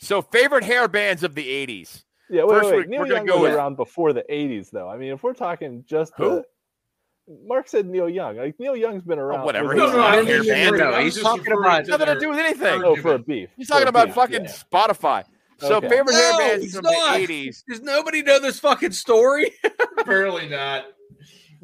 So, 0.00 0.20
favorite 0.20 0.64
hair 0.64 0.86
bands 0.86 1.22
of 1.22 1.34
the 1.34 1.46
'80s. 1.48 2.04
yeah, 2.28 2.44
wait, 2.44 2.50
first 2.50 2.64
wait, 2.66 2.70
we're- 2.70 2.78
wait. 2.82 2.88
Neil 2.90 3.00
we're 3.00 3.06
gonna 3.06 3.16
Young 3.20 3.26
go 3.26 3.32
was 3.40 3.42
with- 3.48 3.54
around 3.54 3.76
before 3.76 4.12
the 4.12 4.24
80s 4.30 4.70
though. 4.70 4.88
I 4.88 4.98
mean, 4.98 5.12
if 5.12 5.22
we're 5.22 5.32
talking 5.32 5.82
just 5.86 6.12
Who? 6.18 6.28
the 6.28 6.44
Mark 7.46 7.68
said 7.68 7.86
Neil 7.86 8.08
Young. 8.08 8.36
Like 8.36 8.58
Neil 8.60 8.76
Young's 8.76 9.02
been 9.02 9.18
oh, 9.18 9.22
around. 9.22 9.44
whatever, 9.44 9.74
was 9.74 9.82
he's 9.82 9.90
he- 9.92 9.96
not 9.96 10.14
I 10.14 10.16
a 10.20 10.24
hair 10.24 10.40
mean, 10.40 10.48
band. 10.50 10.76
no, 10.78 10.90
No, 10.90 10.98
he's 11.00 11.20
talking 11.20 11.52
about- 11.52 11.84
to 11.86 11.90
Nothing 11.92 12.06
to 12.06 12.20
do 12.20 12.28
with 12.30 12.38
anything. 12.38 12.82
Oh, 12.84 12.96
for 12.96 13.14
a 13.14 13.18
beef. 13.18 13.48
He's 13.56 13.68
talking 13.68 13.88
about 13.88 14.06
beef, 14.08 14.14
fucking 14.14 14.44
yeah. 14.44 14.50
Spotify. 14.72 15.24
So, 15.58 15.76
Okay. 15.76 15.88
favorite 15.88 16.14
hair 16.14 16.36
bands 16.36 16.74
from 16.74 16.82
not. 16.84 16.92
the 17.16 17.26
'80s. 17.26 17.62
does 17.68 17.80
nobody 17.80 18.22
know 18.22 18.40
this 18.40 18.58
fucking 18.58 18.90
story? 18.92 19.52
Apparently 19.98 20.48
not. 20.48 20.84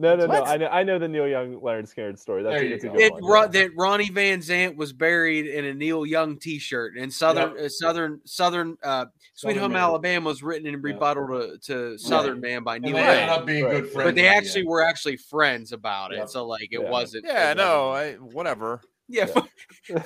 No, 0.00 0.16
no, 0.16 0.24
no. 0.24 0.44
I 0.44 0.56
know, 0.56 0.66
I 0.68 0.82
know 0.82 0.98
the 0.98 1.08
Neil 1.08 1.28
Young 1.28 1.60
Lynyrd 1.60 1.92
Skynyrd 1.94 2.18
story. 2.18 2.42
That's, 2.42 2.54
There 2.54 2.62
a- 2.62 2.64
you 2.64 2.70
that's 2.70 2.84
a 2.84 2.86
go. 2.88 2.94
good 2.94 3.02
that, 3.12 3.22
one. 3.22 3.30
Ro- 3.32 3.48
that 3.48 3.70
Ronnie 3.76 4.08
Van 4.08 4.38
Zant 4.38 4.74
was 4.76 4.94
buried 4.94 5.46
in 5.46 5.66
a 5.66 5.74
Neil 5.74 6.06
Young 6.06 6.38
T-shirt, 6.38 6.96
and 6.96 7.12
Southern 7.12 7.58
uh, 7.58 7.68
Southern 7.68 8.20
Southern 8.24 8.78
uh, 8.82 9.04
Sweet 9.34 9.50
Southern 9.50 9.58
Home 9.62 9.72
Man. 9.72 9.82
Alabama 9.82 10.26
was 10.26 10.42
written 10.42 10.66
in 10.66 10.80
rebuttal 10.80 11.26
to, 11.28 11.58
to 11.66 11.98
Southern 11.98 12.40
Man 12.40 12.62
by 12.62 12.76
And 12.76 12.84
Neil 12.86 12.94
they 12.96 13.02
Right. 13.02 13.16
ended 13.18 13.28
up 13.28 13.44
being 13.46 13.64
Right. 13.64 13.82
good 13.82 13.92
friends. 13.92 14.08
But 14.08 14.14
they 14.14 14.26
actually 14.28 14.60
end. 14.62 14.70
were 14.70 14.82
actually 14.82 15.16
friends 15.18 15.72
about 15.72 16.12
it, 16.14 16.16
Yep. 16.16 16.28
so 16.30 16.46
like 16.46 16.68
it 16.72 16.80
Yeah. 16.80 16.90
wasn't. 16.90 17.26
Yeah, 17.26 17.50
it 17.50 17.56
no, 17.58 17.90
I, 17.90 18.12
whatever. 18.14 18.80
yeah, 19.06 19.26
fuck, 19.26 19.48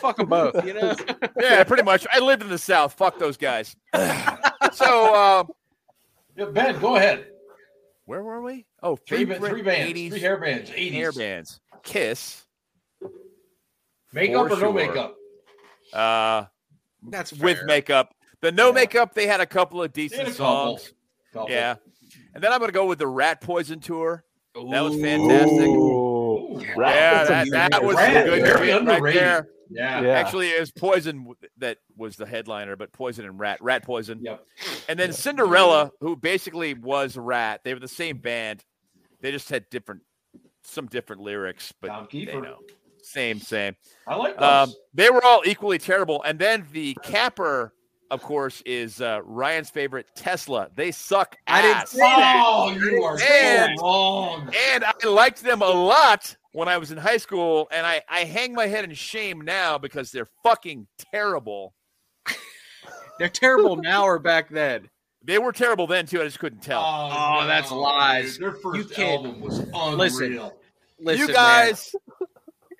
fuck 0.00 0.16
them 0.16 0.26
both. 0.28 0.64
You 0.66 0.74
know, 0.74 0.96
Yeah, 1.40 1.62
pretty 1.62 1.84
much. 1.84 2.04
I 2.12 2.18
lived 2.18 2.42
in 2.42 2.48
the 2.48 2.58
South. 2.58 2.94
Fuck 2.94 3.20
those 3.20 3.36
guys. 3.36 3.76
so, 4.72 5.14
uh, 5.14 5.44
Yeah, 6.36 6.46
Ben, 6.46 6.80
go 6.80 6.96
ahead. 6.96 7.26
where 8.06 8.22
were 8.24 8.42
we? 8.42 8.66
Oh, 8.84 8.96
Three, 8.96 9.24
ba- 9.24 9.34
favorite 9.34 9.48
three 9.50 9.62
bands, 9.62 9.92
80s 9.98 10.10
three 10.10 10.20
hair 10.20 10.36
bands, 10.38 10.70
80s. 10.70 10.92
hair 10.92 11.12
bands. 11.12 11.60
Kiss. 11.82 12.44
Makeup 14.12 14.48
For 14.48 14.54
or 14.54 14.60
no 14.60 14.72
makeup? 14.72 15.16
Uh, 15.92 16.44
that's 17.08 17.32
with 17.32 17.58
makeup. 17.64 18.14
The 18.42 18.52
no 18.52 18.68
Yeah. 18.68 18.74
makeup, 18.74 19.14
they 19.14 19.26
had 19.26 19.40
a 19.40 19.46
couple 19.46 19.82
of 19.82 19.92
decent 19.92 20.20
couple. 20.28 20.34
songs. 20.78 20.92
Couple. 21.32 21.50
Yeah. 21.50 21.76
And 22.34 22.42
then 22.44 22.52
I'm 22.52 22.58
going 22.58 22.68
to 22.68 22.72
go 22.74 22.86
with 22.86 22.98
the 22.98 23.06
Ratt 23.06 23.40
Poison 23.40 23.80
tour. 23.80 24.24
That 24.54 24.80
was 24.82 25.00
fantastic. 25.00 25.66
Ooh. 25.66 26.56
Ooh, 26.56 26.58
Ratt, 26.76 26.94
yeah, 26.94 27.44
that, 27.50 27.70
that 27.72 27.82
was 27.84 27.96
Ratt, 27.96 28.26
a 28.26 28.30
good 28.30 28.42
very 28.42 28.66
shit 28.68 28.82
right 28.84 28.88
underrated. 28.96 29.22
there. 29.22 29.48
Yeah. 29.70 30.00
Yeah. 30.02 30.08
Actually, 30.10 30.50
it 30.50 30.60
was 30.60 30.70
Poison 30.70 31.26
that 31.58 31.78
was 31.96 32.16
the 32.16 32.26
headliner, 32.26 32.76
but 32.76 32.92
Poison 32.92 33.24
and 33.24 33.40
Ratt, 33.40 33.60
Ratt 33.62 33.82
Poison. 33.82 34.20
Yep. 34.22 34.44
And 34.88 34.98
then 34.98 35.08
Yeah. 35.08 35.14
Cinderella, 35.14 35.90
who 36.00 36.14
basically 36.16 36.74
was 36.74 37.16
Ratt. 37.16 37.62
They 37.64 37.72
were 37.74 37.80
the 37.80 37.88
same 37.88 38.18
band. 38.18 38.64
They 39.24 39.30
just 39.32 39.48
had 39.48 39.64
different, 39.70 40.02
some 40.64 40.84
different 40.86 41.22
lyrics, 41.22 41.72
but 41.80 41.88
Tom 41.88 42.06
they 42.12 42.26
know. 42.26 42.58
Same, 43.02 43.40
same. 43.40 43.74
I 44.06 44.16
like 44.16 44.38
those. 44.38 44.68
Um, 44.68 44.74
they 44.92 45.08
were 45.08 45.24
all 45.24 45.40
equally 45.46 45.78
terrible. 45.78 46.22
And 46.24 46.38
then 46.38 46.66
the 46.72 46.94
capper, 47.02 47.72
of 48.10 48.20
course, 48.20 48.62
is 48.66 49.00
uh, 49.00 49.20
Ryan's 49.24 49.70
favorite 49.70 50.08
Tesla. 50.14 50.68
They 50.74 50.90
suck 50.90 51.38
I 51.46 51.62
didn't 51.62 51.76
ass. 51.78 51.90
say 51.92 52.00
that. 52.00 52.42
oh, 52.46 52.70
you 52.72 53.02
are 53.02 53.18
And- 53.18 53.78
so 53.78 53.82
wrong. 53.82 54.52
and 54.74 54.84
I 54.84 55.06
liked 55.06 55.42
them 55.42 55.62
a 55.62 55.70
lot 55.70 56.36
when 56.52 56.68
I 56.68 56.76
was 56.76 56.92
in 56.92 56.98
high 56.98 57.16
school, 57.16 57.66
and 57.72 57.86
I, 57.86 58.02
I 58.10 58.24
hang 58.24 58.52
my 58.52 58.66
head 58.66 58.84
in 58.84 58.92
shame 58.92 59.40
now 59.40 59.78
because 59.78 60.10
they're 60.12 60.28
fucking 60.42 60.86
terrible. 61.12 61.72
They're 63.18 63.30
terrible 63.30 63.76
now 63.76 64.04
or 64.04 64.18
back 64.18 64.50
then. 64.50 64.90
They 65.24 65.38
were 65.38 65.52
terrible 65.52 65.86
then 65.86 66.06
too. 66.06 66.20
I 66.20 66.24
just 66.24 66.38
couldn't 66.38 66.60
tell. 66.62 66.82
Oh, 66.82 67.40
oh 67.42 67.46
that's 67.46 67.70
lies. 67.70 68.34
dude. 68.34 68.42
Their 68.42 68.52
first 68.52 68.78
You 68.78 68.84
can't- 68.84 69.24
album 69.26 69.40
was 69.40 69.58
unreal. 69.60 69.96
Listen. 69.96 70.50
Listen, 71.00 71.20
you 71.20 71.26
man, 71.26 71.34
guys 71.34 71.94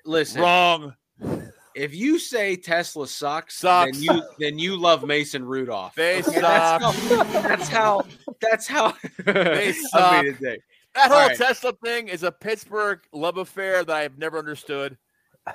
listen. 0.05 0.41
wrong. 0.41 0.93
If 1.75 1.93
you 1.93 2.19
say 2.19 2.55
Tesla 2.55 3.05
sucks, 3.07 3.57
Sucks. 3.57 3.91
then 3.97 4.01
you 4.03 4.23
then 4.39 4.57
you 4.59 4.77
love 4.77 5.03
Mason 5.03 5.43
Rudolph. 5.43 5.93
They 5.95 6.19
Okay, 6.19 6.39
suck. 6.39 6.95
That's 7.43 7.67
how. 7.67 8.05
That's 8.39 8.67
how. 8.67 8.93
They 9.25 9.69
I 9.69 9.71
suck. 9.73 10.23
mean, 10.23 10.37
That 10.41 10.61
whole 11.09 11.13
All 11.17 11.27
right. 11.27 11.37
Tesla 11.37 11.73
thing 11.83 12.07
is 12.07 12.23
a 12.23 12.31
Pittsburgh 12.31 13.01
love 13.11 13.37
affair 13.37 13.83
that 13.83 13.93
I've 13.95 14.17
never 14.17 14.37
understood. 14.39 14.97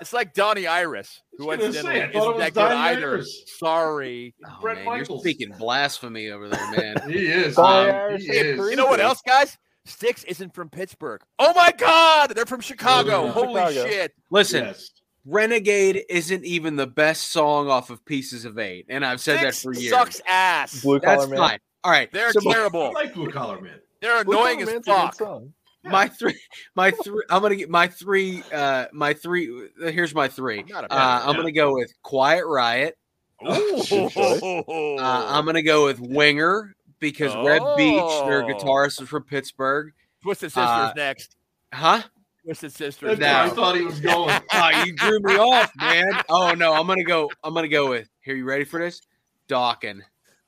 It's 0.01 0.12
like 0.12 0.34
Donnie 0.34 0.66
Iris, 0.68 1.20
who 1.36 1.51
I 1.51 1.57
was 1.57 1.59
say, 1.59 1.64
I 1.64 1.68
incidentally 1.68 2.12
thought 2.12 2.12
it 2.12 2.18
isn't 2.18 2.38
that 2.38 2.55
good 2.55 2.72
either. 2.72 3.11
Iris. 3.14 3.43
Sorry. 3.59 4.34
Oh, 4.47 4.59
Brett 4.61 4.76
man, 4.76 4.84
Michaels. 4.86 5.09
you're 5.09 5.18
speaking 5.34 5.55
blasphemy 5.59 6.30
over 6.30 6.49
there, 6.49 6.70
man. 6.70 6.97
He 7.11 7.26
is. 7.26 7.59
Um, 7.59 8.16
he 8.18 8.26
is. 8.26 8.59
You 8.70 8.76
know 8.76 8.86
what 8.86 9.01
else, 9.01 9.20
guys? 9.26 9.59
Styx 9.86 10.22
isn't 10.24 10.55
from 10.55 10.68
Pittsburgh. 10.70 11.22
Oh 11.38 11.53
my 11.55 11.72
God, 11.76 12.30
they're 12.36 12.47
from 12.47 12.61
Chicago. 12.61 13.24
Yeah. 13.24 13.32
Holy 13.32 13.55
Chicago. 13.72 13.88
shit! 13.88 14.12
Listen, 14.30 14.64
Yes. 14.66 14.91
Renegade 15.24 16.05
isn't 16.09 16.45
even 16.45 16.76
the 16.76 16.86
best 16.86 17.30
song 17.32 17.68
off 17.68 17.91
of 17.91 18.05
Pieces 18.05 18.45
of 18.45 18.59
Eight, 18.59 18.86
and 18.88 19.05
I've 19.05 19.20
said 19.20 19.43
that 19.45 19.55
for 19.55 19.72
years. 19.74 19.91
sucks 19.91 20.20
ass. 20.28 20.82
Blue 20.82 21.01
collar 21.01 21.26
man. 21.26 21.38
fine. 21.38 21.59
All 21.82 21.91
right, 21.91 22.11
They're 22.12 22.30
so 22.32 22.41
my- 22.43 22.51
I 22.51 22.55
terrible. 22.55 22.93
like 22.93 23.14
Blue 23.14 23.30
Collar 23.30 23.61
Man. 23.61 23.78
They're 24.03 24.20
annoying 24.20 24.61
as 24.62 24.68
Man's 24.68 24.86
a 24.86 24.91
good 24.91 25.14
fuck. 25.18 25.43
Song. 25.83 25.93
my 25.93 26.09
three, 26.09 26.39
my 26.74 26.91
three. 26.91 27.22
I'm 27.31 27.43
gonna 27.43 27.57
get 27.57 27.70
my 27.70 27.89
three. 27.89 28.43
Uh, 28.53 28.87
my 28.93 29.14
three. 29.14 29.68
Here's 29.81 30.14
my 30.14 30.28
three. 30.28 30.62
Not 30.68 30.85
a 30.85 30.89
bad 30.89 30.97
Uh. 30.97 31.28
I'm 31.28 31.37
gonna 31.37 31.53
go 31.53 31.74
with 31.74 31.93
Quiet 32.03 32.47
Riot. 32.47 32.97
Ooh. 33.43 33.76
Good 33.89 34.11
choice. 34.11 34.43
Uh, 34.43 35.26
I'm 35.28 35.45
gonna 35.47 35.62
go 35.62 35.87
with 35.87 35.99
Winger 36.01 36.74
because 36.99 37.35
Reb 37.35 37.62
Beach, 37.76 38.03
their 38.26 38.43
Oh. 38.45 38.47
guitarist, 38.47 39.01
is 39.01 39.09
from 39.09 39.24
Pittsburgh. 39.24 39.93
Twisted 40.22 40.51
Sisters 40.51 40.66
uh, 40.66 40.93
next. 40.95 41.37
Huh? 41.72 42.03
Twisted 42.45 42.72
Sisters. 42.72 43.18
That's 43.18 43.53
where 43.57 43.64
I 43.64 43.72
thought 43.72 43.76
he 43.76 43.85
was 43.85 44.01
going. 44.01 44.39
Oh, 44.53 44.83
you 44.85 44.95
drew 44.95 45.18
me 45.20 45.37
off, 45.37 45.70
man. 45.76 46.20
Oh 46.28 46.53
no, 46.53 46.74
I'm 46.74 46.87
gonna 46.87 47.05
go. 47.05 47.31
I'm 47.43 47.55
gonna 47.55 47.68
go 47.68 47.88
with. 47.88 48.09
Here, 48.21 48.34
you 48.37 48.45
ready 48.45 48.64
for 48.64 48.79
this? 48.80 49.00
Dokken. 49.49 50.00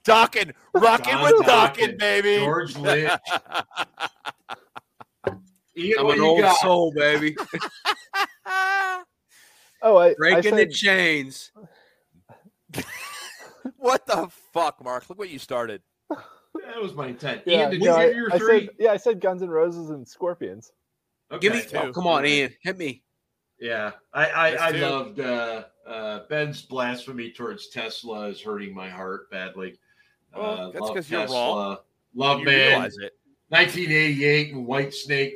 Dokken, 0.05 0.53
rockin' 0.75 1.13
John 1.15 1.23
with 1.23 1.47
Dokken. 1.47 1.95
Dokken, 1.95 1.99
baby. 1.99 2.37
George 2.45 2.77
Lynch. 2.77 3.13
Ian, 5.77 5.99
I'm 5.99 6.11
an 6.11 6.21
old 6.21 6.41
got? 6.41 6.59
soul, 6.59 6.93
baby. 6.95 7.37
Oh, 9.85 9.97
I, 9.97 10.11
I 10.11 10.15
Breaking 10.15 10.55
the 10.55 10.69
chains. 10.69 11.51
what 13.79 14.07
the 14.07 14.29
fuck, 14.53 14.83
Mark? 14.83 15.09
Look 15.11 15.19
what 15.19 15.29
you 15.29 15.41
started. 15.41 15.83
That 16.09 16.81
was 16.81 16.95
my 16.95 17.09
intent. 17.09 17.43
yeah, 17.47 17.63
Ian, 17.63 17.71
did 17.73 17.81
no, 17.81 17.87
you 17.87 17.93
I, 18.03 18.11
your 18.11 18.33
I 18.33 18.39
three? 18.39 18.67
said, 18.67 18.69
yeah, 18.79 18.93
I 18.93 18.97
said 18.97 19.21
Guns 19.21 19.43
and 19.43 19.51
Roses 19.51 19.91
and 19.91 20.07
Scorpions. 20.07 20.71
Okay. 21.33 21.41
Give 21.41 21.53
me. 21.55 21.63
two. 21.63 21.77
Oh, 21.79 21.93
come 21.93 22.07
on, 22.07 22.25
Ian. 22.25 22.53
Hit 22.63 22.79
me. 22.79 23.03
Yeah, 23.59 23.93
I 24.13 24.27
I, 24.27 24.49
I 24.55 24.71
loved 24.71 25.19
uh, 25.19 25.65
uh, 25.87 26.21
Ben's 26.29 26.63
blasphemy 26.63 27.31
towards 27.33 27.69
Tesla 27.69 28.29
is 28.29 28.41
hurting 28.41 28.75
my 28.75 28.89
heart 28.89 29.31
badly. 29.31 29.79
Well, 30.37 30.45
uh, 30.45 30.71
that's 30.71 30.81
love 30.81 30.95
'cause 30.95 31.11
you're 31.11 31.27
wrong. 31.27 31.79
Love 32.15 32.41
you 32.41 32.47
man. 32.47 32.69
realize 32.69 32.97
it. 32.99 33.15
1988 33.49 34.55
and 34.55 34.67
Whitesnake. 34.67 35.33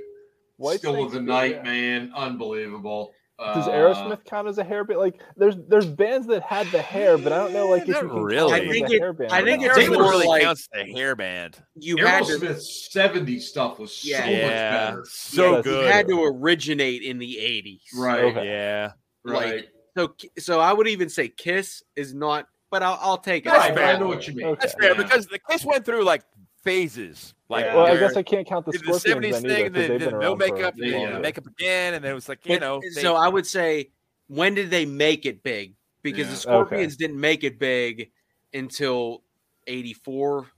White 0.56 0.78
Still 0.78 0.94
Snake's 0.94 1.06
of 1.06 1.12
the 1.12 1.20
night, 1.20 1.64
man. 1.64 2.12
Unbelievable. 2.14 3.12
Does 3.38 3.68
Uh, 3.68 3.70
Aerosmith 3.72 4.24
count 4.24 4.48
as 4.48 4.56
a 4.56 4.64
hair 4.64 4.82
band? 4.82 4.98
Like, 4.98 5.20
there's 5.36 5.56
there's 5.68 5.84
bands 5.86 6.26
that 6.28 6.42
had 6.42 6.66
the 6.68 6.80
hair, 6.80 7.18
but 7.18 7.34
I 7.34 7.36
don't 7.36 7.52
know, 7.52 7.66
like, 7.66 7.82
if 7.86 7.88
you 7.88 8.22
really. 8.24 8.52
I 8.54 8.66
think 8.66 8.88
a 8.88 8.92
it- 8.94 9.00
hair 9.00 9.12
band. 9.12 9.30
I 9.30 9.42
think 9.44 9.60
not. 9.60 9.76
it's 9.76 9.76
Taylor 9.78 10.02
more 10.02 10.16
like- 10.24 10.40
counts 10.42 10.66
the 10.72 10.84
hair 10.84 11.14
band. 11.14 11.62
You 11.74 11.98
had. 11.98 12.24
Aerosmith's 12.24 12.88
70s 12.90 13.42
stuff 13.42 13.78
was 13.78 13.94
so 13.94 14.08
Yeah. 14.08 14.20
much 14.20 14.30
Yeah, 14.30 14.86
better. 14.90 15.04
so 15.10 15.50
Yeah, 15.50 15.56
You 15.58 15.62
good. 15.62 15.92
had 15.92 16.08
to 16.08 16.24
originate 16.24 17.02
in 17.02 17.18
the 17.18 17.36
80s. 17.38 17.82
Right. 17.94 18.24
Okay. 18.24 18.46
Yeah, 18.46 18.92
like- 19.24 19.44
Right. 19.44 19.64
So, 19.98 20.14
so 20.38 20.60
I 20.60 20.72
would 20.72 20.88
even 20.88 21.10
say 21.10 21.28
Kiss 21.28 21.82
is 21.94 22.14
not, 22.14 22.46
but 22.70 22.82
I'll, 22.82 22.98
I'll 23.02 23.18
take 23.18 23.44
it. 23.44 23.50
Right, 23.50 23.74
fair. 23.74 23.96
I 23.96 23.98
know 23.98 24.06
what 24.08 24.26
you 24.26 24.34
mean. 24.34 24.46
Okay. 24.46 24.60
that's 24.62 24.74
fair 24.80 24.92
Yeah. 24.92 25.02
because 25.02 25.26
the 25.26 25.38
Kiss 25.50 25.62
went 25.64 25.84
through 25.84 26.04
like 26.04 26.22
phases. 26.64 27.34
Like 27.48 27.66
Yeah. 27.66 27.76
Well, 27.76 27.86
I 27.86 27.96
guess 27.96 28.16
I 28.16 28.22
can't 28.22 28.46
count 28.46 28.66
the 28.66 28.72
the 28.72 28.78
Scorpions 28.78 29.02
seventies 29.02 29.42
then 29.42 29.50
either 29.50 29.54
thing, 29.54 29.72
because 29.72 29.82
the, 29.88 29.88
they've 29.92 30.00
the 30.00 30.10
been 30.10 30.18
no 30.20 30.34
makeup, 30.36 30.74
the, 30.76 30.88
Yeah. 30.88 30.98
long 30.98 31.12
the 31.14 31.20
makeup 31.20 31.46
again, 31.46 31.94
and 31.94 32.04
then 32.04 32.10
it 32.12 32.14
was 32.14 32.28
like 32.28 32.44
you 32.44 32.54
But- 32.56 32.60
know. 32.60 32.80
they- 32.94 33.00
so 33.02 33.14
I 33.14 33.28
would 33.28 33.46
say, 33.46 33.90
when 34.26 34.54
did 34.54 34.70
they 34.70 34.84
make 34.84 35.26
it 35.26 35.42
big? 35.42 35.74
Because 36.02 36.26
Yeah. 36.26 36.32
the 36.32 36.36
Scorpions 36.38 36.96
didn't 36.96 37.20
make 37.20 37.44
it 37.44 37.58
big 37.58 38.10
until 38.52 39.22
'84. 39.66 40.48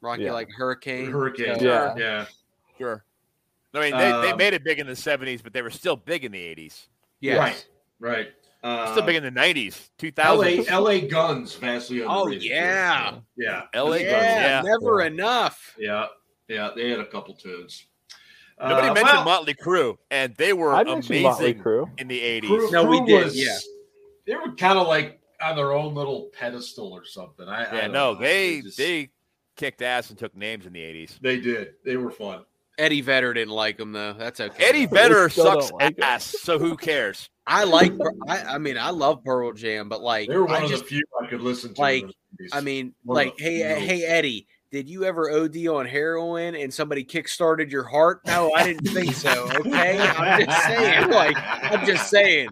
Rocky 0.00 0.22
Yeah. 0.24 0.32
like 0.32 0.48
hurricane. 0.56 1.10
Hurricane. 1.12 1.58
So- 1.60 1.64
Yeah. 1.64 1.94
Yeah. 1.96 2.26
sure. 2.76 3.04
I 3.74 3.80
mean, 3.80 3.92
they, 3.92 3.98
they 3.98 4.30
Um, 4.32 4.36
made 4.36 4.52
it 4.52 4.64
big 4.64 4.80
in 4.80 4.86
the 4.86 4.96
seventies, 4.96 5.40
but 5.42 5.52
they 5.52 5.62
were 5.62 5.70
still 5.70 5.96
big 5.96 6.24
in 6.24 6.32
the 6.32 6.42
eighties. 6.42 6.88
Yes. 7.20 7.38
Right. 7.38 7.66
Right. 8.00 8.32
Uh, 8.64 8.92
Still 8.92 9.04
big 9.06 9.16
in 9.16 9.22
the 9.24 9.30
nineties, 9.30 9.90
two 9.98 10.12
LA. 10.16 10.62
LA 10.70 11.00
Guns, 11.08 11.54
vastly 11.56 12.02
Oh 12.04 12.24
underrated. 12.24 12.44
yeah. 12.44 13.18
Yeah. 13.36 13.62
LA 13.74 13.96
yeah, 13.96 14.10
Guns, 14.10 14.24
yeah. 14.24 14.62
never 14.64 15.00
Yeah. 15.00 15.06
enough. 15.06 15.74
Yeah. 15.78 16.06
Yeah. 16.48 16.70
They 16.74 16.90
had 16.90 17.00
a 17.00 17.06
couple 17.06 17.34
tunes. 17.34 17.86
Nobody 18.60 18.88
Uh, 18.88 18.94
mentioned 18.94 19.16
well, 19.16 19.24
Motley 19.24 19.54
Crue, 19.54 19.96
and 20.10 20.34
they 20.36 20.52
were 20.52 20.72
I 20.74 20.84
mentioned 20.84 21.22
Motley 21.22 21.52
amazing 21.52 21.86
in 21.98 22.06
the 22.08 22.20
'80s. 22.20 22.46
Crew, 22.46 22.70
No, 22.70 22.84
we 22.84 23.04
did, 23.06 23.24
was- 23.24 23.36
yeah. 23.36 23.56
They 24.26 24.34
were 24.36 24.54
kind 24.54 24.78
of 24.78 24.86
like 24.86 25.20
on 25.42 25.56
their 25.56 25.72
own 25.72 25.94
little 25.94 26.30
pedestal 26.38 26.92
or 26.92 27.04
something. 27.04 27.48
I, 27.48 27.64
I 27.64 27.74
Yeah, 27.74 27.80
don't 27.82 27.92
no, 27.92 28.12
know. 28.14 28.20
they 28.20 28.60
just- 28.60 28.78
they 28.78 29.10
kicked 29.56 29.82
ass 29.82 30.10
and 30.10 30.18
took 30.18 30.36
names 30.36 30.66
in 30.66 30.72
the 30.72 30.80
'80s. 30.80 31.18
they 31.20 31.40
did. 31.40 31.74
They 31.84 31.96
were 31.96 32.10
fun. 32.10 32.44
Eddie 32.78 33.00
Vedder 33.00 33.34
didn't 33.34 33.52
like 33.52 33.78
him 33.80 33.92
though. 33.92 34.12
That's 34.12 34.38
okay. 34.40 34.64
Eddie 34.64 34.86
Vedder 34.86 35.28
sucks 35.28 35.72
like 35.72 35.98
it. 35.98 36.04
ass, 36.04 36.24
so 36.24 36.58
who 36.58 36.76
cares? 36.76 37.28
I 37.46 37.64
like. 37.64 37.92
I, 38.28 38.42
I 38.44 38.58
mean, 38.58 38.78
I 38.78 38.90
love 38.90 39.24
Pearl 39.24 39.52
Jam, 39.52 39.88
but 39.88 40.00
like, 40.02 40.28
They 40.28 40.36
were 40.36 40.44
one 40.46 40.62
I 40.62 40.64
of 40.64 40.70
just, 40.70 40.84
the 40.84 40.88
few 40.88 41.02
I 41.20 41.26
could 41.26 41.40
listen 41.40 41.74
to. 41.74 41.80
like, 41.80 42.02
in 42.04 42.12
the 42.38 42.44
80s. 42.44 42.48
I 42.52 42.60
mean, 42.60 42.94
One 43.02 43.16
like, 43.16 43.34
hey, 43.38 43.58
hey, 43.80 44.04
Eddie, 44.04 44.46
did 44.72 44.88
you 44.88 45.04
ever 45.04 45.30
OD 45.30 45.66
on 45.66 45.84
heroin 45.84 46.54
and 46.54 46.72
somebody 46.72 47.04
kickstarted 47.04 47.70
your 47.70 47.84
heart? 47.84 48.22
No, 48.26 48.50
I 48.54 48.64
didn't 48.64 48.88
think 48.88 49.12
so. 49.14 49.48
Okay, 49.56 50.00
I'm 50.00 50.46
just 50.46 50.66
saying. 50.66 51.10
Like, 51.10 51.36
I'm 51.38 51.86
just 51.86 52.08
saying. 52.08 52.48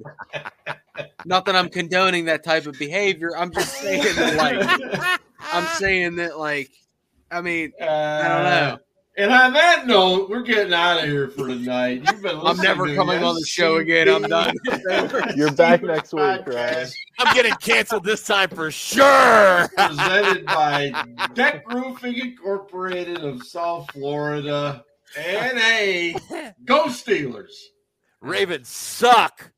Not 1.25 1.47
that 1.47 1.57
I'm 1.57 1.71
condoning 1.71 2.27
that 2.27 2.45
type 2.45 2.67
of 2.67 2.79
behavior. 2.79 3.35
I'm 3.35 3.51
just 3.51 3.75
saying 3.79 4.15
that, 4.17 4.37
like, 4.37 5.21
I'm 5.41 5.65
saying 5.79 6.17
that, 6.17 6.39
like, 6.39 6.71
I 7.31 7.41
mean, 7.41 7.73
Uh, 7.81 7.85
I 7.87 8.29
don't 8.29 8.45
know. 8.45 8.79
And 9.21 9.31
on 9.35 9.53
that 9.53 9.87
note, 9.87 10.31
we're 10.31 10.41
getting 10.41 10.73
out 10.73 10.97
of 10.97 11.05
here 11.05 11.29
for 11.29 11.47
tonight. 11.47 12.03
You've 12.07 12.23
been 12.23 12.39
I'm 12.43 12.57
never 12.57 12.95
coming 12.95 13.23
on 13.23 13.35
the 13.35 13.45
show 13.45 13.77
again. 13.77 14.09
I'm 14.09 14.23
done. 14.23 14.55
You're 15.37 15.53
back 15.53 15.83
next 15.83 16.15
week, 16.15 16.23
Podcast 16.23 16.47
right? 16.47 16.95
I'm 17.19 17.35
getting 17.35 17.53
canceled 17.57 18.03
this 18.03 18.25
time 18.25 18.49
for 18.49 18.71
sure. 18.71 19.69
Presented 19.77 20.47
by 20.47 21.05
Deck 21.35 21.71
Roofing 21.71 22.17
Incorporated 22.17 23.19
of 23.19 23.43
South 23.43 23.91
Florida. 23.93 24.87
And 25.19 25.59
hey, 25.59 26.17
go 26.65 26.87
Steelers. 26.87 27.53
Ravens 28.23 28.69
suck. 28.69 29.53